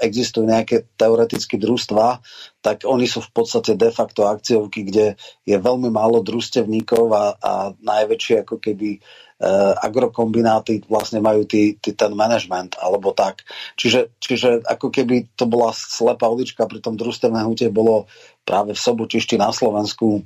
existujú 0.00 0.48
nejaké 0.48 0.88
teoretické 0.96 1.60
družstva, 1.60 2.24
tak 2.64 2.88
oni 2.88 3.04
sú 3.04 3.20
v 3.20 3.30
podstate 3.36 3.76
de 3.76 3.92
facto 3.92 4.24
akciovky, 4.24 4.88
kde 4.88 5.20
je 5.44 5.56
veľmi 5.60 5.92
málo 5.92 6.24
družstevníkov 6.24 7.04
a, 7.12 7.24
a 7.36 7.52
najväčšie 7.76 8.48
ako 8.48 8.56
keby 8.56 8.96
uh, 8.96 9.23
agrokombináty 9.82 10.86
vlastne 10.86 11.18
majú 11.18 11.42
tý, 11.42 11.74
tý, 11.82 11.92
ten 11.92 12.14
management 12.14 12.78
alebo 12.78 13.10
tak. 13.10 13.42
Čiže, 13.74 14.14
čiže 14.22 14.62
ako 14.62 14.94
keby 14.94 15.34
to 15.34 15.50
bola 15.50 15.74
slepá 15.74 16.30
ulička, 16.30 16.70
pri 16.70 16.78
tom 16.78 16.94
družstevné 16.94 17.42
hnutie 17.42 17.68
bolo 17.68 18.06
práve 18.46 18.72
v 18.72 18.80
Sobotišti 18.80 19.34
na 19.34 19.50
Slovensku 19.50 20.22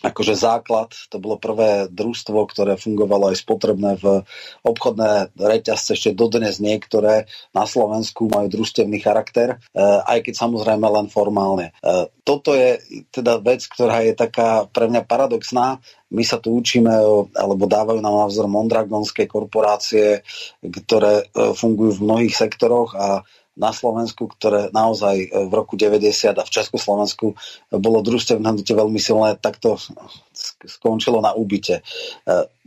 akože 0.00 0.32
základ, 0.32 0.96
to 1.12 1.20
bolo 1.20 1.36
prvé 1.36 1.84
družstvo, 1.92 2.48
ktoré 2.48 2.80
fungovalo 2.80 3.32
aj 3.32 3.36
spotrebné 3.36 4.00
v 4.00 4.24
obchodné 4.64 5.36
reťazce, 5.36 5.92
ešte 5.92 6.16
dodnes 6.16 6.56
niektoré 6.56 7.28
na 7.52 7.68
Slovensku 7.68 8.32
majú 8.32 8.48
družstevný 8.48 8.96
charakter, 9.04 9.60
e, 9.72 9.80
aj 9.84 10.24
keď 10.24 10.34
samozrejme 10.40 10.86
len 10.88 11.06
formálne. 11.12 11.76
E, 11.84 12.08
toto 12.24 12.56
je 12.56 12.80
teda 13.12 13.44
vec, 13.44 13.60
ktorá 13.68 14.00
je 14.06 14.16
taká 14.16 14.64
pre 14.72 14.88
mňa 14.88 15.04
paradoxná. 15.04 15.84
My 16.10 16.24
sa 16.26 16.40
tu 16.42 16.56
učíme, 16.56 16.90
alebo 17.36 17.70
dávajú 17.70 18.00
nám 18.02 18.26
názor 18.26 18.50
mondragonské 18.50 19.28
korporácie, 19.28 20.24
ktoré 20.64 21.28
e, 21.28 21.52
fungujú 21.52 22.00
v 22.00 22.04
mnohých 22.08 22.34
sektoroch 22.34 22.96
a 22.96 23.22
na 23.58 23.74
Slovensku, 23.74 24.30
ktoré 24.30 24.70
naozaj 24.70 25.30
v 25.50 25.52
roku 25.52 25.74
90 25.74 26.38
a 26.38 26.42
v 26.46 26.54
Československu 26.54 27.34
bolo 27.74 27.98
družstevné 28.00 28.46
hnutie 28.46 28.72
veľmi 28.72 28.96
silné, 29.02 29.34
tak 29.36 29.58
to 29.58 29.76
skončilo 30.64 31.18
na 31.18 31.34
úbyte. 31.34 31.82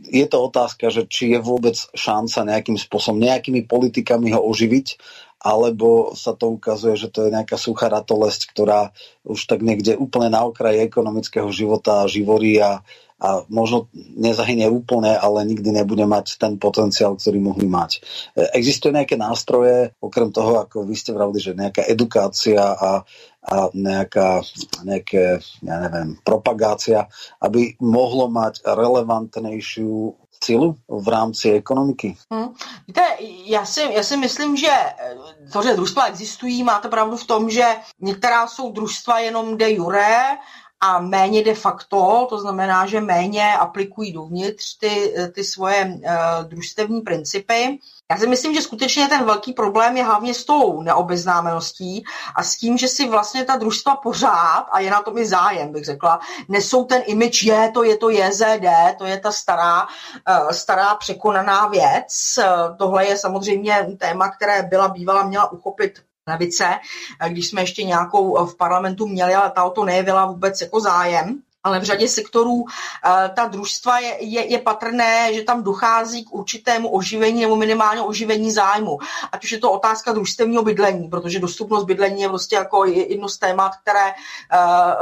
Je 0.04 0.26
to 0.28 0.38
otázka, 0.44 0.92
že 0.92 1.08
či 1.08 1.34
je 1.34 1.40
vôbec 1.40 1.74
šanca 1.96 2.44
nejakým 2.46 2.76
spôsobom, 2.76 3.18
nejakými 3.18 3.64
politikami 3.64 4.36
ho 4.36 4.40
oživiť, 4.44 5.00
alebo 5.44 6.16
sa 6.16 6.32
to 6.32 6.56
ukazuje, 6.56 6.96
že 6.96 7.12
to 7.12 7.28
je 7.28 7.34
nejaká 7.36 7.60
suchá 7.60 7.92
ratolesť, 7.92 8.48
ktorá 8.48 8.96
už 9.28 9.44
tak 9.44 9.60
niekde 9.60 9.92
úplne 10.00 10.32
na 10.32 10.40
okraji 10.48 10.80
ekonomického 10.88 11.52
života 11.52 12.08
živorí 12.08 12.56
a, 12.64 12.80
a 13.22 13.46
možno 13.46 13.86
nezahynie 13.94 14.66
úplne, 14.66 15.14
ale 15.14 15.46
nikdy 15.46 15.70
nebude 15.70 16.02
mať 16.02 16.36
ten 16.36 16.58
potenciál, 16.58 17.14
ktorý 17.14 17.38
mohli 17.38 17.70
mať. 17.70 18.02
Existuje 18.52 18.90
nejaké 18.90 19.14
nástroje, 19.14 19.94
okrem 20.02 20.34
toho, 20.34 20.66
ako 20.66 20.82
vy 20.82 20.94
ste 20.98 21.14
vravili, 21.14 21.38
že 21.38 21.54
nejaká 21.54 21.86
edukácia 21.86 22.60
a, 22.60 23.06
a 23.44 23.54
nejaká, 23.70 24.42
nejaké, 24.82 25.38
ja 25.62 25.76
neviem, 25.86 26.18
propagácia, 26.26 27.06
aby 27.38 27.78
mohlo 27.78 28.26
mať 28.26 28.66
relevantnejšiu 28.66 30.18
sílu 30.44 30.76
v 30.88 31.06
rámci 31.08 31.56
ekonomiky? 31.56 32.16
Hmm. 32.28 32.52
Víte, 32.86 33.02
já 33.46 33.64
si, 33.64 33.80
já 33.80 34.02
si 34.02 34.16
myslím, 34.16 34.56
že 34.56 34.72
to, 35.52 35.62
že 35.62 35.74
družstva 35.74 36.06
existují, 36.06 36.62
máte 36.62 36.88
pravdu 36.88 37.16
v 37.16 37.26
tom, 37.26 37.50
že 37.50 37.64
některá 38.00 38.46
jsou 38.46 38.72
družstva 38.72 39.18
jenom 39.18 39.56
de 39.56 39.72
jure 39.72 40.36
a 40.84 40.98
méně 41.00 41.44
de 41.44 41.54
facto, 41.54 42.26
to 42.30 42.38
znamená, 42.38 42.86
že 42.86 43.00
méně 43.00 43.56
aplikují 43.56 44.12
dovnitř 44.12 44.78
ty, 44.78 45.14
ty 45.34 45.44
svoje 45.44 45.84
uh, 45.84 46.00
družstevní 46.48 47.00
principy. 47.00 47.78
Já 48.10 48.16
si 48.16 48.26
myslím, 48.26 48.54
že 48.54 48.62
skutečně 48.62 49.08
ten 49.08 49.24
velký 49.24 49.52
problém 49.52 49.96
je 49.96 50.04
hlavně 50.04 50.34
s 50.34 50.44
tou 50.44 50.82
neobeznámeností 50.82 52.04
a 52.36 52.42
s 52.42 52.56
tím, 52.56 52.78
že 52.78 52.88
si 52.88 53.08
vlastně 53.08 53.44
ta 53.44 53.56
družstva 53.56 53.96
pořád, 53.96 54.66
a 54.72 54.80
je 54.80 54.90
na 54.90 55.02
tom 55.02 55.18
i 55.18 55.26
zájem, 55.26 55.72
bych 55.72 55.84
řekla, 55.84 56.20
nesou 56.48 56.84
ten 56.84 57.02
image, 57.06 57.42
je 57.42 57.70
to, 57.74 57.82
je 57.84 57.96
to 57.96 58.10
JZD, 58.10 58.98
to 58.98 59.04
je 59.04 59.20
ta 59.20 59.32
stará, 59.32 59.86
eh, 60.28 60.54
stará 60.54 60.94
překonaná 60.94 61.68
věc. 61.68 62.38
Eh, 62.38 62.44
tohle 62.78 63.06
je 63.06 63.16
samozřejmě 63.16 63.96
téma, 63.98 64.28
které 64.28 64.62
byla 64.62 64.88
bývala 64.88 65.24
měla 65.24 65.52
uchopit 65.52 65.98
levice, 66.26 66.66
eh, 67.20 67.30
když 67.30 67.48
jsme 67.48 67.62
ještě 67.62 67.84
nějakou 67.84 68.46
v 68.46 68.56
parlamentu 68.56 69.06
měli, 69.06 69.34
ale 69.34 69.50
ta 69.50 69.64
o 69.64 69.70
to 69.70 69.84
nejevila 69.84 70.26
vůbec 70.26 70.60
jako 70.60 70.80
zájem 70.80 71.42
ale 71.64 71.80
v 71.80 71.82
řadě 71.82 72.08
sektorů 72.08 72.64
eh, 72.64 73.30
ta 73.34 73.46
družstva 73.46 73.98
je, 73.98 74.24
je, 74.24 74.52
je 74.52 74.58
patrné, 74.58 75.34
že 75.34 75.42
tam 75.42 75.62
dochází 75.62 76.24
k 76.24 76.34
určitému 76.34 76.88
oživení 76.88 77.42
nebo 77.42 77.56
minimálně 77.56 78.02
oživení 78.02 78.52
zájmu. 78.52 78.98
Ať 79.32 79.44
už 79.44 79.52
je 79.52 79.58
to 79.58 79.72
otázka 79.72 80.12
družstevního 80.12 80.62
bydlení, 80.62 81.08
protože 81.08 81.40
dostupnost 81.40 81.84
bydlení 81.84 82.22
je 82.22 82.28
prostě 82.28 82.56
jako 82.56 82.84
jedno 82.84 83.28
z 83.28 83.38
témat, 83.38 83.72
které 83.82 84.12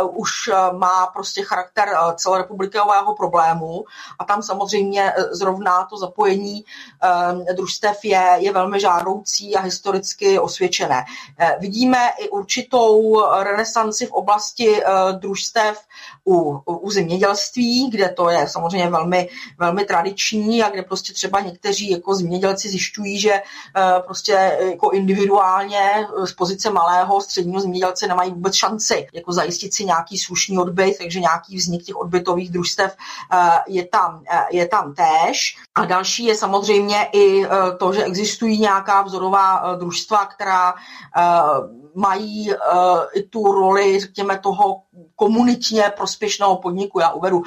uh, 0.02 0.20
už 0.20 0.30
eh, 0.48 0.72
má 0.72 1.06
prostě 1.06 1.42
charakter 1.42 1.88
celorepublikového 2.14 3.14
problému 3.14 3.84
a 4.18 4.24
tam 4.24 4.42
samozřejmě 4.42 5.12
zrovna 5.30 5.84
to 5.84 5.96
zapojení 5.96 6.64
uh, 6.64 7.54
družstev 7.54 8.04
je, 8.04 8.36
je 8.38 8.52
velmi 8.52 8.80
žádoucí 8.80 9.56
a 9.56 9.60
historicky 9.60 10.38
osvědčené. 10.38 11.04
Uh, 11.40 11.60
vidíme 11.60 12.10
i 12.18 12.28
určitou 12.28 13.22
renesanci 13.42 14.06
v 14.06 14.12
oblasti 14.12 14.68
uh, 14.70 15.18
družstev 15.18 15.80
u 16.26 16.51
u, 16.64 16.90
zemědělství, 16.90 17.90
kde 17.90 18.08
to 18.08 18.30
je 18.30 18.48
samozřejmě 18.48 18.90
velmi, 18.90 19.28
velmi 19.58 19.84
tradiční 19.84 20.62
a 20.62 20.70
kde 20.70 20.82
prostě 20.82 21.12
třeba 21.12 21.40
někteří 21.40 21.90
jako 21.90 22.14
zemědělci 22.14 22.68
zjišťují, 22.68 23.18
že 23.18 23.32
uh, 23.32 24.02
prostě 24.06 24.58
jako 24.70 24.90
individuálně 24.90 25.80
eh, 25.80 26.26
z 26.26 26.32
pozice 26.32 26.70
malého 26.70 27.20
středního 27.20 27.60
zemědělce 27.60 28.06
nemají 28.06 28.30
vůbec 28.30 28.54
šanci 28.54 29.06
jako 29.12 29.32
zajistit 29.32 29.74
si 29.74 29.84
nějaký 29.84 30.18
slušný 30.18 30.58
odbyt, 30.58 30.98
takže 30.98 31.20
nějaký 31.20 31.56
vznik 31.56 31.82
těch 31.82 31.96
odbytových 31.96 32.50
družstev 32.50 32.96
uh, 33.32 33.38
je 33.66 33.86
tam, 33.86 34.24
je 34.50 34.68
tam 34.68 34.94
též. 34.94 35.56
A 35.74 35.84
další 35.84 36.24
je 36.24 36.34
samozřejmě 36.34 37.08
i 37.12 37.46
to, 37.78 37.92
že 37.92 38.04
existují 38.04 38.58
nějaká 38.58 39.02
vzorová 39.02 39.74
družstva, 39.78 40.26
která 40.26 40.74
mají 41.94 42.50
uh, 42.50 42.56
i 43.14 43.22
tu 43.22 43.52
roli, 43.52 44.00
řekněme, 44.00 44.38
toho 44.38 44.82
komunitně 45.16 45.92
prospěšného 45.96 46.56
podniku. 46.56 47.00
Já 47.00 47.10
uvedu 47.10 47.38
uh, 47.38 47.44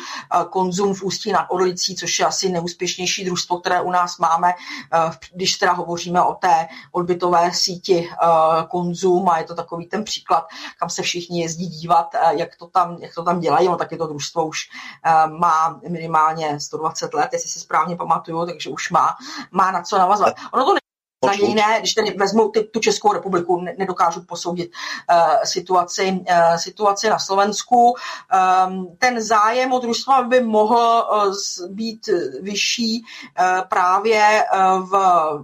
konzum 0.49 0.93
v 0.93 1.03
Ústí 1.03 1.31
nad 1.31 1.45
Orlicí, 1.49 1.95
což 1.95 2.19
je 2.19 2.26
asi 2.26 2.49
neúspěšnější 2.49 3.26
družstvo, 3.26 3.59
které 3.59 3.81
u 3.81 3.91
nás 3.91 4.17
máme, 4.17 4.53
uh, 4.53 5.13
když 5.34 5.57
teda 5.57 5.72
hovoříme 5.72 6.22
o 6.22 6.34
té 6.34 6.67
odbytové 6.91 7.51
síti 7.53 8.09
uh, 8.09 8.63
konzum 8.63 9.30
a 9.30 9.38
je 9.38 9.43
to 9.43 9.55
takový 9.55 9.85
ten 9.85 10.03
příklad, 10.03 10.47
kam 10.80 10.89
se 10.89 11.01
všichni 11.01 11.41
jezdí 11.41 11.67
dívat, 11.67 12.07
uh, 12.13 12.30
jak, 12.30 12.55
to 12.55 12.67
tam, 12.67 12.97
jak 12.99 13.13
to 13.13 13.23
tam 13.23 13.39
dělají. 13.39 13.67
No, 13.67 13.77
taky 13.77 13.97
to 13.97 14.07
družstvo 14.07 14.45
už 14.45 14.59
uh, 15.05 15.38
má 15.39 15.80
minimálně 15.89 16.59
120 16.59 17.13
let, 17.13 17.30
jestli 17.34 17.49
si 17.49 17.59
správně 17.59 17.95
pamatuju, 17.95 18.45
takže 18.45 18.69
už 18.69 18.89
má, 18.91 19.15
má 19.51 19.72
na 19.72 19.84
co 19.84 19.97
navazovat. 19.97 20.34
Ono 20.51 20.65
to 20.65 20.85
na 21.26 21.34
něj 21.34 21.53
ne, 21.53 21.76
když 21.80 21.93
tedy 21.93 22.11
vezmu 22.11 22.49
ty, 22.49 22.64
tu 22.64 22.80
Českou 22.80 23.14
republiku, 23.14 23.61
ne, 23.61 23.76
nedokážu 23.77 24.22
posoudit 24.22 24.72
uh, 25.11 25.43
situaci, 25.43 26.11
uh, 26.11 26.56
situaci 26.56 27.10
na 27.10 27.19
Slovensku. 27.19 27.95
Um, 28.68 28.95
ten 28.99 29.22
zájem 29.22 29.73
o 29.73 29.80
družstva 29.80 30.23
by 30.23 30.41
mohl 30.41 31.07
uh, 31.11 31.69
být 31.69 32.10
vyšší 32.41 33.03
uh, 33.03 33.68
právě 33.69 34.45
uh, 34.53 34.89
v 34.89 34.95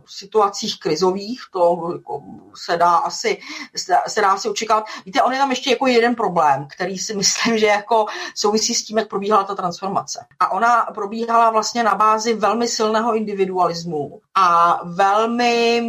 situacích 0.07 0.79
krizových, 0.79 1.41
to 1.53 1.89
jako, 1.93 2.23
se 2.55 2.77
dá 2.77 2.95
asi 2.95 3.37
se, 3.75 3.93
se 4.07 4.21
dá 4.21 4.31
asi 4.31 4.49
očekávat. 4.49 4.85
Víte, 5.05 5.21
on 5.21 5.33
je 5.33 5.39
tam 5.39 5.49
ještě 5.49 5.69
jako 5.69 5.87
jeden 5.87 6.15
problém, 6.15 6.67
který 6.75 6.97
si 6.97 7.15
myslím, 7.21 7.57
že 7.57 7.65
jako 7.65 8.05
souvisí 8.35 8.75
s 8.75 8.83
tím, 8.83 8.97
jak 8.97 9.07
probíhala 9.07 9.43
ta 9.43 9.55
transformace. 9.55 10.25
A 10.39 10.51
ona 10.51 10.81
probíhala 10.93 11.49
vlastně 11.49 11.83
na 11.83 11.95
bázi 11.95 12.33
velmi 12.33 12.67
silného 12.67 13.15
individualismu 13.15 14.21
a 14.35 14.79
velmi 14.83 15.81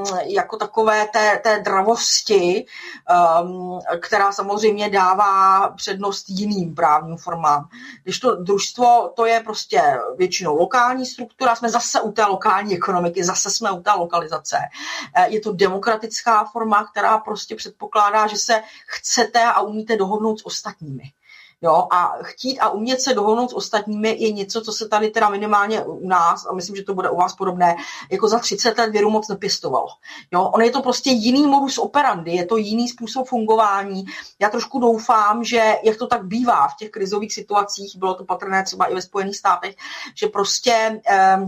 Mm, 0.00 0.04
jako 0.26 0.56
takové 0.56 1.08
té, 1.08 1.40
té 1.44 1.58
dravosti, 1.60 2.66
um, 3.42 3.80
která 4.00 4.32
samozřejmě 4.32 4.90
dává 4.90 5.68
přednost 5.68 6.24
jiným 6.28 6.74
právním 6.74 7.16
formám. 7.16 7.68
Když 8.02 8.18
to 8.18 8.36
družstvo, 8.36 9.12
to 9.16 9.26
je 9.26 9.40
prostě 9.40 9.82
většinou 10.16 10.56
lokální 10.56 11.06
struktura, 11.06 11.54
jsme 11.54 11.70
zase 11.70 12.00
u 12.00 12.12
té 12.12 12.24
lokální 12.24 12.74
ekonomiky, 12.74 13.24
zase 13.24 13.50
jsme 13.50 13.70
u 13.70 13.82
té 13.82 13.90
lokalizace. 13.92 14.56
Eh, 15.16 15.28
je 15.28 15.40
to 15.40 15.52
demokratická 15.52 16.44
forma, 16.44 16.84
která 16.92 17.18
prostě 17.18 17.56
předpokládá, 17.56 18.26
že 18.26 18.36
se 18.36 18.62
chcete 18.86 19.42
a 19.44 19.60
umíte 19.60 19.96
dohodnout 19.96 20.40
s 20.40 20.46
ostatními. 20.46 21.02
Jo, 21.62 21.86
a 21.90 22.12
chtít 22.22 22.58
a 22.58 22.70
umět 22.70 23.00
se 23.00 23.14
dohodnout 23.14 23.50
s 23.50 23.54
ostatními 23.54 24.16
je 24.18 24.32
něco, 24.32 24.60
co 24.60 24.72
se 24.72 24.88
tady 24.88 25.10
teda 25.10 25.28
minimálně 25.28 25.84
u 25.84 26.08
nás, 26.08 26.46
a 26.46 26.52
myslím, 26.52 26.76
že 26.76 26.82
to 26.82 26.94
bude 26.94 27.10
u 27.10 27.16
vás 27.16 27.34
podobné, 27.34 27.76
jako 28.10 28.28
za 28.28 28.38
30 28.38 28.78
let 28.78 28.90
věru 28.90 29.10
moc 29.10 29.28
nepěstovalo. 29.28 29.88
Jo, 30.32 30.42
on 30.42 30.62
je 30.62 30.70
to 30.70 30.82
prostě 30.82 31.10
jiný 31.10 31.46
modus 31.46 31.78
operandi, 31.78 32.30
je 32.30 32.46
to 32.46 32.56
jiný 32.56 32.88
způsob 32.88 33.26
fungování. 33.26 34.04
Já 34.38 34.48
trošku 34.50 34.78
doufám, 34.78 35.44
že 35.44 35.74
jak 35.84 35.96
to 35.96 36.06
tak 36.06 36.26
bývá 36.26 36.68
v 36.68 36.76
těch 36.76 36.90
krizových 36.90 37.34
situacích, 37.34 37.96
bylo 37.96 38.14
to 38.14 38.24
patrné 38.24 38.64
třeba 38.64 38.86
i 38.86 38.94
ve 38.94 39.02
Spojených 39.02 39.36
státech, 39.36 39.74
že 40.14 40.26
prostě 40.26 41.00
eh, 41.10 41.38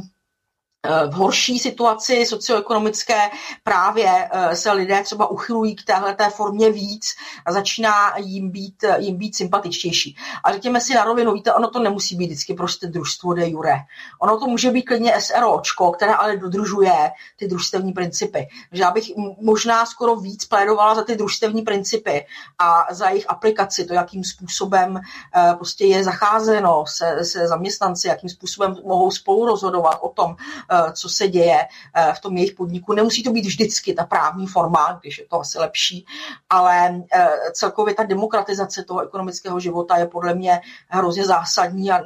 v 1.11 1.13
horší 1.13 1.59
situaci 1.59 2.27
socioekonomické 2.27 3.31
právě 3.65 4.29
eh, 4.31 4.57
se 4.57 4.73
lidé 4.73 5.03
třeba 5.03 5.31
uchylují 5.31 5.77
k 5.77 5.85
téhle 5.85 6.17
formě 6.31 6.71
víc 6.71 7.07
a 7.47 7.53
začíná 7.53 8.17
jim 8.17 8.51
být, 8.51 8.85
jim 8.99 9.17
být 9.17 9.37
sympatičtější. 9.37 10.17
A 10.45 10.53
řekněme 10.53 10.81
si 10.81 10.95
na 10.95 11.05
rovinu, 11.05 11.33
víte, 11.33 11.53
ono 11.53 11.71
to 11.71 11.79
nemusí 11.79 12.17
být 12.17 12.27
vždycky 12.27 12.55
prostě 12.55 12.87
družstvo 12.87 13.35
de 13.35 13.49
jure. 13.49 13.77
Ono 14.21 14.39
to 14.39 14.47
může 14.47 14.71
být 14.71 14.83
klidně 14.83 15.21
SROčko, 15.21 15.93
které 15.93 16.15
ale 16.15 16.37
dodržuje 16.37 17.11
ty 17.37 17.49
družstevní 17.49 17.93
principy. 17.93 18.49
Že 18.73 18.83
já 18.83 18.91
bych 18.91 19.05
možná 19.41 19.87
skoro 19.87 20.17
víc 20.17 20.45
plédovala 20.45 20.95
za 20.95 21.05
ty 21.05 21.17
družstevní 21.17 21.63
principy 21.63 22.27
a 22.59 22.87
za 22.91 23.09
jejich 23.09 23.31
aplikaci, 23.31 23.85
to, 23.85 23.95
jakým 23.95 24.25
způsobem 24.25 25.01
eh, 25.37 25.55
prostě 25.55 25.85
je 25.85 26.05
zacházeno 26.05 26.85
se, 26.89 27.25
se 27.25 27.49
zaměstnanci, 27.49 28.09
jakým 28.09 28.31
způsobem 28.31 28.77
mohou 28.85 29.11
spolu 29.11 29.47
rozhodovat 29.47 29.99
o 30.01 30.09
tom, 30.09 30.37
Eh, 30.72 30.72
co 30.93 31.09
se 31.09 31.29
děje 31.29 31.59
eh, 31.95 32.13
v 32.17 32.21
tom 32.21 32.37
jejich 32.37 32.53
podniku. 32.53 32.93
Nemusí 32.93 33.23
to 33.23 33.33
být 33.33 33.47
vždycky 33.47 33.95
ta 33.95 34.05
právní 34.05 34.47
forma, 34.47 34.99
když 35.01 35.19
je 35.19 35.27
to 35.27 35.41
asi 35.41 35.59
lepší, 35.59 36.07
ale 36.51 37.03
eh, 37.13 37.29
celkově 37.53 37.95
ta 37.95 38.03
demokratizace 38.05 38.83
toho 38.83 39.01
ekonomického 39.01 39.61
života 39.61 39.97
je 39.97 40.07
podle 40.07 40.35
mě 40.35 40.61
hrozně 40.89 41.25
zásadní 41.25 41.91
a 41.91 42.03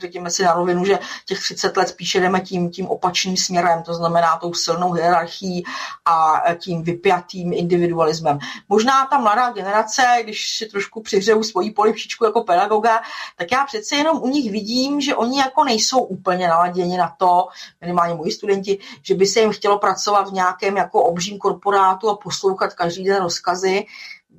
řekněme 0.00 0.30
si 0.30 0.42
na 0.42 0.52
rovinu, 0.52 0.84
že 0.84 0.98
těch 1.26 1.40
30 1.40 1.76
let 1.76 1.88
spíše 1.88 2.20
jdeme 2.20 2.40
tím, 2.40 2.70
tím 2.70 2.86
opačným 2.86 3.36
směrem, 3.36 3.82
to 3.82 3.94
znamená 3.94 4.36
tou 4.36 4.54
silnou 4.54 4.92
hierarchií 4.92 5.64
a 6.04 6.42
tím 6.58 6.82
vypjatým 6.82 7.52
individualismem. 7.52 8.38
Možná 8.68 9.06
ta 9.06 9.18
mladá 9.18 9.50
generace, 9.52 10.02
když 10.22 10.56
si 10.56 10.66
trošku 10.66 11.02
přihřeju 11.02 11.42
svoji 11.42 11.70
polivčičku 11.70 12.24
jako 12.24 12.42
pedagoga, 12.42 13.00
tak 13.36 13.52
já 13.52 13.64
přece 13.64 13.96
jenom 13.96 14.22
u 14.22 14.28
nich 14.28 14.52
vidím, 14.52 15.00
že 15.00 15.16
oni 15.16 15.38
jako 15.38 15.64
nejsou 15.64 15.98
úplně 15.98 16.48
naladěni 16.48 16.96
na 16.98 17.14
to, 17.18 17.48
minimálně 17.80 18.14
moji 18.14 18.32
studenti, 18.32 18.78
že 19.02 19.14
by 19.14 19.26
se 19.26 19.40
jim 19.40 19.52
chtělo 19.52 19.78
pracovat 19.78 20.30
v 20.30 20.32
nějakém 20.32 20.76
jako 20.76 21.02
obřím 21.02 21.38
korporátu 21.38 22.10
a 22.10 22.16
poslouchat 22.16 22.74
každý 22.74 23.04
den 23.04 23.22
rozkazy, 23.22 23.86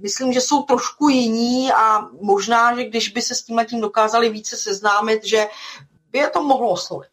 myslím, 0.01 0.33
že 0.33 0.41
jsou 0.41 0.63
trošku 0.63 1.09
jiní 1.09 1.71
a 1.71 1.99
možná, 2.21 2.75
že 2.75 2.83
když 2.83 3.09
by 3.09 3.21
se 3.21 3.35
s 3.35 3.41
tím 3.41 3.59
tím 3.69 3.81
dokázali 3.81 4.29
více 4.29 4.57
seznámit, 4.57 5.25
že 5.25 5.47
by 6.11 6.19
je 6.19 6.29
to 6.29 6.43
mohlo 6.43 6.69
oslovit. 6.69 7.11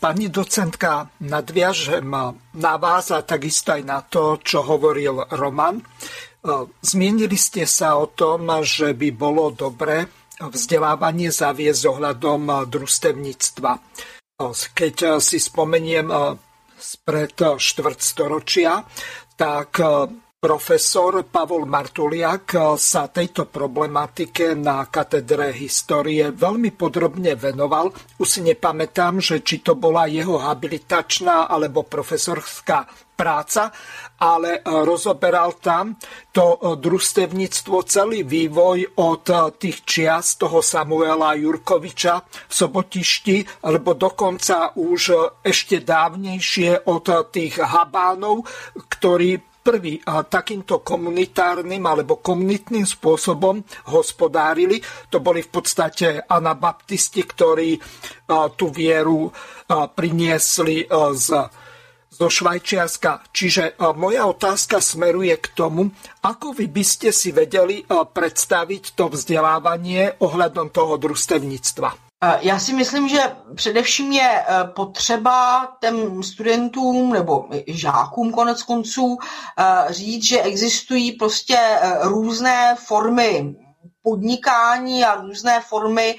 Pani 0.00 0.28
docentka, 0.28 1.08
nadviažem 1.20 2.04
na 2.54 2.76
vás 2.76 3.08
a 3.10 3.24
takisto 3.24 3.72
aj 3.72 3.82
na 3.88 4.04
to, 4.04 4.36
čo 4.44 4.60
hovoril 4.60 5.24
Roman. 5.32 5.80
Zmienili 6.82 7.40
ste 7.40 7.64
sa 7.64 7.96
o 7.96 8.12
tom, 8.12 8.52
že 8.60 8.92
by 8.92 9.08
bolo 9.16 9.48
dobre 9.48 10.12
vzdelávanie 10.36 11.32
zaviesť 11.32 11.88
ohľadom 11.88 12.68
družstevníctva. 12.68 13.72
Keď 14.76 15.22
si 15.22 15.38
spomeniem 15.40 16.12
spred 16.76 17.36
štvrtstoročia, 17.56 18.84
tak 19.40 19.80
Profesor 20.42 21.22
Pavol 21.22 21.70
Martuliak 21.70 22.74
sa 22.74 23.06
tejto 23.06 23.46
problematike 23.46 24.58
na 24.58 24.82
katedre 24.90 25.54
histórie 25.54 26.34
veľmi 26.34 26.74
podrobne 26.74 27.38
venoval. 27.38 27.94
Už 28.18 28.26
si 28.26 28.40
nepamätám, 28.42 29.22
že 29.22 29.46
či 29.46 29.62
to 29.62 29.78
bola 29.78 30.10
jeho 30.10 30.42
habilitačná 30.42 31.46
alebo 31.46 31.86
profesorská 31.86 32.90
práca, 33.14 33.70
ale 34.18 34.66
rozoberal 34.66 35.62
tam 35.62 35.94
to 36.34 36.58
družstevníctvo, 36.58 37.76
celý 37.86 38.26
vývoj 38.26 38.98
od 38.98 39.54
tých 39.62 39.86
čias 39.86 40.34
toho 40.42 40.58
Samuela 40.58 41.38
Jurkoviča 41.38 42.14
v 42.18 42.50
Sobotišti, 42.50 43.62
alebo 43.62 43.94
dokonca 43.94 44.74
už 44.74 45.38
ešte 45.38 45.86
dávnejšie 45.86 46.90
od 46.90 47.30
tých 47.30 47.62
Habánov, 47.62 48.42
ktorí 48.90 49.51
prvý 49.62 50.02
takýmto 50.04 50.82
komunitárnym 50.82 51.80
alebo 51.86 52.18
komunitným 52.18 52.82
spôsobom 52.82 53.62
hospodárili. 53.94 54.82
To 55.08 55.22
boli 55.22 55.46
v 55.46 55.50
podstate 55.54 56.26
anabaptisti, 56.26 57.22
ktorí 57.22 57.78
tú 58.58 58.74
vieru 58.74 59.30
priniesli 59.94 60.90
z 61.14 61.26
zo 62.12 62.28
Švajčiarska. 62.28 63.24
Čiže 63.32 63.80
moja 63.96 64.28
otázka 64.28 64.84
smeruje 64.84 65.32
k 65.40 65.48
tomu, 65.56 65.88
ako 66.20 66.52
vy 66.52 66.68
by 66.68 66.84
ste 66.84 67.08
si 67.08 67.32
vedeli 67.32 67.80
predstaviť 67.88 68.92
to 68.92 69.08
vzdelávanie 69.08 70.20
ohľadom 70.20 70.68
toho 70.68 71.00
družstevníctva. 71.00 72.01
Já 72.40 72.58
si 72.58 72.72
myslím, 72.72 73.08
že 73.08 73.36
především 73.54 74.12
je 74.12 74.30
e, 74.40 74.64
potřeba 74.64 75.68
těm 75.80 76.22
studentům 76.22 77.12
nebo 77.12 77.48
žákům 77.66 78.32
konec 78.32 78.62
konců 78.62 79.18
e, 79.58 79.92
říct, 79.92 80.24
že 80.24 80.42
existují 80.42 81.12
prostě 81.12 81.58
různé 82.00 82.76
formy 82.86 83.54
podnikání 84.02 85.04
a 85.04 85.14
různé 85.20 85.60
formy 85.60 86.16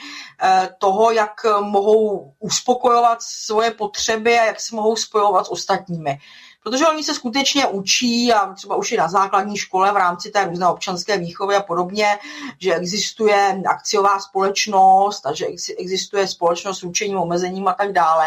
toho, 0.78 1.12
jak 1.12 1.32
mohou 1.62 2.34
uspokojovat 2.40 3.18
svoje 3.22 3.72
potřeby 3.72 4.40
a 4.40 4.46
jak 4.46 4.60
se 4.60 4.76
mohou 4.76 4.96
spojovat 4.96 5.46
s 5.46 5.52
ostatními 5.52 6.20
protože 6.64 6.88
oni 6.88 7.04
se 7.04 7.14
skutečně 7.14 7.68
učí 7.68 8.34
a 8.34 8.54
třeba 8.54 8.76
už 8.76 8.92
i 8.92 8.98
na 8.98 9.08
základní 9.08 9.58
škole 9.58 9.92
v 9.92 9.98
rámci 9.98 10.32
té 10.32 10.46
různé 10.46 10.68
občanské 10.68 11.18
výchovy 11.18 11.56
a 11.56 11.62
podobně, 11.62 12.18
že 12.60 12.76
existuje 12.76 13.62
akciová 13.70 14.20
společnost 14.20 15.26
a 15.26 15.34
že 15.34 15.46
existuje 15.80 16.28
společnost 16.28 16.80
s 16.80 16.84
učením, 16.84 17.18
omezením 17.18 17.68
a 17.68 17.74
tak 17.74 17.92
dále. 17.92 18.26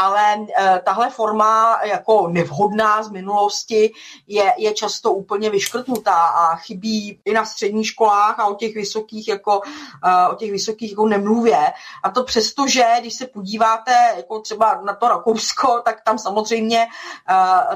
Ale 0.00 0.34
e, 0.34 0.80
tahle 0.84 1.10
forma 1.10 1.80
jako 1.84 2.28
nevhodná 2.28 3.02
z 3.02 3.10
minulosti 3.10 3.92
je, 4.26 4.54
je 4.58 4.74
často 4.74 5.12
úplně 5.12 5.50
vyškrtnutá 5.50 6.16
a 6.16 6.56
chybí 6.56 7.20
i 7.24 7.32
na 7.32 7.44
středních 7.44 7.86
školách 7.86 8.40
a 8.40 8.46
o 8.46 8.54
těch 8.54 8.74
vysokých 8.74 9.28
jako, 9.28 9.60
e, 10.04 10.28
o 10.28 10.34
těch 10.34 10.50
vysokých 10.50 10.90
jako 10.90 11.06
nemluvě. 11.06 11.72
A 12.02 12.10
to 12.10 12.24
přesto, 12.24 12.66
že 12.66 12.84
když 13.00 13.14
se 13.14 13.26
podíváte 13.26 13.92
jako 14.16 14.40
třeba 14.40 14.80
na 14.84 14.94
to 14.94 15.08
Rakousko, 15.08 15.80
tak 15.84 16.00
tam 16.04 16.18
samozřejmě 16.18 16.78
e, 16.80 16.88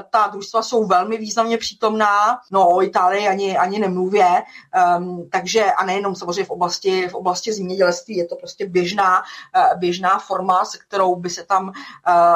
ta 0.09 0.27
družstva 0.31 0.61
jsou 0.61 0.85
velmi 0.85 1.17
významně 1.17 1.57
přítomná, 1.57 2.39
no 2.51 2.69
o 2.69 2.81
Itálii 2.81 3.27
ani, 3.27 3.57
ani 3.57 3.79
nemluvě, 3.79 4.43
um, 4.97 5.29
takže 5.29 5.71
a 5.71 5.85
nejenom 5.85 6.15
samozřejmě 6.15 6.45
v 6.45 6.49
oblasti, 6.49 7.07
v 7.07 7.13
oblasti 7.13 7.53
zemědělství, 7.53 8.17
je 8.17 8.27
to 8.27 8.35
prostě 8.35 8.65
běžná, 8.65 9.23
běžná 9.75 10.19
forma, 10.19 10.65
se 10.65 10.77
kterou 10.77 11.15
by 11.15 11.29
se 11.29 11.45
tam 11.45 11.67
uh, 11.67 11.73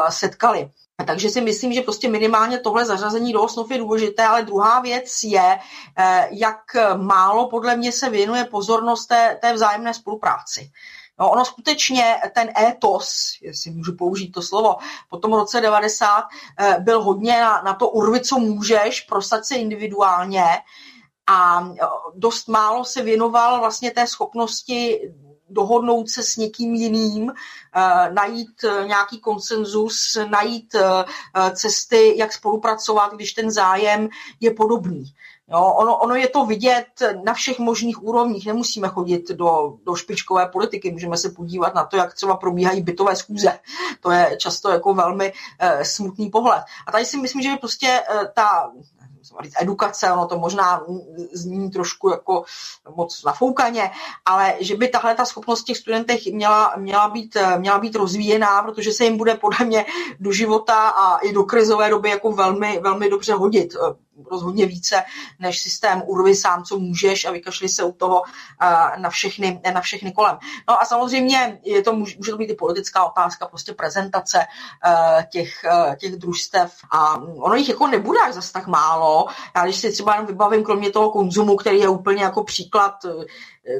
setkali. 0.09 0.69
Takže 1.05 1.29
si 1.29 1.41
myslím, 1.41 1.73
že 1.73 1.81
prostě 1.81 2.09
minimálně 2.09 2.59
tohle 2.59 2.85
zařazení 2.85 3.33
do 3.33 3.41
osnov 3.41 3.71
je 3.71 3.77
důležité, 3.77 4.25
ale 4.25 4.43
druhá 4.43 4.79
věc 4.79 5.23
je, 5.23 5.59
uh, 5.59 6.03
jak 6.29 6.59
málo 6.95 7.49
podle 7.49 7.75
mě 7.75 7.91
se 7.91 8.09
věnuje 8.09 8.43
pozornost 8.45 9.07
té, 9.07 9.39
té 9.41 9.53
vzájemné 9.53 9.93
spolupráci. 9.93 10.71
No, 11.19 11.29
ono 11.29 11.45
skutečně 11.45 12.21
ten 12.33 12.49
étos, 12.57 13.37
jestli 13.41 13.71
můžu 13.71 13.95
použít 13.95 14.31
to 14.31 14.41
slovo, 14.41 14.75
po 15.09 15.17
tom 15.17 15.33
roce 15.33 15.61
90 15.61 16.23
eh, 16.59 16.77
byl 16.79 17.03
hodně 17.03 17.41
na, 17.41 17.61
na 17.61 17.73
to 17.73 17.89
urvit, 17.89 18.25
co 18.25 18.39
můžeš, 18.39 19.01
prostat 19.01 19.45
se 19.45 19.55
individuálně 19.55 20.45
a 21.27 21.67
eh, 21.71 21.85
dost 22.15 22.47
málo 22.47 22.85
se 22.85 23.03
věnoval 23.03 23.59
vlastně 23.59 23.91
té 23.91 24.07
schopnosti 24.07 25.11
dohodnout 25.49 26.09
se 26.09 26.23
s 26.23 26.37
někým 26.37 26.73
jiným, 26.73 27.31
eh, 27.31 28.11
najít 28.13 28.65
nějaký 28.85 29.19
konsenzus, 29.19 30.17
najít 30.29 30.75
cesty, 31.53 32.13
jak 32.17 32.33
spolupracovat, 32.33 33.13
když 33.13 33.33
ten 33.33 33.51
zájem 33.51 34.09
je 34.39 34.51
podobný. 34.51 35.13
Jo, 35.51 35.61
ono, 35.61 35.97
ono 35.97 36.15
je 36.15 36.27
to 36.29 36.45
vidět 36.45 36.85
na 37.25 37.33
všech 37.33 37.59
možných 37.59 38.03
úrovních. 38.03 38.45
Nemusíme 38.45 38.87
chodit 38.87 39.31
do, 39.31 39.77
do 39.85 39.95
špičkové 39.95 40.47
politiky, 40.47 40.91
můžeme 40.91 41.17
se 41.17 41.29
podívat 41.29 41.75
na 41.75 41.85
to, 41.85 41.97
jak 41.97 42.13
třeba 42.13 42.37
probíhají 42.37 42.81
bytové 42.81 43.15
schůze. 43.15 43.59
To 43.99 44.11
je 44.11 44.37
často 44.37 44.69
jako 44.69 44.93
velmi 44.93 45.33
eh, 45.59 45.85
smutný 45.85 46.29
pohled. 46.29 46.63
A 46.87 46.91
tady 46.91 47.05
si 47.05 47.17
myslím, 47.17 47.41
že 47.41 47.55
prostě 47.59 47.87
eh, 47.87 48.27
ta 48.33 48.71
říct 49.43 49.53
edukace, 49.61 50.11
ono 50.11 50.27
to 50.27 50.39
možná 50.39 50.83
zní 51.33 51.69
trošku 51.69 52.09
jako 52.09 52.43
moc 52.95 53.23
nafoukaně, 53.23 53.91
ale 54.25 54.55
že 54.59 54.75
by 54.75 54.87
tahle 54.87 55.15
ta 55.15 55.25
schopnost 55.25 55.63
těch 55.63 55.77
studentech 55.77 56.25
měla, 56.25 56.73
měla, 56.77 57.09
být, 57.09 57.37
měla 57.57 57.79
být 57.79 57.95
rozvíjená, 57.95 58.63
protože 58.63 58.91
se 58.91 59.03
jim 59.03 59.17
bude 59.17 59.35
podle 59.35 59.65
mě 59.65 59.85
do 60.19 60.31
života 60.31 60.89
a 60.89 61.17
i 61.17 61.33
do 61.33 61.43
krizové 61.43 61.89
doby 61.89 62.09
jako 62.09 62.31
velmi, 62.31 62.79
velmi 62.79 63.09
dobře 63.09 63.33
hodit 63.33 63.75
rozhodně 64.31 64.65
více 64.65 65.03
než 65.39 65.61
systém 65.61 66.03
urvy 66.05 66.35
sám, 66.35 66.63
co 66.63 66.79
můžeš 66.79 67.25
a 67.25 67.31
vykašli 67.31 67.69
se 67.69 67.83
u 67.83 67.91
toho 67.91 68.23
na 68.97 69.09
všechny, 69.09 69.61
na 69.73 69.81
všechny 69.81 70.11
kolem. 70.11 70.37
No 70.67 70.81
a 70.81 70.85
samozřejmě 70.85 71.59
je 71.63 71.83
to, 71.83 71.93
může 71.93 72.31
to 72.31 72.37
být 72.37 72.49
i 72.49 72.55
politická 72.55 73.05
otázka, 73.05 73.47
prostě 73.47 73.73
prezentace 73.73 74.45
těch, 75.31 75.65
těch 75.99 76.15
družstev 76.15 76.73
a 76.91 77.15
ono 77.17 77.55
jich 77.55 77.69
jako 77.69 77.87
nebude 77.87 78.19
až 78.19 78.33
zase 78.33 78.53
tak 78.53 78.67
málo. 78.67 79.27
Já 79.55 79.63
když 79.63 79.75
si 79.75 79.91
třeba 79.91 80.21
vybavím, 80.21 80.63
kromě 80.63 80.91
toho 80.91 81.11
konzumu, 81.11 81.55
který 81.55 81.79
je 81.79 81.89
úplně 81.89 82.23
jako 82.23 82.43
příklad 82.43 83.05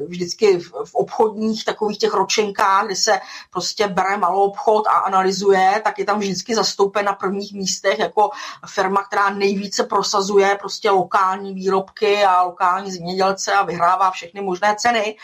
vždycky 0.06 0.58
v, 0.58 0.72
v 0.84 0.94
obchodních 0.94 1.64
takových 1.64 1.98
těch 1.98 2.14
ročenkách, 2.14 2.86
kde 2.86 2.96
se 2.96 3.20
prostě 3.50 3.88
bere 3.88 4.16
malou 4.16 4.40
obchod 4.40 4.86
a 4.86 4.90
analyzuje, 4.90 5.80
tak 5.84 5.98
je 5.98 6.04
tam 6.04 6.18
vždycky 6.18 6.54
zastoupen 6.54 7.04
na 7.04 7.12
prvních 7.12 7.52
místech 7.54 7.98
jako 7.98 8.30
firma, 8.66 9.02
která 9.02 9.30
nejvíce 9.30 9.84
prosazuje 9.84 10.56
prostě 10.60 10.90
lokální 10.90 11.54
výrobky 11.54 12.24
a 12.24 12.42
lokální 12.42 12.92
zemědělce 12.92 13.52
a 13.52 13.64
vyhrává 13.64 14.10
všechny 14.10 14.40
možné 14.40 14.76
ceny. 14.78 15.16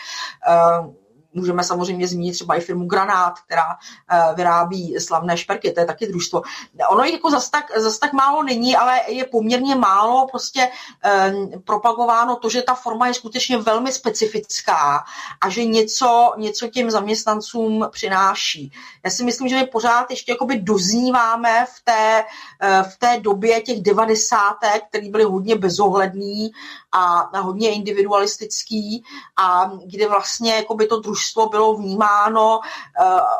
Uh, 0.47 1.06
Můžeme 1.37 1.63
samozřejmě 1.63 2.07
zmínit 2.07 2.33
třeba 2.33 2.55
i 2.55 2.61
firmu 2.61 2.85
Granát, 2.85 3.39
která 3.39 3.77
eh, 4.11 4.35
vyrábí 4.35 4.95
slavné 4.99 5.37
šperky, 5.37 5.71
to 5.71 5.79
je 5.79 5.85
taky 5.85 6.07
družstvo. 6.07 6.41
Ono 6.89 7.03
jich 7.03 7.13
jako 7.13 7.31
zas 7.31 7.49
tak, 7.49 7.65
zas 7.77 7.99
tak 7.99 8.13
málo 8.13 8.43
není, 8.43 8.75
ale 8.75 8.99
je 9.07 9.25
poměrně 9.25 9.75
málo 9.75 10.27
prostě 10.27 10.69
eh, 11.05 11.33
propagováno 11.63 12.35
to, 12.35 12.49
že 12.49 12.61
ta 12.61 12.73
forma 12.75 13.07
je 13.07 13.13
skutečně 13.13 13.57
velmi 13.57 13.91
specifická 13.91 15.03
a 15.41 15.49
že 15.49 15.65
něco, 15.65 16.33
něco 16.37 16.67
těm 16.67 16.91
zaměstnancům 16.91 17.87
přináší. 17.91 18.71
Já 19.05 19.11
si 19.11 19.23
myslím, 19.23 19.47
že 19.47 19.55
my 19.55 19.67
pořád 19.67 20.09
ještě 20.09 20.31
jakoby 20.31 20.59
dozníváme 20.59 21.65
v 21.65 21.83
té, 21.83 22.25
eh, 22.61 22.83
v 22.83 22.97
té 22.97 23.19
době 23.19 23.61
těch 23.61 23.81
devadesátek, 23.81 24.83
které 24.89 25.09
byly 25.09 25.23
hodně 25.23 25.55
bezohledný 25.55 26.51
a, 26.91 27.39
hodně 27.39 27.71
individualistický 27.71 29.03
a 29.37 29.71
kde 29.85 30.07
vlastně 30.07 30.55
jakoby 30.55 30.87
to 30.87 30.99
družstvo 30.99 31.26
družstvo 31.27 31.49
bylo 31.49 31.73
vnímáno 31.73 32.59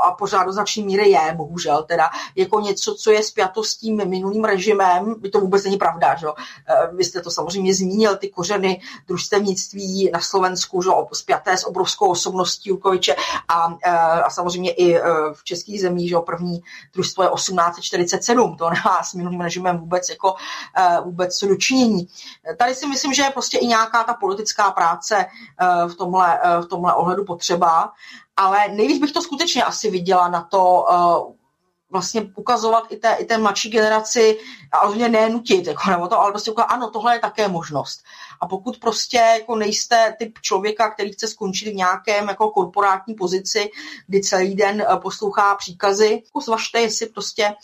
a 0.03 0.11
pořád 0.11 0.43
do 0.43 0.51
značné 0.51 0.83
míry 0.83 1.09
je, 1.09 1.33
bohužel, 1.35 1.83
teda 1.83 2.09
jako 2.35 2.59
něco, 2.59 2.95
co 2.95 3.11
je 3.11 3.23
spjato 3.23 3.63
s 3.63 3.75
tím 3.75 4.09
minulým 4.09 4.43
režimem, 4.43 5.15
by 5.19 5.29
to 5.29 5.39
vůbec 5.39 5.63
není 5.63 5.77
pravda, 5.77 6.15
že? 6.15 6.27
Vy 6.91 7.03
jste 7.03 7.21
to 7.21 7.31
samozřejmě 7.31 7.73
zmínil, 7.73 8.17
ty 8.17 8.29
kořeny 8.29 8.81
družstevnictví 9.07 10.09
na 10.13 10.19
Slovensku, 10.19 10.81
že? 10.81 10.89
spjaté 11.13 11.57
s 11.57 11.67
obrovskou 11.67 12.11
osobností 12.11 12.69
Jukoviče 12.69 13.15
a, 13.47 13.77
a 14.25 14.29
samozřejmě 14.29 14.71
i 14.71 14.99
v 15.33 15.43
českých 15.43 15.81
zemích, 15.81 16.09
že? 16.09 16.15
první 16.25 16.63
družstvo 16.93 17.23
je 17.23 17.29
1847, 17.35 18.57
to 18.57 18.69
nemá 18.69 19.03
s 19.03 19.13
minulým 19.13 19.41
režimem 19.41 19.77
vůbec 19.77 20.09
jako 20.09 20.35
vůbec 21.03 21.39
dočinění. 21.43 22.07
Tady 22.57 22.75
si 22.75 22.87
myslím, 22.87 23.13
že 23.13 23.23
je 23.23 23.29
prostě 23.29 23.57
i 23.57 23.67
nějaká 23.67 24.03
ta 24.03 24.13
politická 24.13 24.71
práce 24.71 25.25
v 25.87 25.95
tomhle, 25.95 26.39
v 26.61 26.65
tomhle 26.65 26.93
ohledu 26.93 27.25
potřeba, 27.25 27.76
ale 28.37 28.67
nejvíc 28.67 29.01
bych 29.01 29.11
to 29.11 29.21
skutečně 29.21 29.63
asi 29.63 29.91
viděla 29.91 30.27
na 30.27 30.41
to 30.41 30.85
vlastně 31.89 32.21
ukazovat 32.35 32.83
i 32.89 32.97
té, 32.97 33.13
i 33.13 33.25
té 33.25 33.37
mladší 33.37 33.69
generaci, 33.69 34.39
ale 34.71 34.95
mě 34.95 35.09
nenutit, 35.09 35.67
jako, 35.67 35.91
nebo 35.91 36.07
to, 36.07 36.19
ale 36.19 36.31
prostě 36.31 36.51
ukázat, 36.51 36.67
ano, 36.67 36.89
tohle 36.89 37.15
je 37.15 37.19
také 37.19 37.47
možnost. 37.47 38.03
A 38.41 38.47
pokud 38.47 38.79
prostě 38.79 39.17
jako 39.17 39.55
nejste 39.55 40.15
typ 40.19 40.39
člověka, 40.41 40.91
který 40.91 41.11
chce 41.11 41.27
skončit 41.27 41.71
v 41.71 41.75
nějakém 41.75 42.27
jako 42.27 42.49
korporátní 42.49 43.13
pozici, 43.13 43.71
kdy 44.07 44.21
celý 44.21 44.55
den 44.55 44.81
eh, 44.81 44.97
poslouchá 44.97 45.55
příkazy, 45.55 46.23
jako 46.25 46.41
zvažte, 46.41 46.81
jestli 46.81 47.05
prostě 47.05 47.55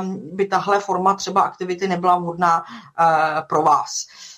um, 0.00 0.36
by 0.36 0.46
tahle 0.46 0.80
forma 0.80 1.14
třeba 1.14 1.40
aktivity 1.40 1.88
nebyla 1.88 2.18
vhodná 2.18 2.58
uh, 2.60 3.46
pro 3.48 3.62
vás. 3.62 4.06
Ehm, 4.06 4.35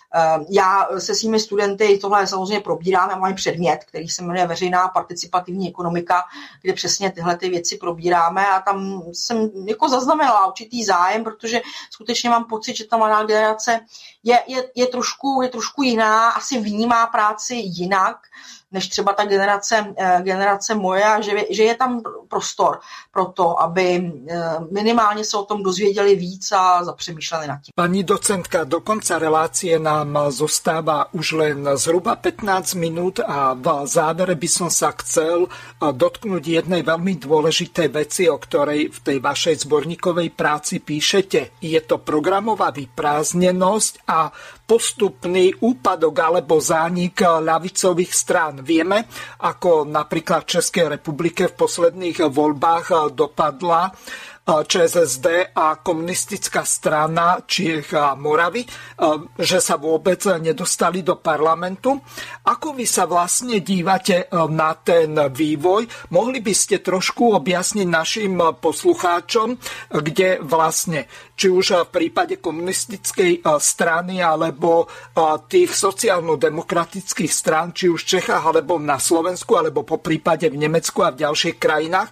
já 0.50 0.88
se 0.98 1.14
svými 1.14 1.40
studenty 1.40 1.98
tohle 1.98 2.26
samozřejmě 2.26 2.60
probírám, 2.60 3.10
já 3.10 3.16
mám 3.16 3.34
předmět, 3.34 3.84
který 3.84 4.08
se 4.08 4.22
jmenuje 4.22 4.46
Veřejná 4.46 4.88
participativní 4.88 5.68
ekonomika, 5.68 6.22
kde 6.62 6.72
přesně 6.72 7.10
tyhle 7.12 7.36
ty 7.36 7.48
věci 7.48 7.76
probíráme 7.76 8.46
a 8.46 8.60
tam 8.60 9.02
jsem 9.12 9.50
jako 9.66 9.88
zaznamenala 9.88 10.46
určitý 10.46 10.84
zájem, 10.84 11.24
protože 11.24 11.60
skutečně 11.90 12.30
mám 12.30 12.44
pocit, 12.44 12.76
že 12.76 12.84
ta 12.84 12.96
mladá 12.96 13.24
generace 13.24 13.80
je, 14.22 14.38
je, 14.46 14.70
je, 14.74 14.86
trošku, 14.86 15.42
je 15.42 15.48
trošku 15.48 15.82
jiná, 15.82 16.30
asi 16.30 16.60
vnímá 16.60 17.06
práci 17.06 17.54
jinak, 17.54 18.16
než 18.72 18.88
třeba 18.88 19.12
ta 19.12 19.24
generace, 19.24 19.94
eh, 19.96 20.20
generace 20.22 20.74
moje 20.74 21.04
a 21.04 21.20
že, 21.20 21.32
že 21.50 21.62
je 21.62 21.74
tam 21.74 22.02
prostor 22.28 22.80
pro 23.12 23.24
to, 23.24 23.62
aby 23.62 24.12
eh, 24.28 24.40
minimálně 24.70 25.24
se 25.24 25.36
o 25.36 25.44
tom 25.44 25.62
dozvěděli 25.62 26.16
víc 26.16 26.52
a 26.52 26.84
zapřemýšleli 26.84 27.46
nad 27.46 27.58
tím. 27.62 27.72
Pani 27.74 28.04
docentka, 28.04 28.64
do 28.64 28.80
konca 28.80 29.18
relácie 29.18 29.78
nám 29.78 30.18
zostáva 30.28 31.06
už 31.12 31.32
len 31.32 31.68
zhruba 31.74 32.16
15 32.16 32.74
minút 32.74 33.20
a 33.20 33.54
v 33.54 33.86
závere 33.86 34.34
by 34.34 34.48
som 34.48 34.70
sa 34.70 34.92
chcel 34.92 35.48
dotknúť 35.80 36.42
jednej 36.44 36.82
veľmi 36.82 37.16
dôležitej 37.18 37.88
veci, 37.88 38.28
o 38.28 38.36
ktorej 38.36 38.92
v 38.92 38.98
tej 39.00 39.18
vašej 39.18 39.64
zborníkovej 39.64 40.28
práci 40.34 40.80
píšete. 40.80 41.60
Je 41.62 41.80
to 41.84 41.98
programová 41.98 42.70
vyprázdnenosť 42.70 44.08
a 44.08 44.28
postupný 44.68 45.56
úpadok 45.64 46.12
alebo 46.12 46.60
zánik 46.60 47.24
ľavicových 47.24 48.12
strán. 48.12 48.60
Vieme, 48.60 49.08
ako 49.40 49.88
napríklad 49.88 50.44
v 50.44 50.52
Českej 50.60 51.00
republike 51.00 51.48
v 51.48 51.56
posledných 51.56 52.28
voľbách 52.28 53.16
dopadla 53.16 53.88
ČSSD 54.48 55.52
a 55.52 55.76
komunistická 55.84 56.64
strana 56.64 57.44
Čiech 57.44 57.92
a 57.92 58.16
Moravy, 58.16 58.64
že 59.36 59.60
sa 59.60 59.76
vôbec 59.76 60.24
nedostali 60.40 61.04
do 61.04 61.20
parlamentu. 61.20 62.00
Ako 62.48 62.72
vy 62.72 62.88
sa 62.88 63.04
vlastne 63.04 63.60
dívate 63.60 64.24
na 64.32 64.72
ten 64.72 65.12
vývoj? 65.12 65.84
Mohli 66.16 66.40
by 66.40 66.54
ste 66.56 66.80
trošku 66.80 67.36
objasniť 67.36 67.84
našim 67.84 68.40
poslucháčom, 68.56 69.60
kde 69.92 70.40
vlastne 70.40 71.04
či 71.36 71.52
už 71.52 71.84
v 71.86 71.92
prípade 71.92 72.40
komunistickej 72.40 73.44
strany 73.60 74.24
alebo 74.24 74.88
tých 75.44 75.76
sociálno-demokratických 75.76 77.30
strán, 77.30 77.76
či 77.76 77.92
už 77.92 78.00
v 78.00 78.10
Čechách 78.16 78.48
alebo 78.48 78.80
na 78.80 78.96
Slovensku, 78.96 79.60
alebo 79.60 79.84
po 79.84 80.00
prípade 80.00 80.48
v 80.48 80.56
Nemecku 80.56 81.04
a 81.04 81.12
v 81.12 81.20
ďalších 81.28 81.60
krajinách, 81.60 82.08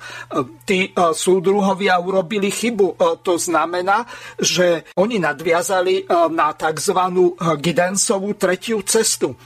tí 0.69 0.93
súdruhovia 0.95 1.97
urobili 1.97 2.25
urobili 2.27 2.51
chybu. 2.51 2.89
E, 2.91 2.95
to 3.23 3.39
znamená, 3.39 4.03
že 4.43 4.83
oni 4.99 5.23
nadviazali 5.23 6.03
e, 6.03 6.05
na 6.35 6.51
tzv. 6.53 6.99
Gidensovú 7.63 8.35
tretiu 8.35 8.83
cestu. 8.83 9.31
E, 9.31 9.37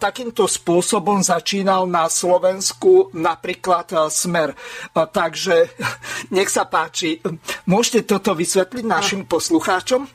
takýmto 0.00 0.48
spôsobom 0.48 1.20
začínal 1.20 1.84
na 1.84 2.08
Slovensku 2.08 3.12
napríklad 3.12 4.08
Smer. 4.08 4.56
Takže 4.96 5.76
nech 6.36 6.48
sa 6.48 6.64
páči. 6.64 7.20
Môžete 7.68 8.16
toto 8.16 8.32
vysvetliť 8.32 8.84
našim 8.88 9.28
poslucháčom? 9.28 10.08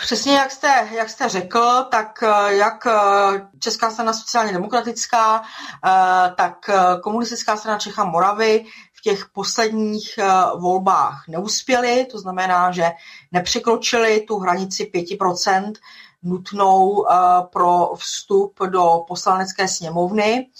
Přesně 0.00 0.32
jak 0.32 0.50
jste, 0.50 0.88
jak 0.92 1.10
jste 1.10 1.28
řekl, 1.28 1.86
tak 1.90 2.18
jak 2.48 2.86
Česká 3.58 3.90
strana 3.90 4.12
sociálně 4.12 4.52
demokratická, 4.52 5.42
tak 6.36 6.70
komunistická 7.02 7.56
strana 7.56 7.78
Čecha 7.78 8.04
Moravy 8.04 8.64
těch 9.02 9.26
posledních 9.32 10.18
eh, 10.18 10.32
volbách 10.56 11.24
neuspěli, 11.28 12.06
to 12.10 12.18
znamená, 12.18 12.70
že 12.72 12.90
nepřekročili 13.32 14.20
tu 14.20 14.38
hranici 14.38 14.90
5% 14.94 15.72
nutnou 16.22 17.06
eh, 17.06 17.14
pro 17.52 17.92
vstup 17.96 18.60
do 18.66 19.04
poslanecké 19.08 19.68
sněmovny. 19.68 20.50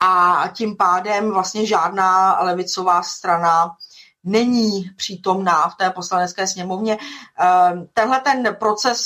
A 0.00 0.44
tím 0.52 0.76
pádem 0.76 1.32
vlastně 1.32 1.66
žádná 1.66 2.40
levicová 2.40 3.02
strana 3.02 3.76
není 4.24 4.90
přítomná 4.96 5.68
v 5.68 5.76
té 5.76 5.90
poslanecké 5.90 6.46
sněmovně. 6.46 6.98
Ehm, 7.38 7.88
tenhle 7.94 8.20
ten 8.20 8.56
proces 8.58 9.00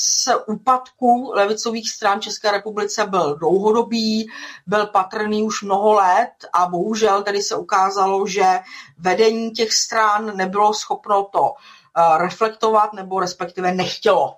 úpadku 0.47 1.33
levicových 1.35 1.91
stran 1.91 2.21
České 2.21 2.51
republice 2.51 3.07
byl 3.07 3.35
dlouhodobý, 3.35 4.31
byl 4.67 4.87
patrný 4.87 5.43
už 5.43 5.63
mnoho 5.63 5.93
let 5.93 6.33
a 6.53 6.67
bohužel 6.67 7.23
tedy 7.23 7.43
se 7.43 7.57
ukázalo, 7.57 8.27
že 8.27 8.61
vedení 8.99 9.51
těch 9.51 9.73
stran 9.73 10.37
nebylo 10.37 10.75
schopno 10.75 11.25
to 11.25 11.53
eh, 11.55 12.19
reflektovat 12.19 12.93
nebo 12.93 13.21
respektive 13.21 13.73
nechtělo 13.73 14.37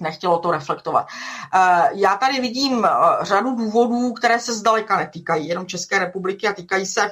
nechtělo 0.00 0.38
to 0.38 0.50
reflektovat. 0.50 1.06
Eh, 1.54 1.90
já 1.92 2.16
tady 2.16 2.40
vidím 2.40 2.84
eh, 2.84 2.90
řadu 3.24 3.56
důvodů, 3.56 4.12
které 4.12 4.40
se 4.40 4.54
zdaleka 4.54 4.96
netýkají 4.96 5.48
jenom 5.48 5.66
České 5.66 5.98
republiky 5.98 6.48
a 6.48 6.52
týkají 6.52 6.86
se 6.86 7.10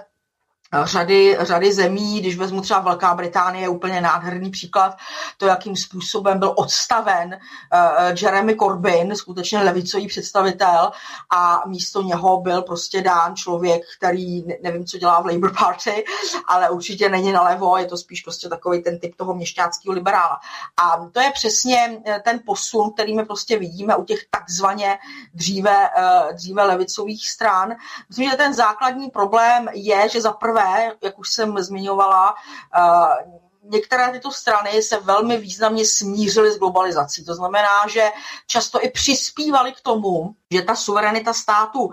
řady, 0.82 1.36
řady 1.40 1.72
zemí, 1.72 2.20
když 2.20 2.36
vezmu 2.36 2.60
třeba 2.60 2.80
Velká 2.80 3.14
Británie, 3.14 3.64
je 3.64 3.68
úplně 3.68 4.00
nádherný 4.00 4.50
příklad, 4.50 4.96
to, 5.36 5.46
jakým 5.46 5.76
způsobem 5.76 6.38
byl 6.38 6.54
odstaven 6.56 7.28
uh, 7.28 8.16
Jeremy 8.22 8.56
Corbyn, 8.56 9.16
skutečně 9.16 9.58
levicový 9.58 10.06
představitel 10.06 10.92
a 11.36 11.62
místo 11.66 12.02
něho 12.02 12.40
byl 12.40 12.62
prostě 12.62 13.00
dán 13.02 13.36
člověk, 13.36 13.82
který 13.98 14.44
nevím, 14.62 14.86
co 14.86 14.98
dělá 14.98 15.20
v 15.20 15.26
Labour 15.26 15.54
Party, 15.58 16.04
ale 16.48 16.70
určitě 16.70 17.08
není 17.08 17.32
nalevo, 17.32 17.76
je 17.76 17.86
to 17.86 17.96
spíš 17.96 18.22
prostě 18.22 18.48
takový 18.48 18.82
ten 18.82 18.98
typ 18.98 19.16
toho 19.16 19.34
měšťáckého 19.34 19.94
liberála. 19.94 20.38
A 20.76 21.06
to 21.12 21.20
je 21.20 21.30
přesně 21.30 22.02
eh, 22.06 22.20
ten 22.24 22.40
posun, 22.46 22.92
který 22.92 23.16
my 23.16 23.24
prostě 23.24 23.58
vidíme 23.58 23.96
u 23.96 24.04
těch 24.04 24.20
takzvaně 24.30 24.98
dříve, 25.34 25.90
uh, 25.98 26.32
dříve 26.32 26.62
levicových 26.64 27.28
stran. 27.28 27.74
Myslím, 28.08 28.30
že 28.30 28.36
ten 28.36 28.54
základní 28.54 29.10
problém 29.10 29.68
je, 29.72 30.08
že 30.08 30.20
za 30.20 30.32
prvé 30.32 30.63
jak 31.02 31.18
už 31.18 31.28
jsem 31.30 31.58
zmiňovala, 31.58 32.34
eh, 32.76 33.43
některé 33.70 34.12
tyto 34.12 34.30
strany 34.30 34.82
se 34.82 35.00
velmi 35.00 35.36
významně 35.36 35.84
smířily 35.86 36.52
s 36.52 36.58
globalizací. 36.58 37.24
To 37.24 37.34
znamená, 37.34 37.88
že 37.88 38.08
často 38.46 38.84
i 38.84 38.90
přispívaly 38.90 39.72
k 39.72 39.80
tomu, 39.80 40.34
že 40.50 40.62
ta 40.62 40.74
suverenita 40.74 41.32
státu 41.32 41.80
uh, 41.80 41.92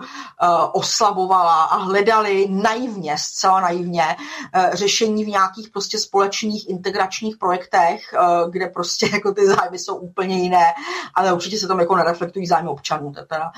oslabovala 0.72 1.62
a 1.62 1.76
hledali 1.76 2.46
naivně, 2.50 3.18
zcela 3.18 3.60
naivně, 3.60 4.16
uh, 4.56 4.74
řešení 4.74 5.24
v 5.24 5.28
nějakých 5.28 5.70
prostě 5.70 5.98
společných 5.98 6.68
integračních 6.68 7.36
projektech, 7.36 8.14
uh, 8.14 8.50
kde 8.50 8.66
prostě 8.66 9.08
jako 9.12 9.32
ty 9.32 9.46
zájmy 9.46 9.78
jsou 9.78 9.96
úplně 9.96 10.38
jiné, 10.38 10.74
ale 11.14 11.32
určitě 11.32 11.58
se 11.58 11.68
tam 11.68 11.80
jako 11.80 11.96
nereflektují 11.96 12.46
zájmy 12.46 12.68
občanů. 12.68 13.12
To, 13.12 13.24
teda, 13.24 13.52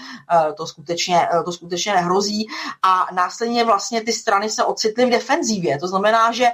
to, 0.56 0.66
skutečně, 0.66 1.28
to 1.44 1.52
skutečně 1.52 1.92
nehrozí. 1.94 2.46
A 2.82 3.06
následně 3.12 3.64
vlastně 3.64 4.00
ty 4.00 4.12
strany 4.12 4.50
se 4.50 4.64
ocitly 4.64 5.06
v 5.06 5.10
defenzívě. 5.10 5.78
To 5.78 5.88
znamená, 5.88 6.32
že 6.32 6.48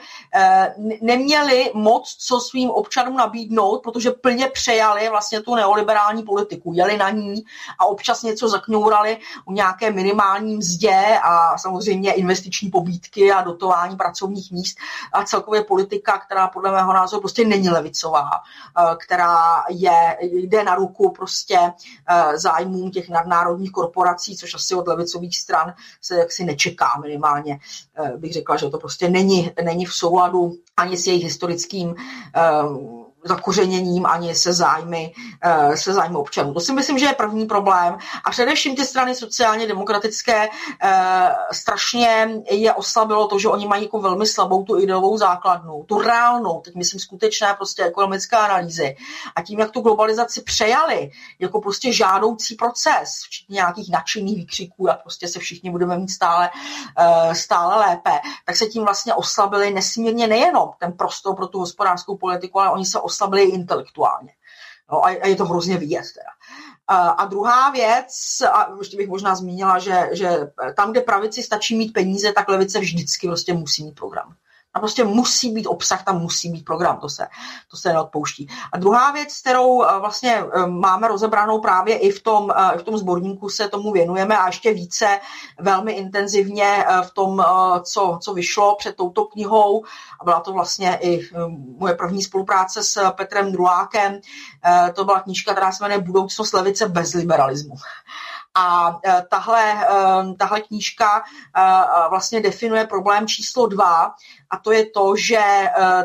neměly 1.01 1.50
neměli 1.51 1.71
moc 1.75 2.17
co 2.19 2.41
svým 2.41 2.71
občanům 2.71 3.17
nabídnout, 3.17 3.83
protože 3.83 4.11
plně 4.11 4.49
přejali 4.49 5.09
vlastně 5.09 5.41
tu 5.41 5.55
neoliberální 5.55 6.23
politiku, 6.23 6.73
jeli 6.75 6.97
na 6.97 7.11
ní 7.11 7.45
a 7.79 7.87
občas 7.87 8.23
něco 8.23 8.49
zakňourali 8.49 9.19
u 9.45 9.53
nějaké 9.53 9.91
minimální 9.91 10.57
mzdě 10.57 11.19
a 11.23 11.59
samozřejmě 11.59 12.13
investiční 12.13 12.71
pobídky 12.71 13.33
a 13.33 13.43
dotování 13.43 13.97
pracovních 13.97 14.53
míst. 14.53 14.77
A 15.13 15.25
celkově 15.25 15.65
politika, 15.65 16.19
která 16.19 16.49
podle 16.49 16.73
mého 16.73 16.93
názoru 16.93 17.21
prostě 17.21 17.45
není 17.45 17.69
levicová, 17.69 18.31
eh, 18.31 18.97
která 18.97 19.65
je, 19.69 20.19
jde 20.21 20.65
na 20.65 20.75
ruku 20.75 21.11
prostě 21.11 21.59
eh, 21.59 22.39
zájmům 22.39 22.91
těch 22.91 23.09
nadnárodních 23.09 23.73
korporací, 23.73 24.37
což 24.37 24.55
asi 24.55 24.75
od 24.75 24.89
levicových 24.89 25.39
stran 25.39 25.75
se 26.03 26.19
jaksi 26.19 26.45
nečeká 26.45 26.89
minimálně. 27.03 27.59
Eh, 27.97 28.17
bych 28.17 28.33
řekla, 28.33 28.57
že 28.57 28.71
to 28.71 28.79
prostě 28.79 29.09
není, 29.09 29.51
není 29.63 29.87
v 29.87 29.95
souladu 29.95 30.53
ani 30.77 30.97
s 30.97 31.07
jejich 31.07 31.25
historickým 31.41 31.97
zakořeněním 33.25 34.07
ani 34.07 34.35
se 34.35 34.53
zájmy, 34.53 35.15
eh, 35.43 35.77
se 35.77 35.93
zájmy 35.93 36.17
občanů. 36.17 36.55
To 36.55 36.61
si 36.61 36.73
myslím, 36.73 36.99
že 36.99 37.07
je 37.07 37.13
první 37.13 37.47
problém. 37.47 37.99
A 38.25 38.31
především 38.31 38.77
ty 38.77 38.85
strany 38.85 39.15
sociálně 39.15 39.67
demokratické 39.67 40.49
eh, 40.83 41.31
strašně 41.53 42.31
je 42.51 42.73
oslabilo 42.73 43.29
to, 43.29 43.39
že 43.39 43.49
oni 43.49 43.67
mají 43.67 43.83
jako 43.83 44.01
velmi 44.01 44.27
slabou 44.27 44.65
tu 44.65 44.79
ideovou 44.81 45.19
základnu, 45.19 45.85
tu 45.87 45.99
reálnou, 45.99 46.61
teď 46.61 46.75
myslím 46.75 47.01
skutečné 47.01 47.55
prostě 47.55 47.85
ekonomické 47.85 48.37
analýzy. 48.37 48.97
A 49.37 49.43
tím, 49.43 49.61
jak 49.61 49.71
tu 49.71 49.81
globalizaci 49.81 50.43
přejali 50.43 51.11
jako 51.39 51.61
prostě 51.61 51.93
žádoucí 51.93 52.55
proces, 52.55 53.23
včetně 53.27 53.55
nějakých 53.55 53.91
nadšených 53.91 54.37
výkřiků, 54.37 54.87
jak 54.87 55.03
prostě 55.03 55.29
se 55.29 55.39
všichni 55.39 55.71
budeme 55.71 55.99
mít 55.99 56.09
stále, 56.09 56.51
eh, 56.99 57.35
stále 57.35 57.77
lépe, 57.77 58.21
tak 58.47 58.57
se 58.57 58.67
tím 58.67 58.85
vlastně 58.85 59.15
oslabili 59.15 59.71
nesmírně 59.71 60.27
nejenom 60.27 60.71
ten 60.79 60.93
prostor 60.93 61.37
pro 61.37 61.47
tu 61.47 61.59
hospodářskou 61.59 62.17
politiku, 62.17 62.61
ale 62.61 62.71
oni 62.71 62.87
se 62.87 63.01
oslabili 63.11 63.43
intelektuálně. 63.43 64.33
No, 64.93 65.05
a, 65.05 65.09
a 65.09 65.27
je 65.27 65.37
to 65.37 65.45
hrozně 65.45 65.77
vidět 65.77 66.05
teda. 66.15 66.31
A, 66.87 67.09
a 67.09 67.25
druhá 67.25 67.71
věc, 67.71 68.41
a 68.53 68.77
ještě 68.79 68.97
bych 68.97 69.09
možná 69.09 69.35
zmínila, 69.35 69.79
že, 69.79 70.09
že 70.13 70.29
tam, 70.77 70.91
kde 70.91 71.01
pravici 71.01 71.43
stačí 71.43 71.77
mít 71.77 71.93
peníze, 71.93 72.33
tak 72.33 72.49
levice 72.49 72.81
vždycky 72.81 73.27
prostě 73.27 73.55
musí 73.55 73.85
mít 73.85 73.95
program. 73.95 74.35
A 74.75 74.79
prostě 74.79 75.05
musí 75.05 75.53
být 75.53 75.67
obsah, 75.67 76.05
tam 76.05 76.21
musí 76.21 76.51
být 76.53 76.65
program, 76.65 76.99
to 77.01 77.09
se, 77.09 77.27
to 77.71 77.77
se 77.77 77.93
neodpouští. 77.93 78.49
A 78.73 78.79
druhá 78.79 79.11
věc, 79.11 79.41
kterou 79.41 79.85
eh, 79.85 79.99
vlastně 79.99 80.45
eh, 80.53 80.67
máme 80.67 81.09
rozebranou 81.09 81.61
právě 81.61 81.99
i 81.99 82.11
v 82.11 82.23
tom, 82.23 82.53
eh, 82.57 82.79
v 82.79 82.83
tom 82.83 82.99
sborníku 82.99 83.49
se 83.49 83.69
tomu 83.69 83.93
věnujeme 83.93 84.39
a 84.39 84.47
ještě 84.47 84.75
více 84.75 85.21
velmi 85.59 85.93
intenzivně 85.93 86.85
v 87.03 87.11
tom, 87.11 87.45
co, 87.83 88.19
co 88.23 88.35
vyšlo 88.35 88.77
před 88.77 88.97
touto 88.97 89.25
knihou. 89.25 89.85
A 90.21 90.25
byla 90.25 90.41
to 90.41 90.53
vlastně 90.53 90.99
i 91.01 91.21
moje 91.79 91.95
první 91.95 92.23
spolupráce 92.23 92.83
s 92.83 93.11
Petrem 93.11 93.53
Drulákem. 93.53 94.21
To 94.95 95.05
byla 95.05 95.21
knížka, 95.21 95.53
která 95.53 95.73
se 95.73 95.85
jmenuje 95.85 96.01
Budoucnost 96.01 96.53
levice 96.53 96.89
bez 96.89 97.13
liberalismu. 97.13 97.75
A 98.55 98.99
e, 99.07 99.25
tahle, 99.31 99.73
e, 99.73 99.87
tahle 100.39 100.61
knížka 100.61 101.19
e, 101.19 101.63
vlastně 102.09 102.41
definuje 102.41 102.87
problém 102.87 103.27
číslo 103.27 103.67
dva, 103.67 104.15
a 104.51 104.59
to 104.59 104.73
je 104.73 104.87
to, 104.87 105.17
že 105.17 105.41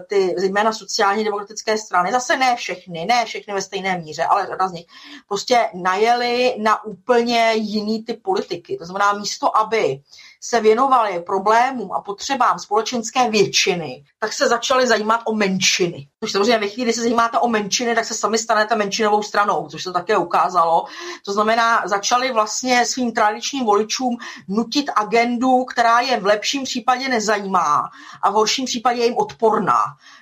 ty 0.08 0.36
zejména 0.38 0.74
sociálně 0.74 1.24
demokratické 1.24 1.78
strany, 1.78 2.12
zase 2.12 2.38
ne 2.38 2.56
všechny, 2.56 3.06
ne 3.06 3.26
všechny 3.26 3.54
ve 3.54 3.62
stejné 3.62 3.98
míře, 3.98 4.24
ale 4.24 4.48
řada 4.48 4.68
z 4.68 4.72
nich, 4.72 4.86
prostě 5.28 5.70
najeli 5.74 6.56
na 6.60 6.84
úplně 6.84 7.52
jiný 7.56 8.04
typ 8.04 8.24
politiky. 8.24 8.78
To 8.78 8.86
znamená, 8.86 9.14
místo 9.14 9.58
aby 9.58 10.02
se 10.50 10.62
věnovali 10.62 11.20
problémům 11.20 11.92
a 11.92 12.02
potřebám 12.02 12.60
společenské 12.60 13.30
většiny, 13.30 14.04
tak 14.20 14.34
se 14.34 14.48
začali 14.48 14.88
zajímat 14.88 15.22
o 15.26 15.36
menšiny. 15.36 16.08
Což 16.24 16.32
samozřejmě 16.32 16.58
ve 16.58 16.68
chvíli, 16.68 16.86
kdy 16.86 16.94
se 16.94 17.02
zajímáte 17.02 17.40
o 17.40 17.48
menšiny, 17.48 17.96
tak 17.96 18.06
se 18.06 18.14
sami 18.14 18.38
stanete 18.38 18.76
menšinovou 18.76 19.24
stranou, 19.24 19.68
což 19.70 19.84
se 19.84 19.92
také 19.92 20.18
ukázalo. 20.18 20.86
To 21.26 21.34
znamená, 21.34 21.88
začali 21.88 22.32
vlastně 22.32 22.86
svým 22.86 23.12
tradičním 23.12 23.66
voličům 23.66 24.18
nutit 24.48 24.90
agendu, 24.96 25.64
která 25.64 26.00
je 26.00 26.20
v 26.20 26.26
lepším 26.26 26.64
případě 26.64 27.10
nezajímá 27.10 27.90
a 28.22 28.32
v 28.32 28.34
horším 28.34 28.66
případě 28.66 29.00
je 29.00 29.06
jim 29.06 29.18
odporná. 29.18 29.78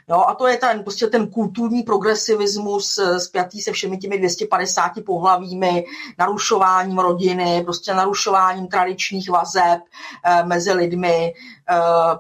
Jo, 0.09 0.23
a 0.27 0.35
to 0.35 0.47
je 0.47 0.57
ten, 0.57 0.83
prostě 0.83 1.07
ten 1.07 1.27
kulturní 1.27 1.83
progresivismus 1.83 2.97
eh, 2.97 3.19
spjatý 3.19 3.61
se 3.61 3.71
všemi 3.71 3.97
těmi 3.97 4.17
250 4.17 4.91
pohlavími, 5.05 5.85
narušováním 6.19 6.99
rodiny, 6.99 7.61
prostě 7.63 7.93
narušováním 7.93 8.67
tradičních 8.67 9.29
vazeb 9.29 9.79
eh, 10.25 10.43
mezi 10.47 10.71
lidmi, 10.73 11.33
Eh, 11.62 11.62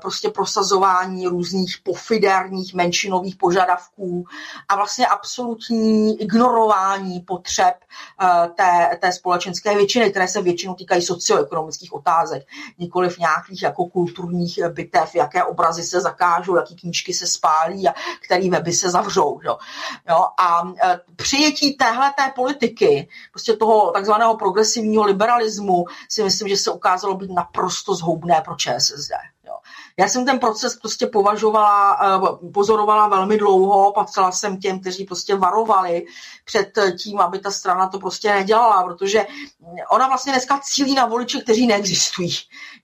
prostě 0.01 0.29
prosazování 0.29 1.27
různých 1.27 1.77
pofiderních 1.83 2.73
menšinových 2.73 3.35
požadavků 3.35 4.25
a 4.69 4.75
vlastně 4.75 5.07
absolutní 5.07 6.21
ignorování 6.21 7.19
potřeb 7.19 7.75
eh, 8.21 8.49
té, 8.55 8.97
té 9.01 9.11
společenské 9.11 9.75
většiny, 9.75 10.09
které 10.09 10.27
se 10.27 10.41
většinou 10.41 10.73
týkají 10.73 11.01
socioekonomických 11.01 11.93
otázek, 11.93 12.47
nikoli 12.77 13.09
v 13.09 13.17
nějakých 13.17 13.63
jako 13.63 13.85
kulturních 13.85 14.59
bitev, 14.69 15.15
jaké 15.15 15.43
obrazy 15.43 15.83
se 15.83 16.01
zakážou, 16.01 16.55
jaké 16.55 16.75
knížky 16.75 17.13
se 17.13 17.27
spálí 17.27 17.87
a 17.87 17.93
které 18.25 18.49
weby 18.49 18.73
se 18.73 18.89
zavřou. 18.89 19.39
Jo. 19.43 19.57
Jo, 20.09 20.25
a 20.39 20.73
eh, 20.83 20.99
přijetí 21.15 21.73
téhle 21.73 22.13
té 22.17 22.31
politiky, 22.35 23.07
prostě 23.31 23.53
toho 23.53 23.91
takzvaného 23.91 24.37
progresivního 24.37 25.03
liberalismu, 25.03 25.85
si 26.09 26.23
myslím, 26.23 26.47
že 26.47 26.57
se 26.57 26.71
ukázalo 26.71 27.15
být 27.15 27.31
naprosto 27.31 27.95
zhoubné 27.95 28.41
pro 28.45 28.55
ČSSD. 28.55 29.13
Já 29.99 30.07
jsem 30.07 30.25
ten 30.25 30.39
proces 30.39 30.75
prostě 30.75 31.07
považovala, 31.07 31.99
eh, 32.03 32.49
pozorovala 32.53 33.07
velmi 33.07 33.37
dlouho, 33.37 33.91
patřila 33.91 34.31
jsem 34.31 34.59
těm, 34.59 34.79
kteří 34.79 35.05
prostě 35.05 35.35
varovali 35.35 36.05
před 36.45 36.79
tím, 36.97 37.19
aby 37.19 37.39
ta 37.39 37.51
strana 37.51 37.89
to 37.89 37.99
prostě 37.99 38.33
nedělala, 38.33 38.83
protože 38.83 39.25
ona 39.89 40.07
vlastně 40.07 40.33
dneska 40.33 40.59
cílí 40.63 40.95
na 40.95 41.05
voliče, 41.05 41.41
kteří 41.41 41.67
neexistují. 41.67 42.31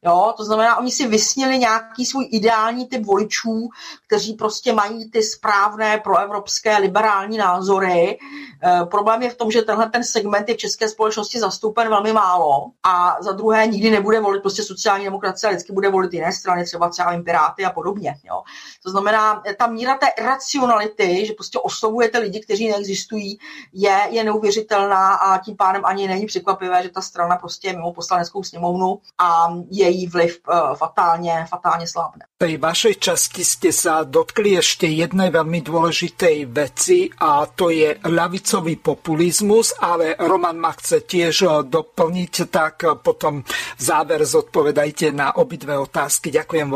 Jo? 0.05 0.33
To 0.37 0.45
znamená, 0.45 0.77
oni 0.77 0.91
si 0.91 1.07
vysnili 1.07 1.57
nějaký 1.57 2.05
svůj 2.05 2.27
ideální 2.31 2.87
typ 2.87 3.05
voličů, 3.05 3.69
kteří 4.07 4.33
prostě 4.33 4.73
mají 4.73 5.11
ty 5.11 5.23
správné 5.23 5.97
proevropské 5.97 6.77
liberální 6.77 7.37
názory. 7.37 8.17
E, 8.63 8.85
problém 8.85 9.21
je 9.21 9.29
v 9.29 9.37
tom, 9.37 9.51
že 9.51 9.61
tenhle 9.61 9.89
ten 9.89 10.03
segment 10.03 10.49
je 10.49 10.55
v 10.55 10.57
české 10.57 10.89
společnosti 10.89 11.39
zastoupen 11.39 11.89
velmi 11.89 12.13
málo 12.13 12.65
a 12.83 13.17
za 13.21 13.31
druhé 13.31 13.67
nikdy 13.67 13.91
nebude 13.91 14.19
volit 14.19 14.41
prostě 14.41 14.63
sociální 14.63 15.05
demokracie, 15.05 15.47
ale 15.47 15.55
vždycky 15.55 15.73
bude 15.73 15.89
volit 15.89 16.13
jiné 16.13 16.31
strany, 16.31 16.65
třeba 16.65 16.89
třeba 16.99 17.23
Piráty 17.23 17.65
a 17.65 17.69
podobně. 17.69 18.15
Jo? 18.23 18.41
To 18.83 18.91
znamená, 18.91 19.43
ta 19.57 19.67
míra 19.67 19.97
té 19.97 20.05
racionality, 20.23 21.25
že 21.25 21.33
prostě 21.33 21.59
oslovujete 21.59 22.19
lidi, 22.19 22.39
kteří 22.39 22.67
neexistují, 22.67 23.39
je, 23.73 24.07
je 24.09 24.23
neuvěřitelná 24.23 25.13
a 25.13 25.37
tím 25.37 25.55
pádem 25.55 25.81
ani 25.85 26.07
není 26.07 26.25
překvapivé, 26.25 26.83
že 26.83 26.89
ta 26.89 27.01
strana 27.01 27.37
prostě 27.37 27.67
je 27.67 27.73
mimo 27.73 27.93
poslaneckou 27.93 28.43
sněmovnu 28.43 28.99
a 29.17 29.53
její 29.71 30.07
vliv 30.07 30.39
uh, 30.47 30.75
fatálně, 30.75 31.45
fatálně 31.49 31.87
slábne. 31.87 32.25
Tej 32.39 32.55
vašej 32.55 33.03
časti 33.03 33.43
ste 33.43 33.75
sa 33.75 34.07
dotkli 34.07 34.55
ešte 34.55 34.87
jednej 34.87 35.27
veľmi 35.27 35.59
dôležitej 35.59 36.47
veci 36.47 37.11
a 37.19 37.43
to 37.43 37.67
je 37.67 37.99
ľavicový 37.99 38.79
populizmus, 38.79 39.75
ale 39.75 40.15
Roman 40.15 40.55
ma 40.55 40.71
chce 40.71 41.03
tiež 41.03 41.35
eh, 41.43 41.51
doplniť, 41.67 42.33
tak 42.47 42.87
eh, 42.87 42.95
potom 42.95 43.43
záver 43.75 44.23
zodpovedajte 44.23 45.11
na 45.11 45.35
obidve 45.35 45.75
otázky. 45.75 46.31
Ďakujem 46.31 46.71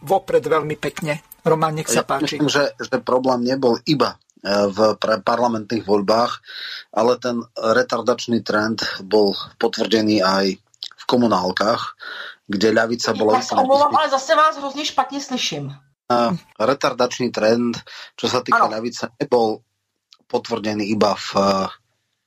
vopred 0.00 0.44
veľmi 0.46 0.78
pekne. 0.78 1.20
Roman, 1.42 1.74
nech 1.74 1.90
sa 1.90 2.02
páči. 2.02 2.38
Myslím, 2.38 2.50
že, 2.50 2.74
že 2.78 2.98
problém 3.02 3.42
nebol 3.46 3.78
iba 3.86 4.18
v 4.46 4.78
parlamentných 5.02 5.82
voľbách, 5.82 6.32
ale 6.94 7.18
ten 7.18 7.42
retardačný 7.58 8.46
trend 8.46 8.82
bol 9.02 9.34
potvrdený 9.58 10.22
aj 10.22 10.46
v 10.78 11.04
komunálkach, 11.06 11.98
kde 12.46 12.70
ľavica 12.70 13.10
bola... 13.18 13.42
Ja 13.42 13.46
sa 13.46 13.58
omlouvám, 13.58 13.90
ale 13.90 14.10
zase 14.10 14.34
vás 14.38 14.54
hrozně 14.58 14.84
špatně 14.86 15.20
slyším. 15.20 15.74
Retardačný 16.54 17.34
trend, 17.34 17.82
čo 18.14 18.30
sa 18.30 18.38
týka 18.38 18.70
ano. 18.70 18.78
ľavice, 18.78 19.10
nebol 19.18 19.66
potvrdený 20.30 20.86
iba 20.94 21.18
v 21.18 21.30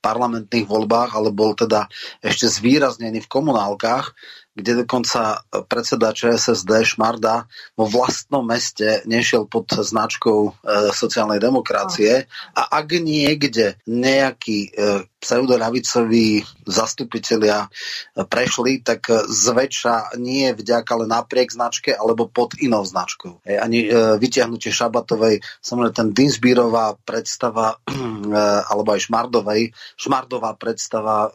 parlamentných 0.04 0.68
voľbách, 0.68 1.16
ale 1.16 1.32
bol 1.32 1.56
teda 1.56 1.88
ešte 2.20 2.48
zvýraznený 2.48 3.24
v 3.24 3.32
komunálkach, 3.32 4.12
kde 4.60 4.84
dokonca 4.84 5.42
predseda 5.66 6.12
ČSSD 6.12 6.70
Šmarda 6.84 7.48
vo 7.74 7.88
vlastnom 7.88 8.44
meste 8.44 9.02
nešiel 9.08 9.48
pod 9.48 9.72
značkou 9.72 10.40
e, 10.46 10.50
sociálnej 10.92 11.40
demokracie 11.40 12.28
a 12.54 12.62
ak 12.80 13.00
niekde 13.00 13.80
nejakí 13.88 14.70
e, 14.70 15.08
pseudoľavicoví 15.20 16.42
zastupitelia 16.64 17.68
prešli, 18.16 18.80
tak 18.80 19.12
zväčša 19.28 20.16
nie 20.16 20.48
vďaka, 20.56 20.96
ale 20.96 21.04
napriek 21.04 21.52
značke 21.52 21.92
alebo 21.92 22.26
pod 22.26 22.56
inou 22.56 22.82
značkou. 22.88 23.44
E, 23.44 23.60
ani 23.60 23.84
e, 23.84 23.88
vyťahnutie 24.16 24.72
Šabatovej, 24.72 25.44
samozrejme 25.60 25.92
ten 25.92 26.08
Dinsbírová 26.16 26.96
predstava 27.04 27.76
e, 27.76 27.92
alebo 28.72 28.96
aj 28.96 29.12
Šmardovej, 29.12 29.76
Šmardová 30.00 30.56
predstava 30.56 31.28
e, 31.28 31.30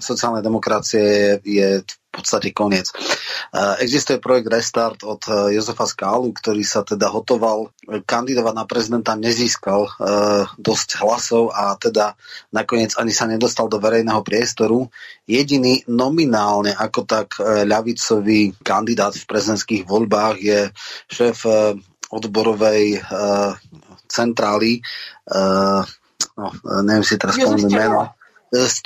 sociálnej 0.00 0.40
demokracie 0.40 1.04
je, 1.04 1.28
je 1.44 1.68
podstate 2.18 2.50
koniec. 2.50 2.90
Existuje 3.78 4.18
projekt 4.18 4.50
Restart 4.50 5.06
od 5.06 5.22
Jozefa 5.54 5.86
Skálu, 5.86 6.34
ktorý 6.34 6.66
sa 6.66 6.82
teda 6.82 7.06
hotoval 7.08 7.70
kandidovať 7.86 8.54
na 8.58 8.64
prezidenta, 8.66 9.14
nezískal 9.14 9.86
dosť 10.58 10.88
hlasov 10.98 11.54
a 11.54 11.78
teda 11.78 12.18
nakoniec 12.50 12.98
ani 12.98 13.14
sa 13.14 13.30
nedostal 13.30 13.70
do 13.70 13.78
verejného 13.78 14.20
priestoru. 14.26 14.90
Jediný 15.24 15.86
nominálne 15.86 16.74
ako 16.74 17.00
tak 17.06 17.38
ľavicový 17.42 18.58
kandidát 18.60 19.14
v 19.14 19.28
prezidentských 19.28 19.86
voľbách 19.86 20.36
je 20.42 20.60
šéf 21.06 21.46
odborovej 22.08 23.04
centrály, 24.08 24.80
no, 25.28 26.46
neviem 26.80 27.04
si 27.04 27.20
teraz 27.20 27.36
spomenúť 27.36 27.68
meno, 27.68 28.16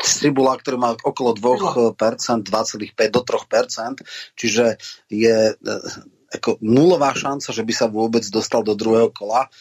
Stribula, 0.03 0.59
ktorý 0.59 0.77
má 0.79 0.91
okolo 0.99 1.35
2%, 1.35 1.95
2,5 1.97 3.15
do 3.15 3.21
3%, 3.23 4.03
čiže 4.35 4.79
je 5.07 5.55
ako 6.33 6.57
nulová 6.65 7.13
šanca, 7.13 7.53
že 7.53 7.61
by 7.61 7.73
sa 7.77 7.87
vôbec 7.93 8.25
dostal 8.33 8.65
do 8.65 8.73
druhého 8.73 9.13
kola. 9.13 9.53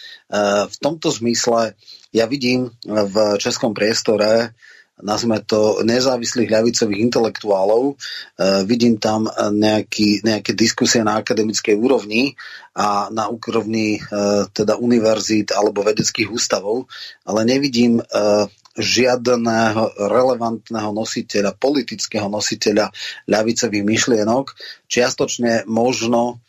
V 0.71 0.75
tomto 0.79 1.11
zmysle 1.11 1.75
ja 2.15 2.25
vidím 2.31 2.71
v 2.87 3.15
českom 3.37 3.75
priestore 3.75 4.55
nazme 5.01 5.41
to 5.41 5.81
nezávislých 5.81 6.49
ľavicových 6.49 6.99
intelektuálov. 7.09 7.83
E, 7.91 7.95
vidím 8.69 9.01
tam 9.01 9.27
nejaký, 9.35 10.21
nejaké 10.21 10.53
diskusie 10.53 11.01
na 11.01 11.19
akademickej 11.19 11.75
úrovni 11.75 12.37
a 12.77 13.09
na 13.09 13.27
úrovni 13.27 13.97
e, 13.97 14.01
teda 14.53 14.77
univerzít 14.77 15.51
alebo 15.51 15.83
vedeckých 15.83 16.29
ústavov, 16.29 16.87
ale 17.25 17.43
nevidím 17.43 17.99
e, 17.99 18.03
žiadného 18.77 19.99
relevantného 19.99 20.91
nositeľa, 20.95 21.60
politického 21.60 22.31
nositeľa 22.31 22.91
ľavicových 23.27 23.84
myšlienok. 23.84 24.45
Čiastočne 24.88 25.68
možno 25.68 26.39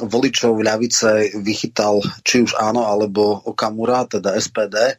voličov 0.00 0.56
ľavice 0.56 1.36
vychytal 1.36 2.00
či 2.24 2.48
už 2.48 2.56
áno, 2.56 2.88
alebo 2.88 3.36
Okamura, 3.44 4.08
teda 4.08 4.36
SPD. 4.40 4.96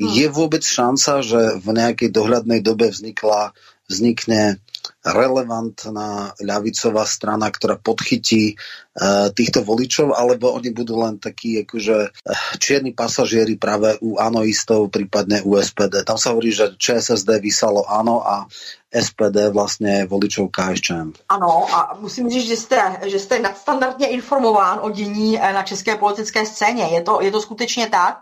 Je 0.00 0.26
vôbec 0.32 0.64
šanca, 0.64 1.20
že 1.20 1.40
v 1.60 1.68
nejakej 1.76 2.08
dohľadnej 2.08 2.64
dobe 2.64 2.88
vznikla, 2.88 3.52
vznikne 3.84 4.60
relevantná 5.04 6.36
ľavicová 6.40 7.08
strana, 7.08 7.48
ktorá 7.48 7.80
podchytí 7.80 8.54
uh, 8.54 9.32
týchto 9.32 9.64
voličov, 9.64 10.12
alebo 10.12 10.52
oni 10.52 10.70
budú 10.76 11.00
len 11.00 11.16
takí 11.16 11.64
akože 11.64 11.96
uh, 12.08 12.32
čierni 12.60 12.92
pasažieri 12.92 13.56
práve 13.56 13.96
u 14.04 14.20
anoistov, 14.20 14.92
prípadne 14.92 15.40
u 15.44 15.56
SPD. 15.56 16.04
Tam 16.04 16.20
sa 16.20 16.36
hovorí, 16.36 16.52
že 16.52 16.76
ČSSD 16.76 17.40
vysalo 17.40 17.88
áno 17.88 18.20
a 18.20 18.44
SPD 18.90 19.48
vlastně 19.48 20.04
voličov 20.04 20.50
KSČM. 20.50 21.12
Ano 21.28 21.74
a 21.74 21.96
musím 22.00 22.30
říct, 22.30 22.46
že 22.46 22.56
jste, 22.56 23.00
že 23.06 23.18
jste 23.18 23.38
nadstandardně 23.38 24.06
informován 24.06 24.78
o 24.82 24.90
dění 24.90 25.40
eh, 25.40 25.52
na 25.52 25.62
české 25.62 25.96
politické 25.96 26.46
scéně. 26.46 26.84
Je 26.84 27.02
to, 27.02 27.20
je 27.22 27.30
to 27.30 27.40
skutečně 27.40 27.86
tak. 27.86 28.20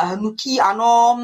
Hnutí 0.00 0.60
ano 0.60 1.18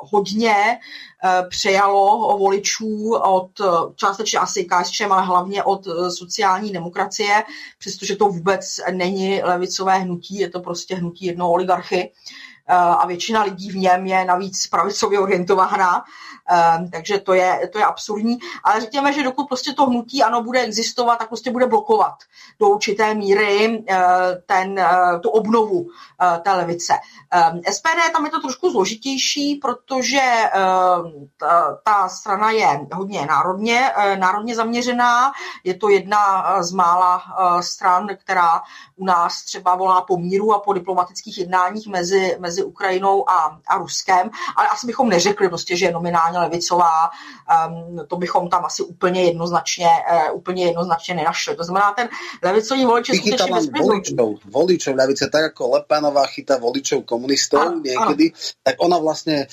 hodně 0.00 0.78
Eh, 1.24 1.42
přejalo 1.48 2.38
voličů 2.38 3.14
od 3.14 3.50
částečně 3.96 4.38
asi 4.38 4.64
KSČM, 4.64 5.12
ale 5.12 5.26
hlavně 5.26 5.62
od 5.62 5.86
eh, 5.86 6.10
sociální 6.10 6.72
demokracie, 6.72 7.42
přestože 7.78 8.16
to 8.16 8.28
vůbec 8.28 8.80
není 8.92 9.42
levicové 9.42 9.98
hnutí, 9.98 10.38
je 10.38 10.50
to 10.50 10.60
prostě 10.60 10.94
hnutí 10.94 11.26
jednoho 11.26 11.50
oligarchy. 11.50 12.12
eh, 12.12 12.49
a 12.70 13.06
většina 13.06 13.42
lidí 13.42 13.70
v 13.70 13.76
něm 13.76 14.06
je 14.06 14.24
navíc 14.24 14.66
pravicově 14.66 15.18
orientovaná 15.18 16.04
Um, 16.50 16.90
takže 16.90 17.18
to 17.18 17.34
je, 17.34 17.68
to 17.72 17.78
je 17.78 17.84
absurdní. 17.84 18.38
Ale 18.64 18.80
řekněme, 18.80 19.12
že 19.12 19.22
dokud 19.22 19.44
prostě 19.44 19.72
to 19.72 19.86
hnutí 19.86 20.22
ano 20.22 20.42
bude 20.42 20.60
existovat, 20.60 21.18
tak 21.18 21.28
prostě 21.28 21.50
bude 21.50 21.66
blokovat 21.66 22.14
do 22.60 22.68
určité 22.68 23.14
míry 23.14 23.78
uh, 23.78 23.96
ten, 24.46 24.80
tu 25.22 25.30
obnovu 25.30 25.88
té 26.42 26.52
levice. 26.52 26.94
SPD 27.70 28.12
tam 28.12 28.24
je 28.24 28.30
to 28.30 28.40
trošku 28.40 28.70
zložitější, 28.70 29.54
protože 29.54 30.20
ta, 31.36 31.80
ta 31.84 32.08
strana 32.08 32.50
je 32.50 32.86
hodně 32.92 33.26
národně, 33.26 33.92
národně 34.16 34.54
zaměřená. 34.54 35.32
Je 35.64 35.74
to 35.74 35.88
jedna 35.88 36.56
z 36.62 36.72
mála 36.72 37.22
stran, 37.60 38.08
která 38.16 38.62
u 39.00 39.04
nás 39.04 39.42
třeba 39.42 39.74
volá 39.74 40.00
po 40.00 40.16
míru 40.16 40.54
a 40.54 40.58
po 40.58 40.72
diplomatických 40.72 41.38
jednáních 41.38 41.86
mezi, 41.86 42.36
mezi 42.38 42.64
Ukrajinou 42.64 43.30
a, 43.30 43.58
a 43.66 43.78
Ruskem, 43.78 44.30
ale 44.56 44.68
asi 44.68 44.86
bychom 44.86 45.08
neřekli 45.08 45.48
prostě, 45.48 45.76
že 45.76 45.86
je 45.86 45.92
nominálně 45.92 46.38
levicová, 46.38 47.10
um, 47.68 48.06
to 48.06 48.16
bychom 48.16 48.48
tam 48.48 48.64
asi 48.64 48.82
úplně 48.82 49.22
jednoznačně, 49.22 49.88
uh, 50.12 50.36
úplně 50.36 50.64
jednoznačně 50.64 51.14
nenašli. 51.14 51.56
To 51.56 51.64
znamená, 51.64 51.92
ten 51.92 52.08
levicový 52.42 52.84
volič 52.84 53.08
je 53.08 53.14
skutečně 53.14 53.52
voličov, 53.80 54.44
voličov 54.44 54.96
levice, 54.96 55.28
tak 55.32 55.42
jako 55.42 55.70
Lepenová 55.70 56.26
chytá 56.26 56.58
voličov 56.58 57.04
komunistov 57.04 57.66
a, 57.66 57.72
někdy, 57.74 58.32
ano. 58.32 58.40
tak 58.62 58.74
ona 58.78 58.98
vlastně 58.98 59.46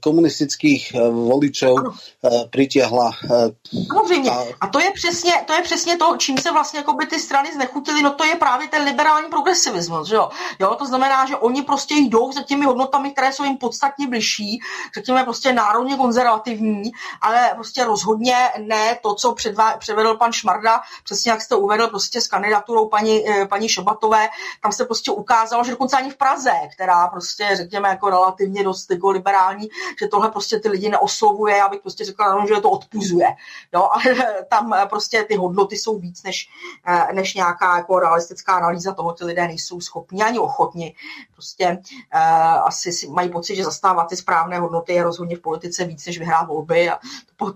komunistických 0.00 0.92
uh, 0.94 1.28
voličov 1.28 1.78
ano. 1.78 1.90
uh, 1.90 2.50
pritiahla. 2.50 3.10
Uh, 3.30 3.84
Samozřejmě. 3.86 4.30
A... 4.30 4.44
a 4.60 4.66
to 4.66 4.80
je 4.80 4.90
přesně, 4.94 5.32
to 5.46 5.52
je 5.52 5.62
přesně 5.62 5.96
to, 5.96 6.16
čím 6.18 6.38
se 6.38 6.52
vlastně 6.52 6.78
jako 6.78 6.92
by 6.92 7.06
ty 7.06 7.20
strany 7.20 7.52
znechutily, 7.54 8.02
no 8.02 8.14
to 8.14 8.24
je 8.24 8.36
právě 8.36 8.68
ten 8.68 8.84
liberální 8.92 9.28
progresivismus, 9.28 10.08
že 10.08 10.14
jo? 10.14 10.28
jo? 10.58 10.74
To 10.74 10.86
znamená, 10.86 11.26
že 11.26 11.36
oni 11.36 11.62
prostě 11.62 11.94
jdou 11.94 12.32
za 12.32 12.42
těmi 12.42 12.64
hodnotami, 12.66 13.10
které 13.10 13.32
jsou 13.32 13.44
jim 13.44 13.56
podstatně 13.56 14.08
bližší, 14.08 14.60
řekněme 14.94 15.24
prostě 15.24 15.52
národně 15.52 15.96
konzervativní 15.96 16.92
ale 17.20 17.50
prostě 17.54 17.84
rozhodně 17.84 18.36
ne 18.58 18.98
to, 19.02 19.14
co 19.14 19.34
předva, 19.34 19.76
předvedl 19.76 20.16
pan 20.16 20.32
Šmarda, 20.32 20.80
přesně 21.04 21.30
jak 21.30 21.40
jste 21.40 21.56
uvedl 21.56 21.88
prostě 21.88 22.20
s 22.20 22.28
kandidaturou 22.28 22.88
paní, 22.88 23.28
eh, 23.28 23.46
paní 23.46 23.68
Šabatové, 23.68 24.28
tam 24.62 24.72
se 24.72 24.84
prostě 24.84 25.10
ukázalo, 25.10 25.64
že 25.64 25.70
dokonce 25.70 25.96
ani 25.96 26.10
v 26.10 26.16
Praze, 26.16 26.52
která 26.74 27.08
prostě 27.08 27.48
řekněme 27.54 27.88
jako 27.88 28.10
relativně 28.10 28.64
dost 28.64 28.90
jako 28.90 29.10
liberální, 29.10 29.68
že 30.00 30.08
tohle 30.08 30.30
prostě 30.30 30.58
ty 30.58 30.68
lidi 30.68 30.88
neoslovuje, 30.88 31.56
já 31.56 31.68
bych 31.68 31.80
prostě 31.80 32.04
řekla, 32.04 32.46
že 32.46 32.60
to 32.60 32.70
odpuzuje. 32.70 33.26
Jo, 33.74 33.88
ale 33.92 34.44
tam 34.48 34.74
prostě 34.88 35.24
ty 35.24 35.36
hodnoty 35.36 35.76
jsou 35.76 35.98
víc 35.98 36.22
než, 36.22 36.48
eh, 36.86 37.12
než 37.12 37.34
nějaká 37.34 37.76
jako 37.76 37.98
realistická 37.98 38.52
analýza 38.52 38.81
toho, 38.92 39.12
ty 39.12 39.24
lidé 39.24 39.46
nejsou 39.46 39.80
schopni 39.80 40.22
ani 40.22 40.38
ochotni. 40.38 40.94
Prostě 41.32 41.78
uh, 42.14 42.20
asi 42.66 42.92
si 42.92 43.08
mají 43.08 43.28
pocit, 43.28 43.56
že 43.56 43.64
zastávat 43.64 44.08
ty 44.08 44.16
správné 44.16 44.58
hodnoty 44.58 44.92
je 44.92 45.02
rozhodně 45.02 45.36
v 45.36 45.40
politice 45.40 45.84
víc 45.84 46.06
než 46.06 46.18
vyhrát 46.18 46.48
volby 46.48 46.90
a 46.90 46.98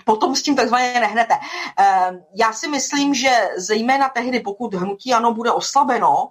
potom 0.04 0.36
s 0.36 0.42
tím 0.42 0.56
takzvaně 0.56 1.00
nehnete. 1.00 1.34
Ehm, 1.78 2.24
já 2.34 2.52
si 2.52 2.68
myslím, 2.68 3.14
že 3.14 3.48
zejména 3.56 4.08
tehdy, 4.08 4.40
pokud 4.40 4.74
hnutí 4.74 5.14
ano 5.14 5.34
bude 5.34 5.52
oslabeno, 5.52 6.30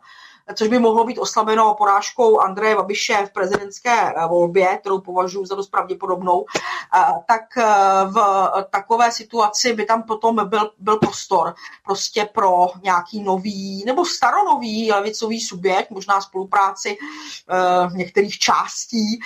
což 0.54 0.68
by 0.68 0.80
mohlo 0.80 1.04
být 1.04 1.18
oslabeno 1.18 1.76
porážkou 1.76 2.40
Andreje 2.40 2.76
Babiše 2.76 3.26
v 3.26 3.32
prezidentské 3.32 4.14
eh, 4.14 4.28
volbě, 4.28 4.78
kterou 4.78 5.02
považuji 5.02 5.46
za 5.46 5.56
dost 5.56 5.68
pravděpodobnou, 5.68 6.46
eh, 6.96 7.00
tak 7.28 7.58
eh, 7.58 7.64
v 8.06 8.18
takové 8.70 9.12
situaci 9.12 9.74
by 9.74 9.86
tam 9.86 10.04
potom 10.04 10.50
byl, 10.50 10.72
byl 10.78 10.98
prostor 10.98 11.56
prostě 11.86 12.30
pro 12.34 12.68
nějaký 12.84 13.24
nový 13.24 13.84
nebo 13.86 14.06
staronový 14.06 14.92
levicový 14.92 15.42
subjekt, 15.42 15.92
možná 15.92 16.22
spolupráci 16.22 16.98
některých 17.94 18.40
částí, 18.40 19.20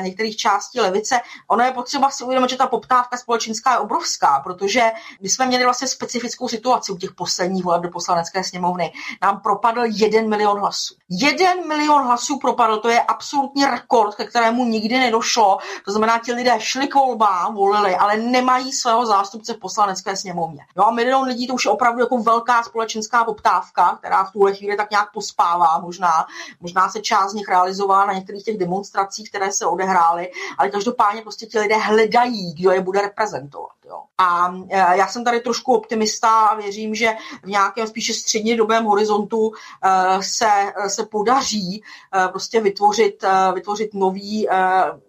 některých 0.00 0.36
částí 0.36 0.80
levice. 0.80 1.20
Ono 1.48 1.64
je 1.64 1.72
potřeba 1.72 2.10
si 2.10 2.24
uvědomit, 2.24 2.50
že 2.50 2.56
ta 2.56 2.66
poptávka 2.66 3.16
společenská 3.16 3.72
je 3.72 3.78
obrovská, 3.78 4.40
protože 4.44 4.82
my 5.20 5.28
jsme 5.28 5.46
měli 5.46 5.64
vlastně 5.64 5.88
specifickou 5.88 6.48
situaci 6.48 6.92
u 6.92 6.96
těch 6.96 7.12
posledních 7.12 7.64
voleb 7.64 7.82
do 7.82 7.90
poslanecké 7.90 8.44
sněmovny. 8.44 8.92
Nám 9.22 9.40
propadl 9.40 9.80
jeden 9.84 10.28
milion 10.28 10.53
milion 10.54 10.60
hlasů. 10.60 10.94
Jeden 11.08 11.68
milion 11.68 12.04
hlasů 12.04 12.38
propadl, 12.38 12.78
to 12.78 12.88
je 12.88 13.00
absolutní 13.00 13.64
rekord, 13.64 14.14
ke 14.14 14.24
kterému 14.24 14.64
nikdy 14.64 14.98
nedošlo. 14.98 15.58
To 15.84 15.90
znamená, 15.90 16.18
ti 16.18 16.32
lidé 16.32 16.54
šli 16.58 16.88
k 16.88 16.94
volbám, 16.94 17.54
volili, 17.54 17.96
ale 17.96 18.16
nemají 18.16 18.72
svého 18.72 19.06
zástupce 19.06 19.54
v 19.54 19.58
poslanecké 19.58 20.16
sněmovně. 20.16 20.66
No 20.76 20.86
a 20.86 20.90
milion 20.90 21.24
lidí 21.24 21.46
to 21.46 21.54
už 21.54 21.64
je 21.64 21.70
opravdu 21.70 22.00
jako 22.00 22.18
velká 22.18 22.62
společenská 22.62 23.24
poptávka, 23.24 23.96
která 23.98 24.24
v 24.24 24.32
tuhle 24.32 24.54
chvíli 24.54 24.76
tak 24.76 24.90
nějak 24.90 25.12
pospává 25.12 25.78
možná. 25.78 26.26
Možná 26.60 26.88
se 26.88 27.00
část 27.00 27.30
z 27.30 27.34
nich 27.34 27.48
realizovala 27.48 28.06
na 28.06 28.12
některých 28.12 28.44
těch 28.44 28.58
demonstracích, 28.58 29.28
které 29.28 29.52
se 29.52 29.66
odehrály, 29.66 30.30
ale 30.58 30.70
každopádně 30.70 31.22
prostě 31.22 31.46
ti 31.46 31.58
lidé 31.58 31.76
hledají, 31.76 32.54
kdo 32.54 32.70
je 32.70 32.80
bude 32.80 33.00
reprezentovat. 33.00 33.74
Jo. 33.86 34.02
A 34.18 34.54
e, 34.70 34.96
já 34.96 35.06
jsem 35.06 35.24
tady 35.24 35.40
trošku 35.40 35.74
optimista 35.74 36.46
a 36.46 36.54
věřím, 36.54 36.94
že 36.94 37.16
v 37.42 37.48
nějakém 37.48 37.86
spíše 37.86 38.14
střednědobém 38.14 38.84
horizontu 38.84 39.52
e, 39.52 40.22
se, 40.44 40.72
e, 40.84 40.88
se 40.88 41.06
podaří 41.06 41.82
prostě 42.30 42.60
vytvořit, 42.60 43.24
vytvořit 43.54 43.94
nový, 43.94 44.48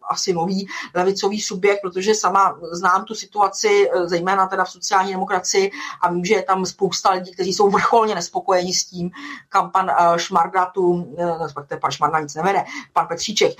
asi 0.10 0.34
nový 0.34 0.68
levicový 0.96 1.42
subjekt, 1.42 1.82
protože 1.82 2.16
sama 2.16 2.58
znám 2.72 3.06
tu 3.06 3.16
situaci, 3.16 3.90
zejména 4.06 4.48
teda 4.48 4.64
v 4.64 4.72
sociální 4.72 5.12
demokracii 5.12 5.72
a 6.02 6.12
vím, 6.12 6.26
že 6.26 6.34
je 6.34 6.44
tam 6.44 6.66
spousta 6.66 7.10
lidí, 7.10 7.34
kteří 7.34 7.54
jsou 7.54 7.70
vrcholně 7.70 8.16
nespokojeni 8.16 8.74
s 8.74 8.86
tím, 8.86 9.12
kam 9.50 9.72
pan 9.72 9.92
Šmarda 10.18 10.66
tu, 10.66 11.16
respektive 11.42 11.80
pan 11.80 11.92
Šmarda 11.92 12.20
nic 12.20 12.36
nevede, 12.36 12.66
pan 12.94 13.08
Petříček, 13.08 13.52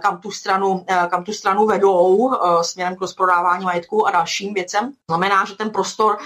kam 0.00 0.20
tu 0.20 0.30
stranu, 0.30 0.84
kam 1.10 1.24
tu 1.24 1.32
stranu 1.32 1.66
vedou 1.66 2.30
směrem 2.62 2.96
k 2.96 3.00
rozprodávání 3.00 3.64
majetku 3.64 4.06
a 4.06 4.10
dalším 4.10 4.54
věcem. 4.54 4.92
Znamená, 5.10 5.44
že 5.44 5.56
ten 5.56 5.70
prostor, 5.70 6.18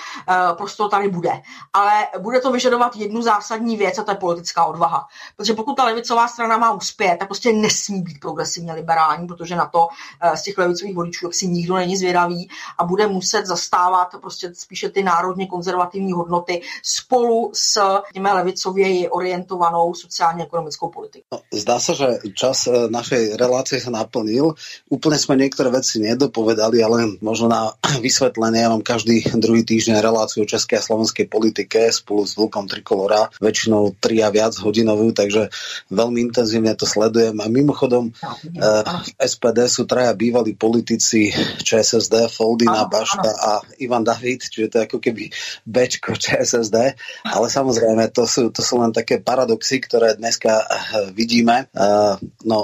prostor 0.57 0.91
tady 0.91 1.09
bude. 1.09 1.33
Ale 1.73 2.07
bude 2.19 2.41
to 2.41 2.53
vyžadovat 2.53 2.97
jednu 2.97 3.23
zásadní 3.23 3.77
věc 3.77 3.99
a 3.99 4.03
to 4.03 4.11
je 4.11 4.17
politická 4.17 4.65
odvaha. 4.65 4.92
Protože 5.37 5.53
pokud 5.55 5.75
ta 5.75 5.85
levicová 5.85 6.29
strana 6.29 6.59
má 6.59 6.73
uspět, 6.73 7.17
tak 7.19 7.29
prostě 7.29 7.53
nesmí 7.53 8.03
být 8.03 8.21
progresivně 8.21 8.73
liberální, 8.73 9.27
protože 9.27 9.57
na 9.57 9.67
to 9.67 9.87
uh, 9.87 10.35
z 10.35 10.43
těch 10.43 10.59
levicových 10.59 10.95
voličů 10.95 11.31
si 11.33 11.47
nikdo 11.47 11.75
není 11.77 11.97
zvědavý 11.97 12.49
a 12.79 12.85
bude 12.85 13.07
muset 13.07 13.47
zastávat 13.47 14.09
prostě 14.21 14.55
spíše 14.55 14.89
ty 14.89 15.03
národně 15.03 15.47
konzervativní 15.47 16.13
hodnoty 16.13 16.63
spolu 16.83 17.51
s 17.55 17.81
těmi 18.13 18.29
levicověji 18.29 19.09
orientovanou 19.09 19.95
sociálně-ekonomickou 19.95 20.89
politikou. 20.89 21.27
No, 21.33 21.41
zdá 21.53 21.81
se, 21.81 21.95
že 21.95 22.07
čas 22.35 22.69
našej 22.91 23.37
relácie 23.37 23.79
sa 23.81 23.91
naplnil. 23.93 24.55
Úplne 24.89 25.19
sme 25.19 25.35
niektoré 25.39 25.73
veci 25.73 26.01
nedopovedali, 26.03 26.79
ale 26.85 27.19
možno 27.25 27.49
na 27.49 27.73
vysvetlenie. 28.07 28.63
Ja 28.63 28.73
mám 28.73 28.85
každý 28.85 29.25
druhý 29.37 29.65
týždeň 29.65 29.99
reláciu 30.01 30.45
o 30.45 30.51
českej 30.51 30.79
a 30.79 30.87
slovenskej 30.87 31.27
politike 31.29 31.89
spolu 31.91 32.25
s 32.29 32.37
Vlkom 32.37 32.69
Trikolora, 32.69 33.33
väčšinou 33.41 33.97
3 33.99 34.27
a 34.27 34.29
viac 34.31 34.53
hodinovú, 34.83 35.15
takže 35.15 35.47
veľmi 35.95 36.19
intenzívne 36.27 36.75
to 36.75 36.83
sledujem. 36.83 37.39
A 37.39 37.47
mimochodom 37.47 38.11
eh, 38.11 38.83
v 38.83 39.11
SPD 39.23 39.71
sú 39.71 39.87
traja 39.87 40.11
bývalí 40.19 40.59
politici 40.59 41.31
ČSSD, 41.63 42.27
Foldina, 42.27 42.91
Bašta 42.91 43.31
a 43.31 43.51
Ivan 43.79 44.03
David, 44.03 44.43
čiže 44.51 44.67
to 44.67 44.77
je 44.83 44.87
ako 44.91 44.99
keby 44.99 45.31
Bčko 45.63 46.19
ČSSD, 46.19 46.99
ale 47.31 47.47
samozrejme 47.47 48.11
to 48.11 48.27
sú, 48.27 48.51
to 48.51 48.61
sú 48.61 48.83
len 48.83 48.91
také 48.91 49.23
paradoxy, 49.23 49.79
ktoré 49.79 50.19
dneska 50.19 50.67
eh, 50.67 50.67
vidíme. 51.15 51.71
Eh, 51.71 52.15
no, 52.43 52.59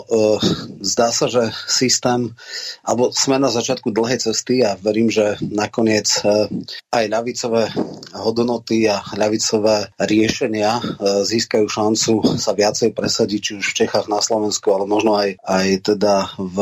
zdá 0.83 1.15
sa, 1.15 1.31
že 1.31 1.55
systém, 1.71 2.35
alebo 2.83 3.15
sme 3.15 3.39
na 3.39 3.47
začiatku 3.49 3.95
dlhej 3.95 4.19
cesty 4.19 4.67
a 4.67 4.75
verím, 4.75 5.13
že 5.13 5.39
nakoniec 5.47 6.09
eh, 6.25 6.51
aj 6.91 7.05
ľavicové 7.07 7.71
hodnoty 8.17 8.89
a 8.89 9.05
ľavicové 9.15 9.93
riešenia 10.01 10.73
eh, 10.79 10.83
získajú 11.25 11.67
šancu 11.69 12.08
sa 12.41 12.53
viacej 12.57 12.97
presadiť, 12.97 13.41
či 13.41 13.53
už 13.61 13.67
v 13.73 13.79
Čechách, 13.85 14.07
na 14.09 14.25
Slovensku, 14.25 14.73
ale 14.73 14.89
možno 14.89 15.15
aj, 15.17 15.37
aj 15.45 15.69
teda 15.95 16.33
v 16.41 16.57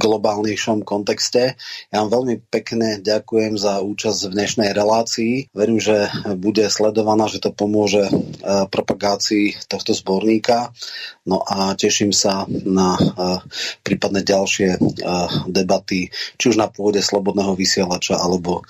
globálnejšom 0.00 0.82
kontexte. 0.86 1.54
Ja 1.92 2.02
vám 2.04 2.22
veľmi 2.22 2.34
pekne 2.48 2.98
ďakujem 3.04 3.60
za 3.60 3.84
účasť 3.84 4.32
v 4.32 4.34
dnešnej 4.40 4.70
relácii. 4.72 5.52
Verím, 5.52 5.78
že 5.78 6.08
bude 6.40 6.64
sledovaná, 6.72 7.28
že 7.28 7.42
to 7.42 7.52
pomôže 7.52 8.08
eh, 8.08 8.64
propagácii 8.68 9.68
tohto 9.68 9.92
zborníka. 9.92 10.72
No 11.28 11.44
a 11.44 11.78
teším 11.78 12.10
sa 12.10 12.48
na 12.48 12.98
prípadne 13.86 14.26
ďalšie 14.26 14.74
debaty, 15.46 16.10
či 16.10 16.44
už 16.50 16.58
na 16.58 16.66
pôde 16.66 16.98
Slobodného 16.98 17.54
vysielača 17.54 18.18
alebo 18.18 18.66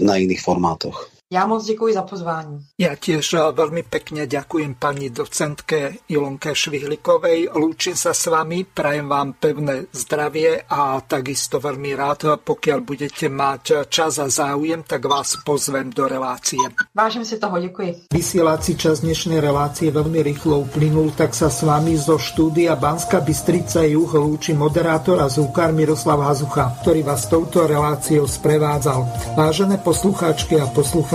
na 0.00 0.14
iných 0.16 0.40
formátoch. 0.40 1.15
Já 1.32 1.46
moc 1.46 1.64
děkuji 1.64 1.94
za 1.94 2.02
pozvání. 2.02 2.58
Ja 2.78 2.94
tiež 2.94 3.50
veľmi 3.50 3.82
pekne 3.90 4.30
ďakujem 4.30 4.78
pani 4.78 5.10
docentke 5.10 5.98
Ilonke 6.06 6.54
Švihlikovej. 6.54 7.50
Lúčim 7.50 7.98
sa 7.98 8.14
s 8.14 8.30
vami, 8.30 8.62
prajem 8.62 9.10
vám 9.10 9.34
pevné 9.34 9.90
zdravie 9.90 10.62
a 10.70 11.02
takisto 11.02 11.58
veľmi 11.58 11.98
rád, 11.98 12.38
pokiaľ 12.46 12.78
budete 12.78 13.26
mať 13.26 13.90
čas 13.90 14.22
a 14.22 14.30
záujem, 14.30 14.86
tak 14.86 15.02
vás 15.10 15.34
pozvem 15.42 15.90
do 15.90 16.06
relácie. 16.06 16.62
Vážim 16.94 17.26
si 17.26 17.42
toho, 17.42 17.58
děkuji. 17.58 18.06
Vysielací 18.14 18.78
čas 18.78 19.02
dnešnej 19.02 19.42
relácie 19.42 19.90
veľmi 19.90 20.22
rýchlo 20.22 20.62
uplynul, 20.62 21.10
tak 21.10 21.34
sa 21.34 21.50
s 21.50 21.66
vami 21.66 21.98
zo 21.98 22.22
štúdia 22.22 22.78
Banska 22.78 23.18
Bystrica 23.18 23.82
Juh 23.82 24.14
lúči 24.14 24.54
moderátor 24.54 25.18
a 25.18 25.26
zúkar 25.26 25.74
Miroslav 25.74 26.22
Hazucha, 26.22 26.70
ktorý 26.86 27.02
vás 27.02 27.26
touto 27.26 27.66
reláciou 27.66 28.30
sprevádzal. 28.30 29.34
Vážené 29.34 29.82
poslucháčky 29.82 30.62
a 30.62 30.70
poslucháči, 30.70 31.14